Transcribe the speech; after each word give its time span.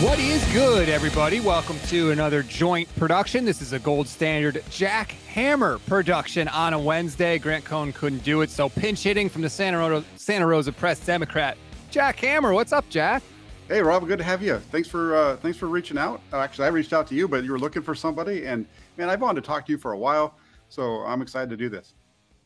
What 0.00 0.20
is 0.20 0.44
good, 0.52 0.88
everybody? 0.88 1.40
Welcome 1.40 1.76
to 1.88 2.12
another 2.12 2.44
joint 2.44 2.88
production. 2.94 3.44
This 3.44 3.60
is 3.60 3.72
a 3.72 3.80
gold 3.80 4.06
standard 4.06 4.62
Jack 4.70 5.10
Hammer 5.26 5.80
production 5.88 6.46
on 6.46 6.72
a 6.72 6.78
Wednesday. 6.78 7.36
Grant 7.36 7.64
Cohn 7.64 7.92
couldn't 7.92 8.22
do 8.22 8.42
it, 8.42 8.50
so 8.50 8.68
pinch 8.68 9.02
hitting 9.02 9.28
from 9.28 9.42
the 9.42 9.50
Santa 9.50 9.76
Rosa, 9.76 10.06
Santa 10.14 10.46
Rosa 10.46 10.70
Press 10.70 11.04
Democrat, 11.04 11.58
Jack 11.90 12.20
Hammer. 12.20 12.52
What's 12.52 12.70
up, 12.72 12.88
Jack? 12.88 13.24
Hey, 13.66 13.82
Rob. 13.82 14.06
Good 14.06 14.18
to 14.18 14.24
have 14.24 14.40
you. 14.40 14.58
Thanks 14.70 14.86
for 14.86 15.16
uh, 15.16 15.36
thanks 15.38 15.58
for 15.58 15.66
reaching 15.66 15.98
out. 15.98 16.20
Uh, 16.32 16.38
actually, 16.38 16.66
I 16.66 16.68
reached 16.68 16.92
out 16.92 17.08
to 17.08 17.16
you, 17.16 17.26
but 17.26 17.42
you 17.42 17.50
were 17.50 17.58
looking 17.58 17.82
for 17.82 17.96
somebody, 17.96 18.46
and 18.46 18.66
man, 18.98 19.10
I've 19.10 19.20
wanted 19.20 19.40
to 19.40 19.46
talk 19.48 19.66
to 19.66 19.72
you 19.72 19.78
for 19.78 19.94
a 19.94 19.98
while, 19.98 20.36
so 20.68 20.98
I'm 20.98 21.22
excited 21.22 21.50
to 21.50 21.56
do 21.56 21.68
this. 21.68 21.94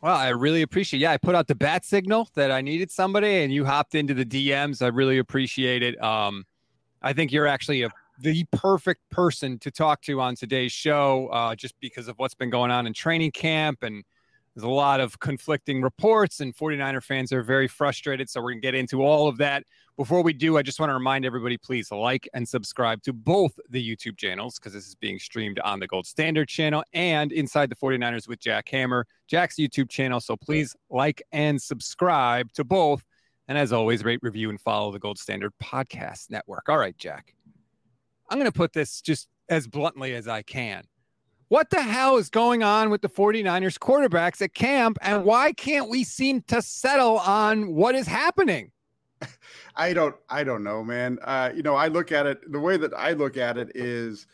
Well, 0.01 0.17
I 0.17 0.31
really 0.31 0.63
appreciate. 0.63 1.01
Yeah, 1.01 1.11
I 1.11 1.19
put 1.19 1.34
out 1.34 1.49
the 1.49 1.55
bat 1.55 1.84
signal 1.84 2.31
that 2.33 2.51
I 2.51 2.63
needed 2.63 2.91
somebody, 2.91 3.43
and 3.45 3.53
you 3.53 3.67
hopped 3.67 3.95
into 3.95 4.15
the 4.15 4.25
DMs. 4.25 4.81
I 4.81 4.87
really 4.87 5.19
appreciate 5.19 5.83
it. 5.83 6.03
Um, 6.03 6.47
I 7.03 7.13
think 7.13 7.33
you're 7.33 7.47
actually 7.47 7.83
a, 7.83 7.91
the 8.21 8.45
perfect 8.53 9.01
person 9.11 9.59
to 9.61 9.71
talk 9.71 10.03
to 10.03 10.21
on 10.21 10.37
today's 10.37 10.73
show, 10.73 11.29
uh, 11.29 11.55
just 11.55 11.75
because 11.81 12.09
of 12.09 12.19
what's 12.19 12.35
been 12.35 12.51
going 12.51 12.71
on 12.71 12.87
in 12.87 12.93
training 12.93 13.33
camp. 13.33 13.83
And 13.83 14.05
there's 14.55 14.65
a 14.65 14.69
lot 14.69 15.01
of 15.01 15.19
conflicting 15.19 15.83
reports, 15.83 16.41
and 16.41 16.55
49er 16.55 17.03
fans 17.03 17.33
are 17.33 17.43
very 17.43 17.67
frustrated. 17.67 18.29
So 18.29 18.41
we're 18.41 18.53
going 18.53 18.61
to 18.61 18.67
get 18.67 18.75
into 18.75 19.03
all 19.03 19.29
of 19.29 19.39
that. 19.39 19.65
Before 19.97 20.23
we 20.23 20.33
do, 20.33 20.57
I 20.57 20.63
just 20.63 20.81
want 20.81 20.91
to 20.91 20.95
remind 20.95 21.25
everybody 21.25 21.59
please 21.59 21.91
like 21.91 22.29
and 22.33 22.49
subscribe 22.49 23.03
to 23.03 23.13
both 23.13 23.53
the 23.69 23.97
YouTube 23.97 24.17
channels 24.17 24.59
because 24.59 24.73
this 24.73 24.87
is 24.87 24.95
being 24.95 25.19
streamed 25.19 25.59
on 25.61 25.81
the 25.81 25.87
Gold 25.87 26.07
Standard 26.07 26.49
channel 26.49 26.83
and 26.95 27.31
Inside 27.31 27.69
the 27.69 27.77
49ers 27.77 28.27
with 28.27 28.41
Jack 28.41 28.69
Hammer, 28.71 29.07
Jack's 29.27 29.57
YouTube 29.57 29.91
channel. 29.91 30.21
So 30.21 30.37
please 30.37 30.75
like 30.89 31.23
and 31.33 31.61
subscribe 31.61 32.53
to 32.55 32.65
both. 32.65 33.05
And 33.48 33.58
as 33.58 33.72
always, 33.72 34.04
rate, 34.04 34.20
review, 34.22 34.50
and 34.50 34.60
follow 34.60 34.92
the 34.92 34.98
Gold 34.98 35.19
Standard 35.19 35.53
Podcast 35.62 36.30
Network. 36.30 36.69
All 36.69 36.78
right, 36.78 36.97
Jack. 36.97 37.34
I'm 38.30 38.38
going 38.38 38.50
to 38.50 38.56
put 38.56 38.72
this 38.72 39.00
just 39.00 39.28
as 39.48 39.66
bluntly 39.66 40.14
as 40.14 40.28
I 40.28 40.42
can. 40.42 40.84
What 41.48 41.69
the 41.69 41.82
hell 41.82 42.16
is 42.16 42.30
going 42.30 42.62
on 42.62 42.88
with 42.88 43.03
the 43.03 43.10
49ers 43.10 43.78
quarterbacks 43.78 44.41
at 44.41 44.54
camp? 44.54 44.97
And 45.03 45.25
why 45.25 45.53
can't 45.53 45.91
we 45.91 46.03
seem 46.03 46.41
to 46.48 46.62
settle 46.62 47.19
on 47.19 47.75
what 47.75 47.94
is 47.94 48.06
happening? 48.06 48.70
I 49.76 49.92
don't 49.92 50.16
I 50.28 50.44
don't 50.44 50.64
know, 50.64 50.82
man. 50.82 51.19
Uh, 51.22 51.50
you 51.54 51.62
know, 51.62 51.74
I 51.74 51.88
look 51.88 52.10
at 52.10 52.26
it 52.26 52.50
the 52.50 52.59
way 52.59 52.76
that 52.76 52.94
I 52.94 53.12
look 53.12 53.36
at 53.36 53.59
it 53.59 53.70
is 53.74 54.26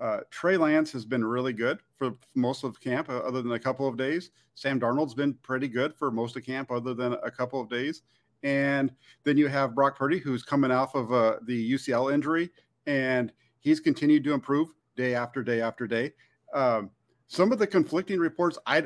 uh, 0.00 0.20
Trey 0.30 0.56
Lance 0.56 0.92
has 0.92 1.04
been 1.04 1.24
really 1.24 1.52
good 1.52 1.80
for 1.96 2.14
most 2.34 2.64
of 2.64 2.80
camp, 2.80 3.08
uh, 3.08 3.18
other 3.18 3.42
than 3.42 3.52
a 3.52 3.58
couple 3.58 3.88
of 3.88 3.96
days. 3.96 4.30
Sam 4.54 4.78
Darnold's 4.78 5.14
been 5.14 5.34
pretty 5.34 5.68
good 5.68 5.94
for 5.94 6.10
most 6.10 6.36
of 6.36 6.44
camp, 6.44 6.70
other 6.70 6.94
than 6.94 7.14
a 7.14 7.30
couple 7.30 7.60
of 7.60 7.68
days. 7.68 8.02
And 8.42 8.92
then 9.24 9.36
you 9.36 9.48
have 9.48 9.74
Brock 9.74 9.98
Purdy, 9.98 10.18
who's 10.18 10.42
coming 10.42 10.70
off 10.70 10.94
of 10.94 11.12
uh, 11.12 11.36
the 11.42 11.72
UCL 11.72 12.12
injury, 12.12 12.50
and 12.86 13.32
he's 13.60 13.80
continued 13.80 14.24
to 14.24 14.32
improve 14.32 14.68
day 14.96 15.14
after 15.14 15.42
day 15.42 15.60
after 15.60 15.86
day. 15.86 16.12
Um, 16.54 16.90
some 17.26 17.52
of 17.52 17.58
the 17.58 17.66
conflicting 17.66 18.18
reports, 18.18 18.58
I 18.66 18.84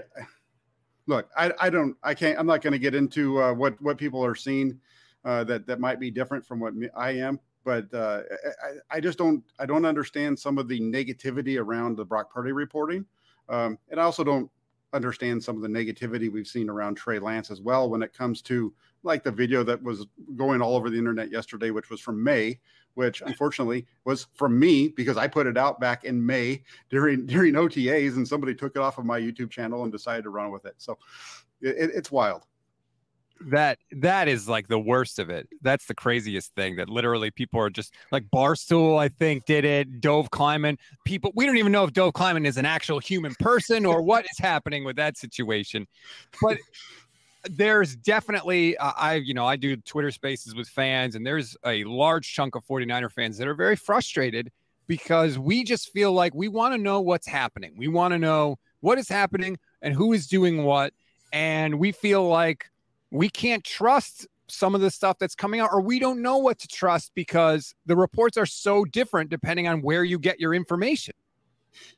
look, 1.06 1.28
I, 1.36 1.52
I 1.60 1.70
don't, 1.70 1.96
I 2.02 2.14
can't, 2.14 2.38
I'm 2.38 2.46
not 2.46 2.62
going 2.62 2.72
to 2.72 2.78
get 2.78 2.94
into 2.94 3.40
uh, 3.40 3.52
what 3.52 3.80
what 3.80 3.98
people 3.98 4.24
are 4.24 4.34
seeing 4.34 4.78
uh, 5.24 5.44
that 5.44 5.66
that 5.66 5.80
might 5.80 6.00
be 6.00 6.10
different 6.10 6.46
from 6.46 6.60
what 6.60 6.74
I 6.96 7.12
am, 7.12 7.38
but 7.64 7.92
uh, 7.94 8.22
I, 8.90 8.96
I 8.96 9.00
just 9.00 9.18
don't, 9.18 9.44
I 9.58 9.66
don't 9.66 9.84
understand 9.84 10.38
some 10.38 10.58
of 10.58 10.68
the 10.68 10.80
negativity 10.80 11.58
around 11.60 11.96
the 11.96 12.04
Brock 12.04 12.32
Purdy 12.32 12.52
reporting, 12.52 13.06
um, 13.48 13.78
and 13.90 14.00
I 14.00 14.04
also 14.04 14.24
don't 14.24 14.50
understand 14.92 15.42
some 15.42 15.56
of 15.56 15.62
the 15.62 15.68
negativity 15.68 16.30
we've 16.30 16.46
seen 16.46 16.68
around 16.68 16.96
Trey 16.96 17.18
Lance 17.18 17.50
as 17.50 17.60
well 17.60 17.88
when 17.88 18.02
it 18.02 18.12
comes 18.12 18.42
to 18.42 18.72
like 19.02 19.24
the 19.24 19.30
video 19.30 19.62
that 19.64 19.82
was 19.82 20.06
going 20.36 20.62
all 20.62 20.76
over 20.76 20.90
the 20.90 20.98
internet 20.98 21.30
yesterday, 21.30 21.70
which 21.70 21.90
was 21.90 22.00
from 22.00 22.22
May, 22.22 22.60
which 22.94 23.22
unfortunately 23.24 23.86
was 24.04 24.26
from 24.34 24.58
me 24.58 24.88
because 24.88 25.16
I 25.16 25.26
put 25.26 25.46
it 25.46 25.56
out 25.56 25.80
back 25.80 26.04
in 26.04 26.24
May 26.24 26.62
during 26.90 27.26
during 27.26 27.54
OTAs, 27.54 28.16
and 28.16 28.26
somebody 28.26 28.54
took 28.54 28.76
it 28.76 28.82
off 28.82 28.98
of 28.98 29.04
my 29.04 29.20
YouTube 29.20 29.50
channel 29.50 29.82
and 29.82 29.92
decided 29.92 30.24
to 30.24 30.30
run 30.30 30.50
with 30.50 30.66
it. 30.66 30.74
So 30.78 30.98
it, 31.60 31.90
it's 31.94 32.12
wild. 32.12 32.46
That 33.50 33.78
that 33.92 34.28
is 34.28 34.48
like 34.48 34.68
the 34.68 34.78
worst 34.78 35.18
of 35.18 35.30
it. 35.30 35.48
That's 35.62 35.86
the 35.86 35.94
craziest 35.94 36.54
thing. 36.54 36.76
That 36.76 36.88
literally 36.88 37.30
people 37.30 37.60
are 37.60 37.70
just 37.70 37.94
like 38.10 38.24
Barstool. 38.34 38.98
I 38.98 39.08
think 39.08 39.46
did 39.46 39.64
it. 39.64 40.00
Dov 40.00 40.30
Kleiman. 40.30 40.78
People. 41.04 41.32
We 41.34 41.46
don't 41.46 41.56
even 41.56 41.72
know 41.72 41.84
if 41.84 41.92
Dov 41.92 42.12
Kleiman 42.12 42.46
is 42.46 42.56
an 42.56 42.66
actual 42.66 42.98
human 42.98 43.34
person 43.40 43.84
or 43.84 44.02
what 44.02 44.24
is 44.24 44.38
happening 44.38 44.84
with 44.84 44.96
that 44.96 45.16
situation. 45.16 45.86
But 46.40 46.58
there's 47.44 47.96
definitely 47.96 48.76
uh, 48.76 48.92
I 48.96 49.14
you 49.14 49.34
know 49.34 49.46
I 49.46 49.56
do 49.56 49.76
Twitter 49.76 50.10
spaces 50.10 50.54
with 50.54 50.68
fans 50.68 51.14
and 51.14 51.26
there's 51.26 51.56
a 51.64 51.84
large 51.84 52.32
chunk 52.32 52.54
of 52.54 52.64
49er 52.64 53.10
fans 53.10 53.38
that 53.38 53.48
are 53.48 53.54
very 53.54 53.76
frustrated 53.76 54.50
because 54.86 55.38
we 55.38 55.64
just 55.64 55.90
feel 55.90 56.12
like 56.12 56.34
we 56.34 56.48
want 56.48 56.74
to 56.74 56.78
know 56.78 57.00
what's 57.00 57.26
happening. 57.26 57.72
We 57.76 57.88
want 57.88 58.12
to 58.12 58.18
know 58.18 58.58
what 58.80 58.98
is 58.98 59.08
happening 59.08 59.58
and 59.80 59.94
who 59.94 60.12
is 60.12 60.26
doing 60.26 60.64
what 60.64 60.92
and 61.32 61.78
we 61.78 61.92
feel 61.92 62.28
like 62.28 62.70
we 63.12 63.28
can't 63.28 63.62
trust 63.62 64.26
some 64.48 64.74
of 64.74 64.80
the 64.80 64.90
stuff 64.90 65.18
that's 65.18 65.34
coming 65.34 65.60
out, 65.60 65.70
or 65.72 65.80
we 65.80 65.98
don't 65.98 66.20
know 66.20 66.38
what 66.38 66.58
to 66.58 66.68
trust 66.68 67.12
because 67.14 67.74
the 67.86 67.96
reports 67.96 68.36
are 68.36 68.46
so 68.46 68.84
different 68.84 69.30
depending 69.30 69.68
on 69.68 69.82
where 69.82 70.02
you 70.02 70.18
get 70.18 70.40
your 70.40 70.54
information. 70.54 71.14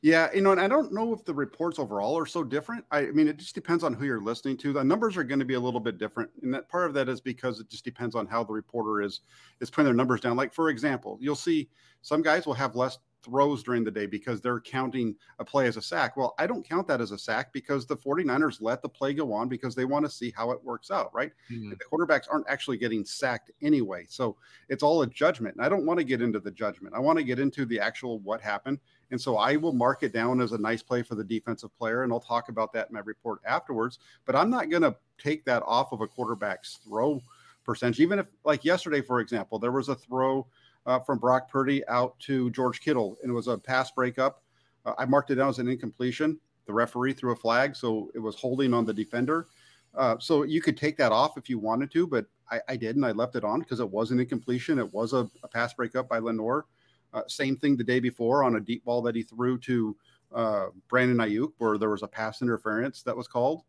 Yeah, 0.01 0.29
you 0.33 0.41
know, 0.41 0.51
and 0.51 0.61
I 0.61 0.69
don't 0.69 0.93
know 0.93 1.13
if 1.13 1.25
the 1.25 1.33
reports 1.33 1.79
overall 1.79 2.17
are 2.17 2.25
so 2.25 2.43
different. 2.43 2.85
I, 2.91 2.99
I, 2.99 3.11
mean, 3.11 3.27
it 3.27 3.37
just 3.37 3.55
depends 3.55 3.83
on 3.83 3.93
who 3.93 4.05
you're 4.05 4.21
listening 4.21 4.55
to. 4.57 4.71
The 4.71 4.83
numbers 4.83 5.17
are 5.17 5.23
going 5.23 5.39
to 5.39 5.45
be 5.45 5.55
a 5.55 5.59
little 5.59 5.81
bit 5.81 5.97
different, 5.97 6.29
and 6.43 6.53
that 6.53 6.69
part 6.69 6.87
of 6.87 6.93
that 6.93 7.09
is 7.09 7.19
because 7.19 7.59
it 7.59 7.69
just 7.69 7.83
depends 7.83 8.15
on 8.15 8.25
how 8.25 8.43
the 8.43 8.53
reporter 8.53 9.01
is 9.01 9.21
is 9.59 9.69
putting 9.69 9.85
their 9.85 9.93
numbers 9.93 10.21
down. 10.21 10.37
Like 10.37 10.53
for 10.53 10.69
example, 10.69 11.17
you'll 11.19 11.35
see 11.35 11.69
some 12.01 12.21
guys 12.21 12.45
will 12.45 12.53
have 12.53 12.75
less 12.75 12.99
throws 13.25 13.63
during 13.63 13.83
the 13.83 13.91
day 13.91 14.05
because 14.05 14.39
they're 14.39 14.59
counting 14.59 15.15
a 15.39 15.45
play 15.45 15.67
as 15.67 15.77
a 15.77 15.81
sack. 15.81 16.15
Well, 16.15 16.35
I 16.37 16.47
don't 16.47 16.67
count 16.67 16.87
that 16.87 17.01
as 17.01 17.11
a 17.11 17.17
sack 17.17 17.51
because 17.51 17.85
the 17.85 17.97
49ers 17.97 18.61
let 18.61 18.81
the 18.81 18.89
play 18.89 19.13
go 19.13 19.33
on 19.33 19.49
because 19.49 19.75
they 19.75 19.85
want 19.85 20.05
to 20.05 20.11
see 20.11 20.31
how 20.35 20.51
it 20.51 20.63
works 20.63 20.91
out, 20.91 21.13
right? 21.13 21.31
Mm-hmm. 21.51 21.71
The 21.71 21.75
quarterbacks 21.75 22.27
aren't 22.31 22.47
actually 22.47 22.77
getting 22.77 23.03
sacked 23.03 23.51
anyway. 23.61 24.05
So 24.07 24.37
it's 24.69 24.83
all 24.83 25.01
a 25.01 25.07
judgment. 25.07 25.55
And 25.55 25.65
I 25.65 25.69
don't 25.69 25.85
want 25.85 25.99
to 25.99 26.05
get 26.05 26.21
into 26.21 26.39
the 26.39 26.51
judgment. 26.51 26.95
I 26.95 26.99
want 26.99 27.17
to 27.17 27.23
get 27.23 27.39
into 27.39 27.65
the 27.65 27.79
actual 27.79 28.19
what 28.19 28.39
happened. 28.39 28.79
And 29.11 29.19
so 29.19 29.37
I 29.37 29.55
will 29.55 29.73
mark 29.73 30.03
it 30.03 30.13
down 30.13 30.41
as 30.41 30.51
a 30.51 30.57
nice 30.57 30.81
play 30.81 31.01
for 31.01 31.15
the 31.15 31.23
defensive 31.23 31.75
player. 31.77 32.03
And 32.03 32.13
I'll 32.13 32.19
talk 32.19 32.49
about 32.49 32.73
that 32.73 32.89
in 32.89 32.93
my 32.93 33.01
report 33.01 33.39
afterwards. 33.45 33.99
But 34.25 34.35
I'm 34.35 34.49
not 34.49 34.69
going 34.69 34.83
to 34.83 34.95
take 35.17 35.45
that 35.45 35.63
off 35.65 35.91
of 35.91 36.01
a 36.01 36.07
quarterback's 36.07 36.79
throw 36.87 37.21
percentage. 37.63 37.99
Even 37.99 38.19
if, 38.19 38.27
like 38.43 38.63
yesterday, 38.63 39.01
for 39.01 39.19
example, 39.19 39.59
there 39.59 39.71
was 39.71 39.89
a 39.89 39.95
throw 39.95 40.47
uh, 40.85 40.99
from 40.99 41.19
Brock 41.19 41.49
Purdy 41.49 41.85
out 41.87 42.17
to 42.19 42.49
George 42.51 42.81
Kittle, 42.81 43.17
and 43.21 43.31
it 43.31 43.33
was 43.33 43.47
a 43.47 43.57
pass 43.57 43.91
breakup. 43.91 44.43
Uh, 44.85 44.93
I 44.97 45.05
marked 45.05 45.31
it 45.31 45.35
down 45.35 45.49
as 45.49 45.59
an 45.59 45.67
incompletion. 45.67 46.39
The 46.67 46.73
referee 46.73 47.13
threw 47.13 47.31
a 47.31 47.35
flag, 47.35 47.75
so 47.75 48.11
it 48.15 48.19
was 48.19 48.35
holding 48.35 48.73
on 48.73 48.85
the 48.85 48.93
defender. 48.93 49.47
Uh, 49.95 50.17
so 50.19 50.43
you 50.43 50.61
could 50.61 50.77
take 50.77 50.97
that 50.97 51.11
off 51.11 51.37
if 51.37 51.49
you 51.49 51.57
wanted 51.57 51.91
to, 51.91 52.05
but 52.05 52.25
I, 52.51 52.59
I 52.69 52.75
didn't. 52.75 53.03
I 53.03 53.11
left 53.11 53.35
it 53.35 53.43
on 53.43 53.59
because 53.59 53.79
it 53.79 53.89
was 53.89 54.11
an 54.11 54.19
incompletion. 54.19 54.79
It 54.79 54.93
was 54.93 55.13
a, 55.13 55.29
a 55.43 55.47
pass 55.47 55.73
breakup 55.73 56.09
by 56.09 56.19
Lenoir. 56.19 56.65
Uh, 57.13 57.21
same 57.27 57.55
thing 57.55 57.77
the 57.77 57.83
day 57.83 57.99
before 57.99 58.43
on 58.43 58.57
a 58.57 58.59
deep 58.59 58.83
ball 58.83 59.01
that 59.03 59.15
he 59.15 59.23
threw 59.23 59.57
to 59.59 59.95
uh, 60.33 60.65
Brandon 60.89 61.17
Aiyuk, 61.17 61.53
where 61.59 61.77
there 61.77 61.89
was 61.89 62.03
a 62.03 62.07
pass 62.07 62.41
interference 62.41 63.03
that 63.03 63.15
was 63.15 63.27
called. 63.27 63.61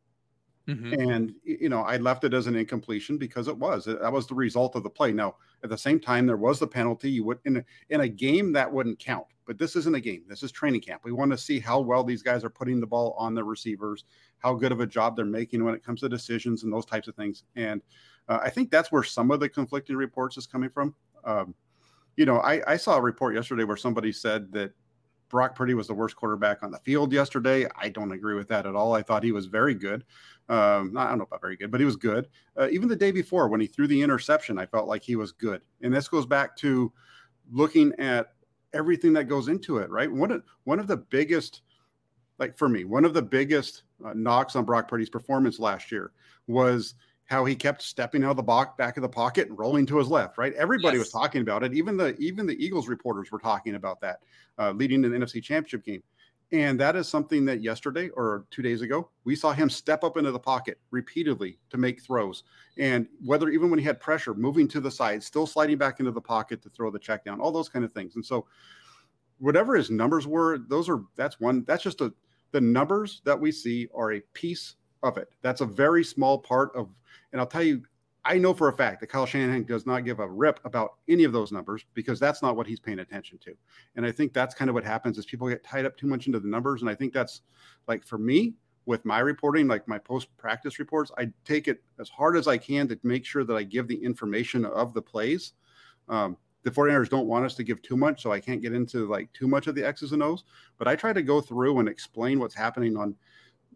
Mm-hmm. 0.68 1.10
And 1.10 1.34
you 1.44 1.68
know, 1.68 1.82
I 1.82 1.96
left 1.96 2.24
it 2.24 2.34
as 2.34 2.48
an 2.48 2.56
incompletion 2.56 3.18
because 3.18 3.46
it 3.46 3.56
was 3.56 3.84
that 3.84 4.12
was 4.12 4.26
the 4.26 4.34
result 4.34 4.74
of 4.74 4.82
the 4.82 4.90
play. 4.90 5.12
Now, 5.12 5.36
at 5.62 5.70
the 5.70 5.78
same 5.78 6.00
time, 6.00 6.26
there 6.26 6.36
was 6.36 6.58
the 6.58 6.66
penalty. 6.66 7.10
You 7.10 7.24
would 7.24 7.38
in 7.44 7.58
a, 7.58 7.64
in 7.90 8.00
a 8.00 8.08
game 8.08 8.52
that 8.54 8.72
wouldn't 8.72 8.98
count, 8.98 9.26
but 9.46 9.58
this 9.58 9.76
isn't 9.76 9.94
a 9.94 10.00
game. 10.00 10.22
This 10.28 10.42
is 10.42 10.50
training 10.50 10.80
camp. 10.80 11.02
We 11.04 11.12
want 11.12 11.30
to 11.30 11.38
see 11.38 11.60
how 11.60 11.80
well 11.80 12.02
these 12.02 12.22
guys 12.22 12.44
are 12.44 12.50
putting 12.50 12.80
the 12.80 12.86
ball 12.86 13.14
on 13.16 13.34
the 13.34 13.44
receivers, 13.44 14.04
how 14.38 14.54
good 14.54 14.72
of 14.72 14.80
a 14.80 14.86
job 14.86 15.14
they're 15.14 15.24
making 15.24 15.64
when 15.64 15.74
it 15.74 15.84
comes 15.84 16.00
to 16.00 16.08
decisions 16.08 16.64
and 16.64 16.72
those 16.72 16.86
types 16.86 17.06
of 17.06 17.14
things. 17.14 17.44
And 17.54 17.80
uh, 18.28 18.40
I 18.42 18.50
think 18.50 18.70
that's 18.70 18.90
where 18.90 19.04
some 19.04 19.30
of 19.30 19.38
the 19.38 19.48
conflicting 19.48 19.96
reports 19.96 20.36
is 20.36 20.48
coming 20.48 20.70
from. 20.70 20.94
Um, 21.24 21.54
you 22.16 22.26
know, 22.26 22.38
I, 22.38 22.60
I 22.66 22.76
saw 22.76 22.96
a 22.96 23.02
report 23.02 23.34
yesterday 23.34 23.64
where 23.64 23.76
somebody 23.76 24.10
said 24.10 24.50
that 24.52 24.72
Brock 25.28 25.54
Purdy 25.54 25.74
was 25.74 25.88
the 25.88 25.94
worst 25.94 26.16
quarterback 26.16 26.62
on 26.62 26.70
the 26.70 26.78
field 26.78 27.12
yesterday. 27.12 27.66
I 27.76 27.88
don't 27.88 28.12
agree 28.12 28.34
with 28.34 28.48
that 28.48 28.66
at 28.66 28.76
all. 28.76 28.94
I 28.94 29.02
thought 29.02 29.24
he 29.24 29.32
was 29.32 29.46
very 29.46 29.74
good. 29.74 30.04
Um, 30.48 30.96
I 30.96 31.08
don't 31.08 31.18
know 31.18 31.24
about 31.24 31.40
very 31.40 31.56
good, 31.56 31.70
but 31.70 31.80
he 31.80 31.86
was 31.86 31.96
good. 31.96 32.28
Uh, 32.56 32.68
even 32.70 32.88
the 32.88 32.96
day 32.96 33.10
before 33.10 33.48
when 33.48 33.60
he 33.60 33.66
threw 33.66 33.86
the 33.86 34.00
interception, 34.00 34.58
I 34.58 34.66
felt 34.66 34.86
like 34.86 35.02
he 35.02 35.16
was 35.16 35.32
good. 35.32 35.60
And 35.82 35.92
this 35.92 36.08
goes 36.08 36.26
back 36.26 36.56
to 36.58 36.92
looking 37.50 37.92
at 37.98 38.32
everything 38.72 39.12
that 39.14 39.24
goes 39.24 39.48
into 39.48 39.78
it, 39.78 39.90
right? 39.90 40.10
One 40.10 40.30
of 40.30 40.42
one 40.64 40.78
of 40.78 40.86
the 40.86 40.96
biggest, 40.96 41.62
like 42.38 42.56
for 42.56 42.68
me, 42.68 42.84
one 42.84 43.04
of 43.04 43.14
the 43.14 43.22
biggest 43.22 43.82
uh, 44.04 44.12
knocks 44.14 44.54
on 44.54 44.64
Brock 44.64 44.88
Purdy's 44.88 45.10
performance 45.10 45.58
last 45.58 45.90
year 45.90 46.12
was 46.46 46.94
how 47.24 47.44
he 47.44 47.56
kept 47.56 47.82
stepping 47.82 48.22
out 48.22 48.30
of 48.30 48.36
the 48.36 48.42
back 48.42 48.76
back 48.76 48.96
of 48.96 49.02
the 49.02 49.08
pocket 49.08 49.48
and 49.48 49.58
rolling 49.58 49.84
to 49.86 49.98
his 49.98 50.08
left. 50.08 50.38
Right, 50.38 50.54
everybody 50.54 50.96
yes. 50.96 51.06
was 51.06 51.12
talking 51.12 51.42
about 51.42 51.64
it. 51.64 51.74
Even 51.74 51.96
the 51.96 52.16
even 52.18 52.46
the 52.46 52.64
Eagles 52.64 52.88
reporters 52.88 53.32
were 53.32 53.40
talking 53.40 53.74
about 53.74 54.00
that 54.00 54.20
uh, 54.58 54.70
leading 54.70 55.02
to 55.02 55.08
the 55.08 55.16
NFC 55.16 55.42
Championship 55.42 55.84
game. 55.84 56.02
And 56.52 56.78
that 56.78 56.94
is 56.94 57.08
something 57.08 57.44
that 57.46 57.60
yesterday 57.60 58.08
or 58.10 58.46
two 58.50 58.62
days 58.62 58.80
ago, 58.80 59.10
we 59.24 59.34
saw 59.34 59.52
him 59.52 59.68
step 59.68 60.04
up 60.04 60.16
into 60.16 60.30
the 60.30 60.38
pocket 60.38 60.78
repeatedly 60.92 61.58
to 61.70 61.76
make 61.76 62.00
throws. 62.00 62.44
And 62.78 63.08
whether 63.24 63.48
even 63.48 63.68
when 63.68 63.80
he 63.80 63.84
had 63.84 63.98
pressure, 63.98 64.32
moving 64.32 64.68
to 64.68 64.80
the 64.80 64.90
side, 64.90 65.24
still 65.24 65.46
sliding 65.46 65.76
back 65.76 65.98
into 65.98 66.12
the 66.12 66.20
pocket 66.20 66.62
to 66.62 66.70
throw 66.70 66.90
the 66.90 67.00
check 67.00 67.24
down, 67.24 67.40
all 67.40 67.50
those 67.50 67.68
kind 67.68 67.84
of 67.84 67.92
things. 67.92 68.14
And 68.14 68.24
so, 68.24 68.46
whatever 69.38 69.74
his 69.74 69.90
numbers 69.90 70.26
were, 70.26 70.58
those 70.58 70.88
are 70.88 71.02
that's 71.16 71.40
one, 71.40 71.64
that's 71.66 71.82
just 71.82 72.00
a, 72.00 72.12
the 72.52 72.60
numbers 72.60 73.22
that 73.24 73.38
we 73.38 73.50
see 73.50 73.88
are 73.94 74.12
a 74.12 74.20
piece 74.32 74.76
of 75.02 75.18
it. 75.18 75.28
That's 75.42 75.60
a 75.60 75.66
very 75.66 76.04
small 76.04 76.38
part 76.38 76.74
of, 76.76 76.88
and 77.32 77.40
I'll 77.40 77.46
tell 77.46 77.62
you, 77.62 77.82
I 78.26 78.38
know 78.38 78.52
for 78.52 78.66
a 78.66 78.72
fact 78.72 79.00
that 79.00 79.06
Kyle 79.06 79.24
Shanahan 79.24 79.62
does 79.62 79.86
not 79.86 80.04
give 80.04 80.18
a 80.18 80.26
rip 80.26 80.58
about 80.64 80.94
any 81.08 81.22
of 81.22 81.32
those 81.32 81.52
numbers 81.52 81.84
because 81.94 82.18
that's 82.18 82.42
not 82.42 82.56
what 82.56 82.66
he's 82.66 82.80
paying 82.80 82.98
attention 82.98 83.38
to. 83.44 83.54
And 83.94 84.04
I 84.04 84.10
think 84.10 84.32
that's 84.32 84.52
kind 84.52 84.68
of 84.68 84.74
what 84.74 84.82
happens 84.82 85.16
is 85.16 85.24
people 85.24 85.48
get 85.48 85.62
tied 85.62 85.86
up 85.86 85.96
too 85.96 86.08
much 86.08 86.26
into 86.26 86.40
the 86.40 86.48
numbers. 86.48 86.80
And 86.80 86.90
I 86.90 86.94
think 86.96 87.12
that's 87.12 87.42
like 87.86 88.04
for 88.04 88.18
me 88.18 88.54
with 88.84 89.04
my 89.04 89.20
reporting, 89.20 89.68
like 89.68 89.86
my 89.86 89.98
post 89.98 90.36
practice 90.38 90.80
reports, 90.80 91.12
I 91.16 91.30
take 91.44 91.68
it 91.68 91.84
as 92.00 92.08
hard 92.08 92.36
as 92.36 92.48
I 92.48 92.58
can 92.58 92.88
to 92.88 92.98
make 93.04 93.24
sure 93.24 93.44
that 93.44 93.54
I 93.54 93.62
give 93.62 93.86
the 93.86 94.02
information 94.02 94.64
of 94.64 94.92
the 94.92 95.02
plays. 95.02 95.52
Um, 96.08 96.36
the 96.64 96.72
49ers 96.72 97.08
don't 97.08 97.28
want 97.28 97.44
us 97.44 97.54
to 97.54 97.62
give 97.62 97.80
too 97.80 97.96
much, 97.96 98.22
so 98.22 98.32
I 98.32 98.40
can't 98.40 98.60
get 98.60 98.72
into 98.72 99.06
like 99.08 99.32
too 99.34 99.46
much 99.46 99.68
of 99.68 99.76
the 99.76 99.86
X's 99.86 100.10
and 100.10 100.22
O's. 100.22 100.42
But 100.78 100.88
I 100.88 100.96
try 100.96 101.12
to 101.12 101.22
go 101.22 101.40
through 101.40 101.78
and 101.78 101.88
explain 101.88 102.40
what's 102.40 102.56
happening 102.56 102.96
on 102.96 103.14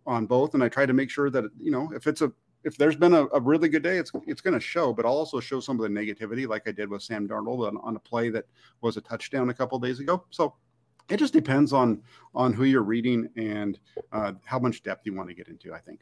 on 0.07 0.27
both, 0.27 0.55
and 0.55 0.65
I 0.65 0.69
try 0.69 0.87
to 0.87 0.93
make 0.93 1.09
sure 1.09 1.31
that 1.31 1.45
you 1.61 1.71
know 1.71 1.93
if 1.95 2.09
it's 2.09 2.23
a 2.23 2.33
if 2.65 2.77
there's 2.77 2.97
been 2.97 3.15
a, 3.15 3.27
a, 3.33 3.41
really 3.41 3.69
good 3.69 3.83
day, 3.83 3.97
it's 3.97 4.13
it's 4.27 4.41
going 4.41 4.55
to 4.55 4.61
show. 4.61 4.93
But 4.93 5.07
I'll 5.07 5.13
also 5.13 5.41
show 5.41 5.61
some 5.61 5.81
of 5.81 5.83
the 5.83 5.89
negativity, 5.89 6.47
like 6.47 6.69
I 6.69 6.73
did 6.73 6.89
with 6.89 7.03
Sam 7.03 7.29
Darnold 7.29 7.67
on, 7.67 7.79
on 7.83 7.97
a 7.97 8.01
play 8.01 8.29
that 8.31 8.47
was 8.81 8.97
a 8.97 9.01
touchdown 9.01 9.51
a 9.51 9.55
couple 9.55 9.79
days 9.79 10.01
ago. 10.01 10.25
So 10.31 10.55
it 11.09 11.19
just 11.19 11.33
depends 11.33 11.73
on 11.73 12.03
on 12.35 12.53
who 12.53 12.65
you're 12.65 12.83
reading 12.83 13.29
and 13.37 13.79
uh, 14.13 14.33
how 14.45 14.59
much 14.59 14.83
depth 14.83 15.07
you 15.07 15.15
want 15.15 15.29
to 15.29 15.35
get 15.35 15.49
into. 15.49 15.73
I 15.73 15.79
think. 15.79 16.01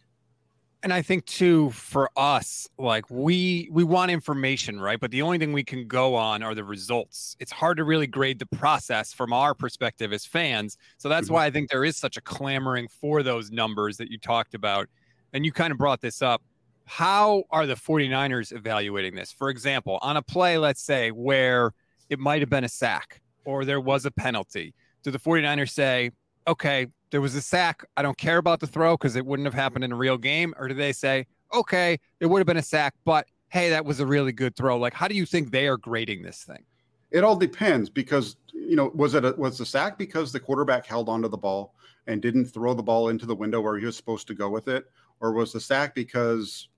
And 0.85 0.93
I 0.93 1.03
think 1.03 1.25
too 1.27 1.71
for 1.71 2.09
us, 2.17 2.69
like 2.79 3.11
we 3.11 3.69
we 3.73 3.83
want 3.83 4.11
information, 4.13 4.81
right? 4.81 4.99
But 4.99 5.11
the 5.11 5.23
only 5.23 5.39
thing 5.39 5.53
we 5.53 5.65
can 5.65 5.89
go 5.89 6.15
on 6.15 6.43
are 6.43 6.55
the 6.55 6.63
results. 6.63 7.37
It's 7.41 7.51
hard 7.51 7.79
to 7.79 7.85
really 7.85 8.07
grade 8.07 8.39
the 8.39 8.47
process 8.47 9.13
from 9.13 9.33
our 9.33 9.55
perspective 9.55 10.13
as 10.13 10.25
fans. 10.25 10.77
So 10.97 11.09
that's 11.09 11.27
mm-hmm. 11.27 11.35
why 11.35 11.47
I 11.47 11.51
think 11.51 11.71
there 11.71 11.85
is 11.85 11.97
such 11.97 12.17
a 12.17 12.21
clamoring 12.21 12.87
for 12.89 13.25
those 13.25 13.51
numbers 13.51 13.97
that 13.97 14.09
you 14.09 14.19
talked 14.19 14.55
about 14.55 14.89
and 15.33 15.45
you 15.45 15.53
kind 15.53 15.73
of 15.73 15.79
brought 15.79 16.01
this 16.01 16.23
up. 16.23 16.43
How 16.89 17.45
are 17.51 17.67
the 17.67 17.75
49ers 17.75 18.55
evaluating 18.55 19.15
this? 19.15 19.31
For 19.31 19.51
example, 19.51 19.99
on 20.03 20.17
a 20.17 20.23
play, 20.23 20.59
let's 20.59 20.83
say, 20.83 21.11
where 21.11 21.73
it 22.09 22.19
might 22.19 22.41
have 22.41 22.51
been 22.51 22.65
a 22.65 22.69
sack 22.69 23.21
or 23.45 23.65
there 23.65 23.81
was 23.81 24.07
a 24.07 24.11
penalty, 24.11 24.75
do 25.03 25.11
the 25.11 25.19
49ers 25.19 25.71
say, 25.71 26.11
okay, 26.47 26.87
there 27.11 27.21
was 27.21 27.35
a 27.35 27.43
sack. 27.43 27.85
I 27.97 28.03
don't 28.03 28.17
care 28.17 28.39
about 28.39 28.61
the 28.61 28.67
throw 28.67 28.97
because 28.97 29.17
it 29.17 29.25
wouldn't 29.25 29.47
have 29.47 29.55
happened 29.55 29.85
in 29.85 29.93
a 29.93 29.97
real 29.97 30.19
game? 30.19 30.55
Or 30.59 30.69
do 30.69 30.75
they 30.75 30.93
say, 30.93 31.27
okay, 31.55 31.99
it 32.21 32.27
would 32.27 32.39
have 32.39 32.47
been 32.47 32.57
a 32.57 32.63
sack, 32.63 32.95
but 33.05 33.27
hey, 33.49 33.71
that 33.71 33.85
was 33.85 34.01
a 34.01 34.07
really 34.07 34.33
good 34.33 34.57
throw? 34.57 34.79
Like, 34.79 34.95
how 34.95 35.09
do 35.09 35.15
you 35.15 35.27
think 35.27 35.51
they 35.51 35.69
are 35.69 35.77
grading 35.77 36.23
this 36.23 36.43
thing? 36.43 36.65
It 37.11 37.25
all 37.25 37.37
depends 37.37 37.89
because 37.89 38.37
you 38.53 38.77
know 38.77 38.91
was 38.95 39.15
it 39.15 39.25
a, 39.25 39.35
was 39.39 39.57
the 39.57 39.65
sack 39.65 39.97
because 39.97 40.31
the 40.31 40.41
quarterback 40.41 40.85
held 40.85 41.09
onto 41.09 41.29
the 41.29 41.39
ball 41.39 41.75
and 42.07 42.21
didn't 42.21 42.47
throw 42.47 42.75
the 42.75 42.83
ball 42.83 43.09
into 43.09 43.25
the 43.27 43.35
window 43.35 43.61
where 43.61 43.79
he 43.79 43.87
was 43.87 43.97
supposed 43.97 44.27
to 44.27 44.35
go 44.35 44.49
with 44.51 44.69
it, 44.69 44.91
or 45.21 45.33
was 45.33 45.53
the 45.53 45.61
sack 45.61 45.95
because, 45.95 46.69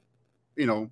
you 0.61 0.67
know, 0.67 0.91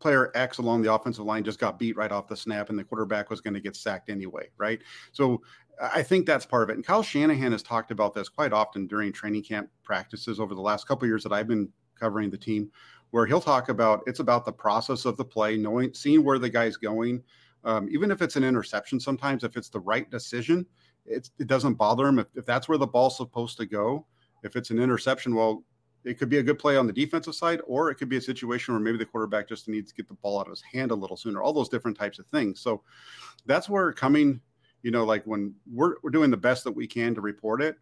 player 0.00 0.30
X 0.34 0.58
along 0.58 0.82
the 0.82 0.92
offensive 0.92 1.24
line 1.24 1.44
just 1.44 1.58
got 1.58 1.78
beat 1.78 1.96
right 1.96 2.10
off 2.10 2.26
the 2.26 2.36
snap 2.36 2.70
and 2.70 2.78
the 2.78 2.84
quarterback 2.84 3.30
was 3.30 3.40
going 3.40 3.54
to 3.54 3.60
get 3.60 3.76
sacked 3.76 4.10
anyway, 4.10 4.48
right? 4.58 4.80
So 5.12 5.42
I 5.80 6.02
think 6.02 6.26
that's 6.26 6.46
part 6.46 6.62
of 6.62 6.70
it. 6.70 6.76
And 6.76 6.86
Kyle 6.86 7.02
Shanahan 7.02 7.52
has 7.52 7.62
talked 7.62 7.90
about 7.90 8.14
this 8.14 8.28
quite 8.28 8.52
often 8.52 8.86
during 8.86 9.12
training 9.12 9.44
camp 9.44 9.68
practices 9.82 10.40
over 10.40 10.54
the 10.54 10.60
last 10.60 10.88
couple 10.88 11.06
years 11.06 11.22
that 11.22 11.32
I've 11.32 11.48
been 11.48 11.68
covering 11.98 12.30
the 12.30 12.38
team, 12.38 12.70
where 13.10 13.26
he'll 13.26 13.40
talk 13.40 13.68
about 13.68 14.02
it's 14.06 14.20
about 14.20 14.44
the 14.44 14.52
process 14.52 15.04
of 15.04 15.16
the 15.16 15.24
play, 15.24 15.56
knowing, 15.56 15.92
seeing 15.94 16.24
where 16.24 16.38
the 16.38 16.50
guy's 16.50 16.76
going. 16.76 17.22
Um, 17.64 17.88
even 17.90 18.10
if 18.10 18.20
it's 18.20 18.36
an 18.36 18.44
interception, 18.44 19.00
sometimes 19.00 19.42
if 19.42 19.56
it's 19.56 19.68
the 19.68 19.80
right 19.80 20.10
decision, 20.10 20.66
it 21.06 21.30
doesn't 21.46 21.74
bother 21.74 22.06
him. 22.06 22.18
If, 22.18 22.26
if 22.34 22.46
that's 22.46 22.68
where 22.68 22.78
the 22.78 22.86
ball's 22.86 23.16
supposed 23.16 23.56
to 23.58 23.66
go, 23.66 24.06
if 24.42 24.56
it's 24.56 24.70
an 24.70 24.78
interception, 24.78 25.34
well, 25.34 25.64
it 26.04 26.18
could 26.18 26.28
be 26.28 26.38
a 26.38 26.42
good 26.42 26.58
play 26.58 26.76
on 26.76 26.86
the 26.86 26.92
defensive 26.92 27.34
side, 27.34 27.60
or 27.66 27.90
it 27.90 27.96
could 27.96 28.08
be 28.08 28.16
a 28.16 28.20
situation 28.20 28.74
where 28.74 28.80
maybe 28.80 28.98
the 28.98 29.06
quarterback 29.06 29.48
just 29.48 29.68
needs 29.68 29.90
to 29.90 29.96
get 29.96 30.08
the 30.08 30.14
ball 30.14 30.38
out 30.38 30.46
of 30.46 30.50
his 30.50 30.62
hand 30.62 30.90
a 30.90 30.94
little 30.94 31.16
sooner. 31.16 31.42
All 31.42 31.52
those 31.52 31.68
different 31.68 31.96
types 31.96 32.18
of 32.18 32.26
things. 32.26 32.60
So 32.60 32.82
that's 33.46 33.68
where 33.68 33.92
coming, 33.92 34.40
you 34.82 34.90
know, 34.90 35.04
like 35.04 35.24
when 35.24 35.54
we're 35.72 35.94
we're 36.02 36.10
doing 36.10 36.30
the 36.30 36.36
best 36.36 36.64
that 36.64 36.72
we 36.72 36.86
can 36.86 37.14
to 37.14 37.20
report 37.20 37.62
it 37.62 37.76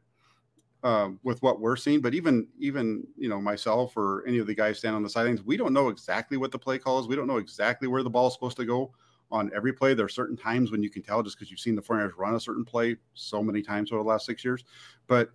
uh, 0.82 1.10
with 1.22 1.42
what 1.42 1.60
we're 1.60 1.76
seeing. 1.76 2.00
But 2.00 2.14
even 2.14 2.46
even 2.58 3.04
you 3.16 3.28
know 3.28 3.40
myself 3.40 3.96
or 3.96 4.24
any 4.26 4.38
of 4.38 4.46
the 4.46 4.54
guys 4.54 4.78
standing 4.78 4.96
on 4.96 5.02
the 5.02 5.10
sidelines, 5.10 5.42
we 5.42 5.56
don't 5.56 5.72
know 5.72 5.88
exactly 5.88 6.36
what 6.36 6.52
the 6.52 6.58
play 6.58 6.78
call 6.78 7.00
is. 7.00 7.08
We 7.08 7.16
don't 7.16 7.26
know 7.26 7.38
exactly 7.38 7.88
where 7.88 8.02
the 8.02 8.10
ball 8.10 8.28
is 8.28 8.34
supposed 8.34 8.56
to 8.58 8.64
go 8.64 8.92
on 9.30 9.50
every 9.54 9.72
play. 9.72 9.94
There 9.94 10.06
are 10.06 10.10
certain 10.10 10.36
times 10.36 10.70
when 10.70 10.82
you 10.82 10.90
can 10.90 11.02
tell 11.02 11.22
just 11.22 11.36
because 11.36 11.50
you've 11.50 11.60
seen 11.60 11.74
the 11.74 11.82
49ers 11.82 12.12
run 12.18 12.34
a 12.34 12.40
certain 12.40 12.64
play 12.64 12.96
so 13.14 13.42
many 13.42 13.62
times 13.62 13.90
over 13.90 14.02
the 14.02 14.08
last 14.08 14.26
six 14.26 14.44
years. 14.44 14.62
But 15.06 15.30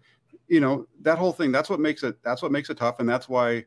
you 0.47 0.59
know 0.59 0.87
that 1.01 1.17
whole 1.17 1.31
thing 1.31 1.51
that's 1.51 1.69
what 1.69 1.79
makes 1.79 2.03
it 2.03 2.21
that's 2.23 2.41
what 2.41 2.51
makes 2.51 2.69
it 2.69 2.77
tough 2.77 2.99
and 2.99 3.07
that's 3.07 3.27
why 3.29 3.63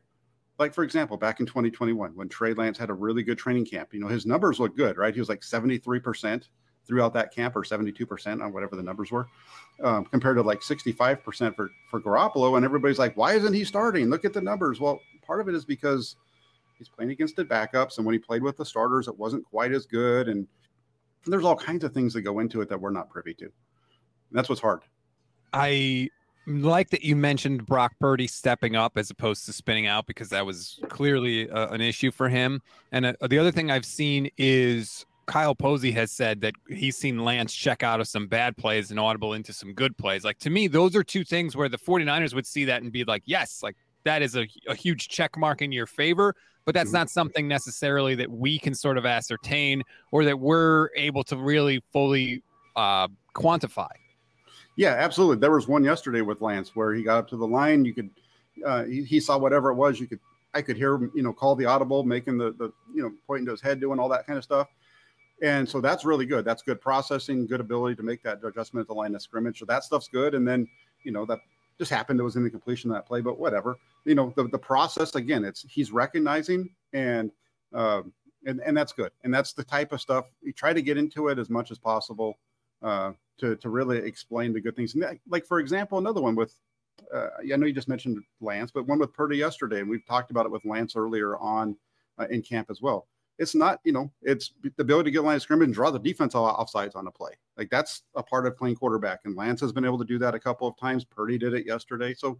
like 0.61 0.73
for 0.75 0.83
example, 0.83 1.17
back 1.17 1.39
in 1.39 1.45
2021, 1.47 2.11
when 2.15 2.29
Trey 2.29 2.53
Lance 2.53 2.77
had 2.77 2.91
a 2.91 2.93
really 2.93 3.23
good 3.23 3.37
training 3.39 3.65
camp, 3.65 3.93
you 3.93 3.99
know, 3.99 4.07
his 4.07 4.27
numbers 4.27 4.59
look 4.59 4.77
good, 4.77 4.95
right? 4.95 5.13
He 5.13 5.19
was 5.19 5.27
like 5.27 5.41
73% 5.41 6.43
throughout 6.87 7.13
that 7.15 7.33
camp 7.33 7.55
or 7.55 7.63
72% 7.63 8.43
on 8.43 8.53
whatever 8.53 8.75
the 8.75 8.83
numbers 8.83 9.11
were, 9.11 9.27
um, 9.83 10.05
compared 10.05 10.37
to 10.37 10.43
like 10.43 10.61
65% 10.61 11.55
for, 11.55 11.71
for 11.89 11.99
Garoppolo. 11.99 12.55
And 12.57 12.63
everybody's 12.63 12.99
like, 12.99 13.17
why 13.17 13.33
isn't 13.33 13.53
he 13.53 13.63
starting? 13.63 14.09
Look 14.09 14.23
at 14.23 14.33
the 14.33 14.41
numbers. 14.41 14.79
Well, 14.79 14.99
part 15.25 15.41
of 15.41 15.47
it 15.47 15.55
is 15.55 15.65
because 15.65 16.15
he's 16.77 16.89
playing 16.89 17.09
against 17.09 17.35
the 17.35 17.45
backups. 17.45 17.97
And 17.97 18.05
when 18.05 18.13
he 18.13 18.19
played 18.19 18.43
with 18.43 18.57
the 18.57 18.65
starters, 18.65 19.07
it 19.07 19.17
wasn't 19.17 19.43
quite 19.45 19.71
as 19.71 19.87
good. 19.87 20.27
And 20.27 20.47
there's 21.25 21.43
all 21.43 21.55
kinds 21.55 21.83
of 21.83 21.91
things 21.91 22.13
that 22.13 22.21
go 22.21 22.37
into 22.37 22.61
it 22.61 22.69
that 22.69 22.79
we're 22.79 22.91
not 22.91 23.09
privy 23.09 23.33
to. 23.35 23.45
And 23.45 23.53
that's 24.31 24.47
what's 24.47 24.61
hard. 24.61 24.81
I 25.53 26.09
like 26.47 26.89
that 26.89 27.03
you 27.03 27.15
mentioned 27.15 27.65
Brock 27.65 27.93
Purdy 27.99 28.27
stepping 28.27 28.75
up 28.75 28.97
as 28.97 29.09
opposed 29.09 29.45
to 29.45 29.53
spinning 29.53 29.87
out 29.87 30.07
because 30.07 30.29
that 30.29 30.45
was 30.45 30.79
clearly 30.89 31.49
uh, 31.49 31.69
an 31.69 31.81
issue 31.81 32.11
for 32.11 32.29
him. 32.29 32.61
And 32.91 33.05
uh, 33.05 33.13
the 33.27 33.37
other 33.37 33.51
thing 33.51 33.69
I've 33.69 33.85
seen 33.85 34.29
is 34.37 35.05
Kyle 35.27 35.55
Posey 35.55 35.91
has 35.91 36.11
said 36.11 36.41
that 36.41 36.53
he's 36.67 36.97
seen 36.97 37.23
Lance 37.23 37.53
check 37.53 37.83
out 37.83 37.99
of 37.99 38.07
some 38.07 38.27
bad 38.27 38.57
plays 38.57 38.91
and 38.91 38.99
audible 38.99 39.33
into 39.33 39.53
some 39.53 39.73
good 39.73 39.97
plays. 39.97 40.23
Like 40.23 40.39
to 40.39 40.49
me, 40.49 40.67
those 40.67 40.95
are 40.95 41.03
two 41.03 41.23
things 41.23 41.55
where 41.55 41.69
the 41.69 41.77
49ers 41.77 42.33
would 42.33 42.47
see 42.47 42.65
that 42.65 42.81
and 42.81 42.91
be 42.91 43.03
like, 43.03 43.23
yes, 43.25 43.61
like 43.61 43.75
that 44.03 44.21
is 44.21 44.35
a, 44.35 44.47
a 44.67 44.75
huge 44.75 45.07
check 45.07 45.37
mark 45.37 45.61
in 45.61 45.71
your 45.71 45.85
favor. 45.85 46.35
But 46.65 46.75
that's 46.75 46.89
mm-hmm. 46.89 46.97
not 46.97 47.09
something 47.09 47.47
necessarily 47.47 48.15
that 48.15 48.29
we 48.29 48.59
can 48.59 48.75
sort 48.75 48.97
of 48.97 49.05
ascertain 49.05 49.83
or 50.11 50.25
that 50.25 50.39
we're 50.39 50.89
able 50.95 51.23
to 51.25 51.37
really 51.37 51.83
fully 51.91 52.43
uh, 52.75 53.07
quantify. 53.35 53.89
Yeah, 54.75 54.95
absolutely. 54.97 55.37
There 55.37 55.51
was 55.51 55.67
one 55.67 55.83
yesterday 55.83 56.21
with 56.21 56.41
Lance 56.41 56.75
where 56.75 56.93
he 56.93 57.03
got 57.03 57.17
up 57.17 57.27
to 57.29 57.37
the 57.37 57.47
line. 57.47 57.85
You 57.85 57.93
could, 57.93 58.09
uh, 58.65 58.83
he, 58.85 59.03
he, 59.03 59.19
saw 59.19 59.37
whatever 59.37 59.69
it 59.69 59.75
was. 59.75 59.99
You 59.99 60.07
could, 60.07 60.19
I 60.53 60.61
could 60.61 60.77
hear 60.77 60.95
him, 60.95 61.11
you 61.13 61.23
know, 61.23 61.33
call 61.33 61.55
the 61.55 61.65
audible, 61.65 62.03
making 62.03 62.37
the, 62.37 62.51
the, 62.53 62.71
you 62.93 63.01
know, 63.01 63.11
pointing 63.27 63.45
to 63.45 63.51
his 63.51 63.61
head, 63.61 63.79
doing 63.79 63.99
all 63.99 64.09
that 64.09 64.25
kind 64.25 64.37
of 64.37 64.43
stuff. 64.43 64.67
And 65.41 65.67
so 65.67 65.81
that's 65.81 66.05
really 66.05 66.25
good. 66.25 66.45
That's 66.45 66.61
good 66.61 66.79
processing, 66.79 67.47
good 67.47 67.59
ability 67.59 67.95
to 67.95 68.03
make 68.03 68.21
that 68.23 68.43
adjustment 68.43 68.83
at 68.83 68.87
the 68.87 68.93
line 68.93 69.15
of 69.15 69.21
scrimmage. 69.21 69.59
So 69.59 69.65
that 69.65 69.83
stuff's 69.83 70.07
good. 70.07 70.35
And 70.35 70.47
then, 70.47 70.67
you 71.03 71.11
know, 71.11 71.25
that 71.25 71.39
just 71.79 71.91
happened. 71.91 72.19
It 72.19 72.23
was 72.23 72.35
in 72.35 72.43
the 72.43 72.49
completion 72.49 72.91
of 72.91 72.95
that 72.95 73.07
play, 73.07 73.21
but 73.21 73.39
whatever. 73.39 73.75
You 74.05 74.15
know, 74.15 74.33
the, 74.35 74.47
the 74.47 74.59
process 74.59 75.15
again, 75.15 75.43
it's 75.43 75.65
he's 75.67 75.91
recognizing 75.91 76.69
and 76.93 77.31
um, 77.73 78.13
and 78.45 78.61
and 78.65 78.77
that's 78.77 78.93
good. 78.93 79.11
And 79.23 79.33
that's 79.33 79.53
the 79.53 79.63
type 79.63 79.91
of 79.91 80.01
stuff 80.01 80.25
you 80.41 80.53
try 80.53 80.73
to 80.73 80.81
get 80.81 80.97
into 80.97 81.29
it 81.29 81.39
as 81.39 81.49
much 81.49 81.71
as 81.71 81.79
possible 81.79 82.37
uh, 82.81 83.11
to 83.39 83.55
to 83.55 83.69
really 83.69 83.97
explain 83.97 84.53
the 84.53 84.61
good 84.61 84.75
things. 84.75 84.93
And 84.93 85.03
that, 85.03 85.17
like 85.27 85.45
for 85.45 85.59
example, 85.59 85.97
another 85.97 86.21
one 86.21 86.35
with 86.35 86.55
uh, 87.13 87.27
I 87.39 87.55
know 87.55 87.65
you 87.65 87.73
just 87.73 87.87
mentioned 87.87 88.21
Lance, 88.41 88.71
but 88.71 88.87
one 88.87 88.99
with 88.99 89.13
Purdy 89.13 89.37
yesterday, 89.37 89.79
and 89.79 89.89
we've 89.89 90.05
talked 90.05 90.31
about 90.31 90.45
it 90.45 90.51
with 90.51 90.65
Lance 90.65 90.95
earlier 90.95 91.37
on 91.37 91.75
uh, 92.19 92.27
in 92.29 92.41
camp 92.41 92.69
as 92.69 92.81
well 92.81 93.07
it's 93.41 93.55
not, 93.55 93.79
you 93.83 93.91
know, 93.91 94.11
it's 94.21 94.53
the 94.61 94.71
ability 94.83 95.07
to 95.07 95.11
get 95.11 95.23
line 95.23 95.35
of 95.35 95.41
scrimmage 95.41 95.65
and 95.65 95.73
draw 95.73 95.89
the 95.89 95.97
defense 95.97 96.35
off 96.35 96.69
sides 96.69 96.93
on 96.93 97.07
a 97.07 97.11
play. 97.11 97.31
Like 97.57 97.71
that's 97.71 98.03
a 98.15 98.21
part 98.21 98.45
of 98.45 98.55
playing 98.55 98.75
quarterback. 98.75 99.21
And 99.25 99.35
Lance 99.35 99.59
has 99.61 99.71
been 99.71 99.83
able 99.83 99.97
to 99.97 100.05
do 100.05 100.19
that 100.19 100.35
a 100.35 100.39
couple 100.39 100.67
of 100.67 100.77
times. 100.77 101.03
Purdy 101.03 101.39
did 101.39 101.55
it 101.55 101.65
yesterday. 101.65 102.13
So 102.13 102.39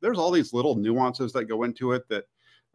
there's 0.00 0.18
all 0.18 0.32
these 0.32 0.52
little 0.52 0.74
nuances 0.74 1.32
that 1.34 1.44
go 1.44 1.62
into 1.62 1.92
it 1.92 2.08
that 2.08 2.24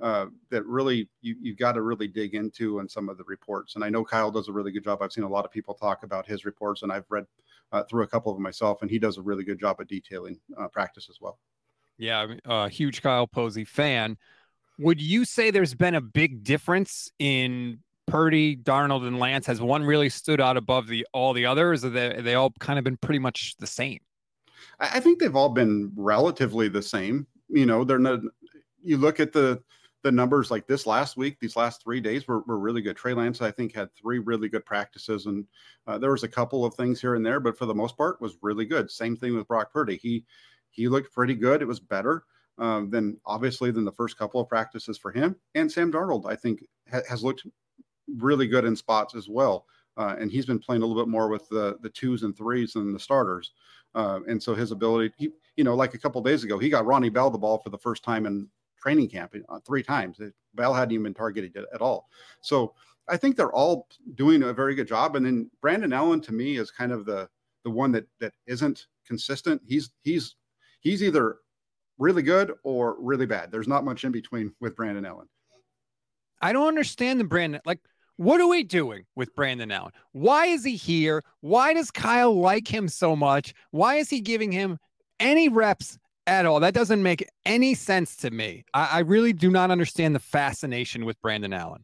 uh, 0.02 0.26
that 0.50 0.66
really 0.66 1.08
you 1.22 1.36
you've 1.42 1.58
got 1.58 1.74
to 1.74 1.82
really 1.82 2.08
dig 2.08 2.36
into 2.36 2.80
in 2.80 2.90
some 2.90 3.10
of 3.10 3.18
the 3.18 3.24
reports. 3.26 3.76
And 3.76 3.84
I 3.84 3.90
know 3.90 4.04
Kyle 4.04 4.32
does 4.32 4.50
a 4.50 4.52
really 4.52 4.72
good 4.72 4.84
job. 4.84 5.02
I've 5.02 5.14
seen 5.14 5.24
a 5.24 5.30
lot 5.30 5.46
of 5.46 5.52
people 5.52 5.74
talk 5.74 6.04
about 6.04 6.28
his 6.28 6.46
reports, 6.46 6.82
and 6.84 6.92
I've 6.92 7.06
read 7.10 7.26
uh, 7.72 7.84
through 7.84 8.04
a 8.04 8.08
couple 8.08 8.32
of 8.32 8.38
them 8.38 8.44
myself, 8.44 8.82
and 8.82 8.92
he 8.92 9.00
does 9.00 9.18
a 9.18 9.22
really 9.22 9.44
good 9.44 9.60
job 9.60 9.80
of 9.80 9.88
detailing 9.88 10.40
uh, 10.60 10.68
practice 10.68 11.08
as 11.10 11.20
well. 11.22 11.40
Yeah, 11.98 12.28
a 12.46 12.68
huge 12.68 13.02
Kyle 13.02 13.28
Posey 13.28 13.64
fan. 13.64 14.18
Would 14.80 15.02
you 15.02 15.24
say 15.24 15.52
there's 15.52 15.74
been 15.74 15.96
a 15.96 16.02
big 16.02 16.44
difference 16.44 17.10
in 17.20 17.80
Purdy, 18.08 18.58
Darnold, 18.58 19.08
and 19.08 19.18
Lance? 19.18 19.46
Has 19.48 19.62
one 19.62 19.84
really 19.84 20.10
stood 20.10 20.42
out 20.42 20.58
above 20.58 20.88
the 20.88 21.08
all 21.14 21.32
the 21.32 21.46
others? 21.46 21.86
Or 21.86 21.90
they 21.90 22.22
they 22.22 22.36
all 22.36 22.52
kind 22.60 22.78
of 22.78 22.84
been 22.84 22.98
pretty 22.98 23.20
much 23.20 23.56
the 23.60 23.68
same? 23.68 24.00
I 24.80 25.00
think 25.00 25.20
they've 25.20 25.36
all 25.36 25.50
been 25.50 25.92
relatively 25.96 26.68
the 26.68 26.82
same. 26.82 27.28
You 27.48 27.66
know, 27.66 27.86
they're 27.86 28.00
not. 28.00 28.20
You 28.82 28.98
look 28.98 29.22
at 29.22 29.32
the 29.32 29.64
the 30.06 30.12
numbers 30.12 30.52
like 30.52 30.68
this 30.68 30.86
last 30.86 31.18
week, 31.18 31.40
these 31.40 31.56
last 31.56 31.82
three 31.82 32.00
days 32.00 32.28
were, 32.28 32.42
were 32.42 32.60
really 32.60 32.84
good. 32.84 32.96
Trey 32.96 33.16
Lance, 33.16 33.42
I 33.42 33.50
think, 33.50 33.74
had 33.74 33.92
three 33.96 34.20
really 34.20 34.48
good 34.48 34.64
practices, 34.64 35.26
and 35.26 35.48
uh, 35.88 35.98
there 35.98 36.12
was 36.12 36.22
a 36.22 36.28
couple 36.28 36.64
of 36.64 36.76
things 36.76 37.02
here 37.02 37.16
and 37.16 37.26
there, 37.26 37.40
but 37.40 37.58
for 37.58 37.66
the 37.66 37.74
most 37.74 37.98
part, 37.98 38.22
was 38.22 38.38
really 38.44 38.66
good. 38.66 38.92
Same 38.92 39.16
thing 39.16 39.36
with 39.36 39.48
Brock 39.48 39.74
Purdy. 39.74 39.98
He 39.98 40.24
he 40.70 40.88
looked 40.88 41.12
pretty 41.12 41.34
good. 41.34 41.64
It 41.64 41.68
was 41.68 41.80
better 41.80 42.24
um, 42.60 42.92
than 42.92 43.20
obviously 43.26 43.72
than 43.72 43.84
the 43.84 43.92
first 43.92 44.16
couple 44.16 44.40
of 44.40 44.48
practices 44.48 44.96
for 44.96 45.12
him. 45.12 45.38
And 45.56 45.72
Sam 45.72 45.92
Darnold, 45.92 46.32
I 46.32 46.36
think, 46.36 46.64
ha- 46.92 47.02
has 47.10 47.24
looked 47.24 47.48
really 48.20 48.46
good 48.46 48.64
in 48.64 48.76
spots 48.76 49.16
as 49.16 49.28
well. 49.28 49.66
Uh, 49.98 50.16
and 50.20 50.32
he's 50.32 50.46
been 50.46 50.60
playing 50.60 50.84
a 50.84 50.86
little 50.86 51.02
bit 51.02 51.10
more 51.10 51.30
with 51.30 51.50
the 51.50 51.80
the 51.82 51.90
twos 51.90 52.22
and 52.22 52.38
threes 52.38 52.74
than 52.74 52.94
the 52.94 53.00
starters. 53.00 53.54
Uh, 53.96 54.20
and 54.28 54.44
so 54.44 54.54
his 54.54 54.72
ability, 54.72 55.12
he, 55.18 55.32
you 55.56 55.64
know, 55.64 55.74
like 55.74 55.96
a 55.96 55.98
couple 55.98 56.22
days 56.22 56.44
ago, 56.44 56.60
he 56.60 56.70
got 56.70 56.86
Ronnie 56.86 57.10
Bell 57.10 57.32
the 57.32 57.40
ball 57.40 57.58
for 57.58 57.72
the 57.72 57.78
first 57.80 58.04
time 58.04 58.28
in 58.28 58.48
training 58.86 59.10
camp 59.10 59.34
uh, 59.50 59.60
three 59.66 59.82
times. 59.82 60.20
Bell 60.54 60.74
hadn't 60.74 60.94
even 60.94 61.04
been 61.04 61.14
targeted 61.14 61.58
at 61.74 61.82
all. 61.82 62.08
So 62.42 62.74
I 63.08 63.18
think 63.18 63.36
they're 63.36 63.52
all 63.52 63.88
doing 64.14 64.44
a 64.44 64.54
very 64.54 64.76
good 64.76 64.88
job. 64.88 65.16
And 65.16 65.26
then 65.26 65.50
Brandon 65.62 65.92
Allen 65.92 66.22
to 66.22 66.34
me 66.34 66.58
is 66.58 66.72
kind 66.72 66.92
of 66.92 67.06
the 67.06 67.28
the 67.64 67.72
one 67.72 67.92
that 67.94 68.06
that 68.20 68.34
isn't 68.46 68.86
consistent. 69.08 69.62
He's 69.66 69.90
he's 70.04 70.36
he's 70.82 71.02
either 71.02 71.38
really 71.98 72.22
good 72.22 72.54
or 72.64 72.96
really 73.00 73.26
bad. 73.26 73.52
There's 73.52 73.68
not 73.68 73.84
much 73.84 74.04
in 74.04 74.12
between 74.12 74.54
with 74.62 74.76
Brandon 74.76 75.06
Allen. 75.06 75.28
I 76.42 76.54
don't 76.54 76.68
understand 76.68 77.20
the 77.20 77.24
Brandon. 77.24 77.62
Like, 77.66 77.80
what 78.18 78.40
are 78.40 78.48
we 78.48 78.64
doing 78.64 79.06
with 79.16 79.34
Brandon 79.34 79.72
Allen? 79.72 79.94
Why 80.12 80.48
is 80.48 80.64
he 80.64 80.76
here? 80.76 81.24
Why 81.42 81.74
does 81.74 81.90
Kyle 81.90 82.40
like 82.40 82.68
him 82.68 82.88
so 82.88 83.16
much? 83.16 83.54
Why 83.72 83.96
is 83.96 84.10
he 84.10 84.22
giving 84.22 84.52
him 84.52 84.78
any 85.20 85.50
reps 85.50 85.98
at 86.28 86.46
all? 86.46 86.60
That 86.60 86.74
doesn't 86.74 87.02
make 87.02 87.28
any 87.46 87.74
sense 87.74 88.16
to 88.18 88.32
me. 88.32 88.66
I, 88.74 88.90
I 88.94 89.00
really 89.00 89.34
do 89.34 89.50
not 89.50 89.72
understand 89.72 90.16
the 90.16 90.20
fascination 90.20 91.06
with 91.06 91.22
Brandon 91.22 91.54
Allen. 91.54 91.84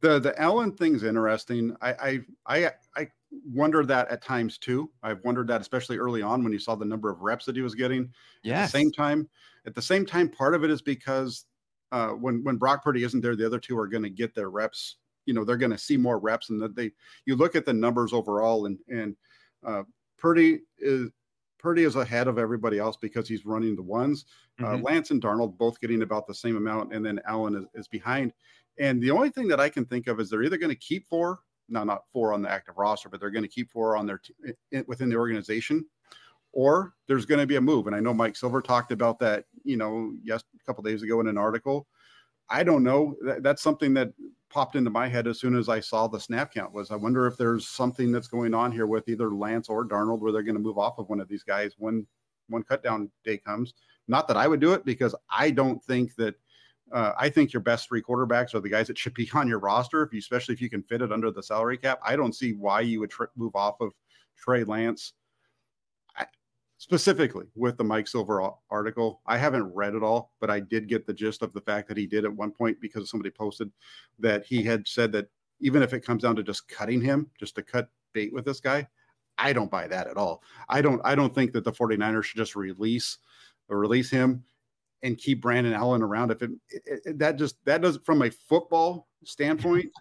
The 0.00 0.18
the 0.18 0.40
Allen 0.40 0.72
thing's 0.72 1.02
interesting. 1.02 1.76
I 1.80 1.92
I 1.92 2.20
I, 2.46 2.70
I 2.96 3.08
wondered 3.52 3.88
that 3.88 4.08
at 4.08 4.22
times 4.22 4.58
too. 4.58 4.90
I've 5.02 5.22
wondered 5.24 5.48
that 5.48 5.60
especially 5.60 5.98
early 5.98 6.22
on 6.22 6.42
when 6.42 6.52
you 6.52 6.58
saw 6.58 6.74
the 6.74 6.84
number 6.84 7.10
of 7.10 7.20
reps 7.20 7.44
that 7.46 7.56
he 7.56 7.62
was 7.62 7.74
getting. 7.74 8.12
Yeah. 8.42 8.60
At 8.60 8.62
the 8.66 8.70
same 8.70 8.92
time, 8.92 9.28
at 9.66 9.74
the 9.74 9.82
same 9.82 10.06
time, 10.06 10.28
part 10.28 10.54
of 10.54 10.64
it 10.64 10.70
is 10.70 10.82
because 10.82 11.44
uh, 11.92 12.10
when 12.10 12.42
when 12.44 12.56
Brock 12.56 12.82
Purdy 12.82 13.04
isn't 13.04 13.20
there, 13.20 13.36
the 13.36 13.46
other 13.46 13.58
two 13.58 13.78
are 13.78 13.88
going 13.88 14.02
to 14.02 14.10
get 14.10 14.34
their 14.34 14.50
reps. 14.50 14.96
You 15.26 15.34
know, 15.34 15.44
they're 15.44 15.56
going 15.56 15.72
to 15.72 15.78
see 15.78 15.96
more 15.96 16.18
reps, 16.18 16.50
and 16.50 16.60
that 16.62 16.74
they 16.74 16.92
you 17.26 17.36
look 17.36 17.54
at 17.54 17.66
the 17.66 17.72
numbers 17.72 18.12
overall, 18.12 18.66
and 18.66 18.78
and 18.88 19.16
uh, 19.64 19.82
Purdy 20.18 20.60
is 20.78 21.10
Purdy 21.60 21.84
is 21.84 21.96
ahead 21.96 22.26
of 22.26 22.38
everybody 22.38 22.78
else 22.78 22.96
because 22.96 23.28
he's 23.28 23.46
running 23.46 23.76
the 23.76 23.82
ones. 23.82 24.24
Uh, 24.58 24.64
mm-hmm. 24.64 24.74
Uh, 24.74 24.90
Lance 24.90 25.10
and 25.10 25.22
Darnold 25.22 25.56
both 25.58 25.80
getting 25.80 26.02
about 26.02 26.26
the 26.26 26.34
same 26.34 26.56
amount, 26.56 26.92
and 26.94 27.04
then 27.04 27.20
Allen 27.26 27.54
is, 27.54 27.64
is 27.74 27.88
behind. 27.88 28.32
And 28.78 29.02
the 29.02 29.10
only 29.10 29.30
thing 29.30 29.48
that 29.48 29.60
I 29.60 29.68
can 29.68 29.84
think 29.84 30.06
of 30.06 30.20
is 30.20 30.30
they're 30.30 30.42
either 30.42 30.56
going 30.56 30.70
to 30.70 30.76
keep 30.76 31.08
four 31.08 31.40
no, 31.70 31.84
not 31.84 32.02
four 32.12 32.32
on 32.32 32.42
the 32.42 32.50
active 32.50 32.76
roster, 32.76 33.08
but 33.08 33.20
they're 33.20 33.30
going 33.30 33.44
to 33.44 33.48
keep 33.48 33.70
four 33.70 33.96
on 33.96 34.06
their 34.06 34.18
t- 34.18 34.82
within 34.86 35.08
the 35.08 35.16
organization, 35.16 35.86
or 36.52 36.94
there's 37.06 37.24
going 37.24 37.40
to 37.40 37.46
be 37.46 37.56
a 37.56 37.60
move. 37.60 37.86
And 37.86 37.96
I 37.96 38.00
know 38.00 38.12
Mike 38.12 38.36
Silver 38.36 38.60
talked 38.60 38.92
about 38.92 39.18
that, 39.20 39.44
you 39.64 39.76
know, 39.76 40.12
yes, 40.22 40.42
a 40.60 40.64
couple 40.64 40.82
days 40.82 41.02
ago 41.02 41.20
in 41.20 41.28
an 41.28 41.38
article. 41.38 41.86
I 42.48 42.64
don't 42.64 42.82
know. 42.82 43.16
That, 43.22 43.42
that's 43.42 43.62
something 43.62 43.94
that 43.94 44.12
popped 44.50 44.76
into 44.76 44.90
my 44.90 45.08
head 45.08 45.26
as 45.26 45.38
soon 45.38 45.56
as 45.56 45.68
I 45.68 45.80
saw 45.80 46.06
the 46.06 46.20
snap 46.20 46.52
count. 46.52 46.72
Was 46.72 46.90
I 46.90 46.96
wonder 46.96 47.26
if 47.26 47.36
there's 47.36 47.68
something 47.68 48.12
that's 48.12 48.28
going 48.28 48.52
on 48.52 48.72
here 48.72 48.86
with 48.86 49.08
either 49.08 49.30
Lance 49.30 49.68
or 49.68 49.86
Darnold, 49.86 50.20
where 50.20 50.32
they're 50.32 50.42
going 50.42 50.56
to 50.56 50.60
move 50.60 50.78
off 50.78 50.98
of 50.98 51.08
one 51.08 51.20
of 51.20 51.28
these 51.28 51.44
guys 51.44 51.74
when 51.78 52.06
one 52.48 52.62
cut 52.62 52.82
down 52.82 53.10
day 53.24 53.38
comes. 53.38 53.74
Not 54.08 54.26
that 54.28 54.36
I 54.36 54.48
would 54.48 54.60
do 54.60 54.72
it 54.72 54.84
because 54.84 55.14
I 55.30 55.50
don't 55.50 55.82
think 55.84 56.14
that 56.16 56.34
uh, 56.92 57.12
I 57.16 57.28
think 57.28 57.52
your 57.52 57.62
best 57.62 57.88
three 57.88 58.02
quarterbacks 58.02 58.54
are 58.54 58.60
the 58.60 58.68
guys 58.68 58.88
that 58.88 58.98
should 58.98 59.14
be 59.14 59.30
on 59.34 59.48
your 59.48 59.60
roster, 59.60 60.02
if 60.02 60.12
you, 60.12 60.18
especially 60.18 60.54
if 60.54 60.60
you 60.60 60.68
can 60.68 60.82
fit 60.82 61.02
it 61.02 61.12
under 61.12 61.30
the 61.30 61.42
salary 61.42 61.78
cap. 61.78 62.00
I 62.04 62.16
don't 62.16 62.34
see 62.34 62.52
why 62.52 62.80
you 62.80 63.00
would 63.00 63.10
tr- 63.10 63.24
move 63.36 63.54
off 63.54 63.80
of 63.80 63.92
Trey 64.36 64.64
Lance. 64.64 65.12
Specifically 66.80 67.44
with 67.54 67.76
the 67.76 67.84
Mike 67.84 68.08
Silver 68.08 68.42
article, 68.70 69.20
I 69.26 69.36
haven't 69.36 69.74
read 69.74 69.94
it 69.94 70.02
all, 70.02 70.32
but 70.40 70.48
I 70.48 70.60
did 70.60 70.88
get 70.88 71.06
the 71.06 71.12
gist 71.12 71.42
of 71.42 71.52
the 71.52 71.60
fact 71.60 71.88
that 71.88 71.98
he 71.98 72.06
did 72.06 72.24
at 72.24 72.32
one 72.32 72.52
point 72.52 72.80
because 72.80 73.10
somebody 73.10 73.28
posted 73.28 73.70
that 74.18 74.46
he 74.46 74.62
had 74.62 74.88
said 74.88 75.12
that 75.12 75.28
even 75.60 75.82
if 75.82 75.92
it 75.92 76.00
comes 76.00 76.22
down 76.22 76.36
to 76.36 76.42
just 76.42 76.66
cutting 76.70 77.02
him, 77.02 77.28
just 77.38 77.54
to 77.56 77.62
cut 77.62 77.90
bait 78.14 78.32
with 78.32 78.46
this 78.46 78.60
guy, 78.60 78.88
I 79.36 79.52
don't 79.52 79.70
buy 79.70 79.88
that 79.88 80.06
at 80.06 80.16
all. 80.16 80.42
I 80.70 80.80
don't 80.80 81.02
I 81.04 81.14
don't 81.14 81.34
think 81.34 81.52
that 81.52 81.64
the 81.64 81.72
49ers 81.72 82.24
should 82.24 82.38
just 82.38 82.56
release 82.56 83.18
or 83.68 83.78
release 83.78 84.08
him 84.08 84.42
and 85.02 85.18
keep 85.18 85.42
Brandon 85.42 85.74
Allen 85.74 86.00
around. 86.00 86.30
If 86.30 86.40
it, 86.40 86.50
it, 86.70 87.00
it, 87.04 87.18
that 87.18 87.36
just 87.36 87.62
that 87.66 87.82
does 87.82 87.98
from 88.04 88.22
a 88.22 88.30
football 88.30 89.06
standpoint, 89.22 89.92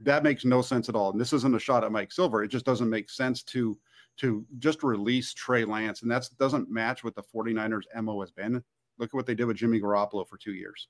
that 0.00 0.22
makes 0.22 0.44
no 0.44 0.60
sense 0.60 0.90
at 0.90 0.96
all. 0.96 1.12
And 1.12 1.20
this 1.20 1.32
isn't 1.32 1.56
a 1.56 1.58
shot 1.58 1.82
at 1.82 1.92
Mike 1.92 2.12
Silver. 2.12 2.44
It 2.44 2.48
just 2.48 2.66
doesn't 2.66 2.90
make 2.90 3.08
sense 3.08 3.42
to 3.44 3.78
to 4.18 4.44
just 4.58 4.82
release 4.82 5.32
Trey 5.32 5.64
Lance, 5.64 6.02
and 6.02 6.10
that 6.10 6.28
doesn't 6.38 6.70
match 6.70 7.04
what 7.04 7.14
the 7.14 7.22
49ers 7.22 7.82
MO 8.02 8.20
has 8.20 8.30
been. 8.30 8.62
Look 8.98 9.10
at 9.10 9.14
what 9.14 9.26
they 9.26 9.34
did 9.34 9.46
with 9.46 9.56
Jimmy 9.56 9.80
Garoppolo 9.80 10.26
for 10.28 10.38
two 10.38 10.54
years. 10.54 10.88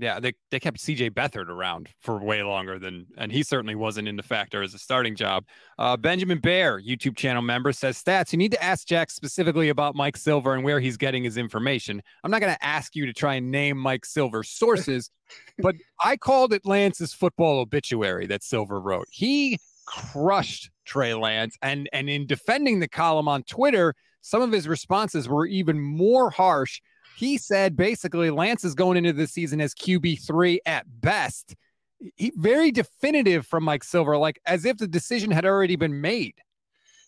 Yeah, 0.00 0.20
they, 0.20 0.34
they 0.52 0.60
kept 0.60 0.78
CJ 0.78 1.10
Beathard 1.10 1.48
around 1.48 1.88
for 2.00 2.22
way 2.22 2.44
longer 2.44 2.78
than, 2.78 3.06
and 3.16 3.32
he 3.32 3.42
certainly 3.42 3.74
wasn't 3.74 4.06
in 4.06 4.14
the 4.14 4.22
factor 4.22 4.62
as 4.62 4.72
a 4.72 4.78
starting 4.78 5.16
job. 5.16 5.44
Uh, 5.76 5.96
Benjamin 5.96 6.38
Bear, 6.38 6.80
YouTube 6.80 7.16
channel 7.16 7.42
member, 7.42 7.72
says 7.72 8.00
stats. 8.00 8.32
You 8.32 8.38
need 8.38 8.52
to 8.52 8.62
ask 8.62 8.86
Jack 8.86 9.10
specifically 9.10 9.70
about 9.70 9.96
Mike 9.96 10.16
Silver 10.16 10.54
and 10.54 10.62
where 10.62 10.78
he's 10.78 10.96
getting 10.96 11.24
his 11.24 11.36
information. 11.36 12.00
I'm 12.22 12.30
not 12.30 12.40
going 12.40 12.54
to 12.54 12.64
ask 12.64 12.94
you 12.94 13.06
to 13.06 13.12
try 13.12 13.34
and 13.34 13.50
name 13.50 13.76
Mike 13.76 14.04
Silver's 14.04 14.50
sources, 14.50 15.10
but 15.58 15.74
I 16.04 16.16
called 16.16 16.52
it 16.52 16.64
Lance's 16.64 17.12
football 17.12 17.58
obituary 17.58 18.26
that 18.26 18.44
Silver 18.44 18.80
wrote. 18.80 19.08
He 19.10 19.58
crushed 19.84 20.70
Trey 20.88 21.14
Lance, 21.14 21.56
and 21.62 21.88
and 21.92 22.10
in 22.10 22.26
defending 22.26 22.80
the 22.80 22.88
column 22.88 23.28
on 23.28 23.44
Twitter, 23.44 23.94
some 24.20 24.42
of 24.42 24.50
his 24.50 24.66
responses 24.66 25.28
were 25.28 25.46
even 25.46 25.80
more 25.80 26.30
harsh 26.30 26.80
he 27.18 27.36
said 27.36 27.76
basically 27.76 28.30
Lance 28.30 28.62
is 28.62 28.76
going 28.76 28.96
into 28.96 29.12
the 29.12 29.26
season 29.26 29.60
as 29.60 29.74
QB3 29.74 30.58
at 30.64 30.86
best. 31.00 31.56
He 32.14 32.30
very 32.36 32.70
definitive 32.70 33.44
from 33.44 33.64
Mike 33.64 33.82
Silver, 33.82 34.16
like 34.16 34.40
as 34.46 34.64
if 34.64 34.76
the 34.76 34.86
decision 34.86 35.32
had 35.32 35.44
already 35.44 35.74
been 35.74 36.00
made. 36.00 36.36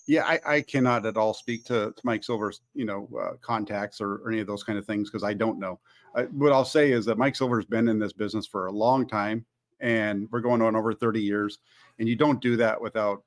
Yeah, 0.09 0.25
I, 0.25 0.41
I 0.45 0.61
cannot 0.63 1.07
at 1.07 1.17
all 1.17 1.33
speak 1.33 1.65
to, 1.67 1.93
to 1.95 2.03
Mike 2.03 2.25
Silver's, 2.25 2.61
you 2.75 2.85
know, 2.87 3.09
uh, 3.23 3.37
contacts 3.41 4.01
or, 4.01 4.15
or, 4.15 4.33
any 4.33 4.41
of 4.41 4.49
those 4.49 4.65
kind 4.65 4.81
of 4.81 4.85
things 4.85 5.09
because 5.09 5.23
I 5.23 5.33
don't 5.33 5.61
know. 5.61 5.79
Uh, 6.17 6.25
what 6.33 6.53
I'll 6.53 6.65
say 6.65 6.91
is 6.91 7.05
that 7.05 7.17
Mike 7.17 7.37
Silver's 7.37 7.67
been 7.67 7.89
in 7.89 8.01
this 8.01 8.13
business 8.13 8.49
for 8.49 8.67
a 8.67 8.73
long 8.73 9.07
time, 9.07 9.47
and 9.79 10.27
we're 10.33 10.41
going 10.41 10.61
on 10.61 10.75
over 10.75 10.93
30 10.93 11.21
years, 11.21 11.59
and 12.01 12.09
you 12.09 12.17
don't 12.17 12.41
do 12.41 12.57
that 12.57 12.81
without, 12.81 13.23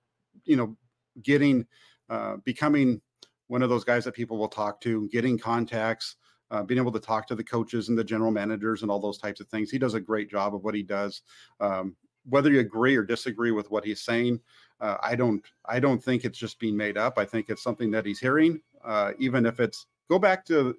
you 0.45 0.55
know, 0.55 0.75
getting, 1.21 1.65
uh, 2.09 2.37
becoming 2.43 3.01
one 3.47 3.61
of 3.61 3.69
those 3.69 3.83
guys 3.83 4.03
that 4.05 4.13
people 4.13 4.37
will 4.37 4.47
talk 4.47 4.81
to, 4.81 5.07
getting 5.09 5.37
contacts, 5.37 6.15
uh, 6.51 6.63
being 6.63 6.79
able 6.79 6.91
to 6.91 6.99
talk 6.99 7.27
to 7.27 7.35
the 7.35 7.43
coaches 7.43 7.89
and 7.89 7.97
the 7.97 8.03
general 8.03 8.31
managers 8.31 8.81
and 8.81 8.91
all 8.91 8.99
those 8.99 9.17
types 9.17 9.39
of 9.39 9.47
things. 9.47 9.71
He 9.71 9.79
does 9.79 9.95
a 9.95 9.99
great 9.99 10.29
job 10.29 10.55
of 10.55 10.63
what 10.63 10.75
he 10.75 10.83
does. 10.83 11.21
Um, 11.59 11.95
whether 12.29 12.51
you 12.51 12.59
agree 12.59 12.95
or 12.95 13.03
disagree 13.03 13.51
with 13.51 13.69
what 13.69 13.83
he's 13.83 14.01
saying, 14.01 14.39
uh, 14.79 14.97
I 15.01 15.15
don't. 15.15 15.43
I 15.65 15.79
don't 15.79 16.03
think 16.03 16.23
it's 16.23 16.37
just 16.37 16.59
being 16.59 16.77
made 16.77 16.97
up. 16.97 17.17
I 17.17 17.25
think 17.25 17.49
it's 17.49 17.63
something 17.63 17.91
that 17.91 18.05
he's 18.05 18.19
hearing. 18.19 18.61
Uh, 18.83 19.11
even 19.17 19.45
if 19.45 19.59
it's 19.59 19.87
go 20.09 20.19
back 20.19 20.45
to 20.45 20.75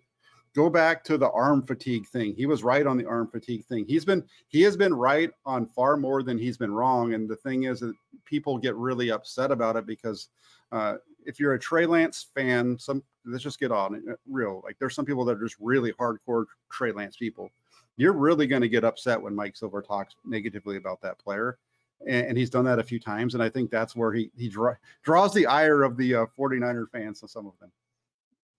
go 0.55 0.71
back 0.71 1.03
to 1.05 1.19
the 1.19 1.31
arm 1.31 1.63
fatigue 1.63 2.07
thing. 2.07 2.35
He 2.35 2.47
was 2.47 2.63
right 2.63 2.87
on 2.87 2.97
the 2.97 3.07
arm 3.07 3.29
fatigue 3.29 3.65
thing. 3.65 3.85
He's 3.87 4.05
been 4.05 4.25
he 4.49 4.63
has 4.63 4.77
been 4.77 4.95
right 4.95 5.31
on 5.45 5.67
far 5.67 5.97
more 5.97 6.23
than 6.23 6.39
he's 6.39 6.57
been 6.57 6.73
wrong. 6.73 7.15
And 7.15 7.29
the 7.29 7.37
thing 7.37 7.65
is 7.65 7.81
that 7.81 7.95
people 8.25 8.59
get 8.59 8.77
really 8.77 9.11
upset 9.11 9.51
about 9.51 9.77
it 9.77 9.87
because 9.87 10.29
uh, 10.73 10.95
if 11.27 11.41
you're 11.41 11.55
a 11.55 11.59
Trey 11.59 11.87
Lance 11.87 12.27
fan, 12.35 12.79
some 12.79 13.03
let's 13.27 13.43
just 13.43 13.61
get 13.61 13.73
on 13.73 13.97
it 13.97 14.03
uh, 14.11 14.15
real. 14.29 14.63
Like 14.65 14.77
there's 14.79 14.95
some 14.95 15.05
people 15.05 15.25
that 15.25 15.37
are 15.37 15.45
just 15.45 15.57
really 15.61 15.93
hardcore 15.93 16.47
Trey 16.71 16.93
Lance 16.93 17.17
people. 17.17 17.51
You're 17.97 18.13
really 18.13 18.47
going 18.47 18.63
to 18.63 18.69
get 18.69 18.85
upset 18.85 19.21
when 19.21 19.35
Mike 19.35 19.57
Silver 19.57 19.81
talks 19.83 20.15
negatively 20.25 20.77
about 20.77 21.01
that 21.03 21.19
player. 21.19 21.59
And, 22.09 22.27
and, 22.27 22.39
he's 22.39 22.51
done 22.51 22.65
that 22.65 22.81
a 22.81 22.85
few 22.85 22.99
times. 22.99 23.35
And 23.35 23.43
I 23.43 23.49
think 23.49 23.71
that's 23.71 23.95
where 23.95 24.13
he, 24.13 24.31
he 24.37 24.49
draw, 24.49 24.75
draws 25.05 25.33
the 25.33 25.47
ire 25.47 25.85
of 25.85 25.97
the 25.97 26.17
uh, 26.17 26.27
49er 26.37 26.91
fans, 26.91 27.21
so 27.21 27.29
some 27.29 27.47
of 27.47 27.53
them. 27.61 27.71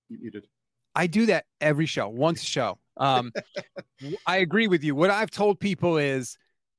You, 0.10 0.32
did. 0.32 0.48
I 0.96 1.08
do 1.08 1.26
that 1.28 1.46
every 1.60 1.86
show, 1.86 2.08
once 2.08 2.42
a 2.42 2.46
show. 2.46 2.80
Um, 2.98 3.32
I 4.26 4.38
agree 4.38 4.68
with 4.68 4.84
you. 4.84 4.96
What 4.96 5.10
I've 5.10 5.32
told 5.32 5.60
people 5.60 5.98
is 5.98 6.38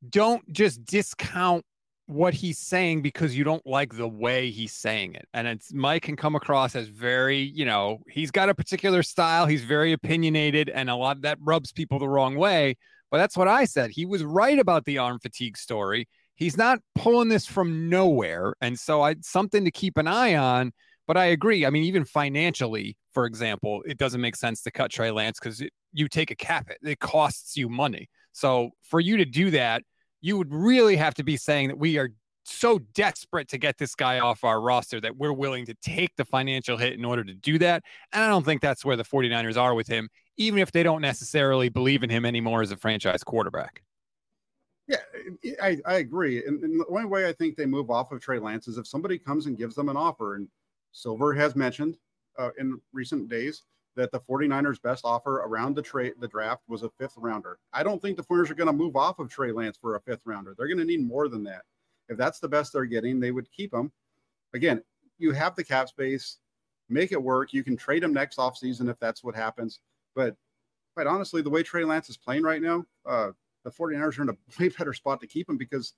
don't 0.09 0.51
just 0.53 0.85
discount 0.85 1.65
what 2.07 2.35
he's 2.35 2.59
saying 2.59 3.03
because 3.03 3.37
you 3.37 3.43
don't 3.43 3.67
like 3.67 3.97
the 3.97 4.09
way 4.09 4.51
he's 4.51 4.73
saying 4.73 5.15
it. 5.15 5.27
And 5.35 5.47
it's 5.49 5.73
Mike 5.73 6.03
can 6.03 6.17
come 6.17 6.37
across 6.37 6.77
as 6.77 6.89
very, 6.89 7.39
you 7.39 7.65
know, 7.65 7.99
he's 8.09 8.31
got 8.31 8.49
a 8.49 8.55
particular 8.55 9.03
style, 9.03 9.47
he's 9.47 9.65
very 9.65 9.93
opinionated, 9.93 10.71
and 10.71 10.89
a 10.89 10.95
lot 10.95 11.23
that 11.23 11.39
rubs 11.41 11.73
people 11.73 11.99
the 11.99 12.09
wrong 12.09 12.37
way. 12.37 12.77
But 13.11 13.19
that's 13.19 13.37
what 13.37 13.49
I 13.49 13.65
said. 13.65 13.91
He 13.91 14.07
was 14.07 14.25
right 14.25 14.59
about 14.59 14.85
the 14.85 14.99
arm 14.99 15.19
fatigue 15.19 15.57
story. 15.57 16.09
He's 16.37 16.57
not 16.57 16.79
pulling 16.95 17.29
this 17.29 17.47
from 17.47 17.89
nowhere. 17.89 18.55
And 18.61 18.79
so 18.79 19.03
I 19.03 19.17
something 19.23 19.65
to 19.65 19.71
keep 19.71 19.97
an 19.97 20.07
eye 20.07 20.35
on. 20.37 20.73
But 21.07 21.17
I 21.17 21.27
agree. 21.27 21.65
I 21.65 21.71
mean, 21.71 21.85
even 21.85 22.05
financially, 22.05 22.97
for 23.13 23.27
example, 23.27 23.83
it 23.87 23.99
doesn't 23.99 24.21
make 24.21 24.37
sense 24.37 24.63
to 24.63 24.71
cut 24.71 24.91
Trey 24.91 25.11
Lance 25.11 25.39
because 25.41 25.63
you 25.93 26.09
take 26.09 26.31
a 26.31 26.35
cap 26.35 26.69
it. 26.71 26.79
It 26.83 26.99
costs 26.99 27.57
you 27.57 27.69
money. 27.69 28.09
So 28.33 28.71
for 28.83 29.01
you 29.01 29.17
to 29.19 29.25
do 29.25 29.51
that, 29.53 29.83
you 30.21 30.37
would 30.37 30.53
really 30.53 30.97
have 30.97 31.15
to 31.15 31.25
be 31.25 31.37
saying 31.37 31.69
that 31.69 31.79
we 31.79 31.99
are 31.99 32.11
so 32.45 32.79
desperate 32.95 33.49
to 33.49 33.59
get 33.59 33.79
this 33.79 33.95
guy 33.95 34.21
off 34.21 34.45
our 34.45 34.61
roster 34.61 35.01
that 35.01 35.17
we're 35.17 35.33
willing 35.33 35.67
to 35.67 35.75
take 35.83 36.15
the 36.17 36.25
financial 36.25 36.77
hit 36.77 36.95
in 36.95 37.05
order 37.05 37.25
to 37.25 37.35
do 37.35 37.59
that. 37.59 37.83
And 38.13 38.23
I 38.23 38.29
don't 38.29 38.45
think 38.45 38.61
that's 38.61 38.85
where 38.85 38.97
the 38.97 39.05
49ers 39.05 39.57
are 39.57 39.75
with 39.75 39.87
him, 39.87 40.09
even 40.37 40.59
if 40.59 40.73
they 40.73 40.83
don't 40.83 41.03
necessarily 41.03 41.69
believe 41.69 42.03
in 42.03 42.11
him 42.11 42.25
anymore 42.25 42.63
as 42.63 42.71
a 42.71 42.77
franchise 42.77 43.25
quarterback. 43.25 43.83
Yeah, 44.89 44.99
I, 45.61 45.79
I 45.85 45.95
agree. 45.95 46.45
And, 46.47 46.63
and, 46.63 46.81
the 46.81 46.87
only 46.89 47.07
way 47.07 47.29
I 47.29 47.33
think 47.33 47.57
they 47.57 47.67
move 47.67 47.91
off 47.91 48.13
of 48.13 48.21
Trey 48.21 48.39
Lance 48.39 48.69
is 48.69 48.79
if 48.79 48.87
somebody 48.87 49.19
comes 49.19 49.47
and 49.47 49.59
gives 49.59 49.75
them 49.75 49.89
an 49.89 49.97
offer. 49.97 50.37
And 50.37 50.47
Silver 50.97 51.35
has 51.35 51.55
mentioned 51.55 51.99
uh, 52.39 52.49
in 52.59 52.81
recent 52.95 53.29
days 53.29 53.65
that 53.97 54.11
the 54.11 54.21
49ers 54.21 54.81
best 54.81 55.05
offer 55.05 55.41
around 55.41 55.77
the 55.77 55.83
trade 55.83 56.15
the 56.21 56.29
draft 56.29 56.63
was 56.69 56.85
a 56.85 56.91
fifth 56.99 57.19
rounder. 57.19 57.59
I 57.75 57.83
don't 57.83 58.01
think 58.01 58.17
the 58.17 58.25
49ers 58.25 58.51
are 58.51 58.55
going 58.55 58.67
to 58.67 58.73
move 58.73 58.97
off 58.97 59.19
of 59.19 59.29
Trey 59.29 59.53
Lance 59.53 59.77
for 59.77 59.97
a 59.97 60.01
fifth 60.01 60.23
rounder. 60.25 60.55
They're 60.57 60.69
going 60.69 60.79
to 60.79 60.87
need 60.87 61.07
more 61.07 61.29
than 61.29 61.45
that. 61.45 61.63
If 62.09 62.17
that's 62.17 62.39
the 62.39 62.49
best 62.49 62.73
they're 62.73 62.87
getting, 62.87 63.21
they 63.21 63.31
would 63.31 63.51
keep 63.53 63.75
him. 63.75 63.93
Again, 64.55 64.83
you 65.19 65.33
have 65.33 65.55
the 65.55 65.65
cap 65.65 65.91
space, 65.91 66.39
make 66.89 67.13
it 67.13 67.23
work. 67.23 67.53
You 67.53 67.63
can 67.63 67.77
trade 67.77 68.03
him 68.03 68.15
next 68.15 68.39
offseason 68.39 68.89
if 68.89 68.99
that's 68.99 69.23
what 69.23 69.35
happens. 69.35 69.81
But 70.15 70.35
quite 70.95 71.07
honestly, 71.07 71.43
the 71.43 71.51
way 71.51 71.63
Trey 71.63 71.85
Lance 71.85 72.09
is 72.09 72.17
playing 72.17 72.43
right 72.43 72.63
now, 72.63 72.87
uh, 73.05 73.33
the 73.65 73.71
49ers 73.71 74.19
are 74.19 74.23
in 74.23 74.31
a 74.31 74.37
way 74.61 74.71
better 74.71 74.95
spot 74.95 75.21
to 75.21 75.27
keep 75.27 75.47
him 75.47 75.59
because 75.59 75.93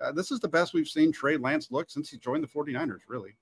uh, 0.00 0.10
this 0.10 0.30
is 0.30 0.40
the 0.40 0.48
best 0.48 0.72
we've 0.72 0.88
seen 0.88 1.12
Trey 1.12 1.36
Lance 1.36 1.70
look 1.70 1.90
since 1.90 2.08
he 2.08 2.16
joined 2.16 2.42
the 2.42 2.48
49ers, 2.48 3.00
really. 3.08 3.36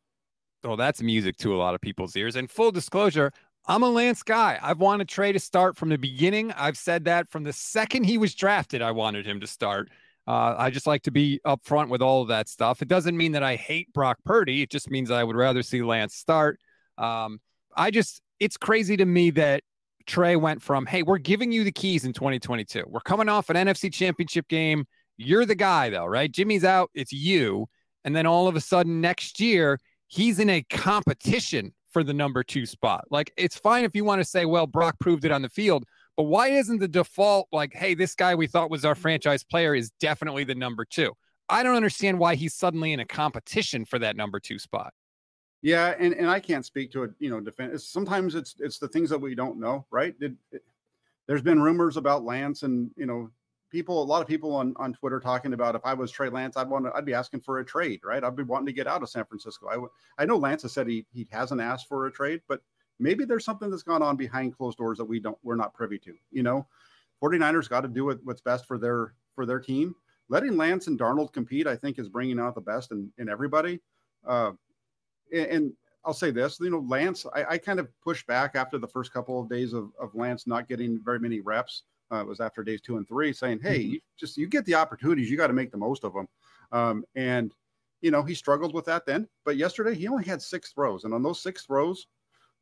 Oh, 0.67 0.75
that's 0.75 1.01
music 1.01 1.37
to 1.39 1.55
a 1.55 1.59
lot 1.59 1.77
of 1.77 1.81
people's 1.81 2.17
ears. 2.17 2.35
And 2.35 2.51
full 2.51 2.73
disclosure, 2.73 3.33
I'm 3.67 3.85
a 3.85 3.89
Lance 3.89 4.25
guy. 4.25 4.59
I've 4.61 4.81
wanted 4.81 5.09
Trey 5.09 5.31
to 5.31 5.39
start 5.39 5.77
from 5.77 5.91
the 5.91 5.97
beginning. 5.97 6.51
I've 6.53 6.77
said 6.77 7.05
that 7.05 7.29
from 7.29 7.45
the 7.45 7.53
second 7.53 8.05
he 8.05 8.19
was 8.19 8.35
drafted, 8.35 8.83
I 8.83 8.91
wanted 8.91 9.27
him 9.27 9.39
to 9.41 9.47
start. 9.47 9.91
Uh, 10.27 10.57
I 10.59 10.71
just 10.71 10.89
like 10.89 11.03
to 11.03 11.13
be 11.13 11.41
upfront 11.47 11.89
with 11.89 12.03
all 12.03 12.21
of 12.23 12.29
that 12.29 12.49
stuff. 12.49 12.83
It 12.83 12.89
doesn't 12.89 13.17
mean 13.17 13.31
that 13.33 13.45
I 13.45 13.55
hate 13.55 13.93
Brock 13.93 14.19
Purdy. 14.25 14.63
It 14.63 14.71
just 14.71 14.91
means 14.91 15.13
I 15.13 15.23
would 15.23 15.37
rather 15.37 15.63
see 15.63 15.83
Lance 15.83 16.17
start. 16.17 16.59
Um, 16.99 17.41
I 17.77 17.93
just, 17.93 18.21
it's 18.41 18.57
crazy 18.57 18.97
to 18.97 19.07
me 19.07 19.31
that 19.31 19.63
Trey 20.07 20.35
went 20.35 20.63
from, 20.63 20.85
hey, 20.85 21.05
we're 21.05 21.19
giving 21.19 21.53
you 21.53 21.63
the 21.63 21.71
keys 21.71 22.05
in 22.05 22.13
2022. 22.13 22.85
We're 22.89 23.01
coming 23.01 23.29
off 23.29 23.51
an 23.51 23.57
NFC 23.57 23.93
championship 23.93 24.49
game. 24.49 24.85
You're 25.17 25.45
the 25.45 25.55
guy, 25.55 25.91
though, 25.91 26.07
right? 26.07 26.31
Jimmy's 26.31 26.65
out. 26.65 26.91
It's 26.93 27.13
you. 27.13 27.69
And 28.05 28.17
then 28.17 28.27
all 28.27 28.49
of 28.49 28.57
a 28.57 28.61
sudden 28.61 29.01
next 29.01 29.39
year, 29.41 29.79
he's 30.09 30.39
in 30.39 30.51
a 30.51 30.63
competition 30.63 31.73
for 31.93 32.05
the 32.05 32.15
number 32.15 32.43
two 32.43 32.67
spot. 32.67 33.05
Like 33.11 33.33
it's 33.37 33.57
fine 33.57 33.85
if 33.85 33.95
you 33.95 34.05
want 34.05 34.21
to 34.21 34.25
say, 34.25 34.45
well, 34.45 34.67
Brock 34.67 34.99
proved 35.01 35.25
it 35.25 35.33
on 35.33 35.43
the 35.43 35.49
field, 35.49 35.85
but 36.17 36.25
why 36.25 36.49
isn't 36.49 36.79
the 36.79 36.89
default 36.89 37.49
like, 37.53 37.73
hey, 37.75 37.95
this 37.95 38.15
guy 38.15 38.35
we 38.35 38.47
thought 38.47 38.71
was 38.71 38.85
our 38.85 38.95
franchise 38.95 39.45
player 39.45 39.75
is 39.75 39.91
definitely 40.01 40.45
the 40.45 40.55
number 40.55 40.85
two? 40.85 41.13
I 41.49 41.63
don't 41.63 41.77
understand 41.77 42.19
why 42.19 42.35
he's 42.35 42.55
suddenly 42.55 42.93
in 42.93 43.01
a 43.01 43.05
competition 43.05 43.85
for 43.85 43.99
that 44.01 44.17
number 44.17 44.41
two 44.41 44.59
spot. 44.59 44.93
Yeah, 45.63 45.95
and, 45.99 46.13
and 46.15 46.29
I 46.29 46.39
can't 46.39 46.65
speak 46.65 46.93
to 46.93 47.05
it, 47.05 47.13
you 47.19 47.31
know, 47.31 47.41
defense. 47.41 47.87
Sometimes 47.87 48.35
it's 48.35 48.55
it's 48.59 48.79
the 48.79 48.89
things 48.89 49.11
that 49.11 49.19
we 49.21 49.35
don't 49.35 49.59
know, 49.59 49.87
right? 49.91 50.15
It, 50.21 50.35
there's 51.27 51.43
been 51.43 51.61
rumors 51.61 51.97
about 51.97 52.25
Lance 52.25 52.63
and 52.63 52.91
you 52.97 53.07
know 53.07 53.31
people, 53.71 54.03
a 54.03 54.05
lot 54.05 54.23
of 54.23 54.29
people 54.29 54.55
on, 54.55 54.75
on 54.77 54.93
Twitter 54.93 55.21
talking 55.21 55.53
about 55.53 55.75
if 55.75 55.83
I 55.85 55.95
was 55.95 56.11
Trey 56.11 56.29
Lance, 56.29 56.57
I'd 56.57 56.69
want 56.69 56.85
to, 56.87 56.93
I'd 56.95 57.05
be 57.05 57.15
asking 57.15 57.41
for 57.41 57.59
a 57.59 57.65
trade, 57.65 58.01
right? 58.05 58.23
I'd 58.23 58.37
be 58.37 58.43
wanting 58.43 58.67
to 58.67 58.73
get 58.73 58.87
out 58.87 59.03
of 59.03 59.09
San 59.09 59.25
Francisco. 59.25 59.69
I, 59.69 60.23
I 60.23 60.27
know 60.27 60.37
Lance 60.37 60.63
has 60.63 60.73
said 60.73 60.87
he, 60.87 61.07
he 61.13 61.27
hasn't 61.31 61.61
asked 61.61 61.89
for 61.89 62.07
a 62.07 62.13
trade, 62.13 62.41
but 62.49 62.61
maybe 62.99 63.25
there's 63.25 63.45
something 63.45 63.71
that's 63.71 63.83
gone 63.83 64.03
on 64.03 64.17
behind 64.17 64.57
closed 64.57 64.79
doors 64.79 64.99
that 64.99 65.05
we 65.05 65.21
don't, 65.21 65.39
we're 65.43 65.57
not 65.57 65.75
privy 65.75 65.99
to, 66.01 66.15
you 66.31 66.43
know, 66.43 66.67
49ers 67.23 67.69
got 67.69 67.81
to 67.81 67.89
do 67.89 68.19
what's 68.25 68.41
best 68.41 68.67
for 68.67 68.79
their, 68.79 69.15
for 69.35 69.47
their 69.47 69.61
team. 69.61 69.95
Letting 70.29 70.57
Lance 70.57 70.87
and 70.87 70.99
Darnold 70.99 71.33
compete, 71.33 71.67
I 71.67 71.77
think 71.77 71.99
is 71.99 72.09
bringing 72.09 72.39
out 72.39 72.55
the 72.55 72.61
best 72.61 72.93
in, 72.93 73.11
in 73.19 73.29
everybody. 73.29 73.81
Uh, 74.27 74.53
and, 75.33 75.47
and 75.47 75.73
I'll 76.05 76.15
say 76.15 76.31
this, 76.31 76.59
you 76.61 76.71
know, 76.71 76.85
Lance, 76.87 77.27
I, 77.35 77.45
I, 77.51 77.59
kind 77.59 77.81
of 77.81 77.89
pushed 78.01 78.27
back 78.27 78.55
after 78.55 78.79
the 78.79 78.87
first 78.87 79.13
couple 79.13 79.41
of 79.41 79.49
days 79.49 79.73
of, 79.73 79.91
of 80.01 80.15
Lance 80.15 80.47
not 80.47 80.69
getting 80.69 81.01
very 81.05 81.19
many 81.19 81.41
reps 81.41 81.83
uh, 82.13 82.21
it 82.21 82.27
was 82.27 82.41
after 82.41 82.63
days 82.63 82.81
two 82.81 82.97
and 82.97 83.07
three, 83.09 83.33
saying, 83.33 83.61
"Hey, 83.63 83.81
mm-hmm. 83.81 83.93
you 83.95 84.01
just 84.19 84.37
you 84.37 84.47
get 84.47 84.65
the 84.65 84.75
opportunities, 84.75 85.31
you 85.31 85.37
got 85.37 85.49
to 85.49 85.53
make 85.53 85.71
the 85.71 85.77
most 85.77 86.05
of 86.05 86.13
them." 86.13 86.29
Um, 86.73 87.05
and 87.15 87.53
you 88.01 88.11
know 88.11 88.23
he 88.23 88.35
struggled 88.35 88.75
with 88.75 88.85
that 88.87 89.07
then, 89.07 89.29
but 89.45 89.57
yesterday 89.57 89.95
he 89.95 90.09
only 90.09 90.25
had 90.25 90.43
six 90.43 90.73
throws, 90.73 91.05
and 91.05 91.15
on 91.15 91.23
those 91.23 91.43
six 91.43 91.65
throws, 91.65 92.07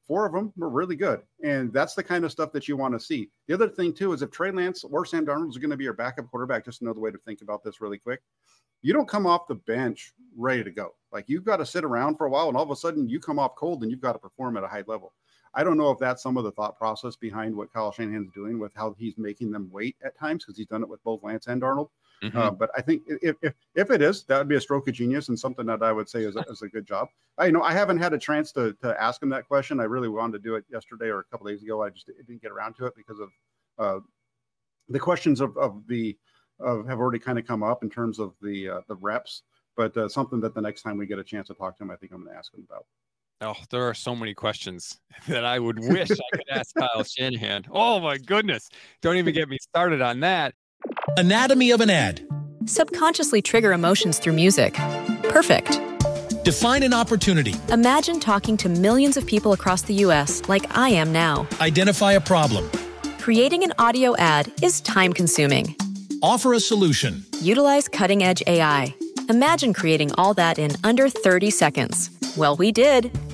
four 0.07 0.27
of 0.27 0.33
them 0.33 0.53
were 0.57 0.71
really 0.71 0.97
good, 0.97 1.23
and 1.43 1.73
that's 1.73 1.95
the 1.95 2.03
kind 2.03 2.25
of 2.25 2.33
stuff 2.33 2.53
that 2.53 2.69
you 2.69 2.77
want 2.77 2.95
to 2.95 3.01
see. 3.01 3.31
The 3.49 3.55
other 3.55 3.69
thing 3.69 3.93
too 3.93 4.13
is 4.13 4.23
if 4.23 4.31
Trey 4.31 4.51
Lance 4.51 4.85
or 4.85 5.05
Sam 5.05 5.27
Darnold 5.27 5.51
is 5.51 5.59
going 5.59 5.71
to 5.71 5.77
be 5.77 5.85
your 5.85 5.93
backup 5.93 6.31
quarterback, 6.31 6.65
just 6.65 6.83
another 6.83 7.01
way 7.01 7.11
to 7.11 7.19
think 7.19 7.43
about 7.43 7.63
this 7.63 7.81
really 7.81 7.99
quick. 7.99 8.21
You 8.83 8.93
don't 8.93 9.09
come 9.09 9.27
off 9.27 9.47
the 9.47 9.55
bench 9.55 10.13
ready 10.37 10.63
to 10.63 10.71
go. 10.71 10.95
Like 11.11 11.25
you've 11.29 11.45
got 11.45 11.57
to 11.57 11.67
sit 11.67 11.85
around 11.85 12.17
for 12.17 12.27
a 12.27 12.31
while, 12.31 12.49
and 12.49 12.57
all 12.57 12.65
of 12.65 12.71
a 12.71 12.77
sudden 12.77 13.09
you 13.09 13.21
come 13.21 13.39
off 13.39 13.57
cold, 13.57 13.83
and 13.83 13.91
you've 13.91 14.01
got 14.01 14.13
to 14.13 14.19
perform 14.19 14.57
at 14.57 14.65
a 14.65 14.69
high 14.69 14.85
level. 14.87 15.13
I 15.55 15.65
don't 15.65 15.77
know 15.77 15.91
if 15.91 15.99
that's 15.99 16.23
some 16.23 16.37
of 16.37 16.45
the 16.45 16.53
thought 16.53 16.79
process 16.79 17.17
behind 17.17 17.55
what 17.55 17.73
Kyle 17.73 17.93
Shanahan's 17.93 18.33
doing 18.33 18.59
with 18.59 18.73
how 18.75 18.95
he's 18.99 19.17
making 19.17 19.51
them 19.51 19.69
wait 19.71 19.97
at 20.05 20.19
times 20.19 20.45
because 20.45 20.57
he's 20.57 20.67
done 20.67 20.83
it 20.83 20.89
with 20.89 21.03
both 21.05 21.23
Lance 21.23 21.47
and 21.47 21.63
Darnold. 21.63 21.89
Mm-hmm. 22.23 22.37
Uh, 22.37 22.51
but 22.51 22.71
I 22.77 22.81
think 22.81 23.03
if, 23.07 23.37
if 23.43 23.55
if 23.75 23.91
it 23.91 24.01
is, 24.01 24.25
that 24.25 24.39
would 24.39 24.49
be 24.49 24.55
a 24.55 24.61
stroke 24.61 24.89
of 24.89 24.95
genius 24.95 25.29
and 25.29 25.39
something 25.39 25.67
that 25.67 25.83
I 25.83 25.93
would 25.93 26.09
say 26.09 26.21
is 26.21 26.37
a, 26.37 26.41
is 26.49 26.63
a 26.63 26.69
good 26.69 26.87
job. 26.87 27.09
I 27.39 27.47
you 27.47 27.53
know 27.53 27.63
I 27.63 27.73
haven't 27.73 27.99
had 27.99 28.13
a 28.15 28.19
chance 28.19 28.53
to 28.53 28.73
to 28.83 29.01
ask 29.03 29.23
him 29.23 29.29
that 29.31 29.47
question. 29.47 29.81
I 29.81 29.85
really 29.85 30.09
wanted 30.09 30.33
to 30.35 30.39
do 30.39 30.55
it 30.55 30.65
yesterday 30.71 31.07
or 31.07 31.21
a 31.21 31.25
couple 31.25 31.47
days 31.47 31.63
ago. 31.63 31.83
I 31.83 31.91
just 31.91 32.07
didn't 32.07 32.41
get 32.41 32.53
around 32.53 32.75
to 32.77 32.87
it 32.87 32.95
because 32.97 33.21
of 33.21 33.29
uh, 33.79 34.01
the 34.89 34.99
questions 34.99 35.41
of, 35.41 35.57
of 35.57 35.83
the 35.89 36.17
of 36.61 36.87
have 36.87 36.99
already 36.99 37.19
kind 37.19 37.39
of 37.39 37.47
come 37.47 37.63
up 37.63 37.83
in 37.83 37.91
terms 37.91 38.19
of 38.19 38.35
the 38.41 38.71
uh, 38.71 38.81
the 38.89 38.97
reps. 38.97 39.43
But 39.77 39.97
uh, 39.97 40.09
something 40.09 40.41
that 40.41 40.55
the 40.55 40.61
next 40.61 40.83
time 40.83 40.97
we 40.97 41.07
get 41.07 41.19
a 41.19 41.25
chance 41.25 41.49
to 41.49 41.55
talk 41.55 41.77
to 41.79 41.83
him, 41.83 41.91
I 41.91 41.97
think 41.97 42.13
I'm 42.13 42.23
going 42.23 42.33
to 42.33 42.39
ask 42.39 42.55
him 42.55 42.65
about. 42.69 42.87
Oh, 43.45 43.57
there 43.69 43.87
are 43.87 43.93
so 43.93 44.17
many 44.17 44.33
questions 44.33 44.99
that 45.29 45.45
I 45.45 45.59
would 45.59 45.79
wish 45.79 46.11
I 46.11 46.37
could 46.37 46.49
ask 46.51 46.75
Kyle 46.75 47.05
Shanahan. 47.05 47.67
Oh 47.71 48.01
my 48.01 48.17
goodness. 48.17 48.71
Don't 49.03 49.17
even 49.17 49.35
get 49.35 49.51
me 49.51 49.59
started 49.61 50.01
on 50.01 50.21
that. 50.21 50.55
Anatomy 51.19 51.71
of 51.71 51.83
an 51.83 51.91
ad. 51.91 52.27
Subconsciously 52.65 53.43
trigger 53.43 53.75
emotions 53.75 54.19
through 54.19 54.33
music. 54.33 54.75
Perfect. 55.25 55.79
Define 56.43 56.83
an 56.83 56.95
opportunity. 56.95 57.55
Imagine 57.69 58.19
talking 58.19 58.57
to 58.57 58.71
millions 58.71 59.19
of 59.19 59.27
people 59.27 59.53
across 59.53 59.83
the 59.83 59.95
U.S. 59.95 60.43
like 60.49 60.77
I 60.77 60.89
am 60.89 61.13
now. 61.13 61.47
Identify 61.61 62.13
a 62.13 62.21
problem. 62.21 62.71
Creating 63.19 63.63
an 63.63 63.75
audio 63.79 64.17
ad 64.17 64.51
is 64.63 64.81
time 64.81 65.13
consuming. 65.13 65.77
Offer 66.23 66.55
a 66.55 66.61
solution. 66.61 67.25
Utilize 67.41 67.89
cutting 67.89 68.23
edge 68.23 68.43
AI. 68.47 68.95
Imagine 69.29 69.75
creating 69.75 70.13
all 70.17 70.33
that 70.35 70.59
in 70.59 70.73
under 70.85 71.09
30 71.11 71.51
seconds. 71.51 72.11
Well, 72.37 72.57
we 72.57 72.73
did 72.73 73.11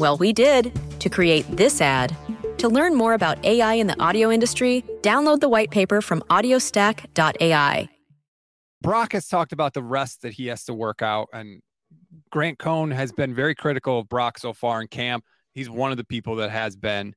Well, 0.00 0.16
we 0.16 0.32
did 0.32 0.72
to 1.00 1.10
create 1.10 1.44
this 1.54 1.82
ad. 1.82 2.16
To 2.56 2.70
learn 2.70 2.94
more 2.94 3.12
about 3.12 3.44
AI 3.44 3.74
in 3.74 3.86
the 3.86 4.00
audio 4.00 4.30
industry, 4.30 4.82
download 5.02 5.40
the 5.40 5.48
white 5.50 5.70
paper 5.70 6.00
from 6.00 6.22
audiostack.ai. 6.30 7.88
Brock 8.80 9.12
has 9.12 9.28
talked 9.28 9.52
about 9.52 9.74
the 9.74 9.82
rest 9.82 10.22
that 10.22 10.32
he 10.32 10.46
has 10.46 10.64
to 10.64 10.72
work 10.72 11.02
out, 11.02 11.28
and 11.34 11.60
Grant 12.30 12.58
Cohn 12.58 12.90
has 12.90 13.12
been 13.12 13.34
very 13.34 13.54
critical 13.54 13.98
of 13.98 14.08
Brock 14.08 14.38
so 14.38 14.54
far 14.54 14.80
in 14.80 14.88
camp. 14.88 15.22
He's 15.52 15.68
one 15.68 15.90
of 15.90 15.98
the 15.98 16.04
people 16.04 16.36
that 16.36 16.50
has 16.50 16.76
been. 16.76 17.14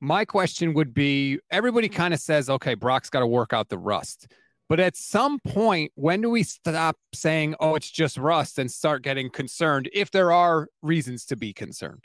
My 0.00 0.24
question 0.24 0.72
would 0.72 0.94
be 0.94 1.40
everybody 1.50 1.90
kind 1.90 2.14
of 2.14 2.20
says, 2.20 2.48
okay, 2.48 2.72
Brock's 2.72 3.10
got 3.10 3.20
to 3.20 3.26
work 3.26 3.52
out 3.52 3.68
the 3.68 3.76
rust. 3.76 4.28
But 4.70 4.80
at 4.80 4.96
some 4.96 5.40
point, 5.40 5.92
when 5.94 6.22
do 6.22 6.30
we 6.30 6.42
stop 6.42 6.96
saying, 7.12 7.54
oh, 7.60 7.74
it's 7.74 7.90
just 7.90 8.16
rust 8.16 8.58
and 8.58 8.72
start 8.72 9.02
getting 9.02 9.28
concerned 9.28 9.90
if 9.92 10.10
there 10.10 10.32
are 10.32 10.68
reasons 10.80 11.26
to 11.26 11.36
be 11.36 11.52
concerned? 11.52 12.00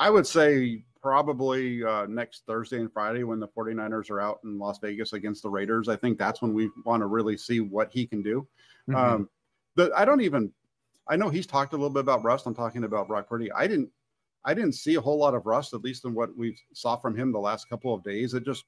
I 0.00 0.08
would 0.08 0.26
say 0.26 0.82
probably 1.02 1.84
uh, 1.84 2.06
next 2.06 2.44
Thursday 2.46 2.78
and 2.80 2.90
Friday 2.90 3.22
when 3.22 3.38
the 3.38 3.48
49ers 3.48 4.10
are 4.10 4.20
out 4.20 4.40
in 4.44 4.58
Las 4.58 4.78
Vegas 4.78 5.12
against 5.12 5.42
the 5.42 5.50
Raiders. 5.50 5.90
I 5.90 5.96
think 5.96 6.18
that's 6.18 6.40
when 6.40 6.54
we 6.54 6.70
want 6.86 7.02
to 7.02 7.06
really 7.06 7.36
see 7.36 7.60
what 7.60 7.90
he 7.92 8.06
can 8.06 8.22
do. 8.22 8.48
Mm-hmm. 8.88 8.96
Um, 8.96 9.28
the, 9.76 9.92
I 9.94 10.06
don't 10.06 10.22
even, 10.22 10.52
I 11.06 11.16
know 11.16 11.28
he's 11.28 11.46
talked 11.46 11.74
a 11.74 11.76
little 11.76 11.90
bit 11.90 12.00
about 12.00 12.24
rust. 12.24 12.46
I'm 12.46 12.54
talking 12.54 12.84
about 12.84 13.08
Brock 13.08 13.28
Purdy. 13.28 13.52
I 13.52 13.66
didn't, 13.66 13.90
I 14.42 14.54
didn't 14.54 14.72
see 14.72 14.94
a 14.94 15.00
whole 15.02 15.18
lot 15.18 15.34
of 15.34 15.44
rust, 15.44 15.74
at 15.74 15.82
least 15.82 16.06
in 16.06 16.14
what 16.14 16.34
we 16.34 16.56
saw 16.72 16.96
from 16.96 17.14
him 17.14 17.30
the 17.30 17.38
last 17.38 17.68
couple 17.68 17.92
of 17.92 18.02
days. 18.02 18.32
It 18.32 18.42
just, 18.42 18.64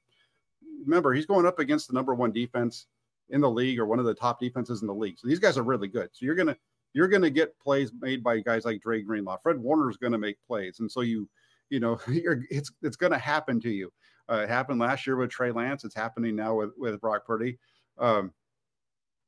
remember, 0.85 1.13
he's 1.13 1.25
going 1.25 1.47
up 1.47 1.57
against 1.57 1.87
the 1.87 1.95
number 1.95 2.13
one 2.13 2.31
defense 2.31 2.85
in 3.29 3.41
the 3.41 3.49
league 3.49 3.79
or 3.79 3.87
one 3.87 3.97
of 3.97 4.05
the 4.05 4.13
top 4.13 4.39
defenses 4.39 4.81
in 4.81 4.87
the 4.87 4.93
league. 4.93 5.17
So 5.17 5.27
these 5.27 5.39
guys 5.39 5.57
are 5.57 5.63
really 5.63 5.87
good. 5.87 6.09
So 6.13 6.27
you're 6.27 6.35
going 6.35 6.49
to, 6.49 6.57
you're 6.93 7.07
going 7.07 7.21
to 7.21 7.29
get 7.29 7.59
plays 7.59 7.91
made 7.99 8.23
by 8.23 8.39
guys 8.39 8.65
like 8.65 8.81
Dre 8.81 9.01
Greenlaw. 9.01 9.37
Fred 9.41 9.57
Warner 9.59 9.89
is 9.89 9.97
going 9.97 10.11
to 10.13 10.17
make 10.17 10.37
plays. 10.47 10.79
And 10.79 10.91
so 10.91 11.01
you, 11.01 11.27
you 11.69 11.79
know, 11.79 11.99
it's 12.07 12.71
it's 12.81 12.97
going 12.97 13.11
to 13.11 13.17
happen 13.17 13.59
to 13.61 13.69
you. 13.69 13.91
Uh, 14.29 14.41
it 14.43 14.49
happened 14.49 14.79
last 14.79 15.05
year 15.05 15.17
with 15.17 15.29
Trey 15.29 15.51
Lance. 15.51 15.83
It's 15.83 15.95
happening 15.95 16.35
now 16.35 16.55
with 16.55 16.71
with 16.77 17.01
Brock 17.01 17.25
Purdy. 17.25 17.57
Um, 17.97 18.31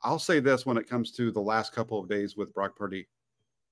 I'll 0.03 0.19
say 0.19 0.39
this 0.39 0.65
when 0.65 0.77
it 0.77 0.89
comes 0.89 1.11
to 1.13 1.31
the 1.31 1.41
last 1.41 1.73
couple 1.73 1.99
of 1.99 2.07
days 2.07 2.37
with 2.37 2.53
Brock 2.53 2.75
Purdy 2.75 3.07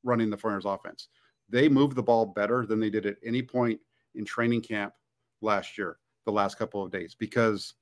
running 0.03 0.29
the 0.29 0.37
49ers 0.37 0.65
offense. 0.65 1.09
They 1.49 1.69
moved 1.69 1.95
the 1.95 2.03
ball 2.03 2.25
better 2.25 2.65
than 2.65 2.79
they 2.79 2.89
did 2.89 3.05
at 3.05 3.17
any 3.23 3.41
point 3.41 3.79
in 4.15 4.25
training 4.25 4.61
camp 4.61 4.93
last 5.41 5.77
year, 5.77 5.97
the 6.25 6.31
last 6.31 6.57
couple 6.57 6.83
of 6.83 6.91
days, 6.91 7.15
because 7.17 7.75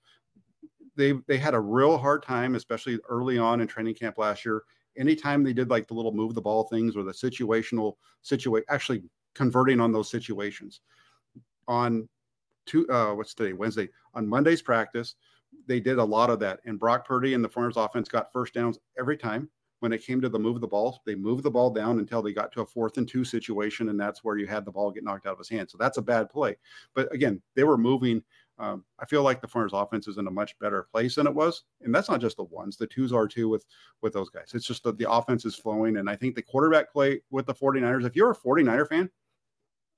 they 0.95 1.13
they 1.27 1.37
had 1.37 1.53
a 1.53 1.59
real 1.59 1.97
hard 1.97 2.23
time, 2.23 2.55
especially 2.55 2.99
early 3.07 3.37
on 3.37 3.61
in 3.61 3.67
training 3.67 3.95
camp 3.95 4.17
last 4.17 4.45
year. 4.45 4.63
Anytime 4.97 5.43
they 5.43 5.53
did 5.53 5.69
like 5.69 5.87
the 5.87 5.93
little 5.93 6.11
move 6.11 6.35
the 6.35 6.41
ball 6.41 6.65
things 6.65 6.95
or 6.95 7.03
the 7.03 7.11
situational 7.11 7.95
situation, 8.21 8.65
actually 8.69 9.03
converting 9.33 9.79
on 9.79 9.91
those 9.91 10.09
situations. 10.09 10.81
On 11.67 12.07
two, 12.65 12.87
uh, 12.89 13.13
what's 13.13 13.33
today? 13.33 13.53
Wednesday. 13.53 13.89
On 14.13 14.27
Monday's 14.27 14.61
practice, 14.61 15.15
they 15.67 15.79
did 15.79 15.97
a 15.97 16.03
lot 16.03 16.29
of 16.29 16.39
that. 16.39 16.59
And 16.65 16.79
Brock 16.79 17.07
Purdy 17.07 17.33
and 17.33 17.43
the 17.43 17.49
49ers 17.49 17.83
offense 17.83 18.09
got 18.09 18.31
first 18.31 18.53
downs 18.53 18.79
every 18.99 19.17
time. 19.17 19.49
When 19.79 19.93
it 19.93 20.05
came 20.05 20.21
to 20.21 20.29
the 20.29 20.37
move 20.37 20.55
of 20.55 20.61
the 20.61 20.67
ball, 20.67 21.01
they 21.07 21.15
moved 21.15 21.41
the 21.41 21.49
ball 21.49 21.71
down 21.71 21.97
until 21.97 22.21
they 22.21 22.33
got 22.33 22.51
to 22.51 22.61
a 22.61 22.65
fourth 22.65 22.97
and 22.97 23.07
two 23.07 23.23
situation, 23.23 23.89
and 23.89 23.99
that's 23.99 24.23
where 24.23 24.37
you 24.37 24.45
had 24.45 24.63
the 24.63 24.71
ball 24.71 24.91
get 24.91 25.03
knocked 25.03 25.25
out 25.25 25.33
of 25.33 25.39
his 25.39 25.49
hand. 25.49 25.71
So 25.71 25.77
that's 25.79 25.97
a 25.97 26.03
bad 26.03 26.29
play. 26.29 26.55
But 26.93 27.11
again, 27.11 27.41
they 27.55 27.63
were 27.63 27.79
moving. 27.79 28.21
Um, 28.61 28.85
I 28.99 29.05
feel 29.05 29.23
like 29.23 29.41
the 29.41 29.47
49ers 29.47 29.73
offense 29.73 30.07
is 30.07 30.19
in 30.19 30.27
a 30.27 30.31
much 30.31 30.57
better 30.59 30.87
place 30.91 31.15
than 31.15 31.25
it 31.25 31.33
was, 31.33 31.63
and 31.81 31.93
that's 31.93 32.09
not 32.09 32.21
just 32.21 32.37
the 32.37 32.43
ones. 32.43 32.77
The 32.77 32.85
twos 32.85 33.11
are 33.11 33.27
too 33.27 33.49
with 33.49 33.65
with 34.03 34.13
those 34.13 34.29
guys. 34.29 34.51
It's 34.53 34.67
just 34.67 34.83
that 34.83 34.99
the 34.99 35.11
offense 35.11 35.45
is 35.45 35.55
flowing, 35.55 35.97
and 35.97 36.07
I 36.07 36.15
think 36.15 36.35
the 36.35 36.43
quarterback 36.43 36.93
play 36.93 37.21
with 37.31 37.47
the 37.47 37.55
49ers. 37.55 38.05
If 38.05 38.15
you're 38.15 38.29
a 38.29 38.35
49er 38.35 38.87
fan, 38.87 39.09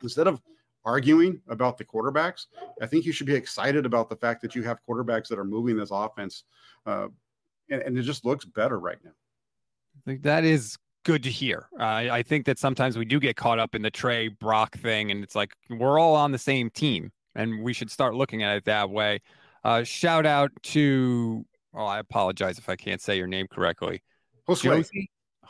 instead 0.02 0.28
of 0.28 0.42
arguing 0.86 1.42
about 1.50 1.78
the 1.78 1.84
quarterbacks, 1.84 2.46
I 2.82 2.88
think 2.88 3.06
you 3.06 3.12
should 3.12 3.28
be 3.28 3.36
excited 3.36 3.86
about 3.86 4.10
the 4.10 4.16
fact 4.16 4.42
that 4.44 4.56
you 4.56 4.64
have 4.64 4.80
quarterbacks 4.88 5.28
that 5.28 5.40
are 5.40 5.46
moving 5.46 5.76
this 5.76 5.92
offense, 5.92 6.46
uh, 6.86 7.10
and, 7.70 7.82
and, 7.82 7.98
it 7.98 8.04
just 8.04 8.26
looks 8.26 8.46
better 8.46 8.80
right 8.80 8.98
now. 9.04 9.12
I 9.12 10.00
think 10.06 10.24
that 10.24 10.46
is 10.46 10.78
good 11.04 11.24
to 11.24 11.30
hear. 11.30 11.68
Uh, 11.78 11.84
I 11.84 12.24
think 12.24 12.46
that 12.46 12.60
sometimes 12.60 12.98
we 12.98 13.04
do 13.04 13.20
get 13.20 13.36
caught 13.36 13.60
up 13.60 13.76
in 13.76 13.82
the 13.82 13.92
Trey 13.92 14.30
Brock 14.30 14.78
thing, 14.78 15.12
and 15.12 15.22
it's 15.22 15.36
like 15.36 15.54
we're 15.70 16.00
all 16.00 16.16
on 16.16 16.32
the 16.32 16.38
same 16.38 16.70
team, 16.70 17.12
and 17.36 17.64
we 17.64 17.74
should 17.74 17.92
start 17.92 18.16
looking 18.16 18.44
at 18.44 18.58
it 18.58 18.66
that 18.66 18.90
way. 18.90 19.20
Uh, 19.64 19.84
shout 19.84 20.26
out 20.26 20.52
to, 20.62 21.46
oh, 21.74 21.86
I 21.86 22.00
apologize 22.00 22.58
if 22.58 22.70
I 22.70 22.76
can't 22.76 23.02
say 23.02 23.18
your 23.18 23.28
name 23.28 23.48
correctly. 23.48 24.04
Josue. 24.48 24.86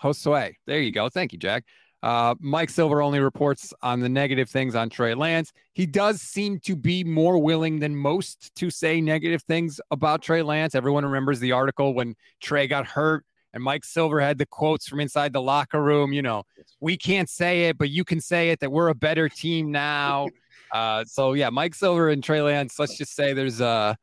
Josue. 0.01 0.53
There 0.67 0.79
you 0.79 0.91
go. 0.91 1.09
Thank 1.09 1.33
you, 1.33 1.39
Jack. 1.39 1.63
Uh, 2.03 2.35
Mike 2.41 2.69
Silver 2.69 3.01
only 3.01 3.21
reports 3.21 3.73
on 3.81 4.01
the 4.01 4.09
negative 4.09 4.49
things 4.49 4.75
on 4.75 4.89
Trey 4.89 5.13
Lance. 5.13 5.53
He 5.71 5.85
does 5.85 6.21
seem 6.21 6.59
to 6.65 6.75
be 6.75 7.01
more 7.03 7.37
willing 7.37 7.79
than 7.79 7.95
most 7.95 8.53
to 8.55 8.69
say 8.69 8.99
negative 8.99 9.41
things 9.43 9.79
about 9.89 10.21
Trey 10.21 10.41
Lance. 10.41 10.75
Everyone 10.75 11.05
remembers 11.05 11.39
the 11.39 11.53
article 11.53 11.93
when 11.93 12.15
Trey 12.41 12.67
got 12.67 12.85
hurt 12.85 13.25
and 13.53 13.63
Mike 13.63 13.85
Silver 13.85 14.19
had 14.19 14.37
the 14.37 14.45
quotes 14.45 14.85
from 14.85 14.99
inside 14.99 15.31
the 15.31 15.41
locker 15.41 15.81
room. 15.81 16.11
You 16.11 16.23
know, 16.23 16.43
we 16.81 16.97
can't 16.97 17.29
say 17.29 17.69
it, 17.69 17.77
but 17.77 17.89
you 17.89 18.03
can 18.03 18.19
say 18.19 18.49
it 18.49 18.59
that 18.59 18.71
we're 18.71 18.89
a 18.89 18.95
better 18.95 19.29
team 19.29 19.71
now. 19.71 20.27
Uh, 20.73 21.05
so 21.05 21.33
yeah, 21.33 21.49
Mike 21.49 21.75
Silver 21.75 22.09
and 22.09 22.23
Trey 22.23 22.41
Lance. 22.41 22.79
Let's 22.79 22.97
just 22.97 23.15
say 23.15 23.33
there's 23.33 23.61
a 23.61 23.95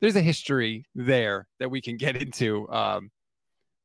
there's 0.00 0.16
a 0.16 0.22
history 0.22 0.86
there 0.94 1.46
that 1.60 1.70
we 1.70 1.80
can 1.80 1.96
get 1.96 2.16
into. 2.16 2.68
Um, 2.70 3.10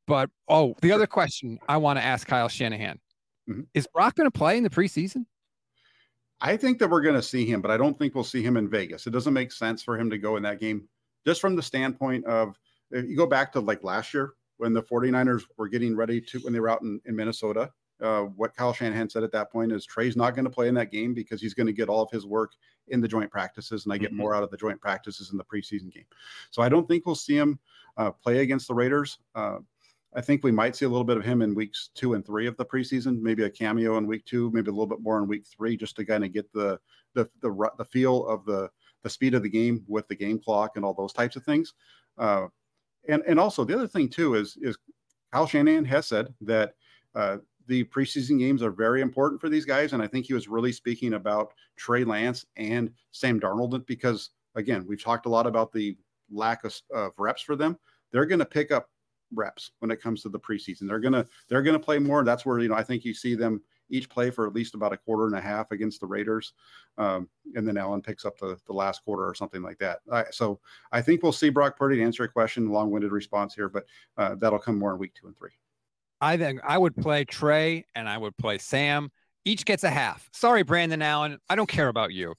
but 0.06 0.30
oh, 0.48 0.74
the 0.80 0.92
other 0.92 1.06
question 1.06 1.58
I 1.68 1.76
want 1.76 1.98
to 1.98 2.04
ask 2.04 2.26
Kyle 2.26 2.48
Shanahan 2.48 2.98
Mm-hmm. 3.50 3.62
Is 3.74 3.86
Brock 3.92 4.14
going 4.14 4.30
to 4.30 4.38
play 4.38 4.56
in 4.56 4.62
the 4.62 4.70
preseason? 4.70 5.26
I 6.40 6.56
think 6.56 6.78
that 6.78 6.88
we're 6.88 7.02
going 7.02 7.16
to 7.16 7.22
see 7.22 7.44
him, 7.44 7.60
but 7.60 7.70
I 7.70 7.76
don't 7.76 7.98
think 7.98 8.14
we'll 8.14 8.24
see 8.24 8.42
him 8.42 8.56
in 8.56 8.68
Vegas. 8.68 9.06
It 9.06 9.10
doesn't 9.10 9.34
make 9.34 9.52
sense 9.52 9.82
for 9.82 9.98
him 9.98 10.08
to 10.10 10.18
go 10.18 10.36
in 10.36 10.42
that 10.44 10.60
game 10.60 10.88
just 11.26 11.40
from 11.40 11.54
the 11.54 11.62
standpoint 11.62 12.24
of 12.24 12.58
if 12.90 13.06
you 13.06 13.16
go 13.16 13.26
back 13.26 13.52
to 13.52 13.60
like 13.60 13.84
last 13.84 14.14
year 14.14 14.32
when 14.56 14.72
the 14.72 14.82
49ers 14.82 15.42
were 15.58 15.68
getting 15.68 15.96
ready 15.96 16.20
to 16.20 16.38
when 16.40 16.52
they 16.52 16.60
were 16.60 16.70
out 16.70 16.82
in, 16.82 17.00
in 17.04 17.14
Minnesota. 17.14 17.70
Uh, 18.02 18.22
what 18.22 18.56
Kyle 18.56 18.72
Shanahan 18.72 19.08
said 19.08 19.22
at 19.22 19.32
that 19.32 19.50
point 19.52 19.72
is 19.72 19.84
Trey's 19.84 20.16
not 20.16 20.34
going 20.34 20.44
to 20.44 20.50
play 20.50 20.68
in 20.68 20.74
that 20.74 20.90
game 20.90 21.14
because 21.14 21.40
he's 21.40 21.54
going 21.54 21.66
to 21.66 21.72
get 21.72 21.88
all 21.88 22.02
of 22.02 22.10
his 22.10 22.26
work 22.26 22.52
in 22.88 23.00
the 23.00 23.08
joint 23.08 23.30
practices, 23.30 23.84
and 23.84 23.92
I 23.92 23.98
get 23.98 24.10
mm-hmm. 24.10 24.18
more 24.18 24.34
out 24.34 24.42
of 24.42 24.50
the 24.50 24.56
joint 24.56 24.80
practices 24.80 25.30
in 25.30 25.38
the 25.38 25.44
preseason 25.44 25.92
game. 25.92 26.06
So 26.50 26.62
I 26.62 26.68
don't 26.68 26.88
think 26.88 27.06
we'll 27.06 27.14
see 27.14 27.36
him 27.36 27.58
uh, 27.96 28.10
play 28.10 28.38
against 28.38 28.68
the 28.68 28.74
Raiders. 28.74 29.18
Uh, 29.34 29.58
I 30.14 30.20
think 30.20 30.42
we 30.42 30.50
might 30.50 30.74
see 30.74 30.86
a 30.86 30.88
little 30.88 31.04
bit 31.04 31.16
of 31.16 31.24
him 31.24 31.40
in 31.40 31.54
weeks 31.54 31.90
two 31.94 32.14
and 32.14 32.26
three 32.26 32.46
of 32.46 32.56
the 32.56 32.64
preseason, 32.64 33.20
maybe 33.20 33.44
a 33.44 33.50
cameo 33.50 33.96
in 33.96 34.06
week 34.06 34.24
two, 34.24 34.50
maybe 34.52 34.68
a 34.68 34.72
little 34.72 34.86
bit 34.86 35.00
more 35.00 35.18
in 35.18 35.28
week 35.28 35.44
three, 35.46 35.76
just 35.76 35.94
to 35.96 36.04
kind 36.04 36.24
of 36.24 36.32
get 36.32 36.52
the 36.52 36.78
the 37.14 37.28
the, 37.42 37.70
the 37.78 37.84
feel 37.84 38.26
of 38.26 38.44
the 38.44 38.68
the 39.02 39.10
speed 39.10 39.34
of 39.34 39.42
the 39.42 39.48
game 39.48 39.84
with 39.86 40.06
the 40.08 40.16
game 40.16 40.38
clock 40.38 40.72
and 40.76 40.84
all 40.84 40.94
those 40.94 41.12
types 41.12 41.36
of 41.36 41.44
things. 41.44 41.74
Uh, 42.18 42.46
and 43.08 43.22
and 43.26 43.38
also 43.38 43.64
the 43.64 43.74
other 43.74 43.86
thing 43.86 44.08
too 44.08 44.34
is 44.34 44.58
is 44.60 44.76
Kyle 45.32 45.46
Shanahan 45.46 45.84
has 45.84 46.06
said 46.06 46.34
that 46.40 46.74
uh, 47.14 47.38
the 47.66 47.84
preseason 47.84 48.38
games 48.38 48.62
are 48.62 48.70
very 48.70 49.00
important 49.00 49.40
for 49.40 49.48
these 49.48 49.64
guys, 49.64 49.92
and 49.92 50.02
I 50.02 50.06
think 50.06 50.26
he 50.26 50.34
was 50.34 50.48
really 50.48 50.72
speaking 50.72 51.14
about 51.14 51.52
Trey 51.76 52.04
Lance 52.04 52.44
and 52.56 52.90
Sam 53.12 53.40
Darnold 53.40 53.86
because 53.86 54.30
again 54.54 54.84
we've 54.86 55.02
talked 55.02 55.26
a 55.26 55.30
lot 55.30 55.46
about 55.46 55.72
the 55.72 55.96
lack 56.30 56.64
of, 56.64 56.74
of 56.92 57.12
reps 57.18 57.42
for 57.42 57.56
them. 57.56 57.78
They're 58.12 58.26
going 58.26 58.40
to 58.40 58.44
pick 58.44 58.72
up 58.72 58.88
reps 59.34 59.72
when 59.78 59.90
it 59.90 60.00
comes 60.00 60.22
to 60.22 60.28
the 60.28 60.40
preseason. 60.40 60.88
They're 60.88 61.00
gonna 61.00 61.26
they're 61.48 61.62
gonna 61.62 61.78
play 61.78 61.98
more. 61.98 62.24
That's 62.24 62.44
where 62.44 62.58
you 62.58 62.68
know 62.68 62.74
I 62.74 62.82
think 62.82 63.04
you 63.04 63.14
see 63.14 63.34
them 63.34 63.62
each 63.92 64.08
play 64.08 64.30
for 64.30 64.46
at 64.46 64.54
least 64.54 64.74
about 64.74 64.92
a 64.92 64.96
quarter 64.96 65.26
and 65.26 65.34
a 65.34 65.40
half 65.40 65.72
against 65.72 66.00
the 66.00 66.06
Raiders, 66.06 66.52
um, 66.96 67.28
and 67.54 67.66
then 67.66 67.76
Allen 67.76 68.02
picks 68.02 68.24
up 68.24 68.38
the, 68.38 68.56
the 68.66 68.72
last 68.72 69.02
quarter 69.04 69.24
or 69.24 69.34
something 69.34 69.62
like 69.62 69.78
that. 69.78 69.98
so 70.30 70.60
I 70.92 71.02
think 71.02 71.22
we'll 71.22 71.32
see 71.32 71.50
Brock 71.50 71.76
Purdy 71.76 71.96
to 71.96 72.02
answer 72.02 72.22
a 72.22 72.28
question. 72.28 72.70
Long 72.70 72.90
winded 72.90 73.10
response 73.10 73.54
here, 73.54 73.68
but 73.68 73.84
uh, 74.16 74.36
that'll 74.36 74.60
come 74.60 74.78
more 74.78 74.92
in 74.92 74.98
week 74.98 75.14
two 75.14 75.26
and 75.26 75.36
three. 75.36 75.50
I 76.20 76.36
think 76.36 76.60
I 76.66 76.76
would 76.76 76.96
play 76.96 77.24
Trey 77.24 77.84
and 77.94 78.08
I 78.08 78.18
would 78.18 78.36
play 78.36 78.58
Sam. 78.58 79.10
Each 79.44 79.64
gets 79.64 79.84
a 79.84 79.90
half. 79.90 80.28
Sorry, 80.32 80.62
Brandon 80.62 81.00
Allen. 81.00 81.38
I 81.48 81.56
don't 81.56 81.68
care 81.68 81.88
about 81.88 82.12
you. 82.12 82.34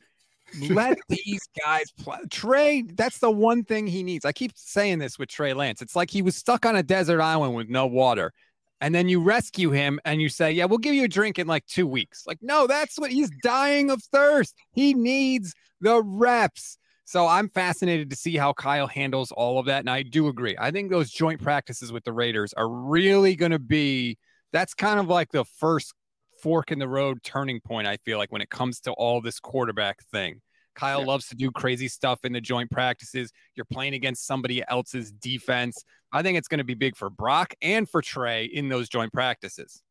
Let 0.70 0.98
these 1.10 1.42
guys 1.64 1.92
play. 2.00 2.18
Trey, 2.30 2.84
that's 2.94 3.20
the 3.20 3.32
one 3.32 3.64
thing 3.64 3.88
he 3.88 4.04
needs. 4.04 4.26
I 4.26 4.32
keep 4.32 4.52
saying 4.56 5.00
this 5.00 5.18
with 5.18 5.30
Trey 5.30 5.54
Lance. 5.54 5.82
It's 5.82 5.96
like 5.96 6.12
he 6.12 6.22
was 6.22 6.36
stuck 6.36 6.66
on 6.66 6.76
a 6.76 6.84
desert 6.84 7.22
island 7.22 7.56
with 7.56 7.70
no 7.70 7.88
water. 7.88 8.34
And 8.82 8.96
then 8.96 9.08
you 9.08 9.22
rescue 9.22 9.70
him 9.70 10.00
and 10.06 10.22
you 10.22 10.30
say, 10.30 10.52
Yeah, 10.52 10.66
we'll 10.66 10.80
give 10.80 10.96
you 10.96 11.06
a 11.06 11.08
drink 11.08 11.38
in 11.38 11.48
like 11.48 11.66
two 11.68 11.86
weeks. 11.88 12.24
Like, 12.26 12.40
no, 12.42 12.68
that's 12.68 13.00
what 13.00 13.12
he's 13.12 13.30
dying 13.44 13.92
of 13.92 14.02
thirst. 14.04 14.56
He 14.72 14.94
needs 14.94 15.54
the 15.82 16.02
reps. 16.04 16.78
So 17.12 17.28
I'm 17.28 17.50
fascinated 17.50 18.10
to 18.12 18.16
see 18.16 18.38
how 18.38 18.54
Kyle 18.54 18.88
handles 18.88 19.34
all 19.34 19.60
of 19.60 19.66
that. 19.66 19.82
And 19.82 19.90
I 19.90 20.02
do 20.02 20.30
agree. 20.30 20.56
I 20.58 20.72
think 20.72 20.90
those 20.90 21.12
joint 21.12 21.42
practices 21.42 21.92
with 21.92 22.06
the 22.06 22.14
Raiders 22.14 22.54
are 22.54 22.70
really 22.70 23.36
going 23.36 23.52
to 23.52 23.60
be 23.60 24.18
that's 24.54 24.74
kind 24.74 24.98
of 24.98 25.10
like 25.10 25.30
the 25.30 25.44
first 25.44 25.94
fork 26.42 26.72
in 26.72 26.80
the 26.80 26.88
road 26.88 27.22
turning 27.22 27.60
point, 27.60 27.86
I 27.86 27.98
feel 28.06 28.18
like, 28.18 28.32
when 28.32 28.42
it 28.42 28.50
comes 28.50 28.80
to 28.82 28.94
all 28.94 29.20
this 29.20 29.42
quarterback 29.42 30.02
thing. 30.06 30.40
Kyle 30.74 31.02
yeah. 31.02 31.06
loves 31.06 31.28
to 31.28 31.36
do 31.36 31.52
crazy 31.52 31.90
stuff 31.90 32.20
in 32.24 32.32
the 32.32 32.40
joint 32.40 32.72
practices. 32.72 33.34
You're 33.56 33.66
playing 33.66 33.94
against 33.94 34.26
somebody 34.26 34.64
else's 34.70 35.12
defense. 35.12 35.84
I 36.14 36.22
think 36.22 36.38
it's 36.38 36.48
going 36.48 36.60
to 36.60 36.64
be 36.64 36.76
big 36.76 36.96
for 36.96 37.10
Brock 37.10 37.54
and 37.62 37.90
for 37.90 38.02
Trey 38.02 38.46
in 38.46 38.70
those 38.70 38.88
joint 38.88 39.12
practices. 39.12 39.84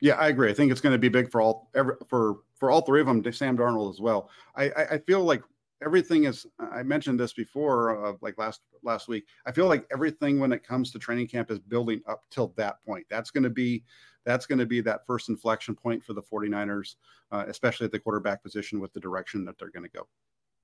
Yeah, 0.00 0.14
I 0.14 0.28
agree. 0.28 0.50
I 0.50 0.54
think 0.54 0.70
it's 0.70 0.80
going 0.80 0.94
to 0.94 1.00
be 1.00 1.08
big 1.08 1.32
for 1.32 1.40
all 1.40 1.68
every, 1.74 1.96
for 2.08 2.42
for 2.54 2.70
all 2.70 2.82
three 2.82 3.00
of 3.00 3.08
them. 3.08 3.24
Sam 3.32 3.58
Darnold 3.58 3.90
as 3.92 4.00
well. 4.00 4.30
I 4.54 4.66
I, 4.70 4.82
I 4.92 4.98
feel 4.98 5.24
like 5.24 5.42
everything 5.84 6.24
is. 6.24 6.46
I 6.58 6.82
mentioned 6.82 7.18
this 7.18 7.32
before, 7.32 8.06
uh, 8.06 8.12
like 8.20 8.38
last 8.38 8.60
last 8.82 9.08
week. 9.08 9.26
I 9.46 9.52
feel 9.52 9.66
like 9.66 9.86
everything 9.92 10.38
when 10.38 10.52
it 10.52 10.64
comes 10.64 10.90
to 10.92 10.98
training 10.98 11.28
camp 11.28 11.50
is 11.50 11.58
building 11.58 12.00
up 12.08 12.24
till 12.30 12.52
that 12.56 12.82
point. 12.84 13.06
That's 13.10 13.30
going 13.30 13.44
to 13.44 13.50
be 13.50 13.84
that's 14.24 14.46
going 14.46 14.58
to 14.58 14.66
be 14.66 14.80
that 14.82 15.06
first 15.06 15.28
inflection 15.28 15.74
point 15.74 16.04
for 16.04 16.12
the 16.12 16.22
49ers, 16.22 16.96
uh, 17.32 17.44
especially 17.48 17.86
at 17.86 17.92
the 17.92 17.98
quarterback 17.98 18.42
position 18.42 18.80
with 18.80 18.92
the 18.92 19.00
direction 19.00 19.44
that 19.46 19.58
they're 19.58 19.70
going 19.70 19.84
to 19.84 19.90
go. 19.90 20.06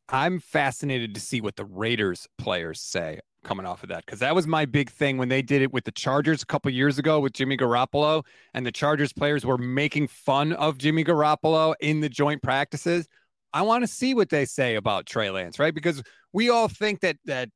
I'm 0.08 0.38
fascinated 0.38 1.14
to 1.14 1.20
see 1.20 1.40
what 1.40 1.56
the 1.56 1.64
Raiders 1.64 2.28
players 2.38 2.80
say 2.80 3.20
coming 3.42 3.66
off 3.66 3.82
of 3.82 3.88
that 3.88 4.04
because 4.04 4.20
that 4.20 4.34
was 4.34 4.46
my 4.46 4.64
big 4.64 4.90
thing 4.90 5.18
when 5.18 5.28
they 5.28 5.42
did 5.42 5.62
it 5.62 5.72
with 5.72 5.84
the 5.84 5.92
Chargers 5.92 6.42
a 6.42 6.46
couple 6.46 6.70
years 6.70 6.98
ago 6.98 7.18
with 7.18 7.32
Jimmy 7.32 7.56
Garoppolo, 7.56 8.24
and 8.54 8.64
the 8.66 8.72
Chargers 8.72 9.12
players 9.12 9.44
were 9.44 9.58
making 9.58 10.08
fun 10.08 10.52
of 10.52 10.78
Jimmy 10.78 11.04
Garoppolo 11.04 11.74
in 11.80 12.00
the 12.00 12.08
joint 12.08 12.42
practices. 12.42 13.08
I 13.56 13.62
want 13.62 13.84
to 13.84 13.86
see 13.86 14.12
what 14.12 14.28
they 14.28 14.44
say 14.44 14.74
about 14.74 15.06
Trey 15.06 15.30
Lance, 15.30 15.58
right? 15.58 15.74
Because 15.74 16.02
we 16.34 16.50
all 16.50 16.68
think 16.68 17.00
that 17.00 17.16
that 17.24 17.48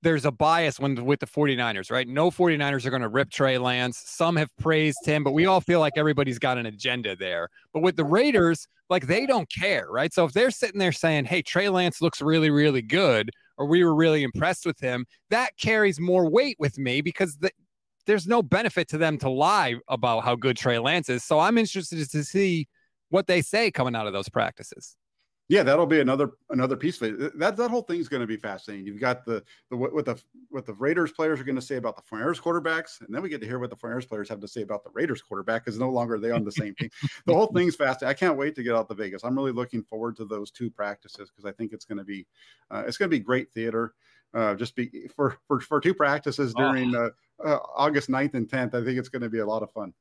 there's 0.00 0.24
a 0.24 0.30
bias 0.30 0.78
when 0.78 1.04
with 1.04 1.18
the 1.18 1.26
49ers, 1.26 1.90
right? 1.90 2.06
No 2.06 2.30
49ers 2.30 2.86
are 2.86 2.90
going 2.90 3.02
to 3.02 3.08
rip 3.08 3.30
Trey 3.30 3.58
Lance. 3.58 4.00
Some 4.06 4.36
have 4.36 4.56
praised 4.60 5.04
him, 5.04 5.24
but 5.24 5.32
we 5.32 5.46
all 5.46 5.60
feel 5.60 5.80
like 5.80 5.94
everybody's 5.96 6.38
got 6.38 6.56
an 6.56 6.66
agenda 6.66 7.16
there. 7.16 7.48
But 7.72 7.82
with 7.82 7.96
the 7.96 8.04
Raiders, 8.04 8.68
like 8.88 9.08
they 9.08 9.26
don't 9.26 9.50
care, 9.50 9.88
right? 9.90 10.14
So 10.14 10.24
if 10.24 10.32
they're 10.32 10.52
sitting 10.52 10.78
there 10.78 10.92
saying, 10.92 11.24
"Hey, 11.24 11.42
Trey 11.42 11.68
Lance 11.68 12.00
looks 12.00 12.22
really 12.22 12.50
really 12.50 12.82
good," 12.82 13.32
or 13.58 13.66
"We 13.66 13.82
were 13.82 13.94
really 13.96 14.22
impressed 14.22 14.64
with 14.64 14.78
him," 14.78 15.04
that 15.30 15.58
carries 15.58 15.98
more 15.98 16.30
weight 16.30 16.58
with 16.60 16.78
me 16.78 17.00
because 17.00 17.38
the, 17.38 17.50
there's 18.06 18.28
no 18.28 18.40
benefit 18.40 18.86
to 18.90 18.98
them 18.98 19.18
to 19.18 19.28
lie 19.28 19.74
about 19.88 20.22
how 20.22 20.36
good 20.36 20.56
Trey 20.56 20.78
Lance 20.78 21.08
is. 21.08 21.24
So 21.24 21.40
I'm 21.40 21.58
interested 21.58 22.08
to 22.08 22.22
see 22.22 22.68
what 23.08 23.26
they 23.26 23.42
say 23.42 23.72
coming 23.72 23.96
out 23.96 24.06
of 24.06 24.12
those 24.12 24.28
practices. 24.28 24.96
Yeah, 25.48 25.62
that'll 25.62 25.86
be 25.86 26.00
another 26.00 26.30
another 26.50 26.76
piece 26.76 27.02
of 27.02 27.20
it. 27.20 27.38
That 27.38 27.56
that 27.56 27.70
whole 27.70 27.82
thing's 27.82 28.08
going 28.08 28.22
to 28.22 28.26
be 28.26 28.38
fascinating. 28.38 28.86
You've 28.86 29.00
got 29.00 29.26
the 29.26 29.42
the 29.68 29.76
what 29.76 30.06
the 30.06 30.18
what 30.48 30.64
the 30.64 30.72
Raiders 30.72 31.12
players 31.12 31.38
are 31.38 31.44
going 31.44 31.54
to 31.56 31.62
say 31.62 31.76
about 31.76 31.96
the 31.96 32.02
Raiders 32.10 32.40
quarterbacks, 32.40 33.02
and 33.02 33.14
then 33.14 33.20
we 33.20 33.28
get 33.28 33.42
to 33.42 33.46
hear 33.46 33.58
what 33.58 33.68
the 33.68 33.76
Raiders 33.82 34.06
players 34.06 34.28
have 34.30 34.40
to 34.40 34.48
say 34.48 34.62
about 34.62 34.84
the 34.84 34.90
Raiders 34.94 35.20
quarterback 35.20 35.64
because 35.64 35.78
no 35.78 35.90
longer 35.90 36.14
are 36.14 36.18
they 36.18 36.30
on 36.30 36.44
the 36.44 36.52
same 36.52 36.74
team. 36.74 36.88
the 37.26 37.34
whole 37.34 37.46
thing's 37.54 37.76
fascinating. 37.76 38.08
I 38.08 38.14
can't 38.14 38.38
wait 38.38 38.54
to 38.54 38.62
get 38.62 38.74
out 38.74 38.88
to 38.88 38.94
Vegas. 38.94 39.22
I'm 39.22 39.36
really 39.36 39.52
looking 39.52 39.82
forward 39.82 40.16
to 40.16 40.24
those 40.24 40.50
two 40.50 40.70
practices 40.70 41.30
because 41.30 41.44
I 41.44 41.52
think 41.52 41.74
it's 41.74 41.84
going 41.84 41.98
to 41.98 42.04
be 42.04 42.26
uh, 42.70 42.84
it's 42.86 42.96
going 42.96 43.10
to 43.10 43.16
be 43.16 43.22
great 43.22 43.52
theater. 43.52 43.94
Uh, 44.32 44.54
just 44.54 44.74
be 44.74 45.08
for 45.14 45.36
for 45.46 45.60
for 45.60 45.78
two 45.78 45.94
practices 45.94 46.54
during 46.54 46.96
oh. 46.96 47.10
uh, 47.44 47.46
uh, 47.46 47.58
August 47.76 48.08
9th 48.08 48.32
and 48.32 48.48
10th. 48.48 48.74
I 48.74 48.82
think 48.82 48.98
it's 48.98 49.10
going 49.10 49.22
to 49.22 49.28
be 49.28 49.40
a 49.40 49.46
lot 49.46 49.62
of 49.62 49.70
fun 49.72 49.92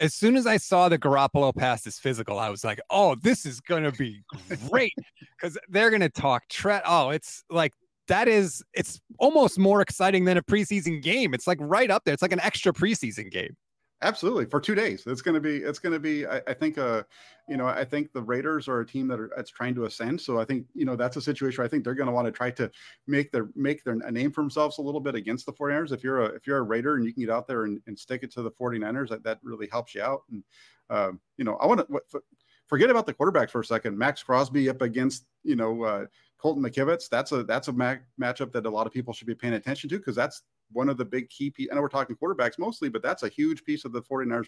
as 0.00 0.14
soon 0.14 0.36
as 0.36 0.46
I 0.46 0.56
saw 0.56 0.88
the 0.88 0.98
Garoppolo 0.98 1.54
pass 1.54 1.84
his 1.84 1.98
physical, 1.98 2.38
I 2.38 2.50
was 2.50 2.64
like, 2.64 2.80
oh, 2.90 3.14
this 3.16 3.46
is 3.46 3.60
going 3.60 3.84
to 3.84 3.92
be 3.92 4.22
great 4.68 4.94
because 5.38 5.58
they're 5.68 5.90
going 5.90 6.00
to 6.00 6.08
talk 6.08 6.42
Tret. 6.48 6.82
Oh, 6.86 7.10
it's 7.10 7.44
like 7.50 7.72
that 8.08 8.28
is, 8.28 8.62
it's 8.74 9.00
almost 9.18 9.58
more 9.58 9.80
exciting 9.80 10.24
than 10.24 10.36
a 10.36 10.42
preseason 10.42 11.02
game. 11.02 11.34
It's 11.34 11.46
like 11.46 11.58
right 11.60 11.90
up 11.90 12.04
there. 12.04 12.12
It's 12.12 12.22
like 12.22 12.32
an 12.32 12.40
extra 12.40 12.72
preseason 12.72 13.30
game. 13.30 13.56
Absolutely, 14.02 14.44
for 14.44 14.60
two 14.60 14.74
days. 14.74 15.04
It's 15.06 15.22
going 15.22 15.34
to 15.34 15.40
be. 15.40 15.58
It's 15.58 15.78
going 15.78 15.92
to 15.92 15.98
be. 15.98 16.26
I, 16.26 16.42
I, 16.46 16.54
think. 16.54 16.76
Uh, 16.78 17.04
you 17.48 17.56
know, 17.56 17.66
I 17.66 17.84
think 17.84 18.12
the 18.12 18.22
Raiders 18.22 18.68
are 18.68 18.80
a 18.80 18.86
team 18.86 19.08
that 19.08 19.20
are 19.20 19.30
that's 19.34 19.50
trying 19.50 19.74
to 19.76 19.84
ascend. 19.84 20.20
So 20.20 20.38
I 20.38 20.44
think 20.44 20.66
you 20.74 20.84
know 20.84 20.96
that's 20.96 21.16
a 21.16 21.22
situation 21.22 21.58
where 21.58 21.66
I 21.66 21.68
think 21.68 21.84
they're 21.84 21.94
going 21.94 22.08
to 22.08 22.12
want 22.12 22.26
to 22.26 22.32
try 22.32 22.50
to 22.52 22.70
make 23.06 23.32
their 23.32 23.48
make 23.54 23.84
their 23.84 23.94
a 23.94 24.10
name 24.10 24.30
for 24.30 24.42
themselves 24.42 24.78
a 24.78 24.82
little 24.82 25.00
bit 25.00 25.14
against 25.14 25.46
the 25.46 25.52
49ers. 25.52 25.92
If 25.92 26.02
you're 26.04 26.22
a 26.22 26.26
if 26.26 26.46
you're 26.46 26.58
a 26.58 26.62
Raider 26.62 26.96
and 26.96 27.04
you 27.04 27.14
can 27.14 27.22
get 27.22 27.30
out 27.30 27.46
there 27.46 27.64
and, 27.64 27.80
and 27.86 27.98
stick 27.98 28.22
it 28.22 28.32
to 28.32 28.42
the 28.42 28.50
49ers, 28.50 29.08
that 29.10 29.24
that 29.24 29.38
really 29.42 29.68
helps 29.70 29.94
you 29.94 30.02
out. 30.02 30.22
And 30.30 30.44
um, 30.90 31.20
you 31.38 31.44
know, 31.44 31.56
I 31.56 31.66
want 31.66 31.86
to 31.88 32.20
forget 32.66 32.90
about 32.90 33.06
the 33.06 33.14
quarterbacks 33.14 33.50
for 33.50 33.60
a 33.60 33.64
second. 33.64 33.96
Maxx 33.96 34.22
Crosby 34.22 34.68
up 34.68 34.82
against 34.82 35.26
you 35.44 35.56
know 35.56 35.82
uh, 35.82 36.06
Colton 36.38 36.62
McKivitz. 36.62 37.08
That's 37.08 37.32
a 37.32 37.44
that's 37.44 37.68
a 37.68 37.72
ma- 37.72 37.96
matchup 38.20 38.52
that 38.52 38.66
a 38.66 38.70
lot 38.70 38.86
of 38.86 38.92
people 38.92 39.14
should 39.14 39.26
be 39.26 39.34
paying 39.34 39.54
attention 39.54 39.88
to 39.90 39.98
because 39.98 40.16
that's 40.16 40.42
one 40.72 40.88
of 40.88 40.96
the 40.96 41.04
big 41.04 41.28
key 41.30 41.50
pieces. 41.50 41.70
I 41.70 41.74
know 41.74 41.82
we're 41.82 41.88
talking 41.88 42.16
quarterbacks 42.16 42.58
mostly, 42.58 42.88
but 42.88 43.02
that's 43.02 43.22
a 43.22 43.28
huge 43.28 43.64
piece 43.64 43.84
of 43.84 43.92
the 43.92 44.02
49ers 44.02 44.46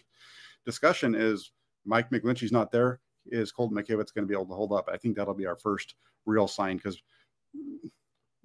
discussion 0.65 1.15
is 1.15 1.51
Mike 1.85 2.09
McGlinchey's 2.09 2.51
not 2.51 2.71
there. 2.71 2.99
Is 3.27 3.51
Colton 3.51 3.77
McKivitz 3.77 4.13
going 4.13 4.23
to 4.23 4.25
be 4.25 4.33
able 4.33 4.47
to 4.47 4.53
hold 4.53 4.71
up? 4.71 4.89
I 4.91 4.97
think 4.97 5.15
that'll 5.15 5.33
be 5.33 5.45
our 5.45 5.57
first 5.57 5.95
real 6.25 6.47
sign 6.47 6.77
because 6.77 7.01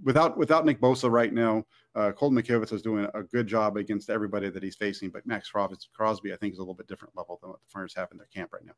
without 0.02 0.36
without 0.36 0.64
Nick 0.64 0.80
Bosa 0.80 1.10
right 1.10 1.32
now, 1.32 1.64
uh, 1.94 2.12
Colton 2.12 2.40
McKivitz 2.40 2.72
is 2.72 2.82
doing 2.82 3.06
a 3.14 3.22
good 3.22 3.46
job 3.46 3.76
against 3.76 4.10
everybody 4.10 4.50
that 4.50 4.62
he's 4.62 4.76
facing. 4.76 5.10
But 5.10 5.26
Maxx 5.26 5.50
Crosby, 5.50 6.32
I 6.32 6.36
think, 6.36 6.52
is 6.52 6.58
a 6.58 6.62
little 6.62 6.74
bit 6.74 6.88
different 6.88 7.16
level 7.16 7.38
than 7.40 7.50
what 7.50 7.60
the 7.60 7.68
Flyers 7.68 7.94
have 7.94 8.08
in 8.12 8.18
their 8.18 8.28
camp 8.34 8.52
right 8.52 8.64
now. 8.64 8.72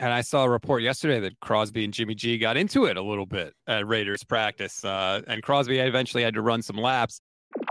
And 0.00 0.12
I 0.12 0.20
saw 0.20 0.44
a 0.44 0.48
report 0.48 0.82
yesterday 0.82 1.18
that 1.20 1.40
Crosby 1.40 1.84
and 1.84 1.92
Jimmy 1.92 2.14
G 2.14 2.38
got 2.38 2.56
into 2.56 2.84
it 2.84 2.96
a 2.96 3.02
little 3.02 3.26
bit 3.26 3.52
at 3.66 3.86
Raiders 3.86 4.22
practice, 4.22 4.84
uh, 4.84 5.22
and 5.26 5.42
Crosby 5.42 5.78
eventually 5.78 6.22
had 6.22 6.34
to 6.34 6.42
run 6.42 6.62
some 6.62 6.76
laps. 6.76 7.20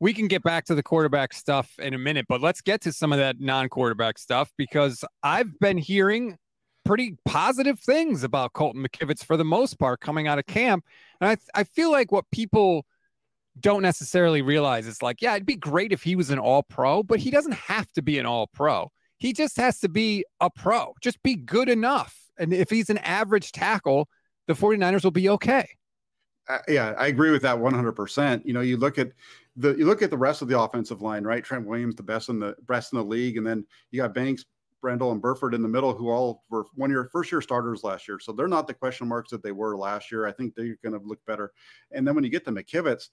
We 0.00 0.14
can 0.14 0.28
get 0.28 0.42
back 0.42 0.64
to 0.66 0.74
the 0.74 0.82
quarterback 0.82 1.32
stuff 1.32 1.72
in 1.78 1.92
a 1.92 1.98
minute, 1.98 2.26
but 2.28 2.40
let's 2.40 2.60
get 2.60 2.80
to 2.82 2.92
some 2.92 3.12
of 3.12 3.18
that 3.18 3.40
non 3.40 3.68
quarterback 3.68 4.18
stuff 4.18 4.52
because 4.56 5.04
I've 5.22 5.58
been 5.58 5.78
hearing 5.78 6.36
pretty 6.84 7.16
positive 7.26 7.78
things 7.80 8.24
about 8.24 8.52
Colton 8.54 8.82
McKivitz 8.82 9.24
for 9.24 9.36
the 9.36 9.44
most 9.44 9.78
part 9.78 10.00
coming 10.00 10.26
out 10.26 10.38
of 10.38 10.46
camp. 10.46 10.84
And 11.20 11.30
I, 11.30 11.60
I 11.60 11.64
feel 11.64 11.90
like 11.90 12.12
what 12.12 12.24
people 12.30 12.86
don't 13.60 13.82
necessarily 13.82 14.42
realize 14.42 14.86
is 14.86 15.02
like, 15.02 15.20
yeah, 15.20 15.34
it'd 15.34 15.46
be 15.46 15.56
great 15.56 15.92
if 15.92 16.02
he 16.02 16.16
was 16.16 16.30
an 16.30 16.38
all 16.38 16.62
pro, 16.62 17.02
but 17.02 17.18
he 17.18 17.30
doesn't 17.30 17.54
have 17.54 17.90
to 17.92 18.02
be 18.02 18.18
an 18.18 18.26
all 18.26 18.46
pro. 18.46 18.90
He 19.18 19.32
just 19.32 19.56
has 19.56 19.80
to 19.80 19.88
be 19.88 20.24
a 20.40 20.48
pro, 20.48 20.94
just 21.02 21.22
be 21.22 21.34
good 21.34 21.68
enough. 21.68 22.16
And 22.38 22.52
if 22.52 22.70
he's 22.70 22.88
an 22.88 22.98
average 22.98 23.52
tackle, 23.52 24.08
the 24.46 24.54
49ers 24.54 25.04
will 25.04 25.10
be 25.10 25.28
okay. 25.28 25.68
Uh, 26.48 26.58
yeah, 26.68 26.94
I 26.96 27.08
agree 27.08 27.30
with 27.30 27.42
that 27.42 27.58
100%. 27.58 28.46
You 28.46 28.54
know, 28.54 28.60
you 28.60 28.76
look 28.78 28.96
at 28.96 29.10
the 29.58 29.74
you 29.76 29.84
look 29.84 30.02
at 30.02 30.10
the 30.10 30.16
rest 30.16 30.40
of 30.40 30.48
the 30.48 30.58
offensive 30.58 31.02
line, 31.02 31.24
right? 31.24 31.44
Trent 31.44 31.66
Williams, 31.66 31.96
the 31.96 32.02
best 32.02 32.28
in 32.28 32.38
the 32.38 32.54
best 32.66 32.92
in 32.92 32.98
the 32.98 33.04
league, 33.04 33.36
and 33.36 33.46
then 33.46 33.66
you 33.90 34.00
got 34.00 34.14
Banks, 34.14 34.44
Brendel, 34.80 35.12
and 35.12 35.20
Burford 35.20 35.52
in 35.52 35.62
the 35.62 35.68
middle, 35.68 35.92
who 35.92 36.10
all 36.10 36.44
were 36.48 36.64
one 36.76 36.90
year 36.90 37.08
first 37.12 37.32
year 37.32 37.40
starters 37.40 37.82
last 37.82 38.06
year. 38.06 38.18
So 38.20 38.32
they're 38.32 38.48
not 38.48 38.66
the 38.66 38.74
question 38.74 39.08
marks 39.08 39.30
that 39.30 39.42
they 39.42 39.52
were 39.52 39.76
last 39.76 40.12
year. 40.12 40.26
I 40.26 40.32
think 40.32 40.54
they're 40.54 40.78
going 40.82 40.98
to 40.98 41.04
look 41.04 41.24
better. 41.26 41.52
And 41.92 42.06
then 42.06 42.14
when 42.14 42.24
you 42.24 42.30
get 42.30 42.44
to 42.44 42.52
McKivitz, 42.52 43.08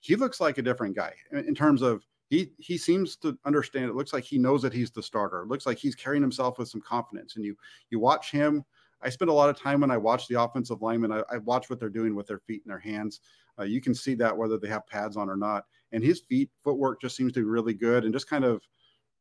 he 0.00 0.16
looks 0.16 0.40
like 0.40 0.56
a 0.56 0.62
different 0.62 0.96
guy 0.96 1.12
in 1.32 1.54
terms 1.54 1.82
of 1.82 2.02
he 2.30 2.52
he 2.58 2.78
seems 2.78 3.16
to 3.16 3.38
understand. 3.44 3.90
It 3.90 3.96
looks 3.96 4.14
like 4.14 4.24
he 4.24 4.38
knows 4.38 4.62
that 4.62 4.72
he's 4.72 4.90
the 4.90 5.02
starter. 5.02 5.42
It 5.42 5.48
looks 5.48 5.66
like 5.66 5.78
he's 5.78 5.94
carrying 5.94 6.22
himself 6.22 6.58
with 6.58 6.68
some 6.68 6.80
confidence. 6.80 7.36
And 7.36 7.44
you 7.44 7.54
you 7.90 7.98
watch 7.98 8.30
him. 8.30 8.64
I 9.02 9.08
spend 9.08 9.30
a 9.30 9.34
lot 9.34 9.48
of 9.50 9.58
time 9.58 9.80
when 9.80 9.90
I 9.90 9.96
watch 9.96 10.28
the 10.28 10.40
offensive 10.40 10.82
linemen. 10.82 11.10
I, 11.10 11.22
I 11.30 11.38
watch 11.38 11.70
what 11.70 11.80
they're 11.80 11.88
doing 11.88 12.14
with 12.14 12.26
their 12.26 12.40
feet 12.40 12.62
and 12.64 12.70
their 12.70 12.78
hands. 12.78 13.20
Uh, 13.58 13.64
you 13.64 13.80
can 13.80 13.94
see 13.94 14.14
that 14.14 14.36
whether 14.36 14.58
they 14.58 14.68
have 14.68 14.86
pads 14.86 15.16
on 15.16 15.28
or 15.28 15.36
not. 15.36 15.64
And 15.92 16.02
his 16.02 16.20
feet 16.20 16.50
footwork 16.62 17.00
just 17.00 17.16
seems 17.16 17.32
to 17.32 17.40
be 17.40 17.44
really 17.44 17.74
good. 17.74 18.04
And 18.04 18.12
just 18.12 18.28
kind 18.28 18.44
of, 18.44 18.62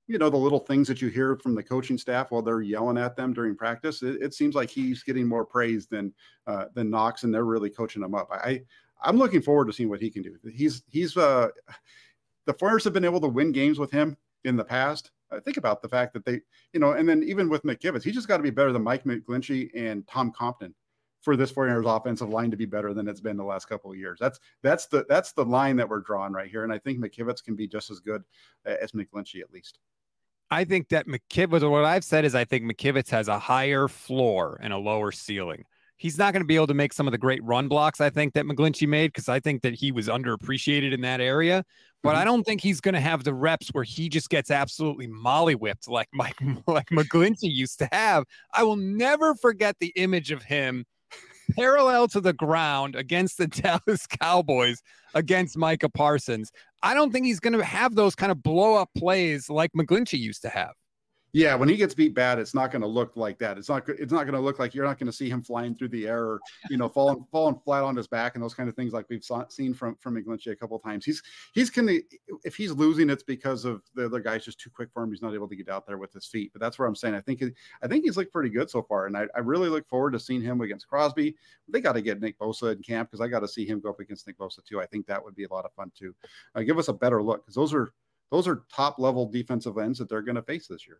you 0.07 0.17
know, 0.17 0.29
the 0.29 0.37
little 0.37 0.59
things 0.59 0.87
that 0.87 1.01
you 1.01 1.07
hear 1.07 1.37
from 1.37 1.55
the 1.55 1.63
coaching 1.63 1.97
staff 1.97 2.31
while 2.31 2.41
they're 2.41 2.61
yelling 2.61 2.97
at 2.97 3.15
them 3.15 3.33
during 3.33 3.55
practice. 3.55 4.01
It, 4.01 4.21
it 4.21 4.33
seems 4.33 4.55
like 4.55 4.69
he's 4.69 5.03
getting 5.03 5.27
more 5.27 5.45
praise 5.45 5.87
than 5.87 6.13
uh, 6.47 6.65
than 6.73 6.89
Knox, 6.89 7.23
and 7.23 7.33
they're 7.33 7.45
really 7.45 7.69
coaching 7.69 8.03
him 8.03 8.15
up. 8.15 8.27
I 8.31 8.61
I'm 9.01 9.17
looking 9.17 9.41
forward 9.41 9.65
to 9.65 9.73
seeing 9.73 9.89
what 9.89 10.01
he 10.01 10.09
can 10.09 10.23
do. 10.23 10.35
He's 10.51 10.83
he's 10.89 11.15
uh 11.15 11.49
the 12.45 12.55
Niners 12.61 12.83
have 12.83 12.93
been 12.93 13.05
able 13.05 13.21
to 13.21 13.27
win 13.27 13.51
games 13.51 13.77
with 13.77 13.91
him 13.91 14.17
in 14.43 14.55
the 14.55 14.63
past. 14.63 15.11
Uh, 15.31 15.39
think 15.39 15.57
about 15.57 15.81
the 15.81 15.89
fact 15.89 16.13
that 16.13 16.25
they, 16.25 16.41
you 16.73 16.79
know, 16.79 16.93
and 16.93 17.07
then 17.07 17.23
even 17.23 17.47
with 17.47 17.63
McKivitz, 17.63 18.03
he 18.03 18.11
just 18.11 18.27
got 18.27 18.37
to 18.37 18.43
be 18.43 18.49
better 18.49 18.71
than 18.71 18.83
Mike 18.83 19.03
McGlinchey 19.03 19.69
and 19.75 20.07
Tom 20.07 20.31
Compton 20.31 20.73
for 21.21 21.35
this 21.35 21.51
49ers 21.51 21.97
offensive 21.97 22.29
line 22.29 22.51
to 22.51 22.57
be 22.57 22.65
better 22.65 22.93
than 22.93 23.07
it's 23.07 23.19
been 23.19 23.37
the 23.37 23.43
last 23.43 23.65
couple 23.65 23.91
of 23.91 23.97
years. 23.97 24.17
That's 24.19 24.39
that's 24.63 24.85
the 24.87 25.05
that's 25.09 25.31
the 25.33 25.45
line 25.45 25.75
that 25.77 25.89
we're 25.89 26.01
drawing 26.01 26.33
right 26.33 26.49
here, 26.49 26.63
and 26.63 26.73
I 26.73 26.79
think 26.79 26.99
McKivitz 26.99 27.43
can 27.43 27.55
be 27.55 27.67
just 27.67 27.89
as 27.91 27.99
good 27.99 28.23
as 28.65 28.91
McGlinchey 28.91 29.41
at 29.41 29.51
least. 29.51 29.79
I 30.51 30.63
think 30.63 30.89
that 30.89 31.07
McKivitz. 31.07 31.69
What 31.69 31.85
I've 31.85 32.03
said 32.03 32.25
is 32.25 32.35
I 32.35 32.45
think 32.45 32.65
McKivitz 32.65 33.09
has 33.09 33.27
a 33.27 33.39
higher 33.39 33.87
floor 33.87 34.59
and 34.61 34.73
a 34.73 34.77
lower 34.77 35.11
ceiling 35.11 35.65
he's 35.99 36.17
not 36.17 36.31
going 36.33 36.41
to 36.41 36.47
be 36.47 36.55
able 36.55 36.67
to 36.67 36.73
make 36.73 36.93
some 36.93 37.07
of 37.07 37.11
the 37.11 37.17
great 37.17 37.43
run 37.43 37.67
blocks 37.67 38.01
I 38.01 38.09
think 38.09 38.33
that 38.33 38.45
McGlinchey 38.45 38.87
made 38.87 39.07
because 39.07 39.29
I 39.29 39.39
think 39.39 39.61
that 39.61 39.75
he 39.75 39.91
was 39.91 40.07
underappreciated 40.07 40.93
in 40.93 41.01
that 41.01 41.21
area. 41.21 41.63
But 42.01 42.11
mm-hmm. 42.11 42.19
I 42.19 42.23
don't 42.23 42.43
think 42.43 42.61
he's 42.61 42.79
going 42.79 42.95
to 42.95 43.01
have 43.01 43.25
the 43.25 43.33
reps 43.33 43.67
where 43.69 43.83
he 43.83 44.07
just 44.07 44.29
gets 44.29 44.49
absolutely 44.49 45.07
molly 45.07 45.55
whipped 45.55 45.87
like 45.87 46.07
Mike 46.13 46.39
like 46.67 46.87
McGlinchey 46.87 47.53
used 47.53 47.79
to 47.79 47.89
have. 47.91 48.23
I 48.53 48.63
will 48.63 48.77
never 48.77 49.35
forget 49.35 49.75
the 49.79 49.91
image 49.95 50.31
of 50.31 50.41
him 50.43 50.85
parallel 51.55 52.07
to 52.09 52.21
the 52.21 52.33
ground 52.33 52.95
against 52.95 53.37
the 53.37 53.47
Dallas 53.87 54.07
Cowboys 54.07 54.81
against 55.13 55.57
Micah 55.57 55.89
Parsons. 55.89 56.51
I 56.81 56.93
don't 56.93 57.11
think 57.11 57.25
he's 57.25 57.39
going 57.39 57.57
to 57.57 57.63
have 57.63 57.95
those 57.95 58.15
kind 58.15 58.31
of 58.31 58.41
blow 58.41 58.75
up 58.75 58.89
plays 58.97 59.49
like 59.49 59.71
McGlinchey 59.73 60.19
used 60.19 60.41
to 60.43 60.49
have. 60.49 60.73
Yeah, 61.31 61.53
when 61.53 61.69
he 61.69 61.75
gets 61.75 61.93
beat 61.93 62.15
bad, 62.15 62.39
it's 62.39 62.55
not 62.55 62.71
going 62.71 62.81
to 62.81 62.87
look 62.87 63.15
like 63.15 63.37
that. 63.39 63.57
It's 63.57 63.69
not. 63.69 63.87
It's 63.87 64.11
not 64.11 64.23
going 64.23 64.33
to 64.33 64.39
look 64.39 64.57
like 64.57 64.73
you're 64.73 64.85
not 64.85 64.97
going 64.97 65.07
to 65.07 65.13
see 65.13 65.29
him 65.29 65.43
flying 65.43 65.75
through 65.75 65.89
the 65.89 66.07
air, 66.07 66.23
or 66.23 66.39
you 66.69 66.77
know, 66.77 66.89
falling 66.89 67.23
falling 67.31 67.59
flat 67.63 67.83
on 67.83 67.95
his 67.95 68.07
back 68.07 68.33
and 68.33 68.43
those 68.43 68.55
kind 68.55 68.67
of 68.67 68.75
things 68.75 68.93
like 68.93 69.05
we've 69.09 69.23
saw, 69.23 69.47
seen 69.47 69.73
from 69.73 69.95
from 69.97 70.15
McGlinchey 70.15 70.51
a 70.51 70.55
couple 70.55 70.77
of 70.77 70.83
times. 70.83 71.05
He's 71.05 71.21
he's 71.53 71.69
to 71.69 72.01
if 72.43 72.55
he's 72.55 72.71
losing, 72.71 73.11
it's 73.11 73.21
because 73.21 73.63
of 73.63 73.83
the 73.93 74.05
other 74.05 74.19
guy's 74.19 74.43
just 74.43 74.59
too 74.59 74.71
quick 74.71 74.89
for 74.91 75.03
him. 75.03 75.11
He's 75.11 75.21
not 75.21 75.35
able 75.35 75.47
to 75.49 75.55
get 75.55 75.69
out 75.69 75.85
there 75.85 75.99
with 75.99 76.13
his 76.13 76.25
feet. 76.25 76.51
But 76.51 76.61
that's 76.61 76.79
where 76.79 76.87
I'm 76.87 76.95
saying 76.95 77.13
I 77.13 77.21
think 77.21 77.43
I 77.83 77.87
think 77.87 78.05
he's 78.05 78.17
looked 78.17 78.33
pretty 78.33 78.49
good 78.49 78.69
so 78.69 78.81
far, 78.81 79.05
and 79.05 79.15
I, 79.15 79.27
I 79.35 79.39
really 79.39 79.69
look 79.69 79.87
forward 79.87 80.11
to 80.13 80.19
seeing 80.19 80.41
him 80.41 80.61
against 80.61 80.87
Crosby. 80.87 81.35
They 81.67 81.79
got 81.79 81.93
to 81.93 82.01
get 82.01 82.21
Nick 82.21 82.39
Bosa 82.39 82.75
in 82.75 82.81
camp 82.81 83.11
because 83.11 83.21
I 83.21 83.27
got 83.27 83.41
to 83.41 83.47
see 83.47 83.67
him 83.67 83.81
go 83.81 83.91
up 83.91 83.99
against 83.99 84.25
Nick 84.25 84.39
Bosa 84.39 84.63
too. 84.65 84.81
I 84.81 84.87
think 84.87 85.05
that 85.05 85.23
would 85.23 85.35
be 85.35 85.43
a 85.43 85.53
lot 85.53 85.65
of 85.65 85.73
fun 85.73 85.91
too. 85.95 86.15
Uh, 86.55 86.61
give 86.61 86.79
us 86.79 86.87
a 86.87 86.93
better 86.93 87.21
look 87.21 87.45
because 87.45 87.55
those 87.55 87.73
are 87.73 87.93
those 88.31 88.47
are 88.47 88.63
top 88.73 88.99
level 88.99 89.29
defensive 89.29 89.77
ends 89.77 89.99
that 89.99 90.09
they're 90.09 90.21
going 90.21 90.35
to 90.35 90.41
face 90.41 90.67
this 90.67 90.87
year. 90.87 90.99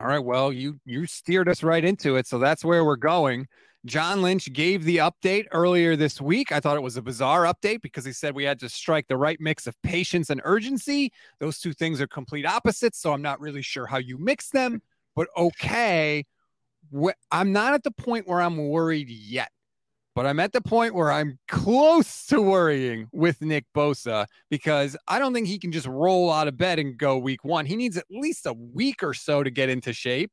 All 0.00 0.06
right. 0.06 0.18
Well, 0.18 0.52
you 0.52 0.78
you 0.84 1.06
steered 1.06 1.48
us 1.48 1.62
right 1.62 1.84
into 1.84 2.16
it, 2.16 2.26
so 2.26 2.38
that's 2.38 2.64
where 2.64 2.84
we're 2.84 2.96
going. 2.96 3.48
John 3.84 4.22
Lynch 4.22 4.52
gave 4.52 4.84
the 4.84 4.98
update 4.98 5.46
earlier 5.52 5.96
this 5.96 6.20
week. 6.20 6.52
I 6.52 6.60
thought 6.60 6.76
it 6.76 6.82
was 6.82 6.96
a 6.96 7.02
bizarre 7.02 7.44
update 7.44 7.80
because 7.80 8.04
he 8.04 8.12
said 8.12 8.34
we 8.34 8.44
had 8.44 8.60
to 8.60 8.68
strike 8.68 9.06
the 9.08 9.16
right 9.16 9.38
mix 9.40 9.66
of 9.66 9.80
patience 9.82 10.30
and 10.30 10.40
urgency. 10.44 11.12
Those 11.40 11.58
two 11.58 11.72
things 11.72 12.00
are 12.00 12.06
complete 12.06 12.46
opposites, 12.46 13.00
so 13.00 13.12
I'm 13.12 13.22
not 13.22 13.40
really 13.40 13.62
sure 13.62 13.86
how 13.86 13.98
you 13.98 14.18
mix 14.18 14.50
them, 14.50 14.82
but 15.16 15.28
okay. 15.36 16.24
I'm 17.30 17.52
not 17.52 17.74
at 17.74 17.82
the 17.82 17.90
point 17.90 18.28
where 18.28 18.40
I'm 18.40 18.68
worried 18.68 19.08
yet 19.10 19.50
but 20.18 20.26
I'm 20.26 20.40
at 20.40 20.50
the 20.50 20.60
point 20.60 20.96
where 20.96 21.12
I'm 21.12 21.38
close 21.46 22.26
to 22.26 22.42
worrying 22.42 23.06
with 23.12 23.40
Nick 23.40 23.66
Bosa 23.72 24.26
because 24.50 24.96
I 25.06 25.20
don't 25.20 25.32
think 25.32 25.46
he 25.46 25.60
can 25.60 25.70
just 25.70 25.86
roll 25.86 26.32
out 26.32 26.48
of 26.48 26.56
bed 26.56 26.80
and 26.80 26.98
go 26.98 27.16
week 27.18 27.44
one. 27.44 27.66
He 27.66 27.76
needs 27.76 27.96
at 27.96 28.06
least 28.10 28.44
a 28.44 28.52
week 28.52 29.04
or 29.04 29.14
so 29.14 29.44
to 29.44 29.50
get 29.50 29.68
into 29.68 29.92
shape. 29.92 30.32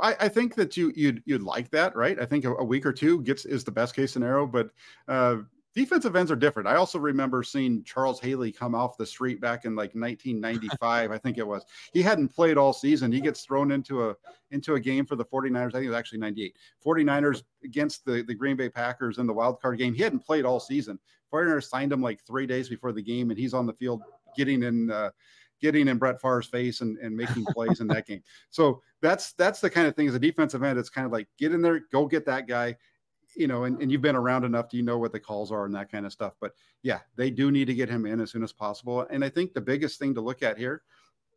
I, 0.00 0.16
I 0.18 0.28
think 0.28 0.56
that 0.56 0.76
you 0.76 0.92
you'd 0.96 1.22
you'd 1.24 1.44
like 1.44 1.70
that, 1.70 1.94
right? 1.94 2.18
I 2.20 2.26
think 2.26 2.44
a, 2.44 2.52
a, 2.54 2.64
week 2.64 2.84
or 2.84 2.92
two 2.92 3.22
gets 3.22 3.44
is 3.44 3.62
the 3.62 3.70
best 3.70 3.94
case 3.94 4.10
scenario, 4.10 4.44
but 4.44 4.70
uh, 5.06 5.36
defensive 5.74 6.16
ends 6.16 6.30
are 6.30 6.36
different. 6.36 6.68
I 6.68 6.76
also 6.76 6.98
remember 6.98 7.42
seeing 7.42 7.84
Charles 7.84 8.20
Haley 8.20 8.50
come 8.50 8.74
off 8.74 8.96
the 8.96 9.06
street 9.06 9.40
back 9.40 9.64
in 9.64 9.76
like 9.76 9.94
1995, 9.94 11.10
I 11.10 11.18
think 11.18 11.38
it 11.38 11.46
was. 11.46 11.64
He 11.92 12.02
hadn't 12.02 12.28
played 12.28 12.56
all 12.56 12.72
season. 12.72 13.12
He 13.12 13.20
gets 13.20 13.42
thrown 13.42 13.70
into 13.70 14.08
a 14.08 14.14
into 14.50 14.74
a 14.74 14.80
game 14.80 15.06
for 15.06 15.16
the 15.16 15.24
49ers. 15.24 15.68
I 15.68 15.70
think 15.70 15.84
it 15.84 15.90
was 15.90 15.98
actually 15.98 16.18
98. 16.18 16.56
49ers 16.84 17.42
against 17.64 18.04
the, 18.04 18.22
the 18.22 18.34
Green 18.34 18.56
Bay 18.56 18.68
Packers 18.68 19.18
in 19.18 19.26
the 19.26 19.32
wild 19.32 19.60
card 19.60 19.78
game. 19.78 19.94
He 19.94 20.02
hadn't 20.02 20.20
played 20.20 20.44
all 20.44 20.58
season. 20.58 20.98
49ers 21.32 21.68
signed 21.68 21.92
him 21.92 22.02
like 22.02 22.20
three 22.26 22.46
days 22.46 22.68
before 22.68 22.92
the 22.92 23.02
game, 23.02 23.30
and 23.30 23.38
he's 23.38 23.54
on 23.54 23.66
the 23.66 23.72
field 23.74 24.02
getting 24.36 24.64
in 24.64 24.90
uh, 24.90 25.10
getting 25.60 25.88
in 25.88 25.98
Brett 25.98 26.20
Favre's 26.20 26.46
face 26.46 26.80
and, 26.80 26.98
and 26.98 27.16
making 27.16 27.44
plays 27.44 27.80
in 27.80 27.86
that 27.88 28.06
game. 28.06 28.22
So 28.50 28.82
that's 29.02 29.32
that's 29.34 29.60
the 29.60 29.70
kind 29.70 29.86
of 29.86 29.94
thing 29.94 30.08
as 30.08 30.14
a 30.14 30.18
defensive 30.18 30.62
end. 30.62 30.78
It's 30.78 30.90
kind 30.90 31.06
of 31.06 31.12
like 31.12 31.28
get 31.38 31.52
in 31.52 31.62
there, 31.62 31.80
go 31.92 32.06
get 32.06 32.26
that 32.26 32.48
guy 32.48 32.76
you 33.36 33.46
know, 33.46 33.64
and, 33.64 33.80
and 33.80 33.90
you've 33.90 34.02
been 34.02 34.16
around 34.16 34.44
enough, 34.44 34.68
do 34.68 34.76
you 34.76 34.82
know 34.82 34.98
what 34.98 35.12
the 35.12 35.20
calls 35.20 35.52
are 35.52 35.64
and 35.64 35.74
that 35.74 35.90
kind 35.90 36.06
of 36.06 36.12
stuff? 36.12 36.34
But 36.40 36.52
yeah, 36.82 37.00
they 37.16 37.30
do 37.30 37.50
need 37.50 37.66
to 37.66 37.74
get 37.74 37.88
him 37.88 38.06
in 38.06 38.20
as 38.20 38.30
soon 38.30 38.42
as 38.42 38.52
possible. 38.52 39.06
And 39.10 39.24
I 39.24 39.28
think 39.28 39.52
the 39.52 39.60
biggest 39.60 39.98
thing 39.98 40.14
to 40.14 40.20
look 40.20 40.42
at 40.42 40.58
here 40.58 40.82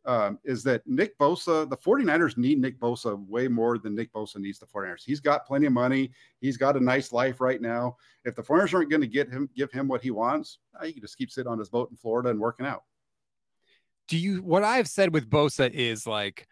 um, 0.06 0.38
is 0.44 0.62
that 0.64 0.86
Nick 0.86 1.18
Bosa, 1.18 1.68
the 1.68 1.76
49ers 1.76 2.36
need 2.36 2.60
Nick 2.60 2.78
Bosa 2.78 3.26
way 3.26 3.48
more 3.48 3.78
than 3.78 3.94
Nick 3.94 4.12
Bosa 4.12 4.36
needs 4.36 4.58
the 4.58 4.66
49ers. 4.66 5.02
He's 5.04 5.20
got 5.20 5.46
plenty 5.46 5.66
of 5.66 5.72
money. 5.72 6.10
He's 6.40 6.56
got 6.56 6.76
a 6.76 6.80
nice 6.80 7.12
life 7.12 7.40
right 7.40 7.60
now. 7.60 7.96
If 8.24 8.34
the 8.34 8.42
49ers 8.42 8.74
aren't 8.74 8.90
going 8.90 9.00
to 9.00 9.06
get 9.06 9.30
him, 9.30 9.48
give 9.56 9.72
him 9.72 9.88
what 9.88 10.02
he 10.02 10.10
wants, 10.10 10.58
he 10.82 10.92
can 10.92 11.00
just 11.00 11.16
keep 11.16 11.30
sitting 11.30 11.50
on 11.50 11.58
his 11.58 11.70
boat 11.70 11.90
in 11.90 11.96
Florida 11.96 12.28
and 12.28 12.38
working 12.38 12.66
out. 12.66 12.84
Do 14.08 14.18
you, 14.18 14.42
what 14.42 14.64
I've 14.64 14.88
said 14.88 15.14
with 15.14 15.30
Bosa 15.30 15.70
is 15.70 16.06
like, 16.06 16.46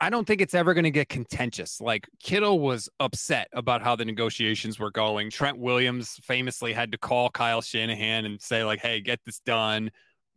I 0.00 0.08
don't 0.08 0.26
think 0.26 0.40
it's 0.40 0.54
ever 0.54 0.72
going 0.72 0.84
to 0.84 0.90
get 0.90 1.10
contentious. 1.10 1.78
Like 1.80 2.08
Kittle 2.22 2.58
was 2.58 2.88
upset 3.00 3.48
about 3.52 3.82
how 3.82 3.96
the 3.96 4.04
negotiations 4.04 4.78
were 4.78 4.90
going. 4.90 5.30
Trent 5.30 5.58
Williams 5.58 6.18
famously 6.22 6.72
had 6.72 6.90
to 6.92 6.98
call 6.98 7.28
Kyle 7.28 7.60
Shanahan 7.60 8.24
and 8.24 8.40
say 8.40 8.64
like, 8.64 8.80
"Hey, 8.80 9.00
get 9.02 9.20
this 9.26 9.40
done." 9.40 9.90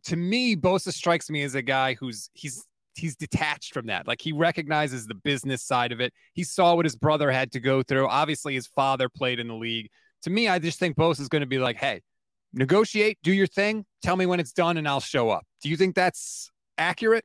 To 0.04 0.16
me, 0.16 0.54
Bosa 0.54 0.92
strikes 0.92 1.30
me 1.30 1.42
as 1.42 1.54
a 1.54 1.62
guy 1.62 1.94
who's 1.94 2.28
he's 2.34 2.66
he's 2.94 3.16
detached 3.16 3.72
from 3.72 3.86
that. 3.86 4.06
Like 4.06 4.20
he 4.20 4.32
recognizes 4.32 5.06
the 5.06 5.14
business 5.14 5.62
side 5.62 5.92
of 5.92 6.00
it. 6.00 6.12
He 6.34 6.44
saw 6.44 6.74
what 6.74 6.84
his 6.84 6.96
brother 6.96 7.30
had 7.30 7.50
to 7.52 7.60
go 7.60 7.82
through. 7.82 8.06
Obviously, 8.08 8.54
his 8.54 8.66
father 8.66 9.08
played 9.08 9.40
in 9.40 9.48
the 9.48 9.54
league. 9.54 9.88
To 10.22 10.30
me, 10.30 10.46
I 10.46 10.58
just 10.58 10.78
think 10.78 10.96
Bosa 10.96 11.20
is 11.20 11.28
going 11.28 11.40
to 11.40 11.46
be 11.46 11.58
like, 11.58 11.76
"Hey, 11.76 12.02
negotiate, 12.52 13.18
do 13.22 13.32
your 13.32 13.46
thing, 13.46 13.86
tell 14.02 14.16
me 14.16 14.26
when 14.26 14.40
it's 14.40 14.52
done, 14.52 14.76
and 14.76 14.86
I'll 14.86 15.00
show 15.00 15.30
up." 15.30 15.46
Do 15.62 15.70
you 15.70 15.78
think 15.78 15.94
that's 15.94 16.50
accurate? 16.76 17.24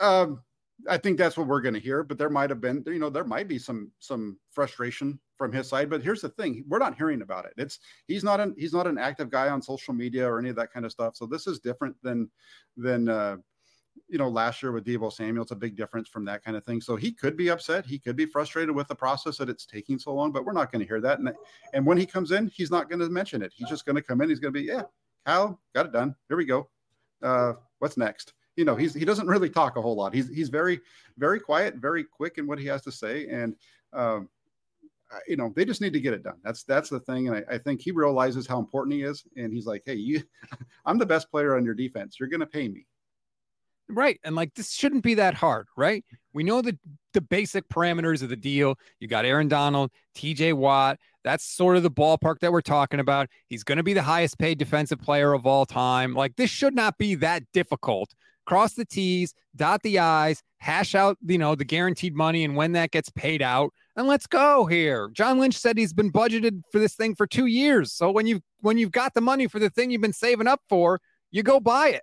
Um 0.00 0.40
I 0.88 0.96
think 0.96 1.18
that's 1.18 1.36
what 1.36 1.48
we're 1.48 1.60
going 1.60 1.74
to 1.74 1.80
hear. 1.80 2.02
But 2.02 2.18
there 2.18 2.30
might 2.30 2.50
have 2.50 2.60
been, 2.60 2.84
you 2.86 2.98
know, 2.98 3.10
there 3.10 3.24
might 3.24 3.48
be 3.48 3.58
some 3.58 3.90
some 3.98 4.38
frustration 4.50 5.18
from 5.36 5.52
his 5.52 5.68
side. 5.68 5.90
But 5.90 6.02
here's 6.02 6.20
the 6.20 6.28
thing: 6.28 6.64
we're 6.68 6.78
not 6.78 6.96
hearing 6.96 7.22
about 7.22 7.46
it. 7.46 7.54
It's 7.56 7.80
he's 8.06 8.24
not 8.24 8.40
an 8.40 8.54
he's 8.56 8.72
not 8.72 8.86
an 8.86 8.98
active 8.98 9.30
guy 9.30 9.48
on 9.48 9.60
social 9.60 9.94
media 9.94 10.28
or 10.28 10.38
any 10.38 10.50
of 10.50 10.56
that 10.56 10.72
kind 10.72 10.86
of 10.86 10.92
stuff. 10.92 11.16
So 11.16 11.26
this 11.26 11.46
is 11.46 11.58
different 11.58 11.96
than 12.02 12.30
than 12.76 13.08
uh, 13.08 13.36
you 14.08 14.18
know, 14.18 14.28
last 14.28 14.62
year 14.62 14.72
with 14.72 14.84
Deebo 14.84 15.12
Samuel, 15.12 15.42
it's 15.42 15.52
a 15.52 15.56
big 15.56 15.76
difference 15.76 16.08
from 16.08 16.24
that 16.26 16.44
kind 16.44 16.56
of 16.56 16.64
thing. 16.64 16.80
So 16.80 16.96
he 16.96 17.12
could 17.12 17.36
be 17.36 17.48
upset. 17.48 17.84
He 17.84 17.98
could 17.98 18.16
be 18.16 18.26
frustrated 18.26 18.74
with 18.74 18.88
the 18.88 18.94
process 18.94 19.36
that 19.38 19.48
it's 19.48 19.66
taking 19.66 19.98
so 19.98 20.14
long, 20.14 20.32
but 20.32 20.44
we're 20.44 20.52
not 20.52 20.70
going 20.70 20.80
to 20.80 20.86
hear 20.86 21.00
that. 21.00 21.18
And, 21.18 21.32
and 21.72 21.84
when 21.84 21.98
he 21.98 22.06
comes 22.06 22.30
in, 22.30 22.48
he's 22.48 22.70
not 22.70 22.88
going 22.88 23.00
to 23.00 23.08
mention 23.08 23.42
it. 23.42 23.52
He's 23.54 23.68
just 23.68 23.84
going 23.84 23.96
to 23.96 24.02
come 24.02 24.20
in. 24.20 24.28
He's 24.28 24.40
going 24.40 24.54
to 24.54 24.60
be, 24.60 24.66
yeah, 24.66 24.82
Kyle, 25.26 25.60
got 25.74 25.86
it 25.86 25.92
done. 25.92 26.14
Here 26.28 26.36
we 26.36 26.44
go. 26.44 26.68
Uh, 27.22 27.54
what's 27.80 27.96
next? 27.96 28.34
You 28.58 28.64
know, 28.64 28.74
he's 28.74 28.92
he 28.92 29.04
doesn't 29.04 29.28
really 29.28 29.48
talk 29.48 29.76
a 29.76 29.80
whole 29.80 29.94
lot. 29.94 30.12
He's 30.12 30.28
he's 30.28 30.48
very 30.48 30.80
very 31.16 31.38
quiet, 31.38 31.76
very 31.76 32.02
quick 32.02 32.38
in 32.38 32.46
what 32.48 32.58
he 32.58 32.66
has 32.66 32.82
to 32.82 32.90
say, 32.90 33.28
and 33.28 33.54
um, 33.92 34.28
you 35.28 35.36
know 35.36 35.52
they 35.54 35.64
just 35.64 35.80
need 35.80 35.92
to 35.92 36.00
get 36.00 36.12
it 36.12 36.24
done. 36.24 36.38
That's 36.42 36.64
that's 36.64 36.90
the 36.90 36.98
thing, 36.98 37.28
and 37.28 37.36
I, 37.36 37.54
I 37.54 37.58
think 37.58 37.80
he 37.80 37.92
realizes 37.92 38.48
how 38.48 38.58
important 38.58 38.94
he 38.94 39.02
is, 39.02 39.24
and 39.36 39.52
he's 39.52 39.66
like, 39.66 39.84
hey, 39.86 39.94
you, 39.94 40.24
I'm 40.84 40.98
the 40.98 41.06
best 41.06 41.30
player 41.30 41.56
on 41.56 41.64
your 41.64 41.74
defense. 41.74 42.18
You're 42.18 42.28
going 42.28 42.40
to 42.40 42.46
pay 42.46 42.66
me. 42.66 42.84
Right. 43.90 44.20
And 44.22 44.36
like 44.36 44.52
this 44.54 44.72
shouldn't 44.72 45.02
be 45.02 45.14
that 45.14 45.34
hard, 45.34 45.66
right? 45.76 46.04
We 46.34 46.44
know 46.44 46.60
the 46.60 46.78
the 47.14 47.22
basic 47.22 47.68
parameters 47.68 48.22
of 48.22 48.28
the 48.28 48.36
deal. 48.36 48.76
You 49.00 49.08
got 49.08 49.24
Aaron 49.24 49.48
Donald, 49.48 49.90
TJ 50.14 50.52
Watt. 50.54 50.98
That's 51.24 51.44
sort 51.44 51.76
of 51.76 51.82
the 51.82 51.90
ballpark 51.90 52.40
that 52.40 52.52
we're 52.52 52.60
talking 52.60 53.00
about. 53.00 53.28
He's 53.46 53.64
going 53.64 53.78
to 53.78 53.82
be 53.82 53.94
the 53.94 54.02
highest 54.02 54.38
paid 54.38 54.58
defensive 54.58 55.00
player 55.00 55.32
of 55.32 55.46
all 55.46 55.64
time. 55.64 56.12
Like 56.12 56.36
this 56.36 56.50
should 56.50 56.74
not 56.74 56.98
be 56.98 57.14
that 57.16 57.44
difficult. 57.54 58.14
Cross 58.48 58.74
the 58.74 58.86
T's, 58.86 59.34
dot 59.56 59.82
the 59.82 59.98
I's, 59.98 60.42
hash 60.56 60.94
out, 60.94 61.18
you 61.26 61.36
know, 61.36 61.54
the 61.54 61.66
guaranteed 61.66 62.16
money 62.16 62.44
and 62.44 62.56
when 62.56 62.72
that 62.72 62.90
gets 62.92 63.10
paid 63.10 63.42
out. 63.42 63.74
And 63.94 64.08
let's 64.08 64.26
go 64.26 64.64
here. 64.64 65.10
John 65.12 65.38
Lynch 65.38 65.54
said 65.54 65.76
he's 65.76 65.92
been 65.92 66.10
budgeted 66.10 66.62
for 66.72 66.78
this 66.78 66.94
thing 66.94 67.14
for 67.14 67.26
two 67.26 67.44
years. 67.44 67.92
So 67.92 68.10
when 68.10 68.26
you've 68.26 68.40
when 68.60 68.78
you've 68.78 68.90
got 68.90 69.12
the 69.12 69.20
money 69.20 69.48
for 69.48 69.58
the 69.58 69.68
thing 69.68 69.90
you've 69.90 70.00
been 70.00 70.14
saving 70.14 70.46
up 70.46 70.62
for, 70.66 70.98
you 71.30 71.42
go 71.42 71.60
buy 71.60 71.88
it. 71.90 72.02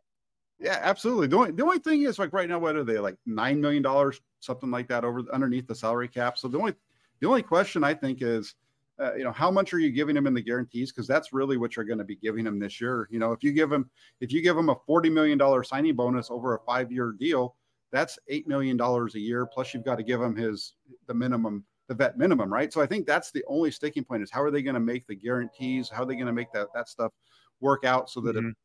Yeah, 0.60 0.78
absolutely. 0.84 1.26
The 1.28 1.36
only, 1.36 1.52
the 1.52 1.64
only 1.64 1.80
thing 1.80 2.04
is 2.04 2.20
like 2.20 2.32
right 2.32 2.48
now, 2.48 2.60
what 2.60 2.76
are 2.76 2.84
they 2.84 3.00
like 3.00 3.16
nine 3.26 3.60
million 3.60 3.82
dollars, 3.82 4.22
something 4.40 4.70
like 4.70 4.88
that, 4.90 5.04
over 5.04 5.24
underneath 5.34 5.66
the 5.66 5.74
salary 5.74 6.08
cap. 6.08 6.38
So 6.38 6.48
the 6.48 6.60
only 6.60 6.76
the 7.22 7.28
only 7.28 7.42
question 7.42 7.84
I 7.84 7.96
think 7.96 8.22
is, 8.22 8.54
uh, 9.00 9.14
you 9.16 9.24
know, 9.24 9.32
how 9.32 9.52
much 9.52 9.74
are 9.74 9.80
you 9.80 9.92
giving 9.92 10.16
him 10.16 10.28
in 10.28 10.34
the 10.34 10.42
guarantees? 10.42 10.92
Because 10.92 11.08
that's 11.08 11.34
really 11.34 11.58
what 11.58 11.76
you're 11.76 11.86
going 11.86 11.98
to 11.98 12.06
be 12.06 12.16
giving 12.16 12.46
him 12.46 12.60
this 12.60 12.80
year. 12.80 13.08
You 13.12 13.20
know, 13.20 13.32
if 13.32 13.44
you 13.44 13.52
give 13.52 13.72
him 13.72 13.90
if 14.22 14.32
you 14.32 14.42
give 14.42 14.58
him 14.58 14.70
a 14.70 14.76
forty 14.86 15.10
million 15.10 15.38
dollar 15.38 15.64
signing 15.64 15.96
bonus 15.96 16.32
over 16.32 16.56
a 16.56 16.60
five 16.60 16.92
year 16.92 17.14
deal, 17.20 17.56
that's 17.92 18.18
eight 18.30 18.48
million 18.48 18.78
dollars 18.78 19.16
a 19.16 19.20
year. 19.20 19.46
Plus, 19.46 19.74
you've 19.74 19.86
got 19.86 19.98
to 19.98 20.04
give 20.04 20.22
him 20.22 20.36
his 20.36 20.76
the 21.08 21.14
minimum 21.14 21.66
the 21.88 21.94
vet 21.94 22.18
minimum, 22.18 22.52
right? 22.52 22.72
So 22.72 22.82
I 22.82 22.86
think 22.86 23.06
that's 23.06 23.32
the 23.32 23.44
only 23.48 23.70
sticking 23.70 24.04
point 24.04 24.24
is 24.24 24.32
how 24.32 24.42
are 24.42 24.52
they 24.52 24.62
going 24.62 24.76
to 24.76 24.80
make 24.80 25.06
the 25.08 25.16
guarantees? 25.16 25.90
How 25.90 26.04
are 26.04 26.06
they 26.06 26.16
going 26.16 26.26
to 26.28 26.34
make 26.34 26.52
that 26.54 26.68
that 26.74 26.88
stuff 26.88 27.12
work 27.60 27.84
out 27.84 28.10
so 28.10 28.22
that 28.22 28.36
mm-hmm. 28.36 28.50
it 28.50 28.56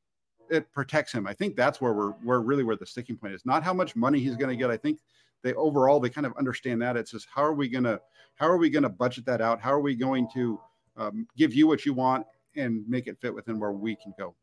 it 0.51 0.70
protects 0.72 1.12
him. 1.12 1.26
I 1.26 1.32
think 1.32 1.57
that's 1.57 1.80
where 1.80 1.92
we're 1.92 2.11
where 2.11 2.40
really 2.40 2.64
where 2.64 2.76
the 2.76 2.86
sticking 2.86 3.16
point 3.16 3.34
is. 3.34 3.46
Not 3.46 3.62
how 3.62 3.72
much 3.72 3.96
money 3.96 4.20
he's 4.20 4.36
going 4.36 4.51
to 4.51 4.57
get. 4.57 4.70
I 4.70 4.76
think 4.76 5.01
they 5.42 5.55
overall 5.55 6.01
they 6.01 6.11
kind 6.11 6.26
of 6.26 6.36
understand 6.36 6.82
that. 6.82 6.96
It's 6.96 7.12
just 7.12 7.28
how 7.32 7.42
are 7.42 7.55
we 7.55 7.68
gonna 7.68 8.01
how 8.34 8.46
are 8.46 8.59
we 8.59 8.70
gonna 8.70 8.88
budget 8.88 9.24
that 9.26 9.40
out? 9.40 9.61
How 9.61 9.72
are 9.72 9.80
we 9.80 9.94
going 9.94 10.28
to 10.34 10.61
um, 10.96 11.26
give 11.36 11.55
you 11.55 11.66
what 11.66 11.86
you 11.86 11.94
want 11.94 12.26
and 12.57 12.84
make 12.88 13.07
it 13.07 13.18
fit 13.20 13.34
within 13.34 13.59
where 13.59 13.72
we 13.72 13.96
can 13.96 14.12
go? 14.18 14.34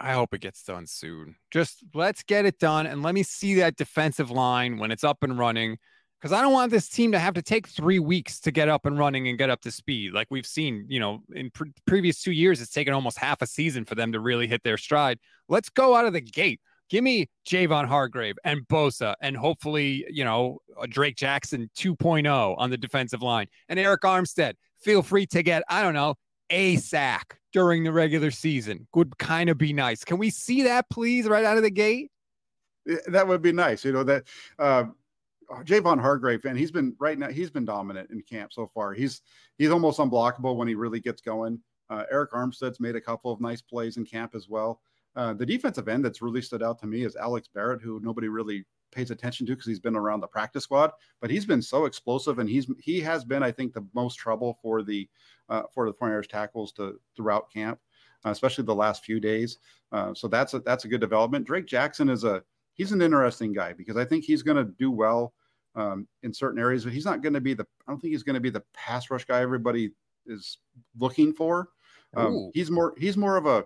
I 0.00 0.12
hope 0.12 0.32
it 0.32 0.40
gets 0.40 0.62
done 0.62 0.86
soon. 0.86 1.36
Just 1.50 1.82
let's 1.92 2.22
get 2.22 2.46
it 2.46 2.58
done 2.58 2.86
and 2.86 3.02
let 3.02 3.14
me 3.14 3.24
see 3.24 3.54
that 3.54 3.76
defensive 3.76 4.30
line 4.30 4.78
when 4.78 4.92
it's 4.92 5.04
up 5.04 5.22
and 5.22 5.36
running 5.36 5.78
because 6.20 6.32
I 6.32 6.42
don't 6.42 6.52
want 6.52 6.70
this 6.70 6.88
team 6.88 7.12
to 7.12 7.18
have 7.18 7.34
to 7.34 7.42
take 7.42 7.68
three 7.68 7.98
weeks 7.98 8.40
to 8.40 8.50
get 8.50 8.68
up 8.68 8.86
and 8.86 8.98
running 8.98 9.28
and 9.28 9.38
get 9.38 9.50
up 9.50 9.60
to 9.62 9.70
speed. 9.70 10.12
Like 10.12 10.26
we've 10.30 10.46
seen, 10.46 10.84
you 10.88 10.98
know, 10.98 11.22
in 11.34 11.50
pre- 11.50 11.72
previous 11.86 12.20
two 12.20 12.32
years, 12.32 12.60
it's 12.60 12.72
taken 12.72 12.92
almost 12.92 13.18
half 13.18 13.40
a 13.40 13.46
season 13.46 13.84
for 13.84 13.94
them 13.94 14.12
to 14.12 14.20
really 14.20 14.46
hit 14.46 14.62
their 14.64 14.76
stride. 14.76 15.18
Let's 15.48 15.68
go 15.68 15.94
out 15.94 16.06
of 16.06 16.12
the 16.12 16.20
gate. 16.20 16.60
Give 16.90 17.04
me 17.04 17.28
Javon 17.46 17.86
Hargrave 17.86 18.36
and 18.44 18.66
Bosa, 18.66 19.14
and 19.20 19.36
hopefully, 19.36 20.06
you 20.08 20.24
know, 20.24 20.58
Drake 20.88 21.16
Jackson 21.16 21.70
2.0 21.76 22.54
on 22.56 22.70
the 22.70 22.78
defensive 22.78 23.22
line, 23.22 23.46
and 23.68 23.78
Arik 23.78 23.98
Armstead. 23.98 24.54
Feel 24.80 25.02
free 25.02 25.26
to 25.26 25.42
get, 25.42 25.64
I 25.68 25.82
don't 25.82 25.92
know, 25.92 26.14
a 26.50 26.76
sack 26.76 27.38
during 27.52 27.84
the 27.84 27.92
regular 27.92 28.30
season. 28.30 28.86
Would 28.94 29.18
kind 29.18 29.50
of 29.50 29.58
be 29.58 29.72
nice. 29.72 30.04
Can 30.04 30.18
we 30.18 30.30
see 30.30 30.62
that, 30.62 30.88
please, 30.88 31.26
right 31.26 31.44
out 31.44 31.56
of 31.58 31.62
the 31.62 31.70
gate? 31.70 32.10
That 33.08 33.28
would 33.28 33.42
be 33.42 33.52
nice. 33.52 33.84
You 33.84 33.92
know 33.92 34.04
that. 34.04 34.24
Uh, 34.58 34.84
Javon 35.50 36.00
Hargrave, 36.00 36.44
and 36.44 36.58
he's 36.58 36.70
been 36.70 36.94
right 36.98 37.18
now. 37.18 37.28
He's 37.28 37.50
been 37.50 37.64
dominant 37.64 38.10
in 38.10 38.22
camp 38.22 38.52
so 38.52 38.66
far. 38.66 38.92
He's 38.92 39.22
he's 39.56 39.70
almost 39.70 39.98
unblockable 39.98 40.56
when 40.56 40.68
he 40.68 40.74
really 40.74 41.00
gets 41.00 41.20
going. 41.20 41.60
Uh, 41.90 42.04
Arik 42.12 42.30
Armstead's 42.30 42.80
made 42.80 42.96
a 42.96 43.00
couple 43.00 43.32
of 43.32 43.40
nice 43.40 43.62
plays 43.62 43.96
in 43.96 44.04
camp 44.04 44.34
as 44.34 44.48
well. 44.48 44.80
Uh, 45.16 45.32
the 45.32 45.46
defensive 45.46 45.88
end 45.88 46.04
that's 46.04 46.22
really 46.22 46.42
stood 46.42 46.62
out 46.62 46.78
to 46.78 46.86
me 46.86 47.02
is 47.02 47.16
Alex 47.16 47.48
Barrett, 47.52 47.80
who 47.80 47.98
nobody 48.02 48.28
really 48.28 48.64
pays 48.92 49.10
attention 49.10 49.46
to 49.46 49.52
because 49.52 49.66
he's 49.66 49.80
been 49.80 49.96
around 49.96 50.20
the 50.20 50.26
practice 50.26 50.64
squad, 50.64 50.92
but 51.20 51.30
he's 51.30 51.46
been 51.46 51.62
so 51.62 51.86
explosive, 51.86 52.38
and 52.38 52.48
he's 52.48 52.66
he 52.78 53.00
has 53.00 53.24
been, 53.24 53.42
I 53.42 53.50
think, 53.50 53.72
the 53.72 53.86
most 53.94 54.16
trouble 54.16 54.58
for 54.62 54.82
the 54.82 55.08
uh, 55.48 55.62
for 55.72 55.86
the 55.86 55.94
49ers 55.94 56.28
tackles 56.28 56.72
to 56.72 57.00
throughout 57.16 57.52
camp, 57.52 57.78
uh, 58.24 58.30
especially 58.30 58.64
the 58.64 58.74
last 58.74 59.04
few 59.04 59.18
days. 59.18 59.58
Uh, 59.92 60.12
so 60.14 60.28
that's 60.28 60.54
a 60.54 60.60
that's 60.60 60.84
a 60.84 60.88
good 60.88 61.00
development. 61.00 61.46
Drake 61.46 61.66
Jackson 61.66 62.08
is 62.08 62.24
a 62.24 62.42
he's 62.74 62.92
an 62.92 63.02
interesting 63.02 63.52
guy 63.52 63.72
because 63.72 63.96
I 63.96 64.04
think 64.04 64.24
he's 64.24 64.42
going 64.42 64.56
to 64.56 64.72
do 64.78 64.90
well 64.90 65.32
um, 65.78 66.08
in 66.24 66.34
certain 66.34 66.58
areas, 66.58 66.84
but 66.84 66.92
he's 66.92 67.04
not 67.04 67.22
going 67.22 67.32
to 67.34 67.40
be 67.40 67.54
the. 67.54 67.66
I 67.86 67.92
don't 67.92 68.00
think 68.00 68.12
he's 68.12 68.24
going 68.24 68.34
to 68.34 68.40
be 68.40 68.50
the 68.50 68.64
pass 68.74 69.10
rush 69.10 69.24
guy 69.24 69.40
everybody 69.40 69.92
is 70.26 70.58
looking 70.98 71.32
for. 71.32 71.68
Um, 72.16 72.50
he's 72.52 72.70
more. 72.70 72.94
He's 72.98 73.16
more 73.16 73.36
of 73.36 73.46
a. 73.46 73.64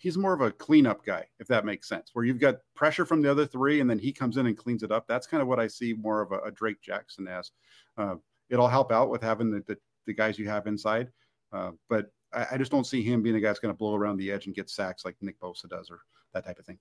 He's 0.00 0.16
more 0.16 0.32
of 0.32 0.40
a 0.40 0.52
cleanup 0.52 1.04
guy, 1.04 1.26
if 1.40 1.48
that 1.48 1.64
makes 1.64 1.88
sense. 1.88 2.10
Where 2.12 2.24
you've 2.24 2.38
got 2.38 2.58
pressure 2.76 3.04
from 3.04 3.20
the 3.20 3.30
other 3.30 3.44
three, 3.44 3.80
and 3.80 3.90
then 3.90 3.98
he 3.98 4.12
comes 4.12 4.36
in 4.36 4.46
and 4.46 4.56
cleans 4.56 4.84
it 4.84 4.92
up. 4.92 5.08
That's 5.08 5.26
kind 5.26 5.42
of 5.42 5.48
what 5.48 5.58
I 5.58 5.66
see 5.66 5.92
more 5.92 6.20
of 6.20 6.30
a, 6.30 6.38
a 6.38 6.52
Drake 6.52 6.80
Jackson 6.80 7.26
as. 7.26 7.50
Uh, 7.96 8.14
it'll 8.48 8.68
help 8.68 8.92
out 8.92 9.10
with 9.10 9.22
having 9.22 9.50
the, 9.50 9.64
the, 9.66 9.76
the 10.06 10.14
guys 10.14 10.38
you 10.38 10.48
have 10.48 10.68
inside, 10.68 11.08
uh, 11.52 11.72
but 11.88 12.12
I, 12.32 12.46
I, 12.52 12.58
just 12.58 12.70
don't 12.70 12.86
see 12.86 13.02
him 13.02 13.22
being 13.22 13.34
a 13.34 13.40
guy 13.40 13.48
that's 13.48 13.58
going 13.58 13.74
to 13.74 13.76
blow 13.76 13.94
around 13.96 14.18
the 14.18 14.30
edge 14.30 14.46
and 14.46 14.54
get 14.54 14.70
sacks 14.70 15.04
like 15.04 15.16
Nick 15.20 15.40
Bosa 15.40 15.68
does, 15.68 15.90
or 15.90 15.98
that 16.32 16.46
type 16.46 16.60
of 16.60 16.64
thing. 16.64 16.78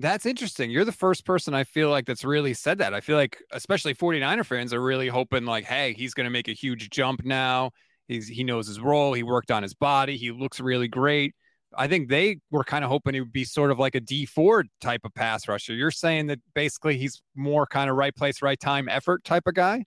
That's 0.00 0.26
interesting. 0.26 0.70
You're 0.70 0.84
the 0.84 0.92
first 0.92 1.24
person 1.24 1.54
I 1.54 1.64
feel 1.64 1.90
like 1.90 2.06
that's 2.06 2.24
really 2.24 2.54
said 2.54 2.78
that. 2.78 2.94
I 2.94 3.00
feel 3.00 3.16
like 3.16 3.42
especially 3.50 3.94
49er 3.94 4.46
fans 4.46 4.72
are 4.72 4.80
really 4.80 5.08
hoping 5.08 5.44
like, 5.44 5.64
hey, 5.64 5.92
he's 5.92 6.14
going 6.14 6.26
to 6.26 6.30
make 6.30 6.46
a 6.46 6.52
huge 6.52 6.90
jump 6.90 7.24
now. 7.24 7.72
He's 8.06 8.28
he 8.28 8.44
knows 8.44 8.68
his 8.68 8.80
role. 8.80 9.12
He 9.12 9.22
worked 9.24 9.50
on 9.50 9.62
his 9.62 9.74
body. 9.74 10.16
He 10.16 10.30
looks 10.30 10.60
really 10.60 10.88
great. 10.88 11.34
I 11.76 11.88
think 11.88 12.08
they 12.08 12.38
were 12.50 12.64
kind 12.64 12.84
of 12.84 12.90
hoping 12.90 13.14
he 13.14 13.20
would 13.20 13.32
be 13.32 13.44
sort 13.44 13.70
of 13.70 13.78
like 13.78 13.94
a 13.94 14.00
Dee 14.00 14.24
Ford 14.24 14.68
type 14.80 15.02
of 15.04 15.12
pass 15.14 15.48
rusher. 15.48 15.74
You're 15.74 15.90
saying 15.90 16.28
that 16.28 16.38
basically 16.54 16.96
he's 16.96 17.20
more 17.34 17.66
kind 17.66 17.90
of 17.90 17.96
right 17.96 18.14
place, 18.14 18.40
right 18.40 18.58
time, 18.58 18.88
effort 18.88 19.24
type 19.24 19.46
of 19.46 19.54
guy. 19.54 19.84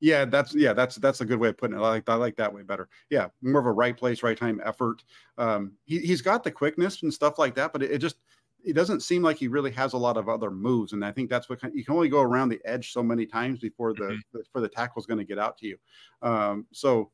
Yeah, 0.00 0.24
that's 0.24 0.52
yeah, 0.54 0.72
that's 0.72 0.96
that's 0.96 1.20
a 1.20 1.24
good 1.24 1.38
way 1.38 1.48
of 1.50 1.56
putting 1.56 1.76
it. 1.76 1.80
I 1.80 1.88
like 1.88 2.08
I 2.08 2.16
like 2.16 2.36
that 2.36 2.52
way 2.52 2.62
better. 2.62 2.88
Yeah, 3.08 3.28
more 3.40 3.60
of 3.60 3.66
a 3.66 3.72
right 3.72 3.96
place, 3.96 4.24
right 4.24 4.36
time 4.36 4.60
effort. 4.64 5.04
Um, 5.38 5.74
he 5.84 6.00
he's 6.00 6.20
got 6.20 6.42
the 6.42 6.50
quickness 6.50 7.04
and 7.04 7.14
stuff 7.14 7.38
like 7.38 7.54
that, 7.54 7.72
but 7.72 7.84
it, 7.84 7.92
it 7.92 7.98
just 7.98 8.16
it 8.64 8.74
doesn't 8.74 9.00
seem 9.00 9.22
like 9.22 9.36
he 9.36 9.48
really 9.48 9.70
has 9.72 9.92
a 9.92 9.98
lot 9.98 10.16
of 10.16 10.28
other 10.28 10.50
moves, 10.50 10.92
and 10.92 11.04
I 11.04 11.12
think 11.12 11.30
that's 11.30 11.48
what 11.48 11.60
you 11.74 11.84
can 11.84 11.94
only 11.94 12.08
go 12.08 12.20
around 12.20 12.48
the 12.48 12.60
edge 12.64 12.92
so 12.92 13.02
many 13.02 13.26
times 13.26 13.58
before 13.58 13.92
the 13.92 14.04
mm-hmm. 14.04 14.38
before 14.38 14.60
the 14.60 14.68
tackle 14.68 15.00
is 15.00 15.06
going 15.06 15.18
to 15.18 15.24
get 15.24 15.38
out 15.38 15.58
to 15.58 15.66
you. 15.66 15.76
Um, 16.22 16.66
so 16.72 17.10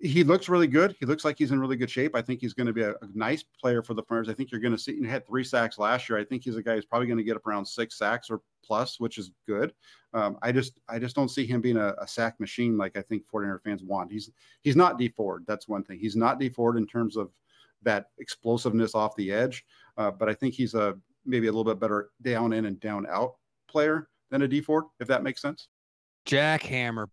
he 0.00 0.24
looks 0.24 0.48
really 0.48 0.66
good. 0.66 0.94
He 0.98 1.06
looks 1.06 1.24
like 1.24 1.38
he's 1.38 1.50
in 1.50 1.60
really 1.60 1.76
good 1.76 1.90
shape. 1.90 2.14
I 2.14 2.22
think 2.22 2.40
he's 2.40 2.52
going 2.52 2.66
to 2.66 2.72
be 2.72 2.82
a, 2.82 2.90
a 2.90 3.08
nice 3.14 3.42
player 3.42 3.82
for 3.82 3.94
the 3.94 4.02
Niners. 4.10 4.28
I 4.28 4.34
think 4.34 4.50
you're 4.50 4.60
going 4.60 4.74
to 4.74 4.78
see. 4.78 4.98
He 4.98 5.06
had 5.06 5.26
three 5.26 5.44
sacks 5.44 5.78
last 5.78 6.08
year. 6.08 6.18
I 6.18 6.24
think 6.24 6.44
he's 6.44 6.56
a 6.56 6.62
guy 6.62 6.74
who's 6.74 6.84
probably 6.84 7.06
going 7.06 7.18
to 7.18 7.24
get 7.24 7.36
up 7.36 7.46
around 7.46 7.64
six 7.64 7.98
sacks 7.98 8.28
or 8.28 8.40
plus, 8.62 8.98
which 8.98 9.18
is 9.18 9.30
good. 9.46 9.72
Um, 10.12 10.36
I 10.42 10.52
just 10.52 10.80
I 10.88 10.98
just 10.98 11.16
don't 11.16 11.30
see 11.30 11.46
him 11.46 11.60
being 11.60 11.76
a, 11.76 11.94
a, 12.00 12.06
sack 12.06 12.38
machine 12.38 12.76
like 12.76 12.96
I 12.96 13.02
think 13.02 13.22
49er 13.32 13.62
fans 13.62 13.82
want. 13.82 14.12
He's 14.12 14.30
he's 14.62 14.76
not 14.76 14.98
Dee 14.98 15.08
Ford. 15.08 15.44
That's 15.46 15.68
one 15.68 15.84
thing. 15.84 15.98
He's 15.98 16.16
not 16.16 16.38
Dee 16.38 16.48
Ford 16.48 16.76
in 16.76 16.86
terms 16.86 17.16
of 17.16 17.30
that 17.82 18.06
explosiveness 18.18 18.94
off 18.94 19.16
the 19.16 19.32
edge. 19.32 19.64
Uh, 19.96 20.10
but 20.10 20.28
I 20.28 20.34
think 20.34 20.54
he's 20.54 20.74
a 20.74 20.94
maybe 21.24 21.46
a 21.46 21.50
little 21.50 21.64
bit 21.64 21.80
better 21.80 22.10
down 22.22 22.52
in 22.52 22.66
and 22.66 22.78
down 22.80 23.06
out 23.08 23.36
player 23.68 24.08
than 24.30 24.42
a 24.42 24.48
Dee 24.48 24.60
Ford, 24.60 24.84
if 25.00 25.08
that 25.08 25.22
makes 25.22 25.40
sense. 25.40 25.68
Jackhammer 26.26 27.06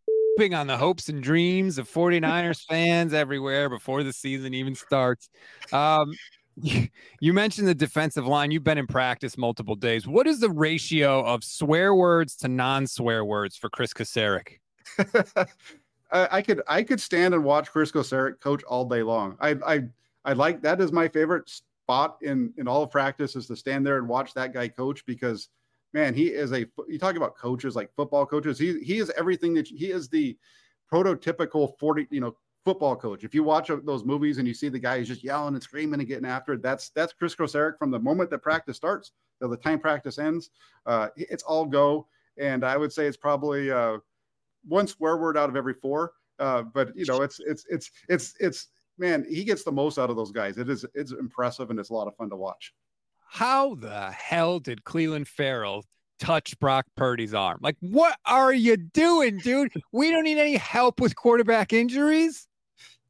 on 0.54 0.66
the 0.66 0.78
hopes 0.78 1.08
and 1.08 1.22
dreams 1.22 1.78
of 1.78 1.88
49ers 1.88 2.66
fans 2.68 3.14
everywhere 3.14 3.70
before 3.70 4.02
the 4.02 4.12
season 4.12 4.56
even 4.56 4.74
starts. 4.74 5.30
Um, 5.72 6.14
you 7.20 7.34
mentioned 7.34 7.68
the 7.68 7.76
defensive 7.76 8.26
line. 8.26 8.50
You've 8.50 8.64
been 8.64 8.80
in 8.80 8.88
practice 8.88 9.38
multiple 9.38 9.76
days. 9.76 10.08
What 10.08 10.26
is 10.26 10.40
the 10.40 10.50
ratio 10.50 11.24
of 11.24 11.44
swear 11.44 11.94
words 11.94 12.36
to 12.38 12.48
non-swear 12.48 13.24
words 13.24 13.56
for 13.56 13.70
Kris 13.70 13.94
Kocurek? 13.94 14.58
I 16.12 16.42
could 16.42 16.62
I 16.68 16.82
could 16.84 17.00
stand 17.00 17.34
and 17.34 17.44
watch 17.44 17.72
Kris 17.72 17.92
Kocurek 17.92 18.40
coach 18.40 18.64
all 18.64 18.86
day 18.86 19.04
long. 19.04 19.38
I 19.40 19.56
I 19.66 19.84
I 20.26 20.34
like 20.34 20.62
that 20.64 20.82
is 20.82 20.92
my 20.92 21.08
favorite 21.08 21.52
spot 21.92 22.18
in 22.22 22.54
in 22.58 22.70
all 22.70 22.84
of 22.84 22.90
practice 22.90 23.36
is 23.36 23.48
to 23.48 23.56
stand 23.56 23.86
there 23.86 23.98
and 23.98 24.08
watch 24.08 24.34
that 24.34 24.54
guy 24.54 24.68
coach 24.68 25.06
because 25.06 25.50
man, 25.94 26.14
he 26.14 26.28
is 26.28 26.54
a 26.54 26.66
you 26.88 26.98
talk 26.98 27.18
about 27.18 27.36
coaches 27.36 27.76
like 27.76 27.94
football 27.96 28.26
coaches. 28.26 28.58
He 28.58 28.80
he 28.80 29.00
is 29.00 29.12
everything 29.18 29.54
that 29.56 29.68
he 29.68 29.92
is 29.92 30.08
the 30.08 30.38
prototypical 30.92 31.78
40, 31.80 32.08
you 32.10 32.22
know, 32.22 32.38
football 32.64 32.96
coach. 32.96 33.26
If 33.26 33.36
you 33.36 33.44
watch 33.44 33.70
those 33.84 34.06
movies 34.06 34.38
and 34.38 34.48
you 34.48 34.54
see 34.54 34.70
the 34.70 34.80
guy 34.80 35.00
who's 35.00 35.10
just 35.10 35.24
yelling 35.24 35.54
and 35.54 35.62
screaming 35.62 36.00
and 36.00 36.08
getting 36.08 36.26
after 36.26 36.54
it, 36.54 36.62
that's 36.62 36.92
that's 36.92 37.12
Kris 37.12 37.36
Kocurek 37.36 37.78
from 37.78 37.92
the 37.92 38.00
moment 38.00 38.30
that 38.30 38.40
practice 38.40 38.78
starts 38.78 39.12
till 39.40 39.50
the 39.50 39.58
time 39.58 39.80
practice 39.80 40.18
ends. 40.18 40.50
Uh, 40.86 41.10
it's 41.18 41.44
all 41.44 41.66
go, 41.66 42.08
and 42.38 42.64
I 42.64 42.78
would 42.78 42.94
say 42.94 43.06
it's 43.06 43.18
probably 43.18 43.70
uh, 43.70 43.98
one 44.66 44.88
swear 44.88 45.18
word 45.18 45.38
out 45.38 45.50
of 45.50 45.58
every 45.58 45.74
four. 45.74 46.14
Uh, 46.40 46.62
but 46.62 46.96
you 46.96 47.06
know, 47.06 47.22
it's 47.22 47.42
it's 47.46 47.66
it's 47.70 47.92
it's 48.08 48.34
it's 48.40 48.68
man, 49.02 49.26
he 49.28 49.44
gets 49.44 49.64
the 49.64 49.72
most 49.72 49.98
out 49.98 50.10
of 50.10 50.16
those 50.16 50.32
guys. 50.32 50.58
It 50.58 50.70
is 50.70 50.86
it's 50.94 51.12
impressive 51.12 51.70
and 51.72 51.80
it's 51.80 51.90
a 51.90 51.94
lot 51.94 52.08
of 52.08 52.16
fun 52.16 52.30
to 52.30 52.38
watch. 52.38 52.74
How 53.28 53.76
the 53.76 54.12
hell 54.12 54.60
did 54.60 54.84
Clelin 54.84 55.28
Ferrell 55.28 55.84
touch 56.20 56.58
Brock 56.60 56.86
Purdy's 56.96 57.34
arm? 57.34 57.60
Like, 57.62 57.78
what 57.80 58.18
are 58.26 58.54
you 58.54 58.78
doing, 58.78 59.38
dude? 59.40 59.74
We 59.92 60.12
don't 60.12 60.24
need 60.24 60.38
any 60.38 60.56
help 60.56 61.02
with 61.02 61.16
quarterback 61.16 61.74
injuries. 61.74 62.48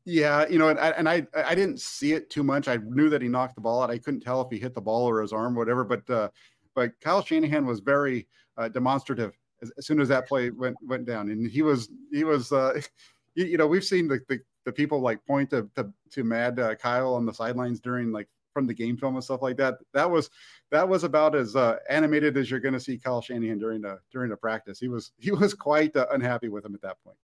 Yeah, 0.06 0.48
you 0.48 0.58
know, 0.58 0.70
and 0.70 0.80
I, 0.80 0.90
and 0.92 1.08
I 1.08 1.28
I 1.36 1.54
didn't 1.54 1.80
see 1.80 2.14
it 2.14 2.32
too 2.32 2.42
much. 2.42 2.68
I 2.68 2.78
knew 2.78 3.10
that 3.10 3.22
he 3.22 3.28
knocked 3.28 3.56
the 3.56 3.62
ball 3.62 3.84
out. 3.84 3.92
I 3.92 4.00
couldn't 4.00 4.22
tell 4.22 4.42
if 4.42 4.48
he 4.50 4.58
hit 4.58 4.74
the 4.74 4.82
ball 4.82 5.08
or 5.08 5.22
his 5.22 5.34
arm, 5.34 5.54
whatever. 5.54 5.84
But 5.84 6.10
uh, 6.10 6.30
but 6.74 7.00
Kyle 7.02 7.24
Shanahan 7.24 7.68
was 7.68 7.82
very 7.82 8.28
uh, 8.58 8.70
demonstrative 8.70 9.38
as, 9.62 9.72
as, 9.78 9.86
soon 9.86 10.00
as 10.00 10.08
that 10.08 10.28
play 10.28 10.50
went 10.50 10.78
went 10.82 11.06
down, 11.06 11.30
and 11.30 11.50
he 11.50 11.62
was 11.62 11.90
he 12.12 12.24
was 12.24 12.52
uh, 12.52 12.82
you, 13.36 13.46
you 13.46 13.58
know 13.58 13.68
we've 13.68 13.84
seen 13.84 14.08
the, 14.08 14.20
the, 14.28 14.40
the 14.66 14.72
people 14.72 15.00
like 15.00 15.26
point 15.26 15.50
to 15.52 15.70
to, 15.76 15.92
to 16.12 16.24
Mad 16.24 16.60
uh, 16.60 16.76
Kyle 16.76 17.14
on 17.14 17.26
the 17.26 17.34
sidelines 17.34 17.80
during 17.80 18.12
like 18.12 18.28
from 18.54 18.68
the 18.68 18.74
game 18.74 18.98
film 18.98 19.16
and 19.16 19.24
stuff 19.24 19.42
like 19.42 19.58
that. 19.58 19.76
That 19.94 20.10
was 20.10 20.30
that 20.72 20.88
was 20.88 21.04
about 21.04 21.36
as 21.36 21.56
uh, 21.56 21.78
animated 21.90 22.38
as 22.38 22.50
you're 22.50 22.60
going 22.60 22.74
to 22.74 22.80
see 22.80 22.98
Kyle 22.98 23.22
Shanahan 23.22 23.60
during 23.60 23.82
the 23.82 24.00
during 24.12 24.30
the 24.30 24.38
practice. 24.38 24.80
He 24.80 24.88
was 24.88 25.12
he 25.18 25.32
was 25.32 25.54
quite 25.54 25.96
uh, 25.96 26.08
unhappy 26.12 26.50
with 26.50 26.66
him 26.66 26.76
at 26.76 26.82
that 26.82 26.98
point. 27.04 27.18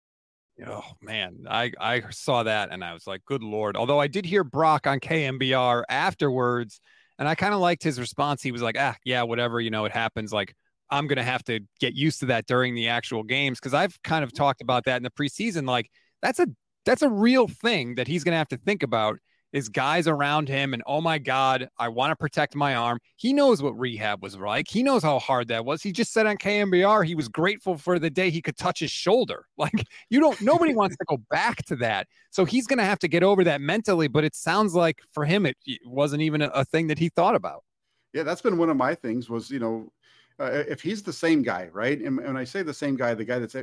Oh 0.67 0.85
man, 1.03 1.45
I 1.49 1.73
I 1.79 2.03
saw 2.11 2.45
that 2.45 2.71
and 2.73 2.83
I 2.83 2.95
was 2.95 3.07
like, 3.07 3.25
good 3.27 3.43
lord. 3.43 3.77
Although 3.77 4.01
I 4.01 4.07
did 4.07 4.25
hear 4.25 4.45
Brock 4.45 4.87
on 4.87 5.01
KNBR 5.01 5.83
afterwards, 5.89 6.81
and 7.19 7.29
I 7.29 7.35
kind 7.35 7.53
of 7.53 7.61
liked 7.61 7.83
his 7.83 8.01
response. 8.01 8.43
He 8.43 8.53
was 8.53 8.63
like, 8.63 8.77
ah, 8.79 8.97
yeah, 9.05 9.23
whatever, 9.23 9.61
you 9.61 9.71
know, 9.71 9.85
it 9.85 9.93
happens. 9.93 10.33
Like 10.33 10.55
I'm 10.91 11.07
gonna 11.09 11.23
have 11.23 11.45
to 11.45 11.61
get 11.79 11.95
used 11.95 12.21
to 12.21 12.27
that 12.27 12.47
during 12.47 12.75
the 12.75 12.89
actual 12.89 13.23
games 13.23 13.59
because 13.59 13.75
I've 13.75 14.01
kind 14.03 14.25
of 14.25 14.33
talked 14.33 14.63
about 14.63 14.85
that 14.85 14.97
in 14.97 15.03
the 15.03 15.11
preseason. 15.11 15.67
Like 15.67 15.91
that's 16.23 16.39
a 16.39 16.47
that's 16.87 17.03
a 17.03 17.11
real 17.11 17.49
thing 17.49 17.97
that 17.97 18.09
he's 18.09 18.25
gonna 18.25 18.39
have 18.39 18.49
to 18.49 18.57
think 18.57 18.83
about 18.83 19.19
is 19.53 19.69
guys 19.69 20.09
around 20.09 20.49
him 20.49 20.75
and 20.75 20.83
oh 20.87 21.01
my 21.01 21.19
god 21.19 21.69
i 21.79 21.89
want 21.89 22.11
to 22.11 22.17
protect 22.17 22.55
my 22.55 22.75
arm. 22.75 22.99
He 23.17 23.33
knows 23.33 23.63
what 23.63 23.79
rehab 23.79 24.23
was 24.23 24.37
like. 24.37 24.69
He 24.69 24.83
knows 24.83 25.03
how 25.03 25.19
hard 25.19 25.49
that 25.49 25.65
was. 25.65 25.83
He 25.83 25.93
just 25.93 26.13
said 26.13 26.27
on 26.27 26.37
knbr 26.37 27.05
he 27.05 27.15
was 27.15 27.29
grateful 27.29 27.79
for 27.79 27.99
the 27.99 28.11
day 28.11 28.31
he 28.31 28.43
could 28.43 28.57
touch 28.57 28.81
his 28.81 28.91
shoulder. 28.91 29.47
Like 29.59 29.87
you 30.11 30.21
don't 30.21 30.41
nobody 30.41 30.75
wants 30.75 30.97
to 30.97 31.05
go 31.07 31.17
back 31.31 31.65
to 31.67 31.77
that. 31.77 32.07
So 32.31 32.45
he's 32.45 32.67
going 32.67 32.79
to 32.79 32.85
have 32.85 32.99
to 33.01 33.09
get 33.09 33.23
over 33.23 33.43
that 33.45 33.61
mentally 33.61 34.09
but 34.09 34.23
it 34.23 34.35
sounds 34.37 34.75
like 34.75 35.01
for 35.13 35.25
him 35.25 35.47
it, 35.47 35.57
it 35.67 35.81
wasn't 35.87 36.23
even 36.23 36.43
a, 36.43 36.49
a, 36.49 36.65
thing 36.65 36.87
that 36.89 36.99
he 36.99 37.09
thought 37.09 37.35
about. 37.35 37.65
Yeah 38.13 38.23
that's 38.23 38.43
been 38.43 38.59
one 38.59 38.71
of 38.71 38.77
my 38.77 38.95
things 38.95 39.31
was 39.31 39.51
you 39.51 39.59
know 39.59 39.91
uh, 40.39 40.63
if 40.69 40.83
he's 40.83 41.03
the 41.03 41.13
same 41.13 41.43
guy 41.43 41.69
right? 41.73 42.01
And 42.01 42.19
when 42.19 42.37
i 42.37 42.45
say 42.45 42.63
the 42.63 42.75
same 42.75 42.97
guy 42.97 43.15
the 43.15 43.25
guy 43.25 43.39
that's 43.39 43.57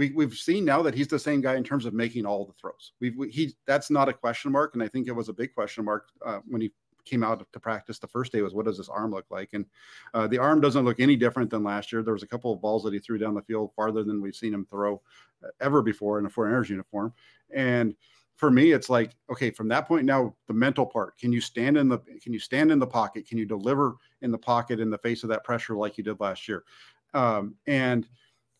we, 0.00 0.12
we've 0.12 0.32
seen 0.32 0.64
now 0.64 0.80
that 0.80 0.94
he's 0.94 1.08
the 1.08 1.18
same 1.18 1.42
guy 1.42 1.56
in 1.56 1.62
terms 1.62 1.84
of 1.84 1.92
making 1.92 2.24
all 2.24 2.46
the 2.46 2.54
throws. 2.54 2.92
We've 3.00 3.14
we, 3.18 3.28
he 3.30 3.54
that's 3.66 3.90
not 3.90 4.08
a 4.08 4.14
question 4.14 4.50
mark, 4.50 4.72
and 4.72 4.82
I 4.82 4.88
think 4.88 5.06
it 5.06 5.12
was 5.12 5.28
a 5.28 5.32
big 5.34 5.54
question 5.54 5.84
mark 5.84 6.08
uh, 6.24 6.38
when 6.48 6.62
he 6.62 6.72
came 7.04 7.22
out 7.22 7.46
to 7.52 7.60
practice 7.60 7.98
the 7.98 8.06
first 8.06 8.32
day 8.32 8.40
was 8.40 8.54
what 8.54 8.64
does 8.64 8.78
this 8.78 8.88
arm 8.88 9.10
look 9.10 9.26
like? 9.30 9.50
And 9.52 9.66
uh, 10.14 10.26
the 10.26 10.38
arm 10.38 10.62
doesn't 10.62 10.86
look 10.86 11.00
any 11.00 11.16
different 11.16 11.50
than 11.50 11.62
last 11.62 11.92
year. 11.92 12.02
There 12.02 12.14
was 12.14 12.22
a 12.22 12.26
couple 12.26 12.50
of 12.50 12.62
balls 12.62 12.82
that 12.84 12.94
he 12.94 12.98
threw 12.98 13.18
down 13.18 13.34
the 13.34 13.42
field 13.42 13.72
farther 13.76 14.02
than 14.02 14.22
we've 14.22 14.34
seen 14.34 14.54
him 14.54 14.64
throw 14.64 15.02
uh, 15.44 15.48
ever 15.60 15.82
before 15.82 16.18
in 16.18 16.24
a 16.24 16.30
49er 16.30 16.70
uniform. 16.70 17.12
And 17.54 17.94
for 18.36 18.50
me 18.50 18.72
it's 18.72 18.88
like 18.88 19.10
okay 19.30 19.50
from 19.50 19.68
that 19.68 19.86
point 19.86 20.06
now 20.06 20.34
the 20.46 20.54
mental 20.54 20.86
part 20.86 21.18
can 21.18 21.30
you 21.30 21.42
stand 21.42 21.76
in 21.76 21.90
the 21.90 21.98
can 22.22 22.32
you 22.32 22.38
stand 22.38 22.72
in 22.72 22.78
the 22.78 22.86
pocket? 22.86 23.28
Can 23.28 23.36
you 23.36 23.44
deliver 23.44 23.96
in 24.22 24.30
the 24.30 24.38
pocket 24.38 24.80
in 24.80 24.88
the 24.88 24.96
face 24.96 25.24
of 25.24 25.28
that 25.28 25.44
pressure 25.44 25.76
like 25.76 25.98
you 25.98 26.04
did 26.04 26.20
last 26.20 26.48
year? 26.48 26.64
Um, 27.12 27.54
and 27.66 28.08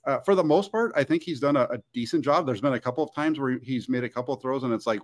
uh, 0.06 0.18
for 0.20 0.34
the 0.34 0.44
most 0.44 0.72
part, 0.72 0.92
I 0.96 1.04
think 1.04 1.22
he's 1.22 1.40
done 1.40 1.56
a, 1.56 1.64
a, 1.64 1.78
decent 1.92 2.24
job. 2.24 2.46
There's 2.46 2.60
been 2.60 2.72
a 2.72 2.80
couple 2.80 3.04
of 3.04 3.14
times 3.14 3.38
where 3.38 3.58
he's 3.62 3.88
made 3.88 4.04
a 4.04 4.08
couple 4.08 4.32
of 4.32 4.40
throws, 4.40 4.62
and 4.62 4.72
it's 4.72 4.86
like, 4.86 5.00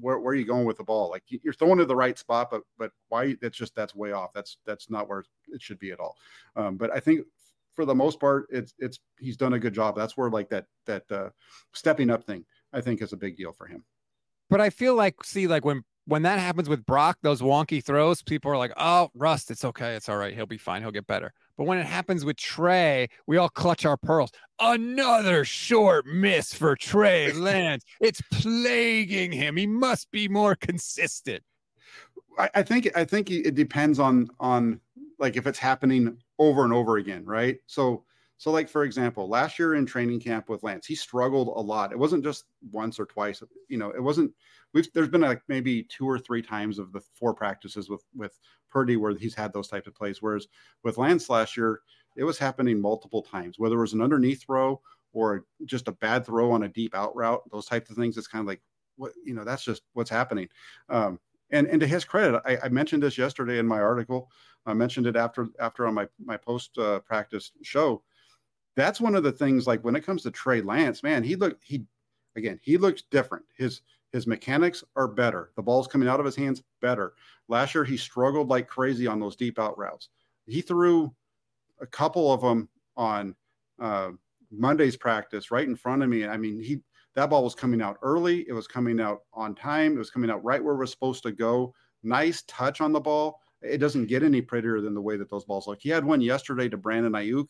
where, 0.00 0.18
where 0.18 0.32
are 0.32 0.36
you 0.36 0.44
going 0.44 0.64
with 0.64 0.78
the 0.78 0.84
ball? 0.84 1.10
Like 1.10 1.22
you're 1.28 1.52
throwing 1.52 1.78
to 1.78 1.84
the 1.84 1.94
right 1.94 2.18
spot, 2.18 2.48
but 2.50 2.62
but 2.78 2.92
why? 3.08 3.36
That's 3.40 3.56
just 3.56 3.74
that's 3.74 3.94
way 3.94 4.12
off. 4.12 4.32
That's 4.32 4.58
that's 4.66 4.90
not 4.90 5.08
where 5.08 5.24
it 5.48 5.60
should 5.60 5.78
be 5.78 5.92
at 5.92 6.00
all. 6.00 6.16
Um, 6.56 6.76
but 6.76 6.90
I 6.90 6.98
think 6.98 7.26
for 7.74 7.84
the 7.84 7.94
most 7.94 8.18
part, 8.18 8.46
it's 8.50 8.74
it's 8.78 8.98
he's 9.18 9.36
done 9.36 9.52
a 9.52 9.58
good 9.58 9.74
job. 9.74 9.96
That's 9.96 10.16
where 10.16 10.30
like 10.30 10.48
that 10.50 10.66
that 10.86 11.04
uh, 11.10 11.28
stepping 11.72 12.10
up 12.10 12.24
thing 12.24 12.44
I 12.72 12.80
think 12.80 13.02
is 13.02 13.12
a 13.12 13.18
big 13.18 13.36
deal 13.36 13.52
for 13.52 13.66
him. 13.66 13.84
But 14.50 14.60
I 14.60 14.70
feel 14.70 14.94
like 14.94 15.22
see 15.24 15.46
like 15.46 15.64
when 15.64 15.82
when 16.06 16.22
that 16.22 16.38
happens 16.38 16.68
with 16.68 16.84
Brock, 16.84 17.18
those 17.22 17.40
wonky 17.40 17.84
throws, 17.84 18.22
people 18.22 18.50
are 18.50 18.56
like, 18.56 18.72
"Oh, 18.76 19.10
Rust, 19.14 19.50
it's 19.50 19.64
okay, 19.64 19.94
it's 19.94 20.08
all 20.08 20.16
right, 20.16 20.34
he'll 20.34 20.46
be 20.46 20.58
fine, 20.58 20.82
he'll 20.82 20.90
get 20.90 21.06
better." 21.06 21.32
But 21.56 21.64
when 21.64 21.78
it 21.78 21.86
happens 21.86 22.24
with 22.24 22.36
Trey, 22.36 23.08
we 23.26 23.36
all 23.36 23.48
clutch 23.48 23.84
our 23.84 23.96
pearls. 23.96 24.30
Another 24.58 25.44
short 25.44 26.06
miss 26.06 26.54
for 26.54 26.76
Trey 26.76 27.32
Lance. 27.34 27.84
it's 28.00 28.20
plaguing 28.32 29.32
him. 29.32 29.56
He 29.56 29.66
must 29.66 30.10
be 30.10 30.28
more 30.28 30.54
consistent. 30.54 31.42
I, 32.38 32.50
I 32.54 32.62
think 32.62 32.90
I 32.96 33.04
think 33.04 33.30
it 33.30 33.54
depends 33.54 33.98
on 33.98 34.28
on 34.40 34.80
like 35.18 35.36
if 35.36 35.46
it's 35.46 35.58
happening 35.58 36.16
over 36.38 36.64
and 36.64 36.72
over 36.72 36.96
again, 36.96 37.24
right? 37.24 37.58
So 37.66 38.04
so 38.38 38.50
like 38.50 38.68
for 38.68 38.84
example, 38.84 39.28
last 39.28 39.58
year 39.58 39.74
in 39.74 39.86
training 39.86 40.20
camp 40.20 40.48
with 40.48 40.62
Lance, 40.62 40.86
he 40.86 40.94
struggled 40.94 41.48
a 41.48 41.60
lot. 41.60 41.92
It 41.92 41.98
wasn't 41.98 42.24
just 42.24 42.44
once 42.70 42.98
or 42.98 43.06
twice. 43.06 43.42
You 43.68 43.78
know, 43.78 43.90
it 43.90 44.02
wasn't. 44.02 44.32
We've 44.72 44.90
there's 44.92 45.08
been 45.08 45.20
like 45.20 45.42
maybe 45.48 45.82
two 45.84 46.08
or 46.08 46.18
three 46.18 46.42
times 46.42 46.78
of 46.78 46.92
the 46.92 47.00
four 47.14 47.34
practices 47.34 47.88
with 47.88 48.04
with 48.14 48.38
Purdy 48.70 48.96
where 48.96 49.14
he's 49.14 49.34
had 49.34 49.52
those 49.52 49.68
types 49.68 49.86
of 49.86 49.94
plays. 49.94 50.22
Whereas 50.22 50.48
with 50.82 50.98
Lance 50.98 51.28
last 51.28 51.56
year, 51.56 51.80
it 52.16 52.24
was 52.24 52.38
happening 52.38 52.80
multiple 52.80 53.22
times, 53.22 53.58
whether 53.58 53.76
it 53.76 53.80
was 53.80 53.92
an 53.92 54.02
underneath 54.02 54.42
throw 54.42 54.80
or 55.12 55.44
just 55.64 55.88
a 55.88 55.92
bad 55.92 56.24
throw 56.24 56.50
on 56.52 56.64
a 56.64 56.68
deep 56.68 56.94
out 56.94 57.14
route, 57.14 57.42
those 57.50 57.66
types 57.66 57.90
of 57.90 57.96
things. 57.96 58.16
It's 58.16 58.26
kind 58.26 58.40
of 58.40 58.46
like, 58.46 58.62
what, 58.96 59.12
you 59.24 59.34
know, 59.34 59.44
that's 59.44 59.64
just 59.64 59.82
what's 59.92 60.10
happening. 60.10 60.48
Um, 60.88 61.18
and, 61.50 61.66
and 61.66 61.80
to 61.80 61.86
his 61.86 62.04
credit, 62.04 62.40
I, 62.46 62.58
I, 62.64 62.68
mentioned 62.70 63.02
this 63.02 63.18
yesterday 63.18 63.58
in 63.58 63.66
my 63.66 63.80
article. 63.80 64.30
I 64.64 64.72
mentioned 64.72 65.06
it 65.06 65.16
after, 65.16 65.48
after 65.60 65.86
on 65.86 65.94
my, 65.94 66.08
my 66.24 66.38
post 66.38 66.78
uh, 66.78 67.00
practice 67.00 67.52
show. 67.62 68.02
That's 68.74 69.02
one 69.02 69.14
of 69.14 69.22
the 69.22 69.32
things, 69.32 69.66
like 69.66 69.84
when 69.84 69.96
it 69.96 70.04
comes 70.06 70.22
to 70.22 70.30
Trey 70.30 70.62
Lance, 70.62 71.02
man, 71.02 71.22
he 71.22 71.36
looked, 71.36 71.62
he, 71.62 71.84
again, 72.36 72.58
he 72.62 72.78
looks 72.78 73.02
different. 73.10 73.44
His, 73.54 73.82
his 74.12 74.26
mechanics 74.26 74.84
are 74.94 75.08
better. 75.08 75.50
The 75.56 75.62
ball's 75.62 75.88
coming 75.88 76.08
out 76.08 76.20
of 76.20 76.26
his 76.26 76.36
hands 76.36 76.62
better. 76.80 77.14
Last 77.48 77.74
year, 77.74 77.84
he 77.84 77.96
struggled 77.96 78.48
like 78.48 78.68
crazy 78.68 79.06
on 79.06 79.18
those 79.18 79.36
deep 79.36 79.58
out 79.58 79.76
routes. 79.78 80.08
He 80.46 80.60
threw 80.60 81.12
a 81.80 81.86
couple 81.86 82.32
of 82.32 82.40
them 82.40 82.68
on 82.96 83.34
uh, 83.80 84.10
Monday's 84.50 84.96
practice 84.96 85.50
right 85.50 85.66
in 85.66 85.76
front 85.76 86.02
of 86.02 86.08
me. 86.08 86.26
I 86.26 86.36
mean, 86.36 86.60
he 86.62 86.80
that 87.14 87.30
ball 87.30 87.44
was 87.44 87.54
coming 87.54 87.82
out 87.82 87.98
early. 88.02 88.46
It 88.48 88.52
was 88.52 88.66
coming 88.66 89.00
out 89.00 89.20
on 89.34 89.54
time. 89.54 89.94
It 89.94 89.98
was 89.98 90.10
coming 90.10 90.30
out 90.30 90.44
right 90.44 90.62
where 90.62 90.74
it 90.74 90.78
was 90.78 90.90
supposed 90.90 91.22
to 91.24 91.32
go. 91.32 91.74
Nice 92.02 92.42
touch 92.46 92.80
on 92.80 92.92
the 92.92 93.00
ball. 93.00 93.40
It 93.60 93.78
doesn't 93.78 94.06
get 94.06 94.22
any 94.22 94.40
prettier 94.40 94.80
than 94.80 94.94
the 94.94 95.00
way 95.00 95.16
that 95.16 95.30
those 95.30 95.44
balls 95.44 95.66
look. 95.66 95.78
He 95.80 95.88
had 95.88 96.04
one 96.04 96.20
yesterday 96.20 96.68
to 96.68 96.76
Brandon 96.76 97.12
Aiyuk 97.12 97.48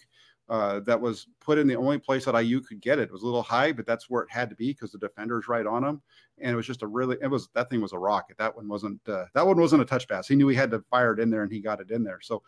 uh, 0.48 0.80
that 0.80 1.00
was 1.00 1.28
put 1.40 1.58
in 1.58 1.66
the 1.66 1.76
only 1.76 1.98
place 1.98 2.24
that 2.24 2.34
Aiyuk 2.34 2.66
could 2.66 2.80
get 2.80 2.98
it. 2.98 3.04
It 3.04 3.12
was 3.12 3.22
a 3.22 3.26
little 3.26 3.42
high, 3.42 3.72
but 3.72 3.86
that's 3.86 4.10
where 4.10 4.22
it 4.22 4.30
had 4.30 4.50
to 4.50 4.56
be 4.56 4.72
because 4.72 4.92
the 4.92 4.98
defender's 4.98 5.48
right 5.48 5.66
on 5.66 5.84
him. 5.84 6.02
And 6.38 6.52
it 6.52 6.56
was 6.56 6.66
just 6.66 6.82
a 6.82 6.86
really, 6.86 7.16
it 7.22 7.28
was 7.28 7.48
that 7.54 7.70
thing 7.70 7.80
was 7.80 7.92
a 7.92 7.98
rocket. 7.98 8.36
That 8.38 8.54
one 8.54 8.68
wasn't 8.68 9.00
uh, 9.08 9.26
that 9.34 9.46
one 9.46 9.60
wasn't 9.60 9.82
a 9.82 9.86
touch 9.86 10.08
pass. 10.08 10.28
He 10.28 10.34
knew 10.34 10.48
he 10.48 10.56
had 10.56 10.70
to 10.72 10.84
fire 10.90 11.12
it 11.12 11.20
in 11.20 11.30
there, 11.30 11.42
and 11.42 11.52
he 11.52 11.60
got 11.60 11.80
it 11.80 11.90
in 11.90 12.02
there. 12.02 12.20
So 12.20 12.42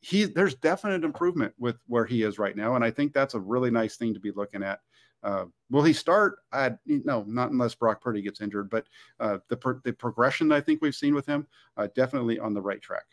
he 0.00 0.24
there's 0.24 0.54
definite 0.54 1.04
improvement 1.04 1.54
with 1.58 1.76
where 1.86 2.04
he 2.04 2.22
is 2.22 2.38
right 2.38 2.56
now, 2.56 2.76
and 2.76 2.84
I 2.84 2.90
think 2.90 3.12
that's 3.12 3.34
a 3.34 3.40
really 3.40 3.70
nice 3.70 3.96
thing 3.96 4.14
to 4.14 4.20
be 4.20 4.30
looking 4.30 4.62
at. 4.62 4.80
Uh, 5.22 5.44
will 5.70 5.84
he 5.84 5.92
start? 5.92 6.38
I, 6.52 6.72
no, 6.86 7.24
not 7.28 7.50
unless 7.50 7.74
Brock 7.74 8.00
Purdy 8.00 8.22
gets 8.22 8.40
injured. 8.40 8.70
But 8.70 8.86
uh, 9.20 9.38
the 9.48 9.80
the 9.84 9.92
progression 9.92 10.52
I 10.52 10.60
think 10.60 10.80
we've 10.82 10.94
seen 10.94 11.14
with 11.14 11.26
him 11.26 11.46
uh, 11.76 11.88
definitely 11.94 12.38
on 12.38 12.54
the 12.54 12.62
right 12.62 12.80
track. 12.80 13.04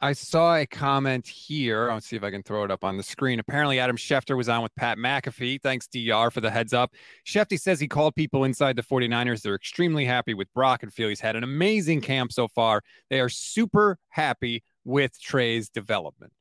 I 0.00 0.12
saw 0.12 0.56
a 0.56 0.66
comment 0.66 1.26
here. 1.26 1.90
I'll 1.90 2.00
see 2.00 2.16
if 2.16 2.22
I 2.22 2.30
can 2.30 2.42
throw 2.42 2.64
it 2.64 2.70
up 2.70 2.84
on 2.84 2.96
the 2.96 3.02
screen. 3.02 3.38
Apparently, 3.38 3.78
Adam 3.78 3.96
Schefter 3.96 4.36
was 4.36 4.48
on 4.48 4.62
with 4.62 4.74
Pat 4.74 4.98
McAfee. 4.98 5.62
Thanks, 5.62 5.86
DR, 5.86 6.30
for 6.30 6.40
the 6.40 6.50
heads 6.50 6.72
up. 6.72 6.92
Shefty 7.26 7.58
says 7.58 7.80
he 7.80 7.88
called 7.88 8.14
people 8.14 8.44
inside 8.44 8.76
the 8.76 8.82
49ers. 8.82 9.40
They're 9.40 9.54
extremely 9.54 10.04
happy 10.04 10.34
with 10.34 10.52
Brock 10.52 10.82
and 10.82 10.92
feel 10.92 11.08
he's 11.08 11.20
had 11.20 11.36
an 11.36 11.44
amazing 11.44 12.00
camp 12.02 12.32
so 12.32 12.48
far. 12.48 12.82
They 13.08 13.20
are 13.20 13.28
super 13.30 13.98
happy 14.08 14.62
with 14.84 15.18
Trey's 15.20 15.70
development. 15.70 16.32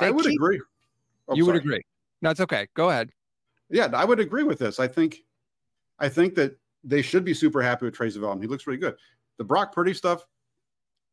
They 0.00 0.06
I 0.06 0.10
would 0.10 0.24
keep... 0.24 0.34
agree. 0.34 0.60
Oh, 1.28 1.36
you 1.36 1.44
sorry. 1.44 1.54
would 1.54 1.62
agree. 1.62 1.82
No, 2.20 2.30
it's 2.30 2.40
okay. 2.40 2.66
Go 2.74 2.90
ahead. 2.90 3.10
Yeah, 3.70 3.90
I 3.94 4.04
would 4.04 4.18
agree 4.18 4.44
with 4.44 4.58
this. 4.58 4.80
I 4.80 4.88
think, 4.88 5.18
I 6.00 6.08
think 6.08 6.34
that 6.36 6.56
they 6.82 7.02
should 7.02 7.24
be 7.24 7.34
super 7.34 7.62
happy 7.62 7.84
with 7.84 7.94
Trey's 7.94 8.14
development. 8.14 8.42
He 8.42 8.48
looks 8.48 8.66
really 8.66 8.78
good. 8.78 8.96
The 9.36 9.44
Brock 9.44 9.72
Purdy 9.72 9.94
stuff. 9.94 10.24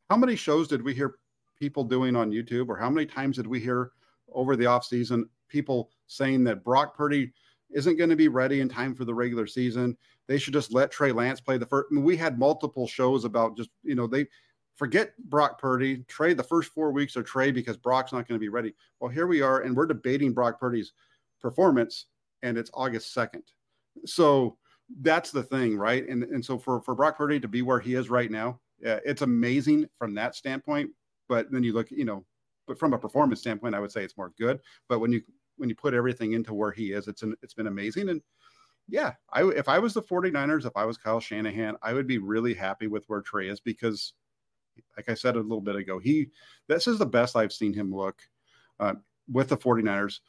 How 0.09 0.17
many 0.17 0.35
shows 0.35 0.67
did 0.67 0.81
we 0.81 0.93
hear 0.93 1.15
people 1.57 1.83
doing 1.83 2.15
on 2.15 2.31
YouTube, 2.31 2.69
or 2.69 2.77
how 2.77 2.89
many 2.89 3.05
times 3.05 3.37
did 3.37 3.47
we 3.47 3.59
hear 3.59 3.91
over 4.33 4.55
the 4.55 4.65
offseason 4.65 5.23
people 5.47 5.89
saying 6.07 6.43
that 6.43 6.63
Brock 6.63 6.95
Purdy 6.95 7.31
isn't 7.71 7.97
going 7.97 8.09
to 8.09 8.15
be 8.15 8.27
ready 8.27 8.61
in 8.61 8.69
time 8.69 8.95
for 8.95 9.05
the 9.05 9.13
regular 9.13 9.47
season. 9.47 9.97
They 10.27 10.37
should 10.37 10.53
just 10.53 10.73
let 10.73 10.91
Trey 10.91 11.11
Lance 11.11 11.41
play 11.41 11.57
the 11.57 11.65
first. 11.65 11.87
I 11.91 11.95
mean, 11.95 12.03
we 12.03 12.17
had 12.17 12.39
multiple 12.39 12.87
shows 12.87 13.25
about 13.25 13.57
just, 13.57 13.69
you 13.83 13.95
know, 13.95 14.07
they 14.07 14.27
forget 14.75 15.17
Brock 15.29 15.59
Purdy, 15.59 16.03
trade 16.07 16.37
the 16.37 16.43
first 16.43 16.71
four 16.71 16.91
weeks 16.91 17.15
of 17.15 17.25
Trey 17.25 17.51
because 17.51 17.77
Brock's 17.77 18.13
not 18.13 18.27
going 18.27 18.39
to 18.39 18.43
be 18.43 18.49
ready. 18.49 18.73
Well, 18.99 19.11
here 19.11 19.27
we 19.27 19.41
are, 19.41 19.61
and 19.61 19.75
we're 19.75 19.85
debating 19.85 20.33
Brock 20.33 20.59
Purdy's 20.59 20.93
performance, 21.41 22.05
and 22.43 22.57
it's 22.57 22.71
August 22.73 23.15
2nd. 23.15 23.43
So 24.05 24.57
that's 25.01 25.31
the 25.31 25.43
thing, 25.43 25.77
right? 25.77 26.07
And, 26.07 26.23
and 26.23 26.43
so 26.43 26.57
for, 26.57 26.81
for 26.81 26.95
Brock 26.95 27.17
Purdy 27.17 27.39
to 27.39 27.47
be 27.47 27.61
where 27.61 27.79
he 27.79 27.95
is 27.95 28.09
right 28.09 28.29
now, 28.29 28.59
yeah, 28.79 28.99
it's 29.05 29.21
amazing 29.21 29.87
from 29.97 30.13
that 30.15 30.35
standpoint. 30.35 30.91
But 31.27 31.51
then 31.51 31.63
you 31.63 31.73
look, 31.73 31.91
you 31.91 32.05
know, 32.05 32.25
but 32.67 32.79
from 32.79 32.93
a 32.93 32.97
performance 32.97 33.39
standpoint, 33.41 33.75
I 33.75 33.79
would 33.79 33.91
say 33.91 34.03
it's 34.03 34.17
more 34.17 34.33
good. 34.37 34.59
But 34.87 34.99
when 34.99 35.11
you 35.11 35.21
when 35.57 35.69
you 35.69 35.75
put 35.75 35.93
everything 35.93 36.33
into 36.33 36.53
where 36.53 36.71
he 36.71 36.91
is, 36.91 37.07
it's 37.07 37.23
an, 37.23 37.35
it's 37.41 37.53
been 37.53 37.67
amazing. 37.67 38.09
And 38.09 38.21
yeah, 38.87 39.13
I 39.31 39.43
if 39.43 39.67
I 39.67 39.79
was 39.79 39.93
the 39.93 40.01
49ers, 40.01 40.65
if 40.65 40.75
I 40.75 40.85
was 40.85 40.97
Kyle 40.97 41.19
Shanahan, 41.19 41.75
I 41.81 41.93
would 41.93 42.07
be 42.07 42.17
really 42.17 42.53
happy 42.53 42.87
with 42.87 43.05
where 43.07 43.21
Trey 43.21 43.47
is 43.47 43.59
because 43.59 44.13
like 44.97 45.09
I 45.09 45.13
said 45.13 45.35
a 45.35 45.39
little 45.39 45.61
bit 45.61 45.75
ago, 45.75 45.99
he 45.99 46.29
this 46.67 46.87
is 46.87 46.99
the 46.99 47.05
best 47.05 47.35
I've 47.35 47.53
seen 47.53 47.73
him 47.73 47.93
look 47.93 48.21
uh, 48.79 48.93
with 49.31 49.49
the 49.49 49.57
49ers. 49.57 50.19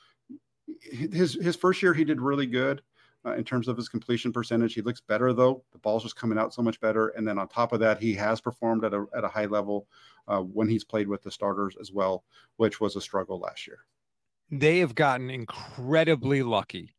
His 0.80 1.34
his 1.34 1.57
first 1.57 1.82
year 1.82 1.94
he 1.94 2.05
did 2.05 2.20
really 2.20 2.47
good 2.47 2.82
uh, 3.27 3.35
in 3.35 3.45
terms 3.45 3.68
of 3.68 3.77
his 3.77 3.89
completion 3.89 4.33
percentage. 4.33 4.74
He 4.74 4.83
looks 4.83 5.01
better 5.01 5.33
though. 5.33 5.64
The 5.72 5.79
ball's 5.79 6.03
just 6.03 6.16
coming 6.16 6.39
out 6.39 6.55
so 6.55 6.62
much 6.62 6.81
better. 6.81 7.09
And 7.09 7.27
then 7.27 7.39
on 7.39 7.49
top 7.49 7.72
of 7.72 7.81
that, 7.81 8.01
he 8.01 8.14
has 8.14 8.41
performed 8.41 8.85
at 8.85 8.95
a 8.95 9.07
at 9.16 9.24
a 9.24 9.29
high 9.29 9.47
level 9.47 9.89
uh, 10.29 10.41
when 10.41 10.68
he's 10.68 10.85
played 10.85 11.09
with 11.09 11.22
the 11.22 11.31
starters 11.31 11.77
as 11.81 11.93
well, 11.93 12.24
which 12.57 12.81
was 12.81 12.97
a 12.97 13.01
struggle 13.01 13.41
last 13.41 13.66
year. 13.66 13.79
They 14.51 14.79
have 14.79 14.95
gotten 14.95 15.29
incredibly 15.29 16.43
lucky 16.43 16.95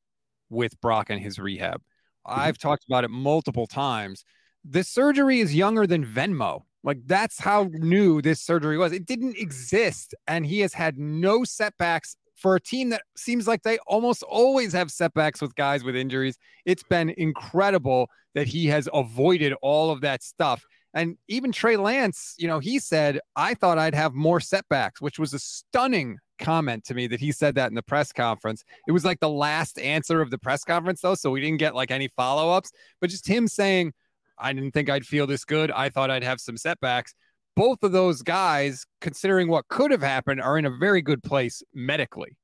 with 0.49 0.80
Brock 0.82 1.09
and 1.09 1.21
his 1.21 1.39
rehab. 1.39 1.82
Mm-hmm. 2.28 2.39
I've 2.39 2.57
talked 2.57 2.86
about 2.86 3.03
it 3.05 3.11
multiple 3.11 3.67
times. 3.67 4.25
The 4.65 4.84
surgery 4.84 5.39
is 5.39 5.55
younger 5.55 5.88
than 5.88 6.05
Venmo. 6.05 6.63
Like 6.84 6.99
that's 7.05 7.39
how 7.39 7.69
new 7.71 8.21
this 8.21 8.41
surgery 8.41 8.78
was. 8.78 8.91
It 8.91 9.05
didn't 9.05 9.38
exist. 9.38 10.13
And 10.28 10.45
he 10.45 10.59
has 10.59 10.73
had 10.73 10.97
no 10.97 11.43
setbacks 11.43 12.17
for 12.38 12.55
a 12.55 12.61
team 12.61 12.89
that 12.89 13.01
seems 13.17 13.47
like 13.47 13.63
they 13.63 13.79
almost 13.88 14.23
always 14.23 14.71
have 14.73 14.91
setbacks 14.91 15.41
with 15.41 15.55
guys 15.55 15.83
with 15.83 15.95
injuries. 15.95 16.38
It's 16.65 16.83
been 16.83 17.09
incredible 17.17 18.09
that 18.35 18.47
he 18.47 18.67
has 18.67 18.88
avoided 18.93 19.53
all 19.61 19.91
of 19.91 20.01
that 20.01 20.23
stuff. 20.23 20.63
And 20.93 21.17
even 21.27 21.51
Trey 21.51 21.77
Lance, 21.77 22.35
you 22.38 22.47
know, 22.47 22.59
he 22.59 22.79
said, 22.79 23.19
I 23.35 23.55
thought 23.55 23.77
I'd 23.77 23.95
have 23.95 24.13
more 24.13 24.39
setbacks, 24.39 25.01
which 25.01 25.19
was 25.19 25.33
a 25.33 25.39
stunning 25.39 26.17
comment 26.39 26.85
to 26.85 26.93
me 26.93 27.07
that 27.07 27.19
he 27.19 27.31
said 27.31 27.55
that 27.55 27.69
in 27.69 27.75
the 27.75 27.81
press 27.81 28.11
conference. 28.11 28.63
It 28.88 28.91
was 28.91 29.03
like 29.03 29.19
the 29.19 29.29
last 29.29 29.79
answer 29.79 30.21
of 30.21 30.29
the 30.29 30.38
press 30.38 30.63
conference, 30.63 31.01
though. 31.01 31.15
So 31.15 31.31
we 31.31 31.41
didn't 31.41 31.57
get 31.57 31.75
like 31.75 31.91
any 31.91 32.07
follow 32.09 32.51
ups, 32.51 32.71
but 33.01 33.09
just 33.09 33.27
him 33.27 33.47
saying, 33.47 33.93
I 34.38 34.53
didn't 34.53 34.71
think 34.71 34.89
I'd 34.89 35.05
feel 35.05 35.25
this 35.25 35.45
good. 35.45 35.71
I 35.71 35.89
thought 35.89 36.11
I'd 36.11 36.23
have 36.23 36.39
some 36.39 36.57
setbacks. 36.57 37.15
Both 37.57 37.83
of 37.83 37.91
those 37.91 38.21
guys, 38.21 38.85
considering 39.01 39.49
what 39.49 39.67
could 39.67 39.91
have 39.91 40.01
happened, 40.01 40.41
are 40.41 40.57
in 40.57 40.65
a 40.65 40.77
very 40.77 41.01
good 41.01 41.23
place 41.23 41.63
medically. 41.73 42.37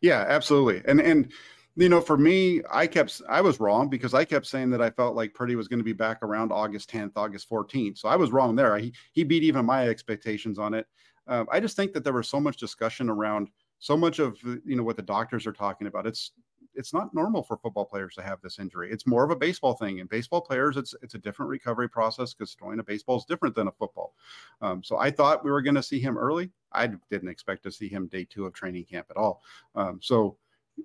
Yeah, 0.00 0.24
absolutely. 0.26 0.82
And, 0.86 1.00
and, 1.00 1.30
you 1.76 1.88
know, 1.88 2.00
for 2.00 2.16
me, 2.16 2.62
I 2.70 2.86
kept, 2.86 3.22
I 3.28 3.40
was 3.40 3.60
wrong 3.60 3.88
because 3.88 4.14
I 4.14 4.24
kept 4.24 4.46
saying 4.46 4.70
that 4.70 4.82
I 4.82 4.90
felt 4.90 5.14
like 5.14 5.34
Purdy 5.34 5.54
was 5.54 5.68
going 5.68 5.80
to 5.80 5.84
be 5.84 5.92
back 5.92 6.22
around 6.22 6.50
August 6.50 6.90
10th, 6.90 7.12
August 7.14 7.48
14th. 7.48 7.98
So 7.98 8.08
I 8.08 8.16
was 8.16 8.32
wrong 8.32 8.56
there. 8.56 8.76
He, 8.78 8.92
he 9.12 9.22
beat 9.22 9.42
even 9.42 9.64
my 9.66 9.88
expectations 9.88 10.58
on 10.58 10.74
it. 10.74 10.86
Uh, 11.28 11.44
I 11.52 11.60
just 11.60 11.76
think 11.76 11.92
that 11.92 12.02
there 12.02 12.12
was 12.12 12.28
so 12.28 12.40
much 12.40 12.56
discussion 12.56 13.08
around 13.08 13.48
so 13.82 13.96
much 13.96 14.20
of 14.20 14.38
you 14.44 14.76
know 14.76 14.84
what 14.84 14.96
the 14.96 15.02
doctors 15.02 15.46
are 15.46 15.52
talking 15.52 15.88
about. 15.88 16.06
It's 16.06 16.30
it's 16.74 16.92
not 16.92 17.14
normal 17.14 17.42
for 17.42 17.56
football 17.56 17.84
players 17.84 18.14
to 18.14 18.22
have 18.22 18.40
this 18.40 18.58
injury. 18.58 18.90
It's 18.90 19.06
more 19.06 19.24
of 19.24 19.30
a 19.30 19.36
baseball 19.36 19.74
thing. 19.74 20.00
And 20.00 20.08
baseball 20.08 20.40
players, 20.40 20.76
it's 20.76 20.94
it's 21.02 21.14
a 21.14 21.18
different 21.18 21.50
recovery 21.50 21.88
process 21.88 22.34
because 22.34 22.54
throwing 22.54 22.78
a 22.78 22.84
baseball 22.84 23.18
is 23.18 23.24
different 23.24 23.54
than 23.54 23.68
a 23.68 23.72
football. 23.72 24.14
Um, 24.60 24.82
so 24.82 24.98
I 24.98 25.10
thought 25.10 25.44
we 25.44 25.50
were 25.50 25.62
going 25.62 25.74
to 25.74 25.82
see 25.82 26.00
him 26.00 26.16
early. 26.16 26.50
I 26.72 26.88
didn't 27.10 27.28
expect 27.28 27.62
to 27.64 27.72
see 27.72 27.88
him 27.88 28.06
day 28.06 28.24
two 28.24 28.46
of 28.46 28.52
training 28.52 28.84
camp 28.84 29.06
at 29.10 29.16
all. 29.16 29.42
Um, 29.74 29.98
so 30.02 30.36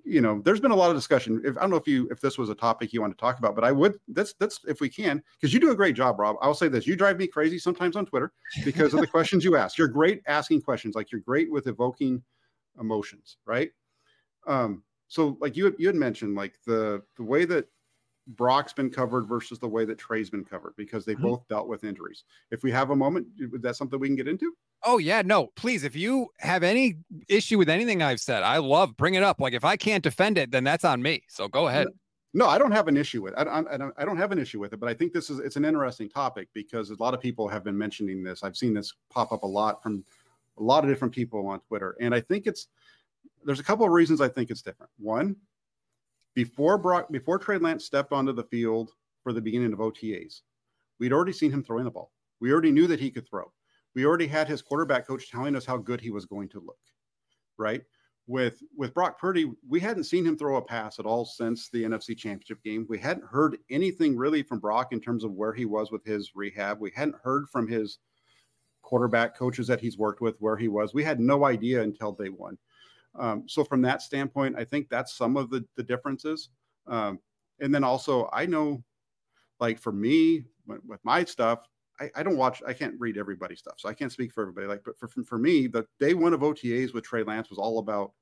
you 0.04 0.20
know, 0.20 0.40
there's 0.44 0.60
been 0.60 0.70
a 0.70 0.76
lot 0.76 0.90
of 0.90 0.96
discussion. 0.96 1.40
If 1.44 1.56
I 1.56 1.62
don't 1.62 1.70
know 1.70 1.76
if 1.76 1.88
you 1.88 2.08
if 2.10 2.20
this 2.20 2.38
was 2.38 2.50
a 2.50 2.54
topic 2.54 2.92
you 2.92 3.00
want 3.00 3.16
to 3.16 3.20
talk 3.20 3.38
about, 3.38 3.54
but 3.54 3.64
I 3.64 3.72
would 3.72 3.98
that's 4.08 4.34
that's 4.34 4.60
if 4.66 4.80
we 4.80 4.88
can, 4.88 5.22
because 5.40 5.52
you 5.52 5.60
do 5.60 5.70
a 5.70 5.76
great 5.76 5.96
job, 5.96 6.18
Rob. 6.18 6.36
I'll 6.40 6.54
say 6.54 6.68
this: 6.68 6.86
you 6.86 6.96
drive 6.96 7.16
me 7.16 7.26
crazy 7.26 7.58
sometimes 7.58 7.96
on 7.96 8.06
Twitter 8.06 8.32
because 8.64 8.94
of 8.94 9.00
the 9.00 9.06
questions 9.16 9.44
you 9.44 9.56
ask. 9.56 9.78
You're 9.78 9.88
great 9.88 10.22
asking 10.26 10.62
questions, 10.62 10.94
like 10.94 11.10
you're 11.10 11.22
great 11.22 11.50
with 11.50 11.66
evoking 11.66 12.22
emotions, 12.78 13.38
right? 13.46 13.70
Um, 14.46 14.82
so 15.08 15.36
like 15.40 15.56
you 15.56 15.74
you 15.78 15.86
had 15.86 15.96
mentioned, 15.96 16.36
like 16.36 16.54
the 16.66 17.02
the 17.16 17.24
way 17.24 17.44
that 17.46 17.66
Brock's 18.28 18.74
been 18.74 18.90
covered 18.90 19.26
versus 19.26 19.58
the 19.58 19.68
way 19.68 19.84
that 19.86 19.98
Trey's 19.98 20.28
been 20.28 20.44
covered 20.44 20.74
because 20.76 21.04
they 21.04 21.14
mm-hmm. 21.14 21.22
both 21.22 21.48
dealt 21.48 21.66
with 21.66 21.82
injuries. 21.82 22.24
If 22.50 22.62
we 22.62 22.70
have 22.72 22.90
a 22.90 22.96
moment, 22.96 23.26
is 23.38 23.50
that 23.62 23.76
something 23.76 23.98
we 23.98 24.08
can 24.08 24.16
get 24.16 24.28
into. 24.28 24.52
Oh 24.84 24.98
yeah, 24.98 25.22
no, 25.24 25.48
please. 25.56 25.82
If 25.82 25.96
you 25.96 26.28
have 26.38 26.62
any 26.62 26.98
issue 27.28 27.58
with 27.58 27.70
anything 27.70 28.02
I've 28.02 28.20
said, 28.20 28.42
I 28.42 28.58
love 28.58 28.96
bring 28.96 29.14
it 29.14 29.22
up. 29.22 29.40
Like 29.40 29.54
if 29.54 29.64
I 29.64 29.76
can't 29.76 30.04
defend 30.04 30.36
it, 30.36 30.50
then 30.50 30.62
that's 30.62 30.84
on 30.84 31.00
me. 31.00 31.22
So 31.28 31.48
go 31.48 31.68
ahead. 31.68 31.88
No, 32.34 32.46
I 32.46 32.58
don't 32.58 32.72
have 32.72 32.88
an 32.88 32.96
issue 32.98 33.22
with. 33.22 33.32
It. 33.32 33.48
I, 33.48 33.60
I, 33.60 33.90
I 33.96 34.04
don't 34.04 34.18
have 34.18 34.32
an 34.32 34.38
issue 34.38 34.60
with 34.60 34.74
it, 34.74 34.78
but 34.78 34.88
I 34.88 34.94
think 34.94 35.14
this 35.14 35.30
is 35.30 35.38
it's 35.38 35.56
an 35.56 35.64
interesting 35.64 36.10
topic 36.10 36.48
because 36.52 36.90
a 36.90 37.02
lot 37.02 37.14
of 37.14 37.20
people 37.20 37.48
have 37.48 37.64
been 37.64 37.76
mentioning 37.76 38.22
this. 38.22 38.42
I've 38.42 38.56
seen 38.56 38.74
this 38.74 38.92
pop 39.08 39.32
up 39.32 39.42
a 39.42 39.46
lot 39.46 39.82
from 39.82 40.04
a 40.58 40.62
lot 40.62 40.84
of 40.84 40.90
different 40.90 41.14
people 41.14 41.46
on 41.46 41.60
Twitter, 41.60 41.96
and 42.00 42.14
I 42.14 42.20
think 42.20 42.46
it's 42.46 42.68
there's 43.44 43.60
a 43.60 43.64
couple 43.64 43.86
of 43.86 43.92
reasons 43.92 44.20
I 44.20 44.28
think 44.28 44.50
it's 44.50 44.62
different. 44.62 44.90
One, 44.98 45.36
before 46.34 46.78
Brock, 46.78 47.08
before 47.10 47.38
Trey 47.38 47.58
Lance 47.58 47.84
stepped 47.84 48.12
onto 48.12 48.32
the 48.32 48.44
field 48.44 48.90
for 49.22 49.32
the 49.32 49.40
beginning 49.40 49.72
of 49.72 49.78
OTAs, 49.78 50.42
we'd 51.00 51.12
already 51.12 51.32
seen 51.32 51.50
him 51.50 51.62
throwing 51.62 51.84
the 51.84 51.90
ball. 51.90 52.12
We 52.40 52.52
already 52.52 52.70
knew 52.70 52.86
that 52.86 53.00
he 53.00 53.10
could 53.10 53.28
throw 53.28 53.52
we 53.98 54.04
already 54.04 54.28
had 54.28 54.46
his 54.46 54.62
quarterback 54.62 55.08
coach 55.08 55.28
telling 55.28 55.56
us 55.56 55.66
how 55.66 55.76
good 55.76 56.00
he 56.00 56.10
was 56.10 56.24
going 56.24 56.48
to 56.50 56.60
look, 56.60 56.78
right? 57.56 57.82
With 58.28 58.62
with 58.76 58.94
Brock 58.94 59.18
Purdy, 59.18 59.50
we 59.68 59.80
hadn't 59.80 60.04
seen 60.04 60.24
him 60.24 60.36
throw 60.36 60.56
a 60.56 60.62
pass 60.62 61.00
at 61.00 61.04
all 61.04 61.24
since 61.24 61.68
the 61.68 61.82
NFC 61.82 62.16
Championship 62.16 62.62
game. 62.62 62.86
We 62.88 62.98
hadn't 62.98 63.26
heard 63.26 63.58
anything 63.70 64.16
really 64.16 64.44
from 64.44 64.60
Brock 64.60 64.92
in 64.92 65.00
terms 65.00 65.24
of 65.24 65.32
where 65.32 65.52
he 65.52 65.64
was 65.64 65.90
with 65.90 66.04
his 66.04 66.32
rehab. 66.36 66.78
We 66.78 66.92
hadn't 66.94 67.16
heard 67.24 67.48
from 67.48 67.66
his 67.66 67.98
quarterback 68.82 69.36
coaches 69.36 69.66
that 69.66 69.80
he's 69.80 69.98
worked 69.98 70.20
with 70.20 70.36
where 70.38 70.56
he 70.56 70.68
was. 70.68 70.94
We 70.94 71.02
had 71.02 71.18
no 71.18 71.44
idea 71.44 71.82
until 71.82 72.12
day 72.12 72.28
one. 72.28 72.56
Um, 73.18 73.44
so 73.46 73.64
from 73.64 73.82
that 73.82 74.02
standpoint, 74.02 74.56
I 74.58 74.64
think 74.64 74.88
that's 74.88 75.14
some 75.14 75.36
of 75.36 75.50
the 75.50 75.64
the 75.76 75.82
differences. 75.82 76.50
Um, 76.86 77.18
and 77.60 77.74
then 77.74 77.84
also, 77.84 78.28
I 78.32 78.46
know, 78.46 78.82
like 79.60 79.78
for 79.78 79.92
me, 79.92 80.44
with 80.66 81.00
my 81.04 81.24
stuff, 81.24 81.60
I, 82.00 82.10
I, 82.16 82.22
don't 82.22 82.36
watch, 82.36 82.62
I 82.66 82.72
can't 82.72 82.94
read 82.98 83.18
everybody's 83.18 83.58
stuff, 83.58 83.74
so 83.78 83.88
I 83.88 83.94
can't 83.94 84.12
speak 84.12 84.32
for 84.32 84.42
everybody. 84.42 84.66
Like, 84.66 84.82
but 84.84 84.98
for, 84.98 85.08
for 85.24 85.38
me, 85.38 85.66
the 85.66 85.84
day 85.98 86.14
one 86.14 86.32
of 86.32 86.40
OTAs 86.40 86.94
with 86.94 87.04
Trey 87.04 87.24
Lance 87.24 87.50
was 87.50 87.58
all 87.58 87.78
about 87.78 88.12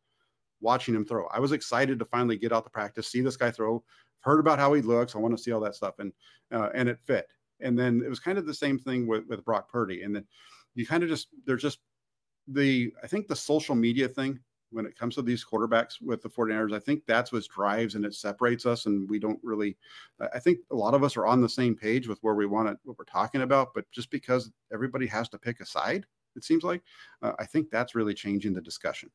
watching 0.61 0.95
him 0.95 1.05
throw. 1.05 1.27
I 1.27 1.39
was 1.39 1.53
excited 1.53 1.99
to 1.99 2.05
finally 2.05 2.39
get 2.39 2.53
out 2.53 2.65
to 2.65 2.71
practice, 2.71 3.09
see 3.09 3.21
this 3.21 3.37
guy 3.37 3.51
throw. 3.51 3.85
Heard 4.21 4.41
about 4.41 4.59
how 4.59 4.73
he 4.73 4.83
looks. 4.83 5.15
I 5.15 5.19
want 5.19 5.37
to 5.37 5.43
see 5.43 5.53
all 5.53 5.61
that 5.61 5.77
stuff, 5.77 6.01
and 6.01 6.13
uh, 6.51 6.71
and 6.75 6.89
it 6.89 6.99
fit. 7.05 7.29
And 7.61 7.79
then 7.79 8.03
it 8.05 8.09
was 8.09 8.19
kind 8.19 8.39
of 8.39 8.47
the 8.47 8.55
same 8.55 8.79
thing 8.79 9.07
with 9.07 9.25
with 9.29 9.45
Brock 9.45 9.71
Purdy. 9.71 10.03
And 10.03 10.17
then 10.17 10.25
you 10.75 10.85
kind 10.85 11.05
of 11.05 11.09
just 11.09 11.29
there's 11.45 11.63
just 11.63 11.79
the 12.49 12.93
I 13.05 13.07
think 13.07 13.29
the 13.29 13.37
social 13.37 13.77
media 13.77 14.09
thing 14.09 14.41
when 14.77 14.85
it 14.85 14.97
comes 14.97 15.15
to 15.15 15.23
these 15.23 15.43
quarterbacks 15.43 16.03
with 16.03 16.23
the 16.23 16.29
49ers, 16.29 16.75
I 16.75 16.79
think 16.79 17.07
that's 17.07 17.33
what 17.33 17.49
drives 17.49 17.95
and 17.95 18.05
it 18.05 18.15
separates 18.15 18.67
us. 18.67 18.85
And 18.85 19.09
we 19.09 19.19
don't 19.19 19.41
really, 19.43 19.79
I 20.35 20.39
think 20.39 20.59
a 20.71 20.77
lot 20.77 20.93
of 20.93 21.03
us 21.03 21.17
are 21.17 21.25
on 21.25 21.41
the 21.41 21.49
same 21.49 21.75
page 21.75 22.07
with 22.07 22.19
where 22.21 22.35
we 22.35 22.45
want 22.45 22.69
to, 22.69 22.77
what 22.85 22.99
we're 22.99 23.05
talking 23.05 23.41
about. 23.41 23.73
But 23.75 23.91
just 23.91 24.11
because 24.11 24.51
everybody 24.71 25.07
has 25.07 25.31
to 25.31 25.39
pick 25.39 25.61
a 25.61 25.67
side, 25.67 26.05
it 26.37 26.45
seems 26.45 26.63
like, 26.63 26.83
uh, 27.23 27.33
I 27.39 27.47
think 27.47 27.71
that's 27.71 27.95
really 27.95 28.13
changing 28.13 28.53
the 28.53 28.61
discussion. 28.61 29.11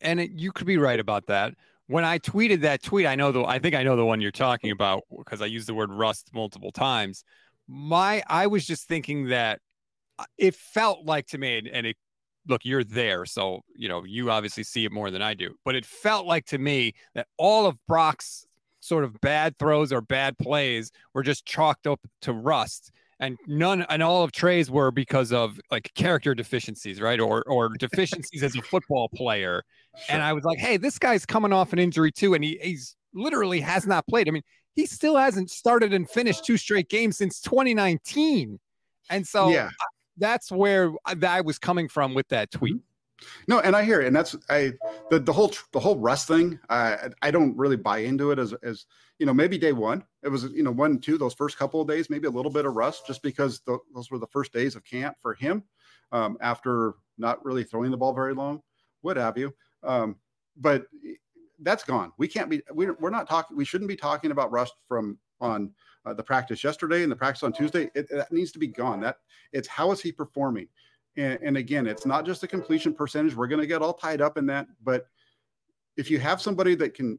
And 0.00 0.18
it, 0.18 0.30
you 0.34 0.50
could 0.50 0.66
be 0.66 0.78
right 0.78 0.98
about 0.98 1.26
that. 1.26 1.52
When 1.88 2.06
I 2.06 2.18
tweeted 2.18 2.62
that 2.62 2.82
tweet, 2.82 3.04
I 3.04 3.16
know 3.16 3.32
the, 3.32 3.44
I 3.44 3.58
think 3.58 3.74
I 3.74 3.82
know 3.82 3.96
the 3.96 4.06
one 4.06 4.22
you're 4.22 4.30
talking 4.30 4.70
about 4.70 5.02
because 5.14 5.42
I 5.42 5.46
used 5.46 5.68
the 5.68 5.74
word 5.74 5.92
rust 5.92 6.30
multiple 6.32 6.72
times. 6.72 7.22
My, 7.68 8.22
I 8.28 8.46
was 8.46 8.66
just 8.66 8.88
thinking 8.88 9.26
that 9.26 9.60
uh, 10.18 10.24
it 10.38 10.54
felt 10.54 11.04
like 11.04 11.26
to 11.28 11.38
me, 11.38 11.68
and 11.70 11.86
it 11.86 11.96
look, 12.48 12.64
you're 12.64 12.84
there. 12.84 13.24
So, 13.26 13.62
you 13.74 13.88
know, 13.88 14.04
you 14.04 14.30
obviously 14.30 14.62
see 14.62 14.84
it 14.84 14.92
more 14.92 15.10
than 15.10 15.22
I 15.22 15.34
do. 15.34 15.54
But 15.64 15.74
it 15.74 15.84
felt 15.84 16.26
like 16.26 16.46
to 16.46 16.58
me 16.58 16.94
that 17.14 17.26
all 17.36 17.66
of 17.66 17.76
Brock's 17.86 18.46
sort 18.80 19.04
of 19.04 19.20
bad 19.20 19.58
throws 19.58 19.92
or 19.92 20.00
bad 20.00 20.38
plays 20.38 20.90
were 21.14 21.22
just 21.22 21.44
chalked 21.44 21.86
up 21.86 22.00
to 22.22 22.32
rust. 22.32 22.92
And 23.18 23.38
none 23.46 23.82
and 23.88 24.02
all 24.02 24.24
of 24.24 24.32
Trey's 24.32 24.70
were 24.70 24.90
because 24.90 25.32
of 25.32 25.58
like 25.70 25.90
character 25.94 26.34
deficiencies, 26.34 27.00
right? 27.00 27.18
Or 27.18 27.42
or 27.44 27.70
deficiencies 27.78 28.42
as 28.42 28.54
a 28.54 28.62
football 28.62 29.08
player. 29.08 29.64
Sure. 29.96 30.14
And 30.14 30.22
I 30.22 30.34
was 30.34 30.44
like, 30.44 30.58
hey, 30.58 30.76
this 30.76 30.98
guy's 30.98 31.24
coming 31.24 31.50
off 31.50 31.72
an 31.72 31.78
injury 31.78 32.12
too, 32.12 32.34
and 32.34 32.44
he, 32.44 32.58
he's 32.60 32.94
literally 33.14 33.60
has 33.60 33.86
not 33.86 34.06
played. 34.06 34.28
I 34.28 34.32
mean, 34.32 34.42
he 34.74 34.84
still 34.84 35.16
hasn't 35.16 35.50
started 35.50 35.94
and 35.94 36.08
finished 36.10 36.44
two 36.44 36.58
straight 36.58 36.90
games 36.90 37.16
since 37.16 37.40
2019. 37.40 38.60
And 39.08 39.26
so 39.26 39.48
yeah 39.48 39.70
that's 40.16 40.50
where 40.50 40.92
I 41.04 41.40
was 41.40 41.58
coming 41.58 41.88
from 41.88 42.14
with 42.14 42.28
that 42.28 42.50
tweet. 42.50 42.80
No, 43.48 43.60
and 43.60 43.74
I 43.74 43.82
hear 43.82 44.02
it, 44.02 44.06
and 44.06 44.14
that's 44.14 44.36
I 44.50 44.72
the 45.10 45.18
the 45.18 45.32
whole 45.32 45.52
the 45.72 45.80
whole 45.80 45.98
rust 45.98 46.28
thing. 46.28 46.58
I 46.68 47.08
I 47.22 47.30
don't 47.30 47.56
really 47.56 47.76
buy 47.76 47.98
into 47.98 48.30
it 48.30 48.38
as 48.38 48.52
as 48.62 48.84
you 49.18 49.24
know 49.24 49.32
maybe 49.32 49.56
day 49.56 49.72
one 49.72 50.04
it 50.22 50.28
was 50.28 50.44
you 50.44 50.62
know 50.62 50.70
one 50.70 50.98
two 50.98 51.16
those 51.16 51.32
first 51.32 51.56
couple 51.56 51.80
of 51.80 51.88
days 51.88 52.10
maybe 52.10 52.26
a 52.26 52.30
little 52.30 52.50
bit 52.50 52.66
of 52.66 52.74
rust 52.74 53.06
just 53.06 53.22
because 53.22 53.60
the, 53.60 53.78
those 53.94 54.10
were 54.10 54.18
the 54.18 54.26
first 54.26 54.52
days 54.52 54.76
of 54.76 54.84
camp 54.84 55.16
for 55.18 55.32
him 55.32 55.62
um, 56.12 56.36
after 56.40 56.94
not 57.18 57.44
really 57.44 57.64
throwing 57.64 57.90
the 57.90 57.96
ball 57.96 58.12
very 58.12 58.34
long, 58.34 58.60
what 59.00 59.16
have 59.16 59.38
you. 59.38 59.52
Um, 59.82 60.16
but 60.56 60.86
that's 61.60 61.84
gone. 61.84 62.12
We 62.18 62.28
can't 62.28 62.50
be 62.50 62.62
we're, 62.70 62.96
we're 63.00 63.10
not 63.10 63.28
talking. 63.28 63.56
We 63.56 63.64
shouldn't 63.64 63.88
be 63.88 63.96
talking 63.96 64.30
about 64.30 64.52
rust 64.52 64.74
from 64.88 65.18
on 65.40 65.70
uh, 66.04 66.14
the 66.14 66.22
practice 66.22 66.62
yesterday 66.62 67.02
and 67.02 67.10
the 67.10 67.16
practice 67.16 67.42
on 67.42 67.52
Tuesday. 67.52 67.90
It, 67.94 68.08
that 68.10 68.32
needs 68.32 68.52
to 68.52 68.58
be 68.58 68.68
gone. 68.68 69.00
That 69.00 69.16
it's 69.52 69.68
how 69.68 69.92
is 69.92 70.00
he 70.00 70.12
performing? 70.12 70.68
And, 71.16 71.38
and 71.42 71.56
again, 71.56 71.86
it's 71.86 72.06
not 72.06 72.26
just 72.26 72.40
the 72.40 72.48
completion 72.48 72.94
percentage. 72.94 73.34
We're 73.34 73.46
going 73.46 73.60
to 73.60 73.66
get 73.66 73.82
all 73.82 73.94
tied 73.94 74.20
up 74.20 74.36
in 74.36 74.46
that. 74.46 74.66
But 74.82 75.06
if 75.96 76.10
you 76.10 76.18
have 76.18 76.42
somebody 76.42 76.74
that 76.76 76.94
can, 76.94 77.18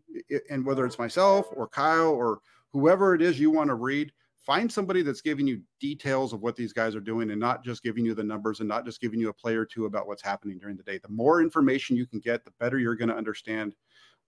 and 0.50 0.66
whether 0.66 0.86
it's 0.86 1.00
myself 1.00 1.48
or 1.52 1.68
Kyle 1.68 2.10
or 2.10 2.40
whoever 2.72 3.16
it 3.16 3.22
is 3.22 3.40
you 3.40 3.50
want 3.50 3.70
to 3.70 3.76
read, 3.76 4.12
find 4.40 4.72
somebody 4.72 5.02
that's 5.02 5.20
giving 5.20 5.46
you 5.46 5.62
details 5.82 6.32
of 6.32 6.42
what 6.42 6.56
these 6.56 6.72
guys 6.72 6.96
are 6.96 7.02
doing 7.02 7.32
and 7.32 7.40
not 7.40 7.66
just 7.66 7.84
giving 7.84 8.06
you 8.06 8.14
the 8.14 8.24
numbers 8.24 8.62
and 8.62 8.70
not 8.70 8.86
just 8.86 9.02
giving 9.02 9.20
you 9.20 9.30
a 9.30 9.34
play 9.34 9.56
or 9.56 9.66
two 9.66 9.86
about 9.86 10.08
what's 10.08 10.24
happening 10.24 10.58
during 10.58 10.78
the 10.78 10.84
day. 10.84 11.00
The 11.00 11.10
more 11.10 11.42
information 11.42 11.98
you 11.98 12.06
can 12.06 12.20
get, 12.20 12.46
the 12.46 12.54
better 12.60 12.80
you're 12.80 12.96
going 12.96 13.10
to 13.10 13.16
understand 13.16 13.76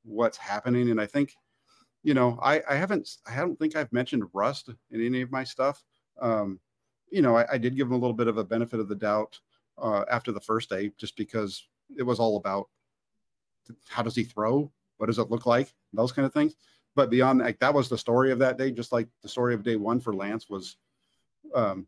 what's 0.04 0.38
happening. 0.38 0.90
And 0.90 1.00
I 1.00 1.06
think, 1.06 1.36
you 2.04 2.14
know, 2.14 2.40
I, 2.42 2.62
I 2.70 2.76
haven't, 2.76 3.18
I 3.28 3.36
don't 3.38 3.58
think 3.58 3.76
I've 3.76 3.92
mentioned 3.92 4.24
rust 4.34 4.70
in 4.92 5.06
any 5.06 5.22
of 5.22 5.32
my 5.32 5.44
stuff. 5.44 5.84
Um, 6.22 6.60
you 7.12 7.22
know, 7.22 7.36
I, 7.36 7.54
I 7.54 7.58
did 7.58 7.76
give 7.76 7.88
him 7.88 7.94
a 7.94 7.98
little 7.98 8.14
bit 8.14 8.28
of 8.28 8.38
a 8.38 8.44
benefit 8.44 8.80
of 8.80 8.88
the 8.88 8.96
doubt 8.96 9.40
uh, 9.78 10.06
after 10.10 10.32
the 10.32 10.40
first 10.40 10.70
day, 10.70 10.92
just 10.98 11.16
because 11.18 11.68
it 11.98 12.04
was 12.04 12.20
all 12.20 12.38
about 12.38 12.70
how 13.88 14.04
does 14.04 14.16
he 14.16 14.24
throw? 14.24 14.72
What 14.98 15.08
does 15.08 15.20
it 15.20 15.30
look 15.30 15.46
like? 15.46 15.74
Those 15.94 16.12
kind 16.12 16.26
of 16.26 16.34
things. 16.34 16.56
But 16.96 17.10
beyond 17.10 17.40
like 17.40 17.60
that 17.60 17.74
was 17.74 17.88
the 17.88 17.98
story 17.98 18.32
of 18.32 18.40
that 18.40 18.58
day, 18.58 18.72
just 18.72 18.92
like 18.92 19.08
the 19.22 19.30
story 19.30 19.54
of 19.54 19.64
day 19.64 19.76
one 19.76 20.00
for 20.00 20.14
Lance 20.14 20.50
was 20.50 20.78
um, 21.54 21.88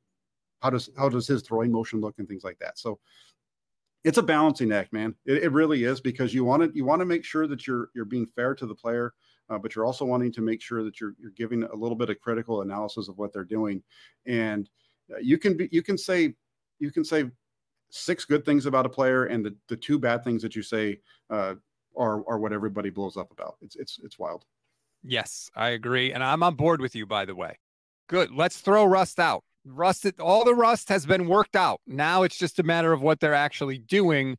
how 0.62 0.70
does 0.70 0.90
how 0.98 1.10
does 1.10 1.28
his 1.28 1.42
throwing 1.42 1.72
motion 1.72 2.00
look 2.00 2.16
and 2.20 2.28
things 2.28 2.44
like 2.44 2.60
that. 2.60 2.78
So 2.78 3.00
it's 4.04 4.18
a 4.18 4.24
balancing 4.24 4.72
act, 4.72 4.94
man. 4.94 5.16
It, 5.26 5.44
it 5.44 5.52
really 5.52 5.84
is 5.84 6.02
because 6.02 6.34
you 6.34 6.46
want 6.46 6.64
to 6.64 6.72
you 6.76 6.86
want 6.86 7.02
to 7.02 7.06
make 7.06 7.26
sure 7.26 7.48
that 7.48 7.68
you're 7.68 7.90
you're 7.94 8.06
being 8.06 8.26
fair 8.26 8.56
to 8.56 8.66
the 8.66 8.76
player, 8.76 9.14
uh, 9.52 9.58
but 9.58 9.76
you're 9.76 9.86
also 9.86 10.06
wanting 10.06 10.32
to 10.32 10.42
make 10.42 10.62
sure 10.62 10.84
that 10.84 11.00
you're 11.02 11.14
you're 11.20 11.32
giving 11.32 11.64
a 11.64 11.76
little 11.76 11.96
bit 11.96 12.10
of 12.10 12.20
critical 12.20 12.62
analysis 12.62 13.10
of 13.10 13.18
what 13.18 13.34
they're 13.34 13.44
doing, 13.44 13.84
and 14.26 14.70
uh, 15.14 15.20
you 15.22 15.38
can 15.38 15.58
be 15.58 15.68
you 15.72 15.84
can 15.84 15.98
say 15.98 16.34
you 16.80 16.90
can 16.90 17.04
say 17.04 17.30
six 17.90 18.24
good 18.24 18.46
things 18.46 18.66
about 18.66 18.86
a 18.86 18.90
player, 18.90 19.26
and 19.26 19.46
the, 19.46 19.56
the 19.68 19.76
two 19.76 20.00
bad 20.00 20.24
things 20.24 20.42
that 20.42 20.56
you 20.56 20.64
say 20.64 21.00
uh, 21.30 21.56
are 21.98 22.24
are 22.28 22.40
what 22.40 22.54
everybody 22.54 22.90
blows 22.90 23.18
up 23.18 23.32
about. 23.32 23.58
It's 23.62 23.76
it's 23.76 24.00
it's 24.04 24.18
wild. 24.18 24.46
Yes, 25.04 25.50
I 25.54 25.70
agree, 25.70 26.14
and 26.14 26.24
I'm 26.24 26.44
on 26.44 26.56
board 26.56 26.80
with 26.80 26.96
you. 26.96 27.06
By 27.06 27.26
the 27.26 27.36
way, 27.36 27.58
good. 28.08 28.32
Let's 28.32 28.62
throw 28.62 28.86
rust 28.86 29.20
out. 29.20 29.44
Rust, 29.66 30.08
all 30.20 30.44
the 30.44 30.56
rust 30.56 30.90
has 30.90 31.06
been 31.06 31.28
worked 31.28 31.56
out. 31.56 31.82
Now 31.86 32.24
it's 32.24 32.38
just 32.38 32.58
a 32.58 32.64
matter 32.64 32.94
of 32.94 33.02
what 33.02 33.20
they're 33.20 33.34
actually 33.34 33.78
doing. 33.78 34.38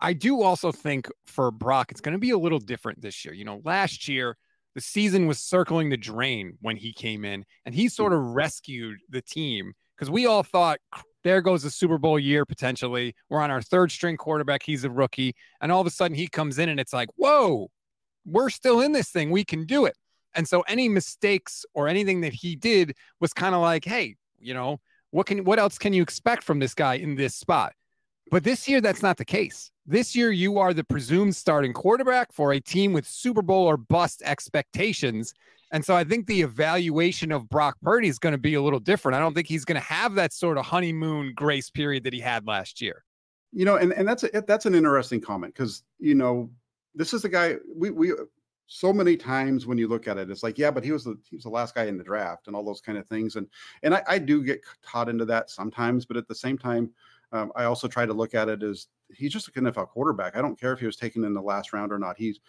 I 0.00 0.12
do 0.12 0.42
also 0.42 0.72
think 0.72 1.08
for 1.26 1.50
Brock, 1.50 1.90
it's 1.90 2.00
going 2.00 2.14
to 2.14 2.18
be 2.18 2.30
a 2.30 2.38
little 2.38 2.58
different 2.58 3.00
this 3.00 3.24
year. 3.24 3.34
You 3.34 3.44
know, 3.44 3.60
last 3.64 4.08
year 4.08 4.36
the 4.74 4.80
season 4.80 5.26
was 5.26 5.38
circling 5.38 5.90
the 5.90 5.96
drain 5.96 6.58
when 6.60 6.76
he 6.76 6.92
came 6.92 7.24
in, 7.24 7.44
and 7.64 7.74
he 7.74 7.84
hmm. 7.84 7.88
sort 7.88 8.12
of 8.12 8.20
rescued 8.20 8.98
the 9.08 9.22
team 9.22 9.72
because 9.96 10.10
we 10.10 10.26
all 10.26 10.42
thought 10.42 10.78
there 11.22 11.40
goes 11.40 11.62
the 11.62 11.70
Super 11.70 11.98
Bowl 11.98 12.18
year 12.18 12.44
potentially. 12.44 13.14
We're 13.28 13.40
on 13.40 13.50
our 13.50 13.62
third 13.62 13.90
string 13.90 14.16
quarterback. 14.16 14.62
He's 14.62 14.84
a 14.84 14.90
rookie. 14.90 15.34
And 15.60 15.72
all 15.72 15.80
of 15.80 15.86
a 15.86 15.90
sudden 15.90 16.16
he 16.16 16.28
comes 16.28 16.58
in 16.58 16.68
and 16.68 16.78
it's 16.78 16.92
like, 16.92 17.08
whoa, 17.16 17.70
we're 18.26 18.50
still 18.50 18.80
in 18.80 18.92
this 18.92 19.10
thing. 19.10 19.30
We 19.30 19.44
can 19.44 19.64
do 19.64 19.86
it. 19.86 19.96
And 20.34 20.46
so 20.46 20.62
any 20.62 20.88
mistakes 20.88 21.64
or 21.74 21.88
anything 21.88 22.20
that 22.22 22.34
he 22.34 22.56
did 22.56 22.96
was 23.20 23.32
kind 23.32 23.54
of 23.54 23.62
like, 23.62 23.84
hey, 23.84 24.16
you 24.38 24.52
know, 24.52 24.80
what 25.10 25.26
can 25.26 25.44
what 25.44 25.58
else 25.58 25.78
can 25.78 25.92
you 25.92 26.02
expect 26.02 26.42
from 26.42 26.58
this 26.58 26.74
guy 26.74 26.94
in 26.94 27.14
this 27.14 27.34
spot? 27.34 27.72
But 28.30 28.44
this 28.44 28.68
year, 28.68 28.80
that's 28.80 29.02
not 29.02 29.16
the 29.16 29.24
case. 29.24 29.70
This 29.86 30.16
year, 30.16 30.32
you 30.32 30.58
are 30.58 30.72
the 30.72 30.84
presumed 30.84 31.36
starting 31.36 31.72
quarterback 31.72 32.32
for 32.32 32.52
a 32.52 32.60
team 32.60 32.92
with 32.92 33.06
Super 33.06 33.42
Bowl 33.42 33.66
or 33.66 33.76
bust 33.76 34.22
expectations. 34.24 35.34
And 35.72 35.84
so 35.84 35.94
I 35.94 36.04
think 36.04 36.26
the 36.26 36.40
evaluation 36.40 37.32
of 37.32 37.48
Brock 37.48 37.76
Purdy 37.82 38.08
is 38.08 38.18
going 38.18 38.32
to 38.32 38.38
be 38.38 38.54
a 38.54 38.62
little 38.62 38.80
different. 38.80 39.16
I 39.16 39.18
don't 39.18 39.34
think 39.34 39.48
he's 39.48 39.64
going 39.64 39.80
to 39.80 39.86
have 39.86 40.14
that 40.14 40.32
sort 40.32 40.56
of 40.56 40.64
honeymoon 40.64 41.32
grace 41.34 41.68
period 41.68 42.04
that 42.04 42.12
he 42.12 42.20
had 42.20 42.46
last 42.46 42.80
year. 42.80 43.04
You 43.52 43.64
know, 43.64 43.76
and, 43.76 43.92
and 43.92 44.06
that's 44.08 44.24
a, 44.24 44.42
that's 44.46 44.66
an 44.66 44.74
interesting 44.74 45.20
comment 45.20 45.54
because 45.54 45.84
you 46.00 46.14
know 46.14 46.50
this 46.94 47.14
is 47.14 47.22
the 47.22 47.28
guy 47.28 47.56
we 47.74 47.90
we 47.90 48.12
so 48.66 48.92
many 48.92 49.16
times 49.16 49.66
when 49.66 49.78
you 49.78 49.86
look 49.88 50.08
at 50.08 50.18
it, 50.18 50.30
it's 50.30 50.42
like 50.42 50.58
yeah, 50.58 50.70
but 50.70 50.84
he 50.84 50.92
was 50.92 51.04
the 51.04 51.16
he 51.28 51.36
was 51.36 51.44
the 51.44 51.50
last 51.50 51.74
guy 51.74 51.84
in 51.84 51.98
the 51.98 52.04
draft 52.04 52.46
and 52.46 52.56
all 52.56 52.64
those 52.64 52.80
kind 52.80 52.98
of 52.98 53.06
things, 53.06 53.36
and 53.36 53.46
and 53.82 53.94
I, 53.94 54.02
I 54.08 54.18
do 54.18 54.42
get 54.42 54.60
caught 54.82 55.08
into 55.08 55.24
that 55.26 55.50
sometimes, 55.50 56.06
but 56.06 56.16
at 56.16 56.26
the 56.26 56.34
same 56.34 56.58
time, 56.58 56.90
um, 57.34 57.52
I 57.56 57.64
also 57.64 57.88
try 57.88 58.06
to 58.06 58.12
look 58.12 58.34
at 58.34 58.48
it 58.48 58.62
as 58.62 58.86
he's 59.12 59.32
just 59.32 59.54
an 59.56 59.64
NFL 59.64 59.88
quarterback. 59.88 60.36
I 60.36 60.40
don't 60.40 60.58
care 60.58 60.72
if 60.72 60.80
he 60.80 60.86
was 60.86 60.96
taken 60.96 61.24
in 61.24 61.34
the 61.34 61.42
last 61.42 61.72
round 61.72 61.92
or 61.92 61.98
not. 61.98 62.16
He's 62.16 62.40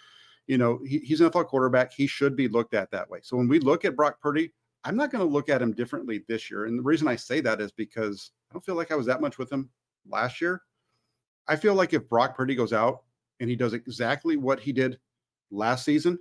you 0.47 0.57
know, 0.57 0.79
he, 0.85 0.99
he's 0.99 1.21
an 1.21 1.29
NFL 1.29 1.47
quarterback. 1.47 1.93
He 1.93 2.07
should 2.07 2.35
be 2.35 2.47
looked 2.47 2.73
at 2.73 2.91
that 2.91 3.09
way. 3.09 3.19
So 3.23 3.37
when 3.37 3.47
we 3.47 3.59
look 3.59 3.85
at 3.85 3.95
Brock 3.95 4.21
Purdy, 4.21 4.53
I'm 4.83 4.95
not 4.95 5.11
going 5.11 5.25
to 5.25 5.31
look 5.31 5.49
at 5.49 5.61
him 5.61 5.73
differently 5.73 6.23
this 6.27 6.51
year. 6.51 6.65
And 6.65 6.77
the 6.77 6.83
reason 6.83 7.07
I 7.07 7.15
say 7.15 7.41
that 7.41 7.59
is 7.61 7.71
because 7.71 8.31
I 8.49 8.53
don't 8.53 8.63
feel 8.63 8.75
like 8.75 8.91
I 8.91 8.95
was 8.95 9.07
that 9.07 9.21
much 9.21 9.37
with 9.39 9.51
him 9.51 9.69
last 10.07 10.39
year. 10.39 10.61
I 11.47 11.55
feel 11.55 11.73
like 11.73 11.93
if 11.93 12.07
Brock 12.07 12.35
Purdy 12.35 12.55
goes 12.55 12.73
out 12.73 13.03
and 13.39 13.49
he 13.49 13.55
does 13.55 13.73
exactly 13.73 14.37
what 14.37 14.59
he 14.59 14.71
did 14.71 14.99
last 15.49 15.85
season, 15.85 16.19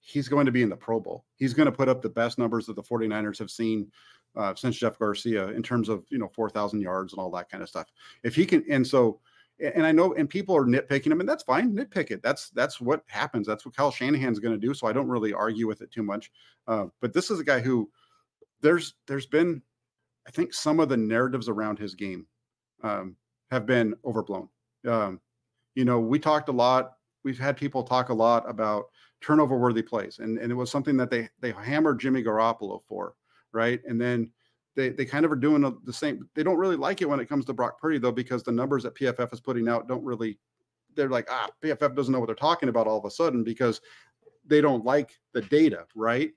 he's 0.00 0.28
going 0.28 0.46
to 0.46 0.52
be 0.52 0.62
in 0.62 0.68
the 0.68 0.76
Pro 0.76 0.98
Bowl. 0.98 1.24
He's 1.36 1.54
going 1.54 1.66
to 1.66 1.72
put 1.72 1.88
up 1.88 2.02
the 2.02 2.08
best 2.08 2.38
numbers 2.38 2.66
that 2.66 2.74
the 2.74 2.82
49ers 2.82 3.38
have 3.38 3.50
seen 3.50 3.90
uh, 4.36 4.54
since 4.54 4.76
Jeff 4.76 4.98
Garcia 4.98 5.48
in 5.48 5.62
terms 5.62 5.88
of, 5.88 6.04
you 6.08 6.18
know, 6.18 6.30
4,000 6.34 6.80
yards 6.80 7.12
and 7.12 7.20
all 7.20 7.30
that 7.32 7.50
kind 7.50 7.62
of 7.62 7.68
stuff. 7.68 7.86
If 8.22 8.34
he 8.34 8.46
can, 8.46 8.64
and 8.70 8.86
so 8.86 9.20
and 9.62 9.86
I 9.86 9.92
know, 9.92 10.14
and 10.14 10.28
people 10.28 10.56
are 10.56 10.64
nitpicking 10.64 11.12
him, 11.12 11.20
and 11.20 11.28
that's 11.28 11.44
fine. 11.44 11.72
Nitpick 11.72 12.10
it. 12.10 12.22
That's 12.22 12.50
that's 12.50 12.80
what 12.80 13.04
happens. 13.06 13.46
That's 13.46 13.64
what 13.64 13.76
Kyle 13.76 13.90
Shanahan's 13.90 14.40
going 14.40 14.58
to 14.58 14.66
do. 14.66 14.74
So 14.74 14.86
I 14.86 14.92
don't 14.92 15.08
really 15.08 15.32
argue 15.32 15.68
with 15.68 15.82
it 15.82 15.90
too 15.92 16.02
much. 16.02 16.30
Uh, 16.66 16.86
but 17.00 17.12
this 17.12 17.30
is 17.30 17.38
a 17.38 17.44
guy 17.44 17.60
who 17.60 17.88
there's 18.60 18.94
there's 19.06 19.26
been, 19.26 19.62
I 20.26 20.30
think, 20.30 20.52
some 20.52 20.80
of 20.80 20.88
the 20.88 20.96
narratives 20.96 21.48
around 21.48 21.78
his 21.78 21.94
game 21.94 22.26
um, 22.82 23.16
have 23.50 23.66
been 23.66 23.94
overblown. 24.04 24.48
Um, 24.88 25.20
you 25.74 25.84
know, 25.84 26.00
we 26.00 26.18
talked 26.18 26.48
a 26.48 26.52
lot. 26.52 26.94
We've 27.22 27.38
had 27.38 27.56
people 27.56 27.84
talk 27.84 28.08
a 28.08 28.14
lot 28.14 28.48
about 28.48 28.86
turnover 29.20 29.56
worthy 29.56 29.82
plays, 29.82 30.18
and 30.18 30.38
and 30.38 30.50
it 30.50 30.56
was 30.56 30.70
something 30.70 30.96
that 30.96 31.10
they 31.10 31.28
they 31.40 31.52
hammered 31.52 32.00
Jimmy 32.00 32.22
Garoppolo 32.22 32.80
for, 32.88 33.14
right? 33.52 33.80
And 33.86 34.00
then 34.00 34.30
they 34.74 34.90
they 34.90 35.04
kind 35.04 35.24
of 35.24 35.32
are 35.32 35.36
doing 35.36 35.62
the 35.84 35.92
same. 35.92 36.28
They 36.34 36.42
don't 36.42 36.56
really 36.56 36.76
like 36.76 37.02
it 37.02 37.08
when 37.08 37.20
it 37.20 37.28
comes 37.28 37.44
to 37.46 37.52
Brock 37.52 37.80
Purdy 37.80 37.98
though, 37.98 38.12
because 38.12 38.42
the 38.42 38.52
numbers 38.52 38.82
that 38.84 38.94
PFF 38.94 39.32
is 39.32 39.40
putting 39.40 39.68
out 39.68 39.88
don't 39.88 40.04
really. 40.04 40.38
They're 40.94 41.08
like, 41.08 41.28
ah, 41.30 41.48
PFF 41.64 41.96
doesn't 41.96 42.12
know 42.12 42.20
what 42.20 42.26
they're 42.26 42.34
talking 42.34 42.68
about 42.68 42.86
all 42.86 42.98
of 42.98 43.06
a 43.06 43.10
sudden 43.10 43.42
because 43.42 43.80
they 44.46 44.60
don't 44.60 44.84
like 44.84 45.18
the 45.32 45.40
data, 45.40 45.86
right? 45.94 46.32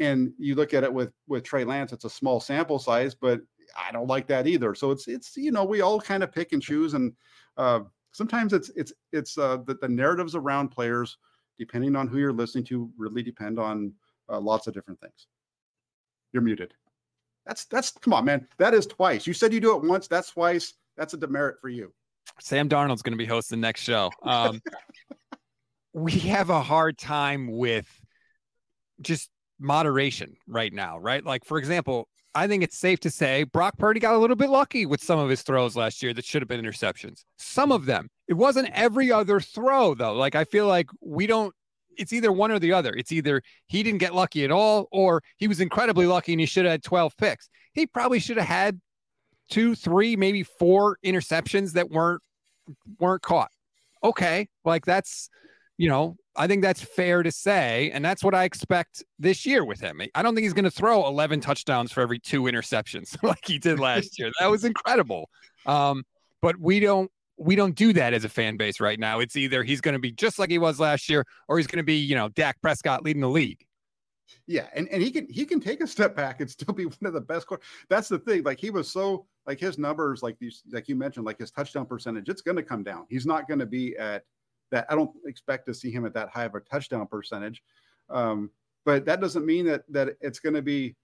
And 0.00 0.32
you 0.36 0.56
look 0.56 0.74
at 0.74 0.84
it 0.84 0.92
with 0.92 1.12
with 1.28 1.44
Trey 1.44 1.64
Lance, 1.64 1.92
it's 1.92 2.04
a 2.04 2.10
small 2.10 2.40
sample 2.40 2.78
size, 2.78 3.14
but 3.14 3.40
I 3.76 3.92
don't 3.92 4.08
like 4.08 4.26
that 4.28 4.46
either. 4.46 4.74
So 4.74 4.90
it's 4.90 5.08
it's 5.08 5.36
you 5.36 5.52
know 5.52 5.64
we 5.64 5.80
all 5.80 6.00
kind 6.00 6.22
of 6.22 6.32
pick 6.32 6.52
and 6.52 6.62
choose, 6.62 6.94
and 6.94 7.12
uh, 7.56 7.80
sometimes 8.12 8.52
it's 8.52 8.70
it's 8.76 8.92
it's 9.12 9.38
uh, 9.38 9.58
the, 9.66 9.74
the 9.74 9.88
narratives 9.88 10.34
around 10.34 10.68
players, 10.68 11.18
depending 11.58 11.96
on 11.96 12.08
who 12.08 12.18
you're 12.18 12.32
listening 12.32 12.64
to, 12.64 12.90
really 12.96 13.22
depend 13.22 13.58
on 13.58 13.92
uh, 14.28 14.40
lots 14.40 14.66
of 14.66 14.74
different 14.74 15.00
things. 15.00 15.26
You're 16.32 16.42
muted. 16.42 16.74
That's 17.46 17.64
that's 17.64 17.90
come 17.90 18.12
on, 18.12 18.24
man. 18.24 18.46
That 18.58 18.74
is 18.74 18.86
twice. 18.86 19.26
You 19.26 19.32
said 19.32 19.52
you 19.52 19.60
do 19.60 19.76
it 19.76 19.82
once. 19.82 20.08
That's 20.08 20.30
twice. 20.30 20.74
That's 20.96 21.14
a 21.14 21.16
demerit 21.16 21.56
for 21.60 21.68
you. 21.68 21.92
Sam 22.38 22.68
Darnold's 22.68 23.02
going 23.02 23.12
to 23.12 23.18
be 23.18 23.26
hosting 23.26 23.60
the 23.60 23.66
next 23.66 23.82
show. 23.82 24.10
Um, 24.22 24.60
we 25.92 26.12
have 26.12 26.50
a 26.50 26.60
hard 26.60 26.98
time 26.98 27.50
with 27.50 27.88
just 29.00 29.30
moderation 29.58 30.36
right 30.46 30.72
now, 30.72 30.98
right? 30.98 31.24
Like, 31.24 31.44
for 31.44 31.58
example, 31.58 32.08
I 32.34 32.46
think 32.46 32.62
it's 32.62 32.78
safe 32.78 33.00
to 33.00 33.10
say 33.10 33.44
Brock 33.44 33.76
Purdy 33.78 33.98
got 33.98 34.14
a 34.14 34.18
little 34.18 34.36
bit 34.36 34.50
lucky 34.50 34.86
with 34.86 35.02
some 35.02 35.18
of 35.18 35.28
his 35.28 35.42
throws 35.42 35.76
last 35.76 36.02
year 36.02 36.14
that 36.14 36.24
should 36.24 36.42
have 36.42 36.48
been 36.48 36.62
interceptions. 36.62 37.24
Some 37.38 37.72
of 37.72 37.86
them. 37.86 38.08
It 38.28 38.34
wasn't 38.34 38.70
every 38.72 39.10
other 39.10 39.40
throw, 39.40 39.94
though. 39.94 40.14
Like, 40.14 40.34
I 40.34 40.44
feel 40.44 40.66
like 40.66 40.86
we 41.00 41.26
don't 41.26 41.54
it's 41.96 42.12
either 42.12 42.32
one 42.32 42.50
or 42.50 42.58
the 42.58 42.72
other. 42.72 42.92
It's 42.94 43.12
either 43.12 43.42
he 43.66 43.82
didn't 43.82 43.98
get 43.98 44.14
lucky 44.14 44.44
at 44.44 44.50
all, 44.50 44.88
or 44.90 45.22
he 45.36 45.48
was 45.48 45.60
incredibly 45.60 46.06
lucky 46.06 46.32
and 46.32 46.40
he 46.40 46.46
should 46.46 46.64
have 46.64 46.72
had 46.72 46.82
12 46.82 47.16
picks. 47.16 47.48
He 47.72 47.86
probably 47.86 48.18
should 48.18 48.36
have 48.36 48.46
had 48.46 48.80
two, 49.50 49.74
three, 49.74 50.16
maybe 50.16 50.42
four 50.42 50.98
interceptions 51.04 51.72
that 51.72 51.90
weren't 51.90 52.22
weren't 52.98 53.22
caught. 53.22 53.50
Okay, 54.02 54.48
like 54.64 54.86
that's 54.86 55.28
you 55.76 55.88
know, 55.88 56.16
I 56.36 56.46
think 56.46 56.62
that's 56.62 56.82
fair 56.82 57.22
to 57.22 57.32
say, 57.32 57.90
and 57.94 58.04
that's 58.04 58.22
what 58.22 58.34
I 58.34 58.44
expect 58.44 59.02
this 59.18 59.46
year 59.46 59.64
with 59.64 59.80
him. 59.80 60.02
I 60.14 60.22
don't 60.22 60.34
think 60.34 60.44
he's 60.44 60.52
going 60.52 60.64
to 60.64 60.70
throw 60.70 61.06
11 61.06 61.40
touchdowns 61.40 61.90
for 61.90 62.02
every 62.02 62.18
two 62.18 62.42
interceptions 62.42 63.16
like 63.22 63.46
he 63.46 63.58
did 63.58 63.80
last 63.80 64.18
year. 64.18 64.30
That 64.38 64.50
was 64.50 64.64
incredible. 64.64 65.30
Um, 65.64 66.04
but 66.42 66.58
we 66.58 66.80
don't 66.80 67.10
we 67.40 67.56
don't 67.56 67.74
do 67.74 67.94
that 67.94 68.12
as 68.12 68.24
a 68.24 68.28
fan 68.28 68.58
base 68.58 68.80
right 68.80 69.00
now. 69.00 69.18
It's 69.18 69.34
either 69.34 69.64
he's 69.64 69.80
going 69.80 69.94
to 69.94 69.98
be 69.98 70.12
just 70.12 70.38
like 70.38 70.50
he 70.50 70.58
was 70.58 70.78
last 70.78 71.08
year, 71.08 71.24
or 71.48 71.56
he's 71.56 71.66
going 71.66 71.78
to 71.78 71.82
be, 71.82 71.96
you 71.96 72.14
know, 72.14 72.28
Dak 72.28 72.60
Prescott 72.60 73.02
leading 73.02 73.22
the 73.22 73.30
league. 73.30 73.64
Yeah, 74.46 74.68
and, 74.74 74.86
and 74.88 75.02
he 75.02 75.10
can 75.10 75.26
he 75.28 75.46
can 75.46 75.58
take 75.58 75.80
a 75.80 75.86
step 75.86 76.14
back 76.14 76.40
and 76.40 76.50
still 76.50 76.74
be 76.74 76.84
one 76.86 76.96
of 77.02 77.14
the 77.14 77.20
best. 77.20 77.46
That's 77.88 78.08
the 78.08 78.18
thing. 78.18 78.42
Like 78.42 78.60
he 78.60 78.68
was 78.68 78.92
so 78.92 79.26
like 79.46 79.58
his 79.58 79.78
numbers, 79.78 80.22
like 80.22 80.38
these, 80.38 80.62
like 80.70 80.86
you 80.86 80.96
mentioned, 80.96 81.24
like 81.24 81.38
his 81.38 81.50
touchdown 81.50 81.86
percentage, 81.86 82.28
it's 82.28 82.42
going 82.42 82.56
to 82.56 82.62
come 82.62 82.82
down. 82.82 83.06
He's 83.08 83.26
not 83.26 83.48
going 83.48 83.60
to 83.60 83.66
be 83.66 83.96
at 83.96 84.24
that. 84.70 84.86
I 84.90 84.94
don't 84.94 85.10
expect 85.24 85.66
to 85.66 85.74
see 85.74 85.90
him 85.90 86.04
at 86.04 86.12
that 86.14 86.28
high 86.28 86.44
of 86.44 86.54
a 86.54 86.60
touchdown 86.60 87.06
percentage. 87.06 87.62
Um, 88.10 88.50
but 88.84 89.06
that 89.06 89.20
doesn't 89.20 89.46
mean 89.46 89.64
that 89.66 89.82
that 89.88 90.10
it's 90.20 90.40
going 90.40 90.54
to 90.54 90.62
be 90.62 90.94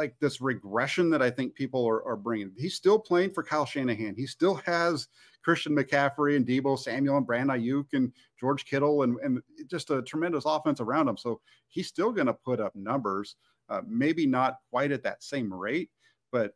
like 0.00 0.18
this 0.18 0.40
regression 0.40 1.10
that 1.10 1.20
I 1.20 1.28
think 1.28 1.54
people 1.54 1.86
are, 1.86 2.02
are 2.08 2.16
bringing. 2.16 2.52
He's 2.56 2.74
still 2.74 2.98
playing 2.98 3.34
for 3.34 3.42
Kyle 3.42 3.66
Shanahan. 3.66 4.14
He 4.16 4.26
still 4.26 4.54
has 4.64 5.08
Christian 5.44 5.76
McCaffrey 5.76 6.36
and 6.36 6.46
Deebo 6.46 6.78
Samuel 6.78 7.18
and 7.18 7.26
Brand 7.26 7.50
Aiyuk 7.50 7.84
and 7.92 8.10
George 8.40 8.64
Kittle 8.64 9.02
and, 9.02 9.18
and 9.22 9.42
just 9.66 9.90
a 9.90 10.00
tremendous 10.00 10.44
offense 10.46 10.80
around 10.80 11.06
him. 11.06 11.18
So 11.18 11.42
he's 11.68 11.86
still 11.86 12.12
going 12.12 12.28
to 12.28 12.32
put 12.32 12.60
up 12.60 12.74
numbers, 12.74 13.36
uh, 13.68 13.82
maybe 13.86 14.26
not 14.26 14.56
quite 14.70 14.90
at 14.90 15.02
that 15.02 15.22
same 15.22 15.52
rate, 15.52 15.90
but 16.32 16.54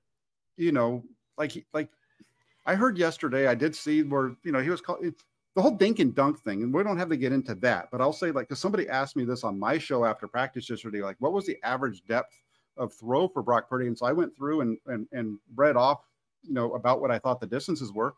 you 0.57 0.73
know, 0.73 1.05
like 1.37 1.67
like 1.75 1.91
I 2.65 2.75
heard 2.77 2.97
yesterday, 2.97 3.47
I 3.47 3.55
did 3.55 3.77
see 3.77 4.05
where 4.05 4.37
you 4.43 4.53
know 4.53 4.61
he 4.61 4.71
was 4.71 4.81
called 4.81 5.05
the 5.55 5.63
whole 5.63 5.77
dink 5.77 5.99
and 5.99 6.15
dunk 6.15 6.41
thing, 6.41 6.63
and 6.63 6.73
we 6.73 6.83
don't 6.83 6.97
have 6.97 7.11
to 7.11 7.17
get 7.19 7.33
into 7.33 7.55
that. 7.57 7.89
But 7.93 8.01
I'll 8.01 8.15
say 8.15 8.31
like 8.31 8.49
because 8.49 8.61
somebody 8.61 8.89
asked 8.89 9.17
me 9.17 9.25
this 9.27 9.45
on 9.45 9.59
my 9.59 9.77
show 9.77 10.07
after 10.07 10.27
practice 10.29 10.71
yesterday, 10.71 11.03
like 11.03 11.17
what 11.19 11.35
was 11.35 11.45
the 11.45 11.59
average 11.63 12.03
depth 12.07 12.35
of 12.77 12.93
throw 12.93 13.29
for 13.29 13.43
Brock 13.43 13.69
Purdy? 13.69 13.87
And 13.87 13.97
so 13.97 14.07
I 14.07 14.13
went 14.13 14.37
through 14.37 14.61
and 14.63 14.79
and, 14.87 15.07
and 15.13 15.39
read 15.55 15.77
off, 15.77 16.01
you 16.43 16.55
know, 16.55 16.75
about 16.75 17.01
what 17.01 17.11
I 17.11 17.19
thought 17.19 17.41
the 17.41 17.47
distances 17.47 17.93
were. 17.93 18.15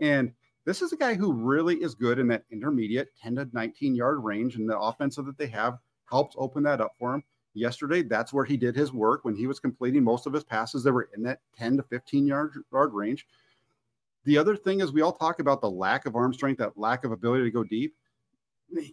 And 0.00 0.32
this 0.64 0.80
is 0.80 0.92
a 0.92 0.96
guy 0.96 1.14
who 1.14 1.32
really 1.32 1.76
is 1.76 1.94
good 1.94 2.18
in 2.18 2.26
that 2.28 2.44
intermediate 2.50 3.14
10 3.22 3.36
to 3.36 3.48
19 3.52 3.94
yard 3.94 4.24
range, 4.24 4.56
and 4.56 4.68
the 4.68 4.78
offensive 4.78 5.26
that 5.26 5.38
they 5.38 5.46
have 5.48 5.78
helps 6.10 6.34
open 6.38 6.62
that 6.64 6.80
up 6.80 6.92
for 6.98 7.14
him. 7.14 7.22
Yesterday, 7.54 8.02
that's 8.02 8.32
where 8.32 8.44
he 8.44 8.56
did 8.56 8.74
his 8.74 8.92
work 8.92 9.24
when 9.24 9.36
he 9.36 9.46
was 9.46 9.60
completing 9.60 10.02
most 10.02 10.26
of 10.26 10.32
his 10.32 10.42
passes 10.42 10.82
that 10.82 10.92
were 10.92 11.08
in 11.14 11.22
that 11.22 11.40
10 11.56 11.76
to 11.76 11.82
15 11.84 12.26
yard, 12.26 12.52
yard 12.72 12.92
range. 12.92 13.26
The 14.24 14.38
other 14.38 14.56
thing 14.56 14.80
is, 14.80 14.92
we 14.92 15.02
all 15.02 15.12
talk 15.12 15.38
about 15.38 15.60
the 15.60 15.70
lack 15.70 16.06
of 16.06 16.16
arm 16.16 16.32
strength, 16.32 16.58
that 16.58 16.78
lack 16.78 17.04
of 17.04 17.12
ability 17.12 17.44
to 17.44 17.50
go 17.50 17.62
deep. 17.62 17.94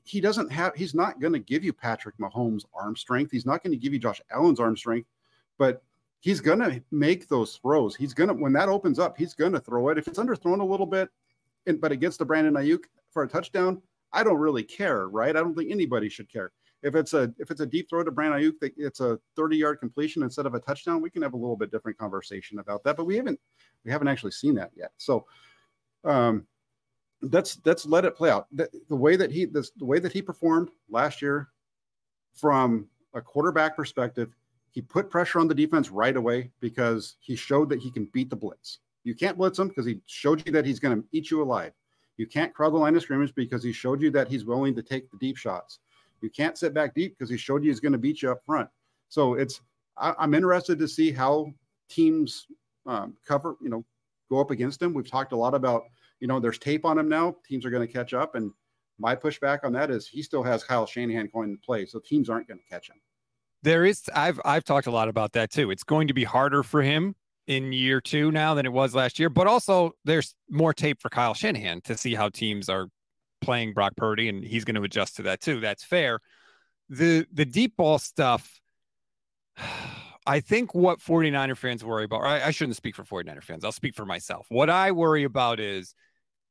He 0.03 0.21
doesn't 0.21 0.51
have, 0.51 0.75
he's 0.75 0.93
not 0.93 1.19
going 1.19 1.33
to 1.33 1.39
give 1.39 1.63
you 1.63 1.73
Patrick 1.73 2.17
Mahomes' 2.17 2.65
arm 2.73 2.95
strength. 2.95 3.31
He's 3.31 3.45
not 3.45 3.63
going 3.63 3.71
to 3.71 3.77
give 3.77 3.93
you 3.93 3.99
Josh 3.99 4.21
Allen's 4.31 4.59
arm 4.59 4.77
strength, 4.77 5.07
but 5.57 5.83
he's 6.19 6.39
going 6.39 6.59
to 6.59 6.81
make 6.91 7.27
those 7.27 7.57
throws. 7.57 7.95
He's 7.95 8.13
going 8.13 8.29
to, 8.29 8.33
when 8.33 8.53
that 8.53 8.69
opens 8.69 8.99
up, 8.99 9.17
he's 9.17 9.33
going 9.33 9.53
to 9.53 9.59
throw 9.59 9.89
it. 9.89 9.97
If 9.97 10.07
it's 10.07 10.19
underthrown 10.19 10.61
a 10.61 10.65
little 10.65 10.85
bit, 10.85 11.09
and, 11.67 11.79
but 11.79 11.97
gets 11.99 12.17
to 12.17 12.25
Brandon 12.25 12.53
Aiyuk 12.53 12.85
for 13.11 13.23
a 13.23 13.27
touchdown, 13.27 13.81
I 14.13 14.23
don't 14.23 14.37
really 14.37 14.63
care, 14.63 15.07
right? 15.07 15.35
I 15.35 15.39
don't 15.39 15.55
think 15.55 15.71
anybody 15.71 16.09
should 16.09 16.31
care. 16.31 16.51
If 16.83 16.95
it's 16.95 17.13
a 17.13 17.31
if 17.37 17.51
it's 17.51 17.61
a 17.61 17.65
deep 17.65 17.89
throw 17.89 18.03
to 18.03 18.09
Brandon 18.09 18.41
Aiyuk, 18.41 18.71
it's 18.75 19.01
a 19.01 19.19
30 19.35 19.57
yard 19.57 19.79
completion 19.79 20.23
instead 20.23 20.47
of 20.47 20.55
a 20.55 20.59
touchdown. 20.59 21.01
We 21.01 21.11
can 21.11 21.21
have 21.21 21.33
a 21.33 21.37
little 21.37 21.55
bit 21.55 21.71
different 21.71 21.97
conversation 21.97 22.59
about 22.59 22.83
that, 22.83 22.97
but 22.97 23.05
we 23.05 23.17
haven't 23.17 23.39
we 23.85 23.91
haven't 23.91 24.07
actually 24.07 24.31
seen 24.31 24.55
that 24.55 24.71
yet. 24.75 24.91
So, 24.97 25.27
um, 26.03 26.47
let's 27.21 27.59
let's 27.65 27.85
let 27.85 28.05
it 28.05 28.15
play 28.15 28.29
out. 28.29 28.47
The, 28.51 28.69
the 28.89 28.95
way 28.95 29.15
that 29.15 29.31
he 29.31 29.45
this, 29.45 29.71
the 29.71 29.85
way 29.85 29.99
that 29.99 30.11
he 30.11 30.21
performed 30.21 30.69
last 30.89 31.21
year, 31.21 31.49
from 32.33 32.87
a 33.13 33.21
quarterback 33.21 33.75
perspective, 33.75 34.33
he 34.71 34.81
put 34.81 35.09
pressure 35.09 35.39
on 35.39 35.47
the 35.47 35.55
defense 35.55 35.89
right 35.89 36.15
away 36.15 36.51
because 36.59 37.17
he 37.19 37.35
showed 37.35 37.69
that 37.69 37.79
he 37.79 37.91
can 37.91 38.05
beat 38.13 38.29
the 38.29 38.35
blitz. 38.35 38.79
You 39.03 39.15
can't 39.15 39.37
blitz 39.37 39.59
him 39.59 39.67
because 39.67 39.85
he 39.85 39.99
showed 40.05 40.45
you 40.45 40.51
that 40.53 40.65
he's 40.65 40.79
going 40.79 41.01
to 41.01 41.07
eat 41.11 41.31
you 41.31 41.41
alive. 41.41 41.73
You 42.17 42.27
can't 42.27 42.53
crowd 42.53 42.73
the 42.73 42.77
line 42.77 42.95
of 42.95 43.01
scrimmage 43.01 43.33
because 43.33 43.63
he 43.63 43.73
showed 43.73 44.01
you 44.01 44.11
that 44.11 44.27
he's 44.27 44.45
willing 44.45 44.75
to 44.75 44.83
take 44.83 45.09
the 45.09 45.17
deep 45.17 45.37
shots. 45.37 45.79
You 46.21 46.29
can't 46.29 46.57
sit 46.57 46.73
back 46.73 46.93
deep 46.93 47.17
because 47.17 47.31
he 47.31 47.37
showed 47.37 47.63
you 47.63 47.71
he's 47.71 47.79
going 47.79 47.93
to 47.93 47.97
beat 47.97 48.21
you 48.21 48.31
up 48.31 48.45
front. 48.45 48.69
So 49.09 49.33
it's 49.33 49.61
I, 49.97 50.13
am 50.19 50.33
interested 50.33 50.77
to 50.79 50.87
see 50.87 51.11
how 51.11 51.51
teams 51.89 52.47
um, 52.85 53.15
cover, 53.27 53.55
you 53.61 53.69
know, 53.69 53.83
go 54.29 54.39
up 54.39 54.51
against 54.51 54.81
him. 54.81 54.93
We've 54.93 55.09
talked 55.09 55.33
a 55.33 55.37
lot 55.37 55.53
about, 55.53 55.83
you 56.21 56.27
know, 56.27 56.39
there's 56.39 56.59
tape 56.59 56.85
on 56.85 56.97
him 56.97 57.09
now. 57.09 57.35
Teams 57.45 57.65
are 57.65 57.69
going 57.71 57.85
to 57.85 57.91
catch 57.91 58.13
up, 58.13 58.35
and 58.35 58.51
my 58.99 59.15
pushback 59.15 59.59
on 59.63 59.73
that 59.73 59.91
is 59.91 60.07
he 60.07 60.21
still 60.21 60.43
has 60.43 60.63
Kyle 60.63 60.85
Shanahan 60.85 61.29
going 61.33 61.57
to 61.57 61.61
play, 61.65 61.85
so 61.85 61.99
teams 61.99 62.29
aren't 62.29 62.47
going 62.47 62.59
to 62.59 62.69
catch 62.69 62.89
him. 62.89 62.97
There 63.63 63.83
is 63.83 64.03
I've 64.15 64.39
I've 64.45 64.63
talked 64.63 64.87
a 64.87 64.91
lot 64.91 65.09
about 65.09 65.33
that 65.33 65.51
too. 65.51 65.71
It's 65.71 65.83
going 65.83 66.07
to 66.07 66.13
be 66.13 66.23
harder 66.23 66.63
for 66.63 66.81
him 66.81 67.15
in 67.47 67.73
year 67.73 67.99
two 67.99 68.31
now 68.31 68.53
than 68.53 68.65
it 68.65 68.71
was 68.71 68.95
last 68.95 69.19
year, 69.19 69.29
but 69.29 69.47
also 69.47 69.91
there's 70.05 70.35
more 70.49 70.73
tape 70.73 71.01
for 71.01 71.09
Kyle 71.09 71.33
Shanahan 71.33 71.81
to 71.81 71.97
see 71.97 72.15
how 72.15 72.29
teams 72.29 72.69
are 72.69 72.87
playing 73.41 73.73
Brock 73.73 73.93
Purdy, 73.97 74.29
and 74.29 74.43
he's 74.43 74.63
going 74.63 74.75
to 74.75 74.83
adjust 74.83 75.17
to 75.17 75.23
that 75.23 75.41
too. 75.41 75.59
That's 75.59 75.83
fair. 75.83 76.19
The 76.89 77.25
the 77.33 77.45
deep 77.45 77.75
ball 77.77 77.99
stuff, 77.99 78.59
I 80.25 80.39
think 80.39 80.73
what 80.75 80.99
49er 80.99 81.57
fans 81.57 81.83
worry 81.83 82.05
about, 82.05 82.23
I, 82.23 82.47
I 82.47 82.51
shouldn't 82.51 82.77
speak 82.77 82.95
for 82.95 83.03
49er 83.03 83.43
fans. 83.43 83.65
I'll 83.65 83.71
speak 83.71 83.95
for 83.95 84.05
myself. 84.05 84.45
What 84.49 84.69
I 84.69 84.91
worry 84.91 85.23
about 85.23 85.59
is 85.59 85.95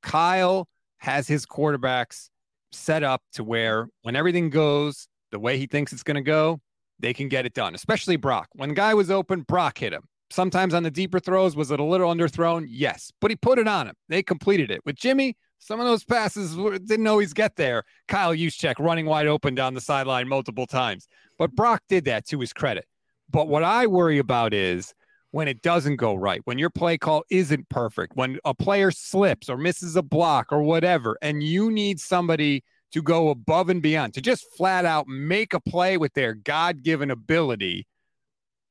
Kyle 0.03 0.69
has 0.99 1.27
his 1.29 1.47
quarterbacks 1.47 2.29
set 2.73 3.03
up 3.03 3.23
to 3.33 3.45
where 3.45 3.89
when 4.03 4.17
everything 4.17 4.51
goes 4.51 5.09
the 5.31 5.39
way 5.39 5.59
he 5.59 5.67
thinks 5.67 5.93
it's 5.93 6.03
going 6.03 6.17
to 6.17 6.23
go, 6.23 6.61
they 6.99 7.15
can 7.15 7.29
get 7.29 7.47
it 7.47 7.55
done, 7.55 7.75
especially 7.75 8.17
Brock. 8.17 8.49
When 8.53 8.75
guy 8.75 8.95
was 8.95 9.11
open, 9.11 9.43
Brock 9.43 9.79
hit 9.79 9.93
him. 9.93 10.03
Sometimes 10.31 10.75
on 10.75 10.83
the 10.83 10.91
deeper 10.91 11.19
throws, 11.19 11.57
was 11.57 11.71
it 11.71 11.81
a 11.81 11.85
little 11.85 12.13
underthrown? 12.13 12.67
Yes, 12.69 13.11
but 13.21 13.31
he 13.31 13.37
put 13.37 13.59
it 13.59 13.67
on 13.67 13.89
him. 13.89 13.95
They 14.09 14.23
completed 14.23 14.71
it. 14.71 14.81
With 14.85 14.97
Jimmy, 14.97 15.37
some 15.59 15.81
of 15.81 15.87
those 15.87 16.05
passes 16.05 16.55
didn't 16.85 17.07
always 17.07 17.33
get 17.33 17.57
there. 17.57 17.83
Kyle 18.07 18.33
Juszczyk 18.33 18.75
running 18.79 19.07
wide 19.07 19.27
open 19.27 19.55
down 19.55 19.75
the 19.75 19.81
sideline 19.81 20.29
multiple 20.29 20.67
times. 20.67 21.09
But 21.39 21.57
Brock 21.57 21.83
did 21.89 22.05
that 22.05 22.27
to 22.29 22.39
his 22.39 22.53
credit. 22.53 22.87
But 23.29 23.49
what 23.49 23.65
I 23.65 23.87
worry 23.87 24.19
about 24.19 24.55
is 24.55 24.95
when 25.33 25.49
it 25.49 25.63
doesn't 25.63 25.97
go 25.97 26.15
right, 26.15 26.41
when 26.45 26.59
your 26.59 26.71
play 26.71 26.99
call 26.99 27.23
isn't 27.31 27.69
perfect, 27.69 28.17
when 28.17 28.39
a 28.45 28.55
player 28.55 28.91
slips 28.91 29.49
or 29.49 29.57
misses 29.57 29.97
a 29.97 30.03
block 30.03 30.49
or 30.51 30.63
whatever, 30.63 31.17
and 31.23 31.43
you 31.43 31.71
need 31.71 32.01
somebody 32.01 32.65
to 32.93 33.01
go 33.03 33.29
above 33.29 33.69
and 33.69 33.83
beyond, 33.83 34.15
to 34.15 34.21
just 34.21 34.45
flat 34.57 34.85
out 34.85 35.07
make 35.07 35.55
a 35.55 35.61
play 35.61 35.97
with 35.97 36.13
their 36.15 36.35
God 36.35 36.83
given 36.83 37.11
ability. 37.11 37.87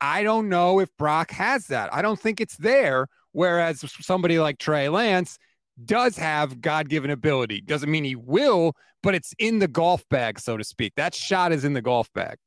I 0.02 0.24
don't 0.24 0.50
know 0.50 0.80
if 0.80 0.90
Brock 0.98 1.32
has 1.32 1.68
that. 1.68 1.94
I 1.94 2.02
don't 2.02 2.20
think 2.20 2.42
it's 2.42 2.58
there. 2.58 3.08
Whereas 3.32 3.86
somebody 4.02 4.40
like 4.40 4.58
Trey 4.58 4.90
Lance 4.90 5.38
does 5.86 6.18
have 6.18 6.62
God 6.62 6.90
given 6.90 7.12
ability. 7.12 7.62
Doesn't 7.62 7.90
mean 7.90 8.04
he 8.04 8.16
will, 8.16 8.76
but 9.04 9.16
it's 9.16 9.34
in 9.40 9.60
the 9.60 9.68
golf 9.68 10.04
bag, 10.10 10.40
so 10.40 10.58
to 10.58 10.64
speak. 10.64 10.94
That 10.96 11.14
shot 11.14 11.52
is 11.52 11.64
in 11.64 11.74
the 11.74 11.82
golf 11.82 12.12
bag. 12.14 12.38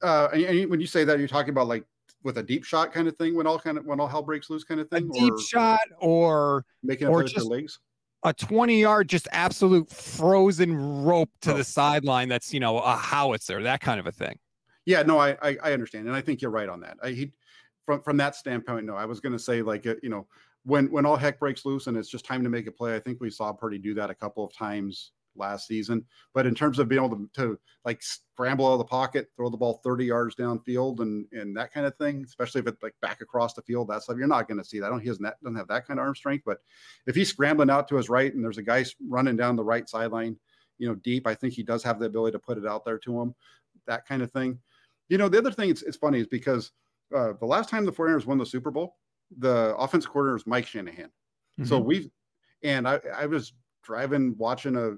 Uh, 0.00 0.28
and 0.32 0.70
when 0.70 0.80
you 0.80 0.86
say 0.86 1.04
that, 1.04 1.18
you're 1.18 1.28
talking 1.28 1.50
about 1.50 1.66
like 1.66 1.84
with 2.24 2.38
a 2.38 2.42
deep 2.42 2.64
shot 2.64 2.92
kind 2.92 3.08
of 3.08 3.16
thing 3.16 3.36
when 3.36 3.46
all 3.46 3.58
kind 3.58 3.78
of 3.78 3.86
when 3.86 4.00
all 4.00 4.08
hell 4.08 4.22
breaks 4.22 4.50
loose 4.50 4.64
kind 4.64 4.80
of 4.80 4.88
thing. 4.88 5.08
A 5.10 5.18
deep 5.18 5.32
or 5.32 5.40
shot 5.40 5.80
or 6.00 6.64
making 6.82 7.08
or 7.08 7.24
just, 7.24 7.46
legs 7.46 7.78
a 8.24 8.32
20 8.32 8.80
yard, 8.80 9.08
just 9.08 9.28
absolute 9.32 9.88
frozen 9.88 11.04
rope 11.04 11.30
to 11.42 11.52
oh. 11.52 11.56
the 11.56 11.64
sideline. 11.64 12.28
That's, 12.28 12.52
you 12.52 12.60
know, 12.60 12.78
a 12.78 12.96
howitzer, 12.96 13.62
that 13.62 13.80
kind 13.80 14.00
of 14.00 14.06
a 14.06 14.12
thing. 14.12 14.38
Yeah, 14.86 15.02
no, 15.02 15.18
I, 15.18 15.36
I, 15.42 15.56
I 15.62 15.72
understand. 15.72 16.06
And 16.06 16.16
I 16.16 16.20
think 16.20 16.40
you're 16.40 16.50
right 16.50 16.68
on 16.68 16.80
that. 16.80 16.96
I, 17.02 17.10
he, 17.10 17.32
from, 17.84 18.02
from 18.02 18.16
that 18.16 18.34
standpoint, 18.34 18.86
no, 18.86 18.96
I 18.96 19.04
was 19.04 19.20
going 19.20 19.34
to 19.34 19.38
say 19.38 19.62
like, 19.62 19.86
uh, 19.86 19.94
you 20.02 20.08
know, 20.08 20.26
when, 20.64 20.90
when 20.90 21.06
all 21.06 21.16
heck 21.16 21.38
breaks 21.38 21.64
loose 21.64 21.86
and 21.86 21.96
it's 21.96 22.08
just 22.08 22.24
time 22.24 22.42
to 22.42 22.50
make 22.50 22.66
a 22.66 22.72
play, 22.72 22.96
I 22.96 22.98
think 22.98 23.20
we 23.20 23.30
saw 23.30 23.52
Purdy 23.52 23.78
do 23.78 23.94
that 23.94 24.10
a 24.10 24.14
couple 24.14 24.44
of 24.44 24.52
times 24.52 25.12
last 25.36 25.66
season. 25.66 26.04
But 26.34 26.46
in 26.46 26.54
terms 26.54 26.78
of 26.78 26.88
being 26.88 27.02
able 27.02 27.16
to, 27.16 27.28
to 27.34 27.58
like 27.84 28.02
scramble 28.02 28.66
out 28.66 28.72
of 28.72 28.78
the 28.78 28.84
pocket, 28.84 29.28
throw 29.36 29.48
the 29.48 29.56
ball 29.56 29.80
30 29.84 30.04
yards 30.04 30.34
downfield 30.34 31.00
and 31.00 31.26
and 31.32 31.56
that 31.56 31.72
kind 31.72 31.86
of 31.86 31.96
thing, 31.96 32.24
especially 32.24 32.60
if 32.60 32.66
it's 32.66 32.82
like 32.82 32.94
back 33.00 33.20
across 33.20 33.54
the 33.54 33.62
field, 33.62 33.88
that 33.88 34.02
stuff, 34.02 34.16
you're 34.18 34.26
not 34.26 34.48
going 34.48 34.58
to 34.58 34.64
see 34.64 34.80
that. 34.80 34.86
I 34.86 34.90
don't 34.90 35.00
he 35.00 35.08
doesn't, 35.08 35.24
doesn't 35.42 35.56
have 35.56 35.68
that 35.68 35.86
kind 35.86 36.00
of 36.00 36.04
arm 36.04 36.14
strength. 36.14 36.44
But 36.44 36.58
if 37.06 37.14
he's 37.14 37.30
scrambling 37.30 37.70
out 37.70 37.88
to 37.88 37.96
his 37.96 38.08
right 38.08 38.32
and 38.32 38.44
there's 38.44 38.58
a 38.58 38.62
guy 38.62 38.84
running 39.08 39.36
down 39.36 39.56
the 39.56 39.64
right 39.64 39.88
sideline, 39.88 40.36
you 40.78 40.88
know, 40.88 40.94
deep, 40.96 41.26
I 41.26 41.34
think 41.34 41.54
he 41.54 41.62
does 41.62 41.82
have 41.82 41.98
the 41.98 42.06
ability 42.06 42.32
to 42.32 42.38
put 42.38 42.58
it 42.58 42.66
out 42.66 42.84
there 42.84 42.98
to 42.98 43.20
him, 43.20 43.34
that 43.86 44.06
kind 44.06 44.22
of 44.22 44.30
thing. 44.30 44.58
You 45.08 45.18
know, 45.18 45.28
the 45.28 45.38
other 45.38 45.52
thing 45.52 45.70
it's, 45.70 45.82
it's 45.82 45.96
funny 45.96 46.20
is 46.20 46.26
because 46.26 46.72
uh, 47.14 47.32
the 47.40 47.46
last 47.46 47.70
time 47.70 47.84
the 47.84 47.92
49ers 47.92 48.26
won 48.26 48.38
the 48.38 48.46
Super 48.46 48.70
Bowl, 48.70 48.96
the 49.38 49.74
offensive 49.76 50.10
coordinator 50.10 50.34
was 50.34 50.46
Mike 50.46 50.66
Shanahan. 50.66 51.06
Mm-hmm. 51.06 51.64
So 51.64 51.78
we've 51.78 52.10
and 52.62 52.88
I, 52.88 53.00
I 53.16 53.26
was 53.26 53.52
driving 53.88 54.36
watching 54.36 54.76
a 54.76 54.96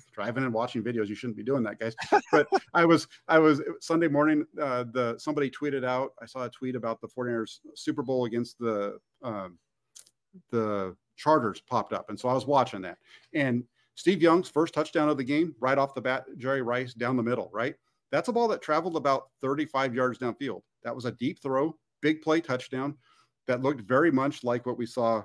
driving 0.14 0.44
and 0.44 0.54
watching 0.54 0.82
videos 0.82 1.08
you 1.08 1.14
shouldn't 1.14 1.36
be 1.36 1.42
doing 1.42 1.62
that 1.62 1.78
guys. 1.78 1.94
But 2.32 2.48
i 2.72 2.86
was 2.86 3.06
i 3.28 3.38
was 3.38 3.60
sunday 3.80 4.08
morning 4.08 4.46
uh 4.60 4.84
the 4.92 5.16
somebody 5.18 5.50
tweeted 5.50 5.84
out 5.84 6.12
i 6.22 6.26
saw 6.26 6.44
a 6.44 6.48
tweet 6.48 6.74
about 6.74 7.02
the 7.02 7.08
49ers 7.08 7.58
super 7.74 8.02
bowl 8.02 8.24
against 8.24 8.58
the 8.58 8.98
um 9.22 9.58
the 10.50 10.96
chargers 11.16 11.60
popped 11.60 11.92
up 11.92 12.08
and 12.08 12.18
so 12.18 12.30
i 12.30 12.32
was 12.32 12.46
watching 12.46 12.80
that. 12.80 12.96
And 13.34 13.62
steve 13.94 14.22
young's 14.22 14.48
first 14.48 14.72
touchdown 14.72 15.10
of 15.10 15.18
the 15.18 15.24
game 15.24 15.54
right 15.60 15.76
off 15.76 15.94
the 15.94 16.00
bat 16.00 16.24
jerry 16.38 16.62
rice 16.62 16.94
down 16.94 17.18
the 17.18 17.22
middle 17.22 17.50
right? 17.52 17.74
That's 18.10 18.28
a 18.28 18.32
ball 18.32 18.48
that 18.48 18.62
traveled 18.62 18.96
about 18.96 19.28
35 19.40 19.94
yards 19.94 20.18
downfield. 20.18 20.62
That 20.82 20.96
was 20.96 21.04
a 21.04 21.12
deep 21.12 21.40
throw 21.40 21.76
big 22.00 22.22
play 22.22 22.40
touchdown 22.40 22.96
that 23.46 23.62
looked 23.62 23.82
very 23.82 24.10
much 24.10 24.42
like 24.42 24.64
what 24.64 24.78
we 24.78 24.86
saw 24.86 25.22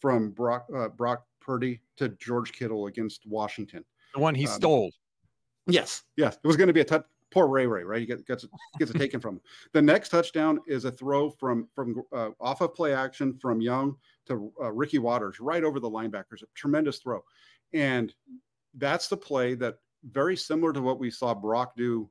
from 0.00 0.30
brock 0.30 0.66
uh, 0.74 0.88
brock 0.88 1.24
Purdy 1.48 1.80
to 1.96 2.10
George 2.10 2.52
Kittle 2.52 2.88
against 2.88 3.26
Washington. 3.26 3.82
The 4.12 4.20
one 4.20 4.34
he 4.34 4.46
Um, 4.46 4.52
stole. 4.52 4.92
Yes, 5.66 6.02
yes, 6.14 6.36
it 6.36 6.46
was 6.46 6.58
going 6.58 6.66
to 6.66 6.74
be 6.74 6.82
a 6.82 6.84
touch. 6.84 7.06
Poor 7.30 7.46
Ray 7.46 7.66
Ray, 7.66 7.84
right? 7.84 8.00
He 8.00 8.06
gets 8.06 8.20
gets 8.22 8.44
it, 8.44 8.50
gets 8.78 8.90
it 8.90 8.98
taken 8.98 9.18
from 9.18 9.36
him. 9.36 9.40
The 9.72 9.80
next 9.80 10.10
touchdown 10.10 10.60
is 10.66 10.84
a 10.84 10.92
throw 10.92 11.30
from 11.30 11.66
from 11.74 12.02
uh, 12.12 12.30
off 12.38 12.60
of 12.60 12.74
play 12.74 12.92
action 12.92 13.38
from 13.40 13.62
Young 13.62 13.96
to 14.26 14.52
uh, 14.62 14.70
Ricky 14.72 14.98
Watters, 14.98 15.40
right 15.40 15.64
over 15.64 15.80
the 15.80 15.90
linebackers. 15.90 16.42
A 16.42 16.46
tremendous 16.54 16.98
throw, 16.98 17.24
and 17.72 18.14
that's 18.74 19.08
the 19.08 19.16
play 19.16 19.54
that 19.54 19.78
very 20.04 20.36
similar 20.36 20.74
to 20.74 20.82
what 20.82 20.98
we 20.98 21.10
saw 21.10 21.32
Brock 21.32 21.74
do 21.76 22.10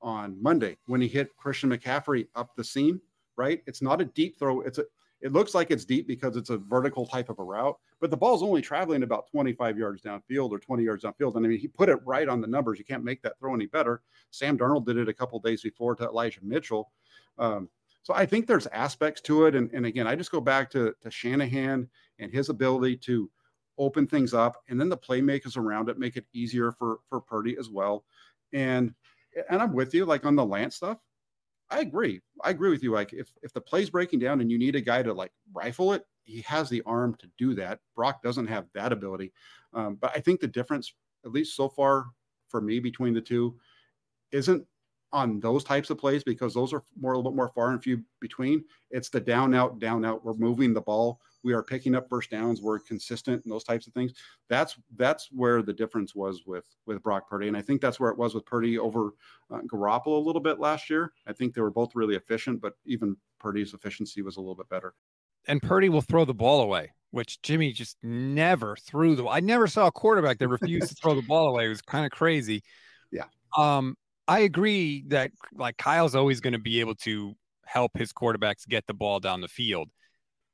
on 0.00 0.42
Monday 0.42 0.78
when 0.86 1.02
he 1.02 1.08
hit 1.08 1.36
Christian 1.36 1.68
McCaffrey 1.68 2.28
up 2.34 2.56
the 2.56 2.64
seam. 2.64 2.98
Right? 3.36 3.62
It's 3.66 3.82
not 3.82 4.00
a 4.00 4.06
deep 4.06 4.38
throw. 4.38 4.62
It's 4.62 4.78
a 4.78 4.84
it 5.24 5.32
looks 5.32 5.54
like 5.54 5.70
it's 5.70 5.86
deep 5.86 6.06
because 6.06 6.36
it's 6.36 6.50
a 6.50 6.58
vertical 6.58 7.06
type 7.06 7.30
of 7.30 7.38
a 7.38 7.42
route, 7.42 7.78
but 8.04 8.10
the 8.10 8.18
ball's 8.18 8.42
only 8.42 8.60
traveling 8.60 9.02
about 9.02 9.30
25 9.30 9.78
yards 9.78 10.02
downfield 10.02 10.50
or 10.50 10.58
20 10.58 10.84
yards 10.84 11.04
downfield. 11.04 11.36
And 11.36 11.46
I 11.46 11.48
mean, 11.48 11.58
he 11.58 11.68
put 11.68 11.88
it 11.88 11.98
right 12.04 12.28
on 12.28 12.42
the 12.42 12.46
numbers. 12.46 12.78
You 12.78 12.84
can't 12.84 13.02
make 13.02 13.22
that 13.22 13.38
throw 13.38 13.54
any 13.54 13.64
better. 13.64 14.02
Sam 14.30 14.58
Darnold 14.58 14.84
did 14.84 14.98
it 14.98 15.08
a 15.08 15.14
couple 15.14 15.40
days 15.40 15.62
before 15.62 15.94
to 15.94 16.04
Elijah 16.04 16.40
Mitchell. 16.42 16.92
Um, 17.38 17.70
so 18.02 18.12
I 18.12 18.26
think 18.26 18.46
there's 18.46 18.66
aspects 18.66 19.22
to 19.22 19.46
it. 19.46 19.54
And, 19.54 19.70
and 19.72 19.86
again, 19.86 20.06
I 20.06 20.16
just 20.16 20.30
go 20.30 20.42
back 20.42 20.70
to, 20.72 20.92
to 21.00 21.10
Shanahan 21.10 21.88
and 22.18 22.30
his 22.30 22.50
ability 22.50 22.98
to 22.98 23.30
open 23.78 24.06
things 24.06 24.34
up 24.34 24.62
and 24.68 24.78
then 24.78 24.90
the 24.90 24.98
playmakers 24.98 25.56
around 25.56 25.88
it 25.88 25.98
make 25.98 26.18
it 26.18 26.26
easier 26.34 26.72
for, 26.72 26.98
for 27.08 27.22
Purdy 27.22 27.56
as 27.58 27.70
well. 27.70 28.04
And, 28.52 28.92
and 29.48 29.62
I'm 29.62 29.72
with 29.72 29.94
you, 29.94 30.04
like 30.04 30.26
on 30.26 30.36
the 30.36 30.44
Lance 30.44 30.76
stuff, 30.76 30.98
I 31.70 31.80
agree. 31.80 32.20
I 32.42 32.50
agree 32.50 32.68
with 32.68 32.82
you. 32.82 32.92
Like 32.92 33.14
if 33.14 33.32
if 33.42 33.54
the 33.54 33.62
play's 33.62 33.88
breaking 33.88 34.18
down 34.18 34.42
and 34.42 34.50
you 34.50 34.58
need 34.58 34.76
a 34.76 34.82
guy 34.82 35.02
to 35.02 35.14
like 35.14 35.32
rifle 35.54 35.94
it, 35.94 36.04
he 36.24 36.40
has 36.42 36.68
the 36.68 36.82
arm 36.86 37.14
to 37.20 37.28
do 37.38 37.54
that. 37.54 37.80
Brock 37.94 38.22
doesn't 38.22 38.46
have 38.46 38.66
that 38.74 38.92
ability. 38.92 39.32
Um, 39.72 39.96
but 40.00 40.12
I 40.14 40.20
think 40.20 40.40
the 40.40 40.46
difference, 40.46 40.94
at 41.24 41.32
least 41.32 41.56
so 41.56 41.68
far 41.68 42.06
for 42.48 42.60
me, 42.60 42.80
between 42.80 43.14
the 43.14 43.20
two, 43.20 43.56
isn't 44.32 44.66
on 45.12 45.38
those 45.38 45.62
types 45.62 45.90
of 45.90 45.98
plays 45.98 46.24
because 46.24 46.52
those 46.52 46.72
are 46.72 46.82
more 47.00 47.12
a 47.12 47.16
little 47.16 47.30
bit 47.30 47.36
more 47.36 47.52
far 47.54 47.70
and 47.70 47.82
few 47.82 48.02
between. 48.20 48.64
It's 48.90 49.08
the 49.08 49.20
down 49.20 49.54
out, 49.54 49.78
down 49.78 50.04
out. 50.04 50.24
We're 50.24 50.34
moving 50.34 50.74
the 50.74 50.80
ball. 50.80 51.20
We 51.44 51.52
are 51.52 51.62
picking 51.62 51.94
up 51.94 52.08
first 52.08 52.30
downs. 52.30 52.60
We're 52.60 52.80
consistent 52.80 53.44
and 53.44 53.52
those 53.52 53.64
types 53.64 53.86
of 53.86 53.92
things. 53.92 54.14
That's 54.48 54.76
that's 54.96 55.28
where 55.30 55.62
the 55.62 55.72
difference 55.72 56.14
was 56.14 56.42
with 56.46 56.64
with 56.86 57.02
Brock 57.02 57.28
Purdy, 57.28 57.48
and 57.48 57.56
I 57.56 57.62
think 57.62 57.80
that's 57.80 58.00
where 58.00 58.10
it 58.10 58.18
was 58.18 58.34
with 58.34 58.46
Purdy 58.46 58.78
over 58.78 59.10
uh, 59.52 59.60
Garoppolo 59.72 60.16
a 60.16 60.24
little 60.24 60.40
bit 60.40 60.58
last 60.58 60.90
year. 60.90 61.12
I 61.26 61.32
think 61.32 61.54
they 61.54 61.60
were 61.60 61.70
both 61.70 61.94
really 61.94 62.16
efficient, 62.16 62.60
but 62.60 62.72
even 62.86 63.16
Purdy's 63.38 63.74
efficiency 63.74 64.22
was 64.22 64.36
a 64.36 64.40
little 64.40 64.54
bit 64.56 64.68
better. 64.70 64.94
And 65.46 65.62
Purdy 65.62 65.88
will 65.88 66.00
throw 66.00 66.24
the 66.24 66.34
ball 66.34 66.62
away, 66.62 66.92
which 67.10 67.40
Jimmy 67.42 67.72
just 67.72 67.96
never 68.02 68.76
threw 68.76 69.14
the 69.14 69.26
I 69.26 69.40
never 69.40 69.66
saw 69.66 69.86
a 69.86 69.92
quarterback 69.92 70.38
that 70.38 70.48
refused 70.48 70.88
to 70.88 70.94
throw 70.94 71.14
the 71.14 71.22
ball 71.22 71.48
away. 71.48 71.66
It 71.66 71.68
was 71.68 71.82
kind 71.82 72.04
of 72.04 72.12
crazy. 72.12 72.62
Yeah. 73.12 73.26
Um, 73.56 73.94
I 74.26 74.40
agree 74.40 75.04
that 75.06 75.30
like 75.54 75.76
Kyle's 75.76 76.16
always 76.16 76.40
going 76.40 76.54
to 76.54 76.58
be 76.58 76.80
able 76.80 76.96
to 76.96 77.36
help 77.64 77.96
his 77.96 78.12
quarterbacks 78.12 78.66
get 78.66 78.84
the 78.88 78.94
ball 78.94 79.20
down 79.20 79.40
the 79.40 79.46
field. 79.46 79.88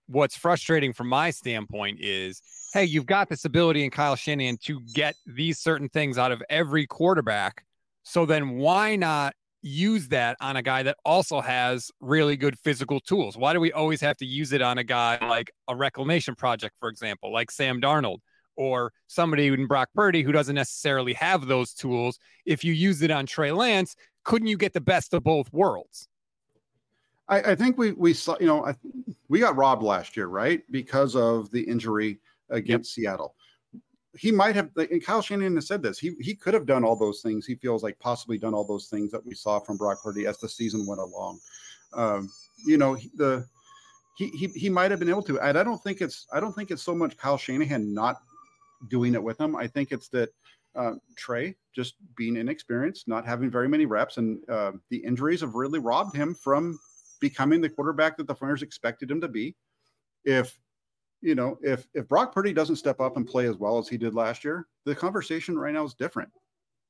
What's 0.08 0.36
frustrating 0.36 0.92
from 0.92 1.08
my 1.08 1.30
standpoint 1.30 2.00
is, 2.00 2.42
hey, 2.74 2.84
you've 2.84 3.06
got 3.06 3.30
this 3.30 3.46
ability 3.46 3.82
in 3.82 3.90
Kyle 3.90 4.14
Shanahan 4.14 4.58
to 4.64 4.80
get 4.92 5.14
these 5.24 5.58
certain 5.58 5.88
things 5.88 6.18
out 6.18 6.32
of 6.32 6.42
every 6.50 6.86
quarterback. 6.86 7.64
So 8.02 8.26
then 8.26 8.50
why 8.50 8.96
not 8.96 9.34
use 9.62 10.08
that 10.08 10.36
on 10.40 10.56
a 10.56 10.62
guy 10.62 10.82
that 10.82 10.96
also 11.04 11.40
has 11.40 11.90
really 12.00 12.36
good 12.36 12.58
physical 12.58 13.00
tools? 13.00 13.36
Why 13.36 13.52
do 13.52 13.60
we 13.60 13.72
always 13.72 14.00
have 14.00 14.16
to 14.18 14.26
use 14.26 14.52
it 14.52 14.62
on 14.62 14.78
a 14.78 14.84
guy 14.84 15.18
like 15.26 15.50
a 15.68 15.76
reclamation 15.76 16.34
project, 16.34 16.76
for 16.78 16.88
example, 16.88 17.32
like 17.32 17.50
Sam 17.50 17.80
Darnold? 17.80 18.18
or 18.56 18.92
somebody 19.06 19.46
in 19.46 19.66
Brock 19.66 19.88
Purdy 19.94 20.22
who 20.22 20.32
doesn't 20.32 20.54
necessarily 20.54 21.14
have 21.14 21.46
those 21.46 21.72
tools. 21.72 22.18
If 22.44 22.62
you 22.62 22.74
use 22.74 23.00
it 23.00 23.10
on 23.10 23.24
Trey 23.24 23.52
Lance, 23.52 23.96
couldn't 24.22 24.48
you 24.48 24.58
get 24.58 24.74
the 24.74 24.82
best 24.82 25.14
of 25.14 25.24
both 25.24 25.50
worlds? 25.50 26.08
I, 27.26 27.52
I 27.52 27.54
think 27.54 27.78
we 27.78 27.92
we 27.92 28.12
saw 28.12 28.36
you 28.38 28.46
know 28.46 28.66
I, 28.66 28.74
we 29.28 29.38
got 29.38 29.56
robbed 29.56 29.82
last 29.82 30.16
year, 30.16 30.26
right, 30.26 30.62
because 30.70 31.16
of 31.16 31.50
the 31.52 31.62
injury 31.62 32.18
against 32.50 32.96
yep. 32.98 33.04
Seattle. 33.04 33.34
He 34.18 34.32
might 34.32 34.56
have, 34.56 34.70
and 34.76 35.04
Kyle 35.04 35.22
Shanahan 35.22 35.54
has 35.54 35.68
said 35.68 35.82
this. 35.82 35.98
He 35.98 36.14
he 36.20 36.34
could 36.34 36.54
have 36.54 36.66
done 36.66 36.84
all 36.84 36.96
those 36.96 37.22
things. 37.22 37.46
He 37.46 37.54
feels 37.54 37.82
like 37.82 37.98
possibly 38.00 38.38
done 38.38 38.54
all 38.54 38.64
those 38.64 38.88
things 38.88 39.12
that 39.12 39.24
we 39.24 39.34
saw 39.34 39.60
from 39.60 39.76
Brock 39.76 40.02
Purdy 40.02 40.26
as 40.26 40.38
the 40.38 40.48
season 40.48 40.86
went 40.86 41.00
along. 41.00 41.38
Um, 41.94 42.30
you 42.66 42.76
know 42.76 42.96
the 43.14 43.46
he, 44.16 44.28
he 44.30 44.48
he 44.48 44.68
might 44.68 44.90
have 44.90 45.00
been 45.00 45.08
able 45.08 45.22
to. 45.22 45.40
And 45.40 45.56
I 45.56 45.62
don't 45.62 45.82
think 45.82 46.00
it's 46.00 46.26
I 46.32 46.40
don't 46.40 46.52
think 46.52 46.70
it's 46.70 46.82
so 46.82 46.94
much 46.94 47.16
Kyle 47.16 47.38
Shanahan 47.38 47.94
not 47.94 48.20
doing 48.88 49.14
it 49.14 49.22
with 49.22 49.40
him. 49.40 49.56
I 49.56 49.66
think 49.66 49.92
it's 49.92 50.08
that 50.08 50.30
uh, 50.74 50.94
Trey 51.16 51.56
just 51.74 51.94
being 52.16 52.36
inexperienced, 52.36 53.08
not 53.08 53.24
having 53.24 53.50
very 53.50 53.68
many 53.68 53.86
reps, 53.86 54.16
and 54.16 54.38
uh, 54.48 54.72
the 54.88 54.98
injuries 54.98 55.40
have 55.40 55.54
really 55.54 55.78
robbed 55.78 56.16
him 56.16 56.34
from 56.34 56.78
becoming 57.20 57.60
the 57.60 57.68
quarterback 57.68 58.16
that 58.16 58.26
the 58.26 58.36
Niners 58.40 58.62
expected 58.62 59.10
him 59.10 59.20
to 59.20 59.28
be. 59.28 59.54
If 60.24 60.58
you 61.22 61.34
know, 61.34 61.58
if 61.62 61.86
if 61.94 62.08
Brock 62.08 62.34
Purdy 62.34 62.52
doesn't 62.52 62.76
step 62.76 63.00
up 63.00 63.16
and 63.16 63.26
play 63.26 63.46
as 63.46 63.56
well 63.56 63.78
as 63.78 63.88
he 63.88 63.96
did 63.96 64.14
last 64.14 64.44
year, 64.44 64.66
the 64.84 64.94
conversation 64.94 65.58
right 65.58 65.74
now 65.74 65.84
is 65.84 65.94
different, 65.94 66.30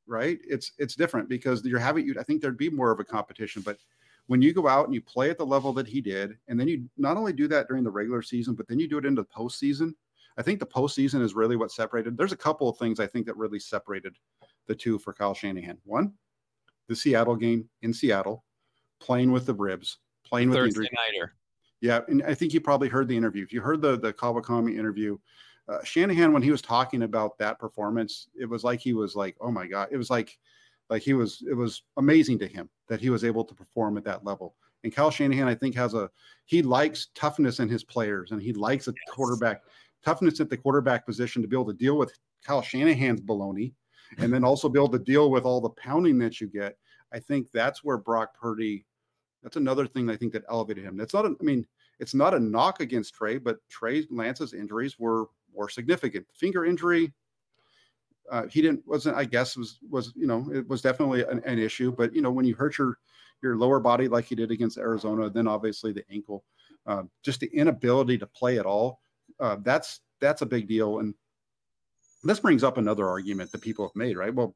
right? 0.07 0.39
It's 0.47 0.72
it's 0.78 0.95
different 0.95 1.28
because 1.28 1.64
you're 1.64 1.78
having 1.78 2.07
you. 2.07 2.14
I 2.18 2.22
think 2.22 2.41
there'd 2.41 2.57
be 2.57 2.70
more 2.70 2.91
of 2.91 3.01
a 3.01 3.05
competition, 3.05 3.62
but 3.62 3.78
when 4.26 4.41
you 4.41 4.53
go 4.53 4.68
out 4.68 4.85
and 4.85 4.95
you 4.95 5.01
play 5.01 5.28
at 5.28 5.39
the 5.39 5.45
level 5.47 5.72
that 5.72 5.89
he 5.89 6.01
did, 6.01 6.39
and 6.47 6.59
then 6.59 6.68
you 6.68 6.89
not 6.97 7.16
only 7.16 7.33
do 7.33 7.49
that 7.49 7.66
during 7.66 7.83
the 7.83 7.91
regular 7.91 8.22
season, 8.22 8.55
but 8.55 8.68
then 8.68 8.78
you 8.78 8.87
do 8.87 8.99
it 8.99 9.05
into 9.05 9.22
the 9.22 9.28
postseason. 9.28 9.93
I 10.39 10.43
think 10.43 10.61
the 10.61 10.66
postseason 10.66 11.20
is 11.20 11.35
really 11.35 11.57
what 11.57 11.72
separated. 11.72 12.16
There's 12.16 12.31
a 12.31 12.37
couple 12.37 12.68
of 12.68 12.78
things 12.78 13.01
I 13.01 13.09
think 13.09 13.26
that 13.26 13.37
really 13.37 13.59
separated 13.59 14.16
the 14.68 14.74
two 14.76 15.01
for 15.01 15.12
Kyle 15.12 15.35
Shanahan. 15.35 15.78
One, 15.85 16.12
the 16.87 16.95
Seattle 16.95 17.35
game 17.35 17.68
in 17.83 17.93
Seattle, 17.93 18.45
playing 19.01 19.33
with 19.33 19.47
the 19.47 19.55
ribs, 19.55 19.99
playing 20.24 20.51
with 20.51 20.59
Thursday 20.59 20.78
the 20.78 20.85
injury. 20.85 20.99
nighter. 21.12 21.35
Yeah, 21.81 22.01
and 22.09 22.22
I 22.22 22.35
think 22.35 22.53
you 22.53 22.61
probably 22.61 22.89
heard 22.89 23.09
the 23.09 23.16
interview. 23.16 23.43
If 23.43 23.53
you 23.53 23.61
heard 23.61 23.81
the 23.81 23.99
the 23.99 24.12
Kawakami 24.12 24.78
interview, 24.78 25.18
uh, 25.68 25.83
Shanahan 25.85 26.33
when 26.33 26.43
he 26.43 26.51
was 26.51 26.62
talking 26.62 27.03
about 27.03 27.39
that 27.39 27.59
performance, 27.59 28.28
it 28.39 28.47
was 28.47 28.64
like 28.64 28.81
he 28.81 28.93
was 28.93 29.14
like, 29.14 29.37
"Oh 29.41 29.51
my 29.51 29.66
god!" 29.66 29.89
It 29.91 29.97
was 29.97 30.11
like, 30.11 30.39
like 30.91 31.03
he 31.03 31.14
was. 31.14 31.43
It 31.49 31.55
was 31.55 31.83
amazing 31.97 32.39
to 32.41 32.47
him 32.47 32.68
that 32.89 33.01
he 33.01 33.09
was 33.09 33.24
able 33.24 33.45
to 33.45 33.55
perform 33.55 33.97
at 33.97 34.05
that 34.05 34.24
level. 34.24 34.55
And 34.83 34.95
Kyle 34.95 35.11
Shanahan, 35.11 35.49
I 35.49 35.55
think, 35.55 35.74
has 35.74 35.95
a 35.95 36.11
he 36.47 36.62
likes 36.62 37.09
toughness 37.14 37.61
in 37.61 37.68
his 37.68 37.85
players, 37.85 38.33
and 38.33 38.43
he 38.43 38.53
likes 38.53 38.89
a 38.89 38.93
yes. 38.93 39.14
quarterback 39.14 39.62
toughness 40.05 40.41
at 40.41 40.51
the 40.51 40.57
quarterback 40.57 41.07
position 41.07 41.43
to 41.43 41.49
be 41.49 41.57
able 41.57 41.66
to 41.66 41.78
deal 41.78 41.97
with 41.97 42.18
Kyle 42.45 42.62
Shanahan's 42.62 43.20
baloney, 43.20 43.72
and 44.18 44.33
then 44.33 44.45
also 44.45 44.68
be 44.68 44.78
able 44.78 44.89
to 44.89 44.99
deal 44.99 45.31
with 45.31 45.45
all 45.45 45.61
the 45.61 45.70
pounding 45.70 46.18
that 46.18 46.41
you 46.41 46.49
get. 46.49 46.76
I 47.12 47.18
think 47.18 47.51
that's 47.53 47.85
where 47.85 47.99
Brock 47.99 48.35
Purdy. 48.35 48.87
That's 49.43 49.57
another 49.57 49.86
thing 49.86 50.11
I 50.11 50.16
think 50.16 50.32
that 50.32 50.45
elevated 50.49 50.84
him. 50.84 50.97
That's 50.97 51.14
not. 51.14 51.24
A, 51.24 51.34
I 51.41 51.43
mean, 51.43 51.66
it's 51.99 52.14
not 52.14 52.34
a 52.34 52.41
knock 52.41 52.80
against 52.80 53.14
Trey, 53.14 53.38
but 53.38 53.57
Trey 53.68 54.07
Lance's 54.11 54.55
injuries 54.55 54.99
were 54.99 55.26
more 55.55 55.68
significant. 55.68 56.26
Finger 56.34 56.64
injury. 56.64 57.12
Uh, 58.30 58.47
he 58.47 58.62
didn't 58.62 58.86
wasn't 58.86 59.16
I 59.16 59.24
guess 59.24 59.57
was 59.57 59.80
was 59.91 60.12
you 60.14 60.26
know 60.26 60.49
it 60.53 60.68
was 60.68 60.82
definitely 60.82 61.24
an, 61.24 61.43
an 61.45 61.59
issue, 61.59 61.91
but 61.91 62.14
you 62.14 62.22
know 62.22 62.30
when 62.30 62.45
you 62.45 62.55
hurt 62.55 62.78
your 62.78 62.99
your 63.43 63.57
lower 63.57 63.80
body 63.80 64.07
like 64.07 64.26
he 64.26 64.34
did 64.34 64.51
against 64.51 64.78
Arizona, 64.78 65.30
then 65.30 65.49
obviously 65.49 65.93
the 65.93 66.05
ankle, 66.12 66.45
uh, 66.86 67.03
just 67.22 67.41
the 67.41 67.49
inability 67.49 68.18
to 68.18 68.26
play 68.26 68.59
at 68.59 68.66
all 68.66 69.01
uh, 69.38 69.57
that's 69.62 70.01
that's 70.20 70.43
a 70.43 70.47
big 70.47 70.68
deal. 70.68 70.99
And 70.99 71.14
this 72.24 72.41
brings 72.41 72.64
up 72.64 72.78
another 72.78 73.09
argument 73.09 73.53
that 73.53 73.62
people 73.62 73.86
have 73.86 73.97
made, 73.97 74.16
right? 74.16 74.34
Well, 74.34 74.55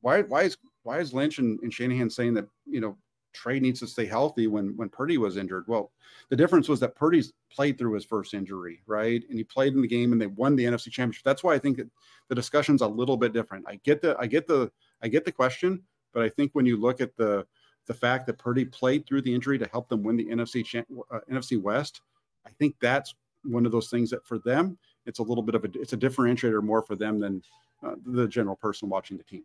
why 0.00 0.22
why 0.22 0.42
is 0.42 0.56
why 0.82 0.98
is 0.98 1.14
Lynch 1.14 1.38
and, 1.38 1.58
and 1.62 1.72
Shanahan 1.72 2.10
saying 2.10 2.34
that 2.34 2.46
you 2.66 2.80
know 2.80 2.96
Trey 3.32 3.60
needs 3.60 3.80
to 3.80 3.86
stay 3.86 4.06
healthy 4.06 4.46
when 4.46 4.76
when 4.76 4.88
Purdy 4.88 5.18
was 5.18 5.36
injured? 5.36 5.64
Well, 5.66 5.92
the 6.28 6.36
difference 6.36 6.68
was 6.68 6.80
that 6.80 6.94
Purdy's 6.94 7.32
played 7.50 7.78
through 7.78 7.94
his 7.94 8.04
first 8.04 8.34
injury, 8.34 8.82
right? 8.86 9.22
And 9.28 9.38
he 9.38 9.44
played 9.44 9.74
in 9.74 9.82
the 9.82 9.88
game 9.88 10.12
and 10.12 10.20
they 10.20 10.26
won 10.26 10.56
the 10.56 10.64
NFC 10.64 10.90
Championship. 10.90 11.24
That's 11.24 11.44
why 11.44 11.54
I 11.54 11.58
think 11.58 11.76
that 11.76 11.88
the 12.28 12.34
discussion's 12.34 12.82
a 12.82 12.86
little 12.86 13.16
bit 13.16 13.32
different. 13.32 13.66
I 13.68 13.76
get 13.84 14.02
the 14.02 14.16
I 14.18 14.26
get 14.26 14.46
the 14.46 14.70
I 15.02 15.08
get 15.08 15.24
the 15.24 15.32
question, 15.32 15.82
but 16.12 16.22
I 16.22 16.28
think 16.28 16.52
when 16.52 16.66
you 16.66 16.76
look 16.76 17.00
at 17.00 17.16
the 17.16 17.46
the 17.86 17.94
fact 17.94 18.26
that 18.26 18.38
Purdy 18.38 18.64
played 18.64 19.06
through 19.06 19.22
the 19.22 19.34
injury 19.34 19.58
to 19.58 19.68
help 19.72 19.88
them 19.88 20.02
win 20.02 20.16
the 20.16 20.26
NFC 20.26 20.84
uh, 21.10 21.20
NFC 21.30 21.60
West, 21.60 22.02
I 22.46 22.50
think 22.58 22.76
that's 22.80 23.14
one 23.44 23.66
of 23.66 23.72
those 23.72 23.88
things 23.88 24.10
that 24.10 24.26
for 24.26 24.38
them 24.38 24.78
it's 25.06 25.18
a 25.18 25.22
little 25.22 25.42
bit 25.42 25.54
of 25.54 25.64
a 25.64 25.68
it's 25.74 25.92
a 25.92 25.96
differentiator 25.96 26.62
more 26.62 26.82
for 26.82 26.96
them 26.96 27.18
than 27.18 27.42
uh, 27.84 27.94
the 28.06 28.28
general 28.28 28.56
person 28.56 28.88
watching 28.88 29.16
the 29.16 29.24
team. 29.24 29.44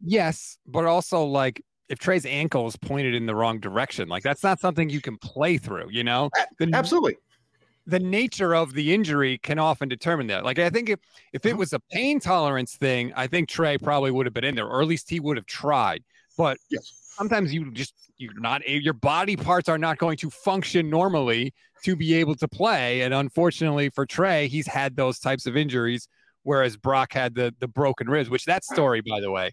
Yes, 0.00 0.58
but 0.66 0.84
also 0.84 1.24
like 1.24 1.62
if 1.88 1.98
Trey's 1.98 2.26
ankle 2.26 2.66
is 2.66 2.76
pointed 2.76 3.14
in 3.14 3.26
the 3.26 3.34
wrong 3.34 3.60
direction, 3.60 4.08
like 4.08 4.22
that's 4.22 4.42
not 4.42 4.60
something 4.60 4.90
you 4.90 5.00
can 5.00 5.16
play 5.18 5.58
through. 5.58 5.90
You 5.90 6.04
know, 6.04 6.30
the, 6.58 6.70
absolutely. 6.72 7.16
The 7.86 8.00
nature 8.00 8.54
of 8.54 8.72
the 8.72 8.92
injury 8.92 9.38
can 9.38 9.58
often 9.60 9.88
determine 9.88 10.26
that. 10.28 10.44
Like 10.44 10.58
I 10.58 10.70
think 10.70 10.88
if 10.88 11.00
if 11.32 11.46
it 11.46 11.50
uh-huh. 11.50 11.58
was 11.58 11.72
a 11.72 11.80
pain 11.90 12.20
tolerance 12.20 12.76
thing, 12.76 13.12
I 13.14 13.26
think 13.26 13.48
Trey 13.48 13.78
probably 13.78 14.10
would 14.10 14.26
have 14.26 14.34
been 14.34 14.44
in 14.44 14.54
there, 14.54 14.66
or 14.66 14.82
at 14.82 14.88
least 14.88 15.08
he 15.08 15.20
would 15.20 15.36
have 15.36 15.46
tried. 15.46 16.02
But 16.36 16.58
yes 16.70 17.06
sometimes 17.16 17.52
you 17.52 17.70
just 17.72 17.94
you're 18.18 18.38
not 18.38 18.66
your 18.68 18.92
body 18.92 19.36
parts 19.36 19.68
are 19.68 19.78
not 19.78 19.98
going 19.98 20.16
to 20.18 20.30
function 20.30 20.88
normally 20.90 21.52
to 21.84 21.96
be 21.96 22.14
able 22.14 22.34
to 22.36 22.48
play. 22.48 23.02
And 23.02 23.12
unfortunately 23.14 23.90
for 23.90 24.06
Trey, 24.06 24.48
he's 24.48 24.66
had 24.66 24.96
those 24.96 25.18
types 25.18 25.46
of 25.46 25.56
injuries, 25.56 26.08
whereas 26.42 26.76
Brock 26.76 27.12
had 27.12 27.34
the 27.34 27.54
the 27.58 27.68
broken 27.68 28.08
ribs. 28.08 28.30
Which 28.30 28.44
that 28.44 28.64
story, 28.64 29.00
by 29.00 29.20
the 29.20 29.30
way, 29.30 29.52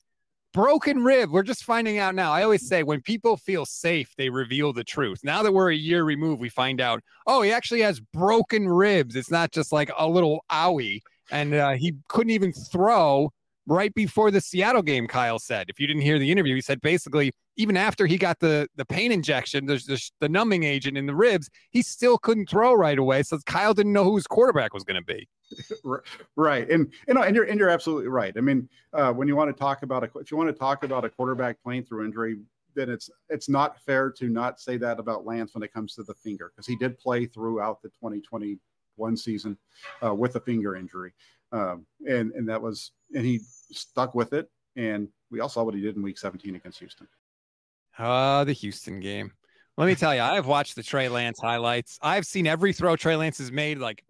broken 0.53 1.03
rib. 1.03 1.31
We're 1.31 1.43
just 1.43 1.63
finding 1.63 1.97
out 1.97 2.15
now. 2.15 2.31
I 2.31 2.43
always 2.43 2.67
say 2.67 2.83
when 2.83 3.01
people 3.01 3.37
feel 3.37 3.65
safe, 3.65 4.13
they 4.17 4.29
reveal 4.29 4.71
the 4.71 4.83
truth. 4.83 5.19
Now 5.23 5.43
that 5.43 5.51
we're 5.51 5.71
a 5.71 5.75
year 5.75 6.03
removed, 6.03 6.39
we 6.41 6.49
find 6.49 6.79
out, 6.79 7.01
oh, 7.27 7.41
he 7.41 7.51
actually 7.51 7.81
has 7.81 7.99
broken 7.99 8.67
ribs. 8.67 9.15
It's 9.15 9.31
not 9.31 9.51
just 9.51 9.71
like 9.71 9.91
a 9.97 10.07
little 10.07 10.45
owie. 10.51 11.01
And 11.31 11.53
uh, 11.53 11.71
he 11.71 11.95
couldn't 12.07 12.31
even 12.31 12.53
throw 12.53 13.31
right 13.65 13.93
before 13.93 14.31
the 14.31 14.41
Seattle 14.41 14.81
game, 14.81 15.07
Kyle 15.07 15.39
said. 15.39 15.69
If 15.69 15.79
you 15.79 15.87
didn't 15.87 16.01
hear 16.01 16.19
the 16.19 16.31
interview, 16.31 16.55
he 16.55 16.61
said 16.61 16.81
basically, 16.81 17.31
even 17.55 17.77
after 17.77 18.05
he 18.05 18.17
got 18.17 18.39
the, 18.39 18.67
the 18.75 18.85
pain 18.85 19.11
injection, 19.11 19.65
there's 19.65 19.85
the, 19.85 20.01
the 20.19 20.29
numbing 20.29 20.63
agent 20.63 20.97
in 20.97 21.05
the 21.05 21.15
ribs, 21.15 21.49
he 21.71 21.81
still 21.81 22.17
couldn't 22.17 22.49
throw 22.49 22.73
right 22.73 22.97
away. 22.97 23.23
So 23.23 23.37
Kyle 23.45 23.73
didn't 23.73 23.93
know 23.93 24.03
who 24.03 24.15
his 24.15 24.27
quarterback 24.27 24.73
was 24.73 24.83
going 24.83 25.01
to 25.01 25.05
be. 25.05 25.27
right. 26.35 26.69
And, 26.69 26.91
you 27.07 27.13
know, 27.13 27.21
and 27.21 27.35
you're, 27.35 27.45
and 27.45 27.59
you're 27.59 27.69
absolutely 27.69 28.07
right. 28.07 28.33
I 28.35 28.41
mean, 28.41 28.67
uh, 28.93 29.13
when 29.13 29.27
you 29.27 29.35
want 29.35 29.55
to 29.55 29.59
talk 29.59 29.83
about 29.83 30.03
a, 30.03 30.09
if 30.19 30.31
you 30.31 30.37
want 30.37 30.49
to 30.49 30.53
talk 30.53 30.83
about 30.83 31.05
a 31.05 31.09
quarterback 31.09 31.57
playing 31.63 31.85
through 31.85 32.05
injury, 32.05 32.39
then 32.75 32.89
it's, 32.89 33.09
it's 33.29 33.47
not 33.47 33.79
fair 33.81 34.09
to 34.09 34.29
not 34.29 34.59
say 34.59 34.77
that 34.77 34.99
about 34.99 35.25
Lance 35.25 35.53
when 35.53 35.63
it 35.63 35.71
comes 35.71 35.93
to 35.95 36.03
the 36.03 36.15
finger, 36.15 36.51
because 36.53 36.65
he 36.65 36.75
did 36.75 36.97
play 36.97 37.27
throughout 37.27 37.81
the 37.83 37.89
2021 37.89 39.15
season 39.15 39.57
uh, 40.03 40.13
with 40.13 40.35
a 40.35 40.39
finger 40.39 40.75
injury. 40.75 41.13
Um, 41.53 41.85
and, 42.07 42.31
and 42.33 42.49
that 42.49 42.61
was, 42.61 42.91
and 43.13 43.25
he 43.25 43.39
stuck 43.71 44.15
with 44.15 44.33
it. 44.33 44.49
And 44.75 45.07
we 45.31 45.39
all 45.39 45.49
saw 45.49 45.63
what 45.63 45.75
he 45.75 45.81
did 45.81 45.95
in 45.95 46.01
week 46.01 46.17
17 46.17 46.55
against 46.55 46.79
Houston. 46.79 47.07
Uh, 47.97 48.43
the 48.43 48.53
Houston 48.53 48.99
game. 48.99 49.31
Let 49.77 49.85
me 49.85 49.95
tell 49.95 50.13
you, 50.13 50.21
I've 50.21 50.47
watched 50.47 50.75
the 50.75 50.83
Trey 50.83 51.09
Lance 51.09 51.39
highlights. 51.39 51.97
I've 52.01 52.25
seen 52.25 52.45
every 52.45 52.73
throw 52.73 52.95
Trey 52.95 53.15
Lance 53.15 53.37
has 53.37 53.51
made 53.51 53.77
like 53.79 54.03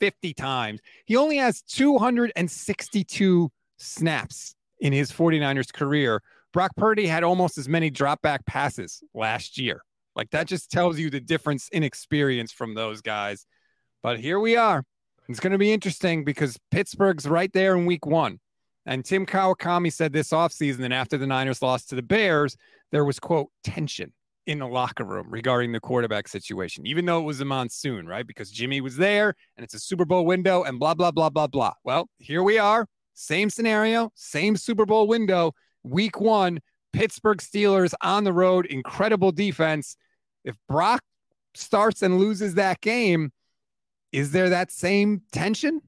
50 0.00 0.34
times. 0.34 0.80
He 1.06 1.16
only 1.16 1.36
has 1.38 1.62
262 1.62 3.50
snaps 3.78 4.54
in 4.80 4.92
his 4.92 5.10
49ers 5.10 5.72
career. 5.72 6.22
Brock 6.52 6.70
Purdy 6.76 7.06
had 7.06 7.24
almost 7.24 7.58
as 7.58 7.68
many 7.68 7.90
drop 7.90 8.22
back 8.22 8.46
passes 8.46 9.02
last 9.14 9.58
year. 9.58 9.82
Like 10.14 10.30
that 10.30 10.46
just 10.46 10.70
tells 10.70 10.98
you 10.98 11.10
the 11.10 11.20
difference 11.20 11.68
in 11.68 11.82
experience 11.82 12.52
from 12.52 12.74
those 12.74 13.00
guys. 13.00 13.46
But 14.02 14.20
here 14.20 14.38
we 14.38 14.56
are. 14.56 14.84
It's 15.28 15.40
going 15.40 15.52
to 15.52 15.58
be 15.58 15.72
interesting 15.72 16.24
because 16.24 16.58
Pittsburgh's 16.70 17.26
right 17.26 17.52
there 17.52 17.76
in 17.76 17.86
week 17.86 18.06
one. 18.06 18.40
And 18.86 19.04
Tim 19.04 19.26
Kawakami 19.26 19.92
said 19.92 20.12
this 20.12 20.30
offseason 20.30 20.78
that 20.78 20.92
after 20.92 21.18
the 21.18 21.26
Niners 21.26 21.60
lost 21.60 21.90
to 21.90 21.94
the 21.94 22.02
Bears, 22.02 22.56
there 22.90 23.04
was, 23.04 23.20
quote, 23.20 23.50
tension 23.62 24.14
in 24.46 24.60
the 24.60 24.66
locker 24.66 25.04
room 25.04 25.26
regarding 25.28 25.72
the 25.72 25.80
quarterback 25.80 26.26
situation, 26.26 26.86
even 26.86 27.04
though 27.04 27.20
it 27.20 27.24
was 27.24 27.42
a 27.42 27.44
monsoon, 27.44 28.06
right? 28.06 28.26
Because 28.26 28.50
Jimmy 28.50 28.80
was 28.80 28.96
there 28.96 29.34
and 29.56 29.64
it's 29.64 29.74
a 29.74 29.78
Super 29.78 30.06
Bowl 30.06 30.24
window 30.24 30.62
and 30.62 30.80
blah, 30.80 30.94
blah, 30.94 31.10
blah, 31.10 31.28
blah, 31.28 31.46
blah. 31.46 31.74
Well, 31.84 32.08
here 32.18 32.42
we 32.42 32.56
are. 32.56 32.86
Same 33.12 33.50
scenario, 33.50 34.10
same 34.14 34.56
Super 34.56 34.86
Bowl 34.86 35.06
window. 35.06 35.52
Week 35.82 36.18
one, 36.18 36.60
Pittsburgh 36.94 37.38
Steelers 37.38 37.92
on 38.00 38.24
the 38.24 38.32
road, 38.32 38.64
incredible 38.64 39.32
defense. 39.32 39.98
If 40.44 40.56
Brock 40.66 41.02
starts 41.54 42.00
and 42.00 42.18
loses 42.18 42.54
that 42.54 42.80
game, 42.80 43.32
is 44.12 44.30
there 44.30 44.48
that 44.50 44.70
same 44.70 45.22
tension? 45.32 45.80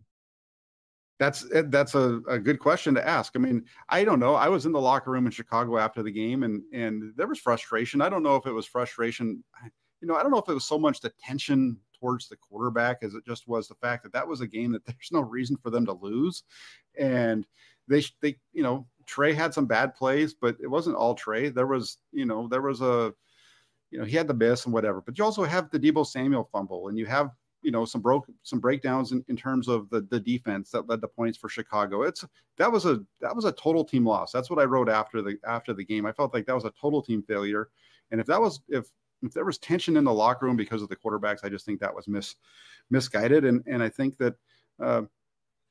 That's 1.19 1.47
eh, 1.53 1.65
that's 1.67 1.95
a, 1.95 2.21
a 2.29 2.39
good 2.39 2.59
question 2.59 2.95
to 2.95 3.07
ask. 3.07 3.35
I 3.37 3.39
mean, 3.39 3.65
I 3.89 4.05
don't 4.05 4.19
know. 4.19 4.35
I 4.35 4.49
was 4.49 4.67
in 4.67 4.73
the 4.73 4.81
locker 4.81 5.11
room 5.11 5.27
in 5.27 5.33
Chicago 5.33 5.77
after 5.79 6.03
the 6.03 6.11
game, 6.11 6.43
and 6.43 6.63
and 6.73 7.13
there 7.15 7.29
was 7.29 7.39
frustration. 7.39 8.01
I 8.01 8.09
don't 8.09 8.23
know 8.23 8.37
if 8.37 8.47
it 8.47 8.53
was 8.53 8.67
frustration. 8.67 9.45
You 10.01 10.09
know, 10.09 10.17
I 10.17 10.23
don't 10.23 10.33
know 10.33 10.39
if 10.39 10.49
it 10.49 10.55
was 10.55 10.65
so 10.65 10.79
much 10.79 11.01
the 11.01 11.13
tension 11.23 11.77
towards 12.01 12.29
the 12.29 12.37
quarterback 12.37 12.99
as 13.03 13.15
it 13.15 13.27
just 13.27 13.47
was 13.47 13.69
the 13.69 13.75
fact 13.75 14.03
that 14.03 14.15
that 14.15 14.27
was 14.27 14.41
a 14.41 14.47
game 14.47 14.73
that 14.73 14.85
there's 14.87 15.11
no 15.13 15.21
reason 15.21 15.59
for 15.63 15.69
them 15.69 15.85
to 15.87 15.93
lose, 15.93 16.43
and 16.99 17.47
they 17.87 18.03
they 18.23 18.37
you 18.53 18.63
know 18.63 18.87
Trey 19.07 19.35
had 19.35 19.53
some 19.53 19.67
bad 19.67 19.95
plays, 19.95 20.33
but 20.33 20.57
it 20.59 20.69
wasn't 20.69 20.97
all 20.97 21.15
Trey. 21.15 21.51
There 21.51 21.67
was 21.67 21.99
you 22.13 22.25
know 22.25 22.49
there 22.49 22.63
was 22.63 22.81
a 22.81 23.13
you 23.91 23.99
know 23.99 24.07
he 24.07 24.17
had 24.17 24.27
the 24.27 24.33
miss 24.33 24.65
and 24.65 24.73
whatever, 24.73 25.03
but 25.03 25.19
you 25.19 25.25
also 25.25 25.45
have 25.45 25.71
the 25.71 25.79
Deebo 25.79 26.07
Samuel 26.07 26.49
fumble, 26.51 26.89
and 26.89 26.99
you 26.99 27.05
have 27.05 27.31
you 27.63 27.71
know 27.71 27.85
some 27.85 28.01
broke 28.01 28.27
some 28.43 28.61
breakdowns 28.61 29.13
in, 29.13 29.25
in 29.29 29.37
terms 29.37 29.69
of 29.69 29.89
the 29.91 30.03
the 30.11 30.21
defense 30.21 30.71
that 30.71 30.89
led 30.89 31.01
the 31.01 31.09
points 31.09 31.39
for 31.39 31.49
Chicago. 31.49 32.03
It's 32.03 32.25
that 32.57 32.71
was 32.71 32.87
a 32.87 33.01
that 33.21 33.35
was 33.35 33.45
a 33.45 33.53
total 33.53 33.85
team 33.85 34.07
loss. 34.07 34.33
That's 34.33 34.51
what 34.51 34.59
I 34.59 34.65
wrote 34.65 34.89
after 34.89 35.23
the 35.23 35.39
after 35.47 35.73
the 35.73 35.85
game. 35.85 36.07
I 36.07 36.13
felt 36.13 36.35
like 36.35 36.47
that 36.47 36.55
was 36.55 36.65
a 36.65 36.73
total 36.81 37.03
team 37.03 37.23
failure. 37.23 37.69
And 38.11 38.21
if 38.21 38.27
that 38.27 38.41
was 38.41 38.61
if 38.69 38.87
if 39.23 39.33
there 39.33 39.45
was 39.45 39.59
tension 39.59 39.97
in 39.97 40.05
the 40.05 40.13
locker 40.13 40.47
room 40.47 40.57
because 40.57 40.83
of 40.83 40.89
the 40.89 40.97
quarterbacks, 40.97 41.45
I 41.45 41.49
just 41.49 41.67
think 41.67 41.81
that 41.81 41.95
was 41.95 42.09
mis 42.09 42.37
misguided. 42.91 43.45
And 43.45 43.63
and 43.67 43.83
I 43.83 43.89
think 43.89 44.17
that 44.19 44.35
uh, 44.83 45.03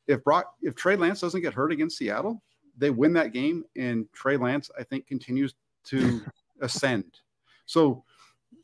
if 0.08 0.24
Brock 0.24 0.54
if 0.62 0.76
Trey 0.76 0.96
Lance 0.96 1.22
doesn't 1.22 1.42
get 1.42 1.54
hurt 1.54 1.72
against 1.72 1.98
Seattle, 1.98 2.42
they 2.78 2.90
win 2.92 3.14
that 3.14 3.34
game, 3.34 3.64
and 3.76 4.06
Trey 4.14 4.38
Lance 4.38 4.70
I 4.78 4.84
think 4.84 5.08
continues 5.08 5.56
to 5.86 6.22
ascend. 6.62 7.20
So 7.66 8.04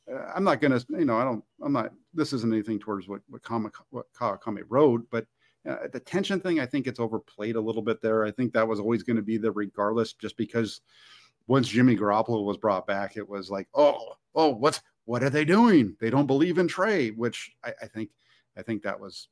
I'm 0.08 0.44
not 0.44 0.62
going 0.62 0.72
to, 0.72 0.86
you 0.90 1.06
know, 1.06 1.18
I 1.18 1.24
don't, 1.24 1.44
I'm 1.64 1.74
not, 1.74 1.92
this 2.14 2.34
isn't 2.34 2.54
anything 2.54 2.80
towards 2.80 3.08
what, 3.08 3.22
what, 3.28 3.42
Kama, 3.42 3.72
what 3.90 4.12
Kawakami 4.14 4.64
wrote, 4.70 5.08
but 5.10 5.26
uh, 5.68 5.88
the 5.92 6.00
tension 6.00 6.40
thing, 6.40 6.60
I 6.60 6.66
think 6.66 6.86
it's 6.86 7.00
overplayed 7.00 7.56
a 7.56 7.62
little 7.62 7.82
bit 7.82 8.02
there. 8.02 8.24
I 8.24 8.32
think 8.32 8.54
that 8.54 8.68
was 8.68 8.80
always 8.80 9.02
going 9.02 9.16
to 9.16 9.24
be 9.24 9.38
the 9.38 9.52
regardless, 9.52 10.14
just 10.14 10.38
because 10.38 10.82
once 11.48 11.68
Jimmy 11.68 11.96
Garoppolo 11.96 12.46
was 12.46 12.58
brought 12.58 12.86
back, 12.86 13.18
it 13.18 13.28
was 13.28 13.50
like, 13.50 13.68
oh, 13.74 14.14
oh, 14.36 14.50
what's, 14.50 14.82
what 15.06 15.24
are 15.24 15.30
they 15.30 15.46
doing? 15.46 15.96
They 16.00 16.12
don't 16.12 16.28
believe 16.28 16.60
in 16.60 16.68
Trey, 16.68 17.10
which 17.10 17.52
I, 17.64 17.74
I 17.82 17.88
think, 17.88 18.12
I 18.56 18.62
think 18.62 18.84
that 18.84 19.00
was 19.00 19.30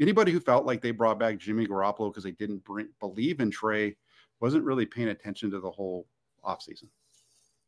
anybody 0.00 0.32
who 0.32 0.40
felt 0.40 0.64
like 0.64 0.80
they 0.80 0.90
brought 0.90 1.18
back 1.18 1.38
Jimmy 1.38 1.66
Garoppolo 1.66 2.10
because 2.10 2.24
they 2.24 2.32
didn't 2.32 2.64
bring, 2.64 2.88
believe 2.98 3.40
in 3.40 3.50
Trey 3.50 3.96
wasn't 4.40 4.64
really 4.64 4.86
paying 4.86 5.08
attention 5.08 5.50
to 5.50 5.60
the 5.60 5.70
whole 5.70 6.06
offseason. 6.44 6.88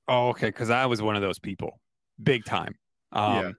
Oh, 0.09 0.29
okay. 0.29 0.51
Cause 0.53 0.71
I 0.71 0.87
was 0.87 1.03
one 1.03 1.17
of 1.17 1.23
those 1.23 1.39
people 1.39 1.81
big 2.23 2.45
time. 2.45 2.75
Um, 3.13 3.35
yeah. 3.35 3.53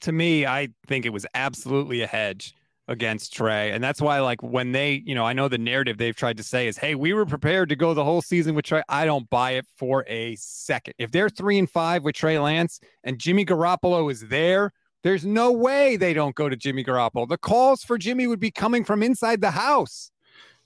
To 0.00 0.12
me, 0.12 0.46
I 0.46 0.68
think 0.86 1.06
it 1.06 1.12
was 1.12 1.26
absolutely 1.34 2.00
a 2.02 2.06
hedge 2.06 2.54
against 2.88 3.32
Trey. 3.32 3.70
And 3.70 3.82
that's 3.82 4.00
why, 4.00 4.20
like, 4.20 4.42
when 4.42 4.72
they, 4.72 5.02
you 5.06 5.14
know, 5.14 5.24
I 5.24 5.32
know 5.32 5.48
the 5.48 5.58
narrative 5.58 5.98
they've 5.98 6.16
tried 6.16 6.36
to 6.38 6.42
say 6.42 6.66
is, 6.66 6.76
hey, 6.76 6.94
we 6.94 7.12
were 7.12 7.26
prepared 7.26 7.68
to 7.68 7.76
go 7.76 7.94
the 7.94 8.04
whole 8.04 8.22
season 8.22 8.54
with 8.54 8.64
Trey. 8.64 8.82
I 8.88 9.04
don't 9.04 9.28
buy 9.30 9.52
it 9.52 9.66
for 9.76 10.04
a 10.08 10.34
second. 10.36 10.94
If 10.98 11.10
they're 11.10 11.28
three 11.28 11.58
and 11.58 11.70
five 11.70 12.02
with 12.02 12.14
Trey 12.14 12.38
Lance 12.38 12.80
and 13.04 13.18
Jimmy 13.18 13.44
Garoppolo 13.44 14.10
is 14.10 14.22
there, 14.22 14.72
there's 15.02 15.24
no 15.24 15.52
way 15.52 15.96
they 15.96 16.14
don't 16.14 16.34
go 16.34 16.48
to 16.48 16.56
Jimmy 16.56 16.84
Garoppolo. 16.84 17.28
The 17.28 17.38
calls 17.38 17.82
for 17.82 17.98
Jimmy 17.98 18.26
would 18.26 18.40
be 18.40 18.50
coming 18.50 18.84
from 18.84 19.02
inside 19.02 19.40
the 19.40 19.50
house. 19.50 20.10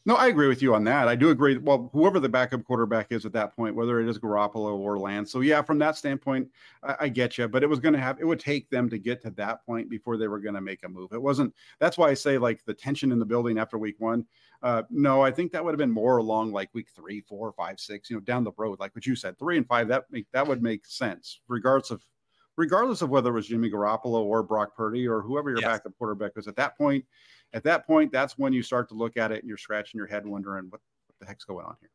No, 0.06 0.14
I 0.14 0.28
agree 0.28 0.46
with 0.46 0.62
you 0.62 0.72
on 0.72 0.84
that. 0.84 1.08
I 1.08 1.16
do 1.16 1.30
agree. 1.30 1.58
Well, 1.58 1.90
whoever 1.92 2.20
the 2.20 2.28
backup 2.28 2.62
quarterback 2.62 3.10
is 3.10 3.26
at 3.26 3.32
that 3.32 3.56
point, 3.56 3.74
whether 3.74 4.00
it 4.00 4.08
is 4.08 4.20
Garoppolo 4.20 4.76
or 4.76 4.96
Lance. 4.96 5.32
So 5.32 5.40
yeah, 5.40 5.62
from 5.62 5.80
that 5.80 5.96
standpoint, 5.96 6.48
I, 6.84 6.94
I 7.00 7.08
get 7.08 7.36
you. 7.36 7.48
But 7.48 7.64
it 7.64 7.66
was 7.66 7.80
going 7.80 7.92
to 7.92 8.00
have 8.00 8.20
it 8.20 8.24
would 8.24 8.38
take 8.38 8.70
them 8.70 8.88
to 8.90 8.98
get 8.98 9.20
to 9.22 9.30
that 9.30 9.66
point 9.66 9.90
before 9.90 10.16
they 10.16 10.28
were 10.28 10.38
going 10.38 10.54
to 10.54 10.60
make 10.60 10.84
a 10.84 10.88
move. 10.88 11.12
It 11.12 11.20
wasn't. 11.20 11.52
That's 11.80 11.98
why 11.98 12.08
I 12.08 12.14
say 12.14 12.38
like 12.38 12.64
the 12.64 12.72
tension 12.72 13.10
in 13.10 13.18
the 13.18 13.24
building 13.24 13.58
after 13.58 13.78
week 13.78 13.96
one. 13.98 14.24
Uh, 14.62 14.84
no, 14.90 15.22
I 15.22 15.32
think 15.32 15.50
that 15.50 15.64
would 15.64 15.72
have 15.72 15.78
been 15.78 15.90
more 15.90 16.18
along 16.18 16.52
like 16.52 16.70
week 16.72 16.88
three, 16.94 17.20
four, 17.22 17.52
five, 17.54 17.80
six. 17.80 18.08
You 18.08 18.14
know, 18.14 18.20
down 18.20 18.44
the 18.44 18.52
road, 18.56 18.78
like 18.78 18.94
what 18.94 19.06
you 19.06 19.16
said, 19.16 19.36
three 19.40 19.56
and 19.56 19.66
five. 19.66 19.88
That 19.88 20.04
make 20.12 20.30
that 20.30 20.46
would 20.46 20.62
make 20.62 20.86
sense, 20.86 21.40
regardless 21.48 21.90
of 21.90 22.04
regardless 22.56 23.02
of 23.02 23.10
whether 23.10 23.30
it 23.30 23.34
was 23.34 23.48
Jimmy 23.48 23.70
Garoppolo 23.70 24.22
or 24.22 24.44
Brock 24.44 24.76
Purdy 24.76 25.08
or 25.08 25.20
whoever 25.20 25.50
your 25.50 25.60
yes. 25.60 25.66
backup 25.66 25.98
quarterback 25.98 26.36
was. 26.36 26.46
At 26.46 26.56
that 26.56 26.78
point 26.78 27.04
at 27.52 27.64
that 27.64 27.86
point, 27.86 28.12
that's 28.12 28.36
when 28.38 28.52
you 28.52 28.62
start 28.62 28.88
to 28.88 28.94
look 28.94 29.16
at 29.16 29.32
it 29.32 29.40
and 29.40 29.48
you're 29.48 29.56
scratching 29.56 29.98
your 29.98 30.06
head 30.06 30.26
wondering 30.26 30.64
what, 30.64 30.80
what 31.06 31.14
the 31.20 31.26
heck's 31.26 31.44
going 31.44 31.64
on 31.64 31.76
here. 31.80 31.90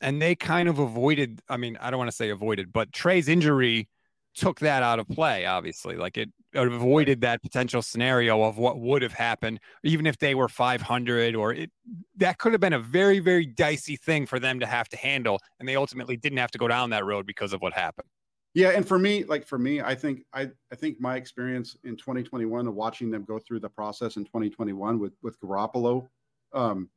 And 0.00 0.20
they 0.20 0.34
kind 0.34 0.68
of 0.68 0.78
avoided, 0.78 1.40
I 1.48 1.56
mean, 1.56 1.76
I 1.80 1.90
don't 1.90 1.98
want 1.98 2.10
to 2.10 2.16
say 2.16 2.30
avoided, 2.30 2.72
but 2.72 2.92
Trey's 2.92 3.28
injury 3.28 3.88
took 4.34 4.60
that 4.60 4.82
out 4.82 4.98
of 4.98 5.08
play, 5.08 5.46
obviously. 5.46 5.96
Like 5.96 6.16
it, 6.16 6.30
avoided 6.54 7.22
that 7.22 7.42
potential 7.42 7.80
scenario 7.80 8.42
of 8.42 8.58
what 8.58 8.78
would 8.78 9.02
have 9.02 9.12
happened, 9.12 9.58
even 9.84 10.06
if 10.06 10.18
they 10.18 10.34
were 10.34 10.48
500 10.48 11.34
or 11.34 11.54
it, 11.54 11.70
that 12.16 12.38
could 12.38 12.52
have 12.52 12.60
been 12.60 12.74
a 12.74 12.78
very, 12.78 13.20
very 13.20 13.46
dicey 13.46 13.96
thing 13.96 14.26
for 14.26 14.38
them 14.38 14.60
to 14.60 14.66
have 14.66 14.88
to 14.90 14.96
handle. 14.96 15.40
And 15.58 15.68
they 15.68 15.76
ultimately 15.76 16.16
didn't 16.16 16.38
have 16.38 16.50
to 16.50 16.58
go 16.58 16.68
down 16.68 16.90
that 16.90 17.04
road 17.04 17.26
because 17.26 17.52
of 17.52 17.62
what 17.62 17.72
happened. 17.72 18.08
Yeah, 18.54 18.70
and 18.70 18.86
for 18.86 18.98
me, 18.98 19.24
like 19.24 19.46
for 19.46 19.58
me, 19.58 19.80
I 19.80 19.94
think 19.94 20.24
I 20.34 20.50
I 20.70 20.76
think 20.76 21.00
my 21.00 21.16
experience 21.16 21.76
in 21.84 21.96
2021 21.96 22.66
of 22.66 22.74
watching 22.74 23.10
them 23.10 23.24
go 23.24 23.38
through 23.38 23.60
the 23.60 23.68
process 23.68 24.16
in 24.16 24.24
2021 24.24 24.98
with 24.98 25.14
with 25.22 25.40
Garoppolo, 25.40 26.06
um, 26.52 26.90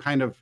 kind 0.00 0.22
of 0.22 0.36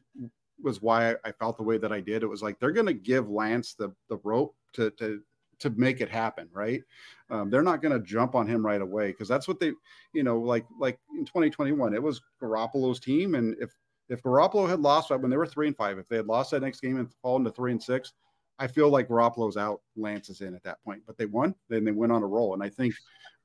was 0.62 0.80
why 0.80 1.16
I 1.24 1.32
felt 1.32 1.58
the 1.58 1.62
way 1.62 1.76
that 1.78 1.92
I 1.92 2.00
did. 2.00 2.22
It 2.22 2.26
was 2.26 2.42
like 2.42 2.58
they're 2.58 2.72
going 2.72 2.86
to 2.86 2.94
give 2.94 3.28
Lance 3.28 3.74
the 3.74 3.90
the 4.08 4.18
rope 4.24 4.54
to 4.74 4.90
to 4.92 5.20
to 5.58 5.70
make 5.70 6.00
it 6.00 6.10
happen, 6.10 6.48
right? 6.52 6.82
Um, 7.30 7.50
they're 7.50 7.62
not 7.62 7.82
going 7.82 7.98
to 7.98 8.06
jump 8.06 8.34
on 8.34 8.46
him 8.46 8.64
right 8.64 8.80
away 8.80 9.08
because 9.08 9.28
that's 9.28 9.48
what 9.48 9.58
they, 9.58 9.72
you 10.12 10.22
know, 10.22 10.38
like 10.38 10.66
like 10.78 10.98
in 11.18 11.24
2021, 11.24 11.94
it 11.94 12.02
was 12.02 12.20
Garoppolo's 12.42 13.00
team, 13.00 13.34
and 13.34 13.56
if 13.60 13.70
if 14.08 14.22
Garoppolo 14.22 14.68
had 14.68 14.80
lost 14.80 15.10
when 15.10 15.30
they 15.30 15.36
were 15.36 15.46
three 15.46 15.66
and 15.66 15.76
five, 15.76 15.98
if 15.98 16.08
they 16.08 16.16
had 16.16 16.26
lost 16.26 16.52
that 16.52 16.62
next 16.62 16.80
game 16.80 16.98
and 16.98 17.12
fallen 17.22 17.44
to 17.44 17.50
three 17.50 17.72
and 17.72 17.82
six, 17.82 18.12
I 18.58 18.66
feel 18.66 18.88
like 18.88 19.08
Garoppolo's 19.08 19.56
out, 19.56 19.82
Lance 19.96 20.30
is 20.30 20.40
in 20.40 20.54
at 20.54 20.62
that 20.64 20.82
point. 20.84 21.02
But 21.06 21.18
they 21.18 21.26
won, 21.26 21.54
then 21.68 21.84
they 21.84 21.92
went 21.92 22.12
on 22.12 22.22
a 22.22 22.26
roll, 22.26 22.54
and 22.54 22.62
I 22.62 22.68
think, 22.68 22.94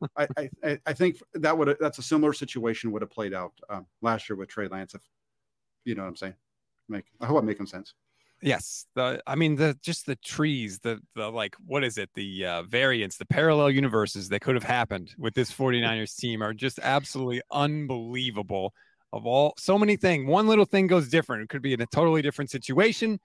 I, 0.17 0.27
I, 0.63 0.79
I 0.85 0.93
think 0.93 1.17
that 1.33 1.57
would 1.57 1.77
that's 1.79 1.99
a 1.99 2.03
similar 2.03 2.33
situation 2.33 2.91
would 2.91 3.01
have 3.01 3.11
played 3.11 3.33
out 3.33 3.53
um, 3.69 3.85
last 4.01 4.29
year 4.29 4.35
with 4.35 4.49
Trey 4.49 4.67
Lance. 4.67 4.95
If 4.95 5.01
you 5.85 5.95
know 5.95 6.03
what 6.03 6.09
I'm 6.09 6.15
saying, 6.15 6.35
make 6.89 7.05
I 7.19 7.25
hope 7.25 7.38
I'm 7.38 7.45
making 7.45 7.67
sense. 7.67 7.93
Yes, 8.41 8.88
the 8.95 9.21
I 9.27 9.35
mean 9.35 9.55
the 9.55 9.77
just 9.83 10.07
the 10.07 10.15
trees, 10.15 10.79
the 10.79 10.99
the 11.15 11.29
like 11.29 11.55
what 11.65 11.83
is 11.83 11.99
it? 11.99 12.09
The 12.15 12.45
uh, 12.45 12.63
variants, 12.63 13.17
the 13.17 13.25
parallel 13.25 13.69
universes 13.69 14.29
that 14.29 14.41
could 14.41 14.55
have 14.55 14.63
happened 14.63 15.13
with 15.17 15.35
this 15.35 15.51
49ers 15.51 16.15
team 16.15 16.41
are 16.41 16.53
just 16.53 16.79
absolutely 16.81 17.41
unbelievable. 17.51 18.73
Of 19.13 19.27
all 19.27 19.53
so 19.57 19.77
many 19.77 19.97
things, 19.97 20.25
one 20.25 20.47
little 20.47 20.65
thing 20.65 20.88
goes 20.88 21.09
different. 21.09 21.43
It 21.43 21.49
could 21.49 21.61
be 21.61 21.73
in 21.73 21.81
a 21.81 21.85
totally 21.88 22.21
different 22.21 22.49
situation, 22.49 23.19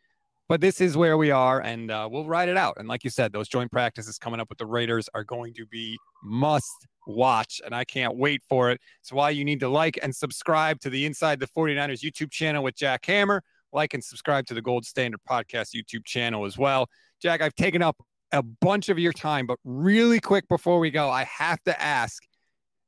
but 0.48 0.60
this 0.60 0.81
is 0.81 0.97
where 0.97 1.16
we 1.16 1.31
are, 1.31 1.60
and 1.60 1.90
uh, 1.90 2.09
we'll 2.10 2.27
ride 2.27 2.48
it 2.48 2.56
out. 2.56 2.74
And 2.78 2.89
like 2.89 3.05
you 3.05 3.10
said, 3.10 3.32
those 3.32 3.48
joint 3.48 3.70
practices 3.70 4.18
coming 4.18 4.40
up 4.40 4.48
with 4.48 4.59
the 4.59 4.66
Raiders 4.66 5.09
are 5.14 5.24
going 5.24 5.55
to 5.55 5.66
be 5.66 5.97
must 6.23 6.86
watch, 7.06 7.60
and 7.64 7.74
I 7.74 7.85
can't 7.85 8.16
wait 8.16 8.43
for 8.48 8.70
it. 8.70 8.81
It's 9.01 9.12
why 9.12 9.31
you 9.31 9.44
need 9.44 9.60
to 9.60 9.68
like 9.68 9.98
and 10.02 10.14
subscribe 10.14 10.81
to 10.81 10.90
the 10.90 11.05
Inside 11.05 11.40
the 11.40 11.48
49ers 11.48 12.01
YouTube 12.01 12.31
channel 12.31 12.62
with 12.62 12.77
Jack 12.77 13.06
Hammer 13.06 13.43
like 13.73 13.94
and 13.94 14.02
subscribe 14.02 14.47
to 14.47 14.55
the 14.55 14.62
Gold 14.62 14.85
Standard 14.85 15.20
Podcast 15.28 15.74
YouTube 15.74 16.05
channel 16.05 16.44
as 16.44 16.59
well. 16.59 16.89
Jack, 17.20 17.43
I've 17.43 17.55
taken 17.55 17.82
up 17.82 17.97
a 18.32 18.43
bunch 18.43 18.89
of 18.89 18.98
your 18.98 19.12
time, 19.12 19.47
but 19.47 19.59
really 19.64 20.18
quick 20.18 20.48
before 20.48 20.81
we 20.81 20.90
go, 20.90 21.09
I 21.09 21.24
have 21.24 21.62
to 21.64 21.81
ask 21.81 22.23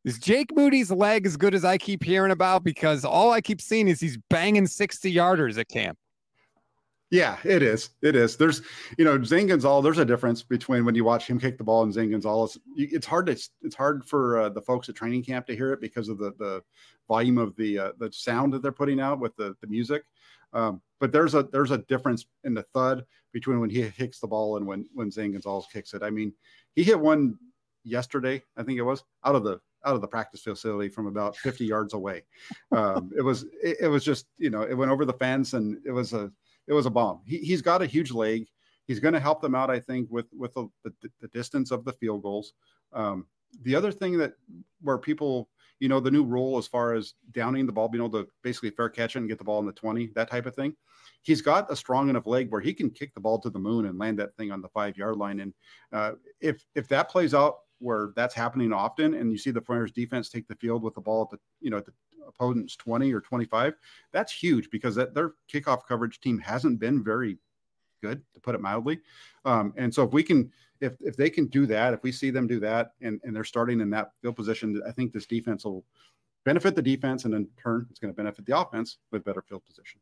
is 0.05 0.19
Jake 0.19 0.55
Moody's 0.55 0.91
leg 0.91 1.27
as 1.27 1.37
good 1.37 1.55
as 1.55 1.65
I 1.65 1.77
keep 1.77 2.03
hearing 2.03 2.33
about? 2.33 2.65
Because 2.65 3.05
all 3.05 3.33
I 3.33 3.41
keep 3.41 3.61
seeing 3.61 3.89
is 3.89 4.01
he's 4.01 4.17
banging 4.31 4.67
60 4.67 5.13
yarders 5.13 5.59
at 5.59 5.69
camp. 5.69 5.99
Yeah, 7.11 7.39
it 7.43 7.63
is. 7.63 7.91
It 8.03 8.15
is. 8.15 8.37
There's, 8.37 8.61
you 8.99 9.05
know, 9.05 9.23
Zane 9.23 9.47
Gonzalez. 9.47 9.83
There's 9.83 9.99
a 9.99 10.05
difference 10.05 10.43
between 10.43 10.85
when 10.85 10.95
you 10.95 11.05
watch 11.05 11.27
him 11.27 11.41
kick 11.41 11.57
the 11.57 11.65
ball 11.65 11.83
and 11.83 11.93
Zane 11.93 12.11
Gonzalez. 12.11 12.59
It's 12.77 13.07
hard 13.07 13.27
to 13.27 13.33
it's 13.63 13.75
hard 13.75 14.05
for 14.05 14.41
uh, 14.41 14.49
the 14.51 14.61
folks 14.61 14.89
at 14.91 14.95
training 14.95 15.25
camp 15.25 15.47
to 15.47 15.57
hear 15.57 15.73
it 15.73 15.81
because 15.81 16.11
of 16.11 16.19
the 16.19 16.33
the 16.39 16.63
volume 17.09 17.39
of 17.39 17.57
the 17.57 17.79
uh, 17.79 17.93
the 17.99 18.13
sound 18.13 18.53
that 18.53 18.63
they're 18.63 18.73
putting 18.73 19.01
out 19.01 19.21
with 19.21 19.35
the 19.37 19.57
the 19.63 19.67
music. 19.67 20.05
Um, 20.53 20.83
but 21.01 21.11
there's 21.11 21.35
a 21.35 21.45
there's 21.45 21.71
a 21.71 21.79
difference 21.79 22.27
in 22.45 22.53
the 22.53 22.65
thud 22.75 23.05
between 23.33 23.61
when 23.61 23.71
he 23.71 23.91
kicks 23.91 24.21
the 24.21 24.27
ball 24.27 24.59
and 24.59 24.67
when 24.67 24.87
when 24.93 25.11
Zane 25.11 25.33
Gonzalez 25.33 25.67
kicks 25.73 25.95
it. 25.95 26.03
I 26.03 26.11
mean, 26.11 26.35
he 26.75 26.83
hit 26.83 27.01
one 27.01 27.39
yesterday, 27.85 28.43
I 28.57 28.63
think 28.63 28.79
it 28.79 28.83
was, 28.83 29.03
out 29.25 29.35
of 29.35 29.45
the 29.45 29.61
out 29.85 29.95
of 29.95 30.01
the 30.01 30.09
practice 30.09 30.43
facility 30.43 30.89
from 30.89 31.07
about 31.07 31.37
50 31.37 31.65
yards 31.65 31.95
away. 31.95 32.25
Um, 32.73 33.13
it 33.17 33.23
was 33.23 33.45
it, 33.63 33.79
it, 33.83 33.89
was 33.89 34.05
just 34.05 34.27
you 34.37 34.51
know 34.51 34.63
it 34.63 34.75
went 34.75 34.91
over 34.91 35.05
the 35.05 35.13
fence 35.13 35.55
and 35.55 35.79
it 35.87 35.93
was 35.93 36.13
a 36.13 36.31
it 36.69 36.73
was 36.73 36.87
a 36.87 36.91
bomb. 36.91 37.21
He, 37.27 37.39
he's 37.39 37.63
got 37.63 37.83
a 37.83 37.87
huge 37.87 38.13
leg. 38.13 38.47
He's 38.87 39.01
going 39.01 39.15
to 39.15 39.21
help 39.21 39.43
them 39.43 39.55
out, 39.55 39.71
I 39.71 39.81
think, 39.81 40.09
with 40.11 40.27
with 40.37 40.55
the, 40.55 40.69
the, 40.85 40.93
the 41.21 41.29
distance 41.29 41.71
of 41.71 41.85
the 41.85 41.93
field 41.93 42.23
goals. 42.23 42.53
Um, 42.93 43.27
the 43.63 43.75
other 43.75 43.91
thing 43.91 44.19
that 44.19 44.35
where 44.83 44.99
people 44.99 45.49
you 45.81 45.89
know, 45.89 46.01
the 46.01 46.11
new 46.11 46.25
rule 46.25 46.59
as 46.59 46.67
far 46.67 46.95
as 46.95 47.15
downing 47.33 47.67
the 47.67 47.73
ball, 47.73 47.89
being 47.89 48.03
able 48.03 48.25
to 48.25 48.29
basically 48.43 48.71
fair 48.71 48.89
catch 48.89 49.15
it 49.15 49.21
and 49.21 49.29
get 49.29 49.39
the 49.39 49.45
ball 49.45 49.61
in 49.61 49.67
the 49.67 49.73
20, 49.73 50.11
that 50.15 50.31
type 50.31 50.47
of 50.47 50.55
thing. 50.55 50.75
He's 51.23 51.43
got 51.43 51.71
a 51.71 51.77
strong 51.77 52.09
enough 52.09 52.27
leg 52.27 52.51
where 52.51 52.61
he 52.61 52.75
can 52.75 52.91
kick 52.91 53.15
the 53.15 53.21
ball 53.21 53.39
to 53.41 53.51
the 53.51 53.59
moon 53.59 53.87
and 53.87 53.99
land 53.99 54.19
that 54.19 54.35
thing 54.37 54.51
on 54.51 54.63
the 54.63 54.69
five 54.69 54.97
yard 54.97 55.17
line. 55.17 55.41
And 55.41 55.55
uh, 55.93 56.13
if 56.41 56.65
if 56.75 56.89
that 56.89 57.11
plays 57.11 57.35
out 57.35 57.57
where 57.81 58.13
that's 58.17 58.35
happening 58.35 58.73
often, 58.73 59.15
and 59.15 59.31
you 59.31 59.39
see 59.39 59.51
the 59.51 59.63
Niners 59.69 59.93
defense 59.93 60.29
take 60.29 60.49
the 60.49 60.57
field 60.57 60.83
with 60.83 60.95
the 60.95 61.01
ball 61.01 61.23
at 61.23 61.31
the 61.31 61.39
you 61.61 61.71
know 61.71 61.79
at 61.79 61.87
the 61.87 61.93
opponent's 62.29 62.77
20 62.77 63.13
or 63.13 63.21
25, 63.21 63.75
that's 64.13 64.33
huge 64.33 64.71
because 64.71 64.95
that 64.95 65.15
their 65.15 65.33
kickoff 65.53 65.87
coverage 65.87 66.21
team 66.21 66.39
hasn't 66.39 66.79
been 66.79 67.03
very 67.03 67.39
good 68.03 68.23
to 68.35 68.41
put 68.41 68.55
it 68.55 68.61
mildly. 68.61 69.01
Um, 69.45 69.73
and 69.77 69.93
so 69.93 70.05
if 70.05 70.13
we 70.13 70.23
can 70.23 70.53
if 70.81 70.95
if 71.01 71.17
they 71.17 71.31
can 71.31 71.47
do 71.47 71.67
that, 71.67 71.95
if 71.95 72.03
we 72.03 72.13
see 72.13 72.31
them 72.31 72.47
do 72.47 72.61
that, 72.61 72.93
and 73.01 73.21
and 73.25 73.35
they're 73.35 73.45
starting 73.45 73.81
in 73.81 73.91
that 73.91 74.13
field 74.23 74.37
position, 74.37 74.81
I 74.87 74.93
think 74.93 75.13
this 75.13 75.27
defense 75.27 75.65
will 75.65 75.85
benefit 76.45 76.75
the 76.75 76.83
defense, 76.83 77.25
and 77.25 77.35
in 77.35 77.49
turn, 77.63 77.87
it's 77.91 77.99
going 77.99 78.13
to 78.13 78.17
benefit 78.17 78.47
the 78.47 78.59
offense 78.59 78.99
with 79.11 79.25
better 79.25 79.43
field 79.43 79.65
position. 79.67 80.01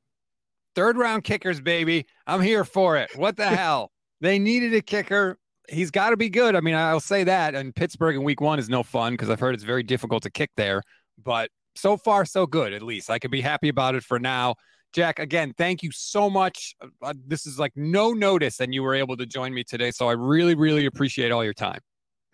Third 0.75 0.99
round 0.99 1.25
kickers, 1.25 1.61
baby. 1.61 2.07
I'm 2.27 2.41
here 2.41 2.65
for 2.65 2.97
it. 2.97 3.11
What 3.17 3.37
the 3.37 3.47
hell? 3.57 3.91
They 4.21 4.39
needed 4.39 4.75
a 4.75 4.83
kicker. 4.83 5.39
He's 5.69 5.91
got 5.91 6.11
to 6.11 6.17
be 6.17 6.29
good. 6.29 6.55
I 6.55 6.61
mean, 6.61 6.75
I'll 6.75 7.01
say 7.01 7.25
that. 7.25 7.55
And 7.55 7.75
Pittsburgh 7.75 8.15
in 8.15 8.23
week 8.23 8.41
one 8.41 8.59
is 8.59 8.69
no 8.69 8.83
fun 8.83 9.15
because 9.15 9.31
I've 9.31 9.41
heard 9.41 9.55
it's 9.55 9.65
very 9.65 9.83
difficult 9.83 10.23
to 10.23 10.31
kick 10.31 10.51
there. 10.57 10.83
But 11.23 11.51
so 11.77 11.97
far, 11.97 12.25
so 12.25 12.47
good, 12.47 12.73
at 12.73 12.83
least. 12.83 13.11
I 13.11 13.19
could 13.19 13.31
be 13.31 13.41
happy 13.41 13.69
about 13.69 13.95
it 13.95 14.03
for 14.03 14.19
now. 14.19 14.55
Jack, 14.93 15.19
again, 15.19 15.53
thank 15.59 15.83
you 15.83 15.91
so 15.93 16.31
much. 16.31 16.75
Uh, 17.03 17.15
this 17.27 17.47
is 17.47 17.59
like 17.59 17.73
no 17.77 18.13
notice, 18.13 18.61
and 18.61 18.73
you 18.73 18.83
were 18.83 18.95
able 18.95 19.17
to 19.17 19.27
join 19.27 19.53
me 19.53 19.63
today. 19.65 19.91
So 19.91 20.09
I 20.09 20.13
really, 20.13 20.55
really 20.55 20.87
appreciate 20.87 21.33
all 21.33 21.45
your 21.45 21.55
time. 21.55 21.81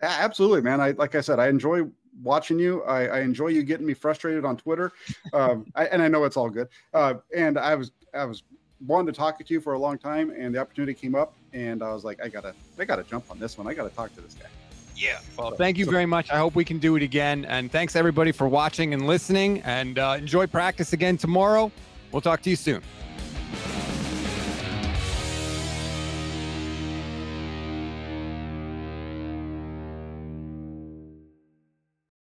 Absolutely, 0.01 0.61
man. 0.61 0.81
I 0.81 0.91
like 0.91 1.15
I 1.15 1.21
said, 1.21 1.39
I 1.39 1.47
enjoy 1.47 1.81
watching 2.21 2.59
you. 2.59 2.83
I, 2.83 3.07
I 3.07 3.19
enjoy 3.21 3.47
you 3.47 3.63
getting 3.63 3.85
me 3.85 3.93
frustrated 3.93 4.45
on 4.45 4.57
Twitter, 4.57 4.91
um, 5.33 5.65
I, 5.75 5.85
and 5.85 6.01
I 6.01 6.07
know 6.07 6.23
it's 6.25 6.37
all 6.37 6.49
good. 6.49 6.67
Uh, 6.93 7.15
and 7.35 7.57
I 7.57 7.75
was 7.75 7.91
I 8.13 8.25
was 8.25 8.43
wanting 8.85 9.07
to 9.07 9.17
talk 9.17 9.39
to 9.39 9.53
you 9.53 9.61
for 9.61 9.73
a 9.73 9.79
long 9.79 9.97
time, 9.97 10.31
and 10.37 10.53
the 10.53 10.59
opportunity 10.59 10.93
came 10.93 11.15
up, 11.15 11.33
and 11.53 11.81
I 11.81 11.93
was 11.93 12.03
like, 12.03 12.21
I 12.23 12.27
gotta 12.27 12.53
I 12.79 12.85
gotta 12.85 13.03
jump 13.03 13.29
on 13.31 13.39
this 13.39 13.57
one. 13.57 13.67
I 13.67 13.73
gotta 13.73 13.93
talk 13.93 14.13
to 14.15 14.21
this 14.21 14.35
guy. 14.35 14.47
Yeah. 14.95 15.19
Well, 15.37 15.51
thank 15.51 15.77
you 15.77 15.85
very 15.85 16.05
much. 16.05 16.31
I 16.31 16.37
hope 16.37 16.55
we 16.55 16.65
can 16.65 16.79
do 16.79 16.95
it 16.95 17.03
again. 17.03 17.45
And 17.45 17.71
thanks 17.71 17.95
everybody 17.95 18.31
for 18.31 18.47
watching 18.47 18.93
and 18.93 19.07
listening. 19.07 19.61
And 19.61 19.99
uh, 19.99 20.15
enjoy 20.17 20.47
practice 20.47 20.93
again 20.93 21.17
tomorrow. 21.17 21.71
We'll 22.11 22.21
talk 22.21 22.41
to 22.43 22.49
you 22.49 22.55
soon. 22.55 22.81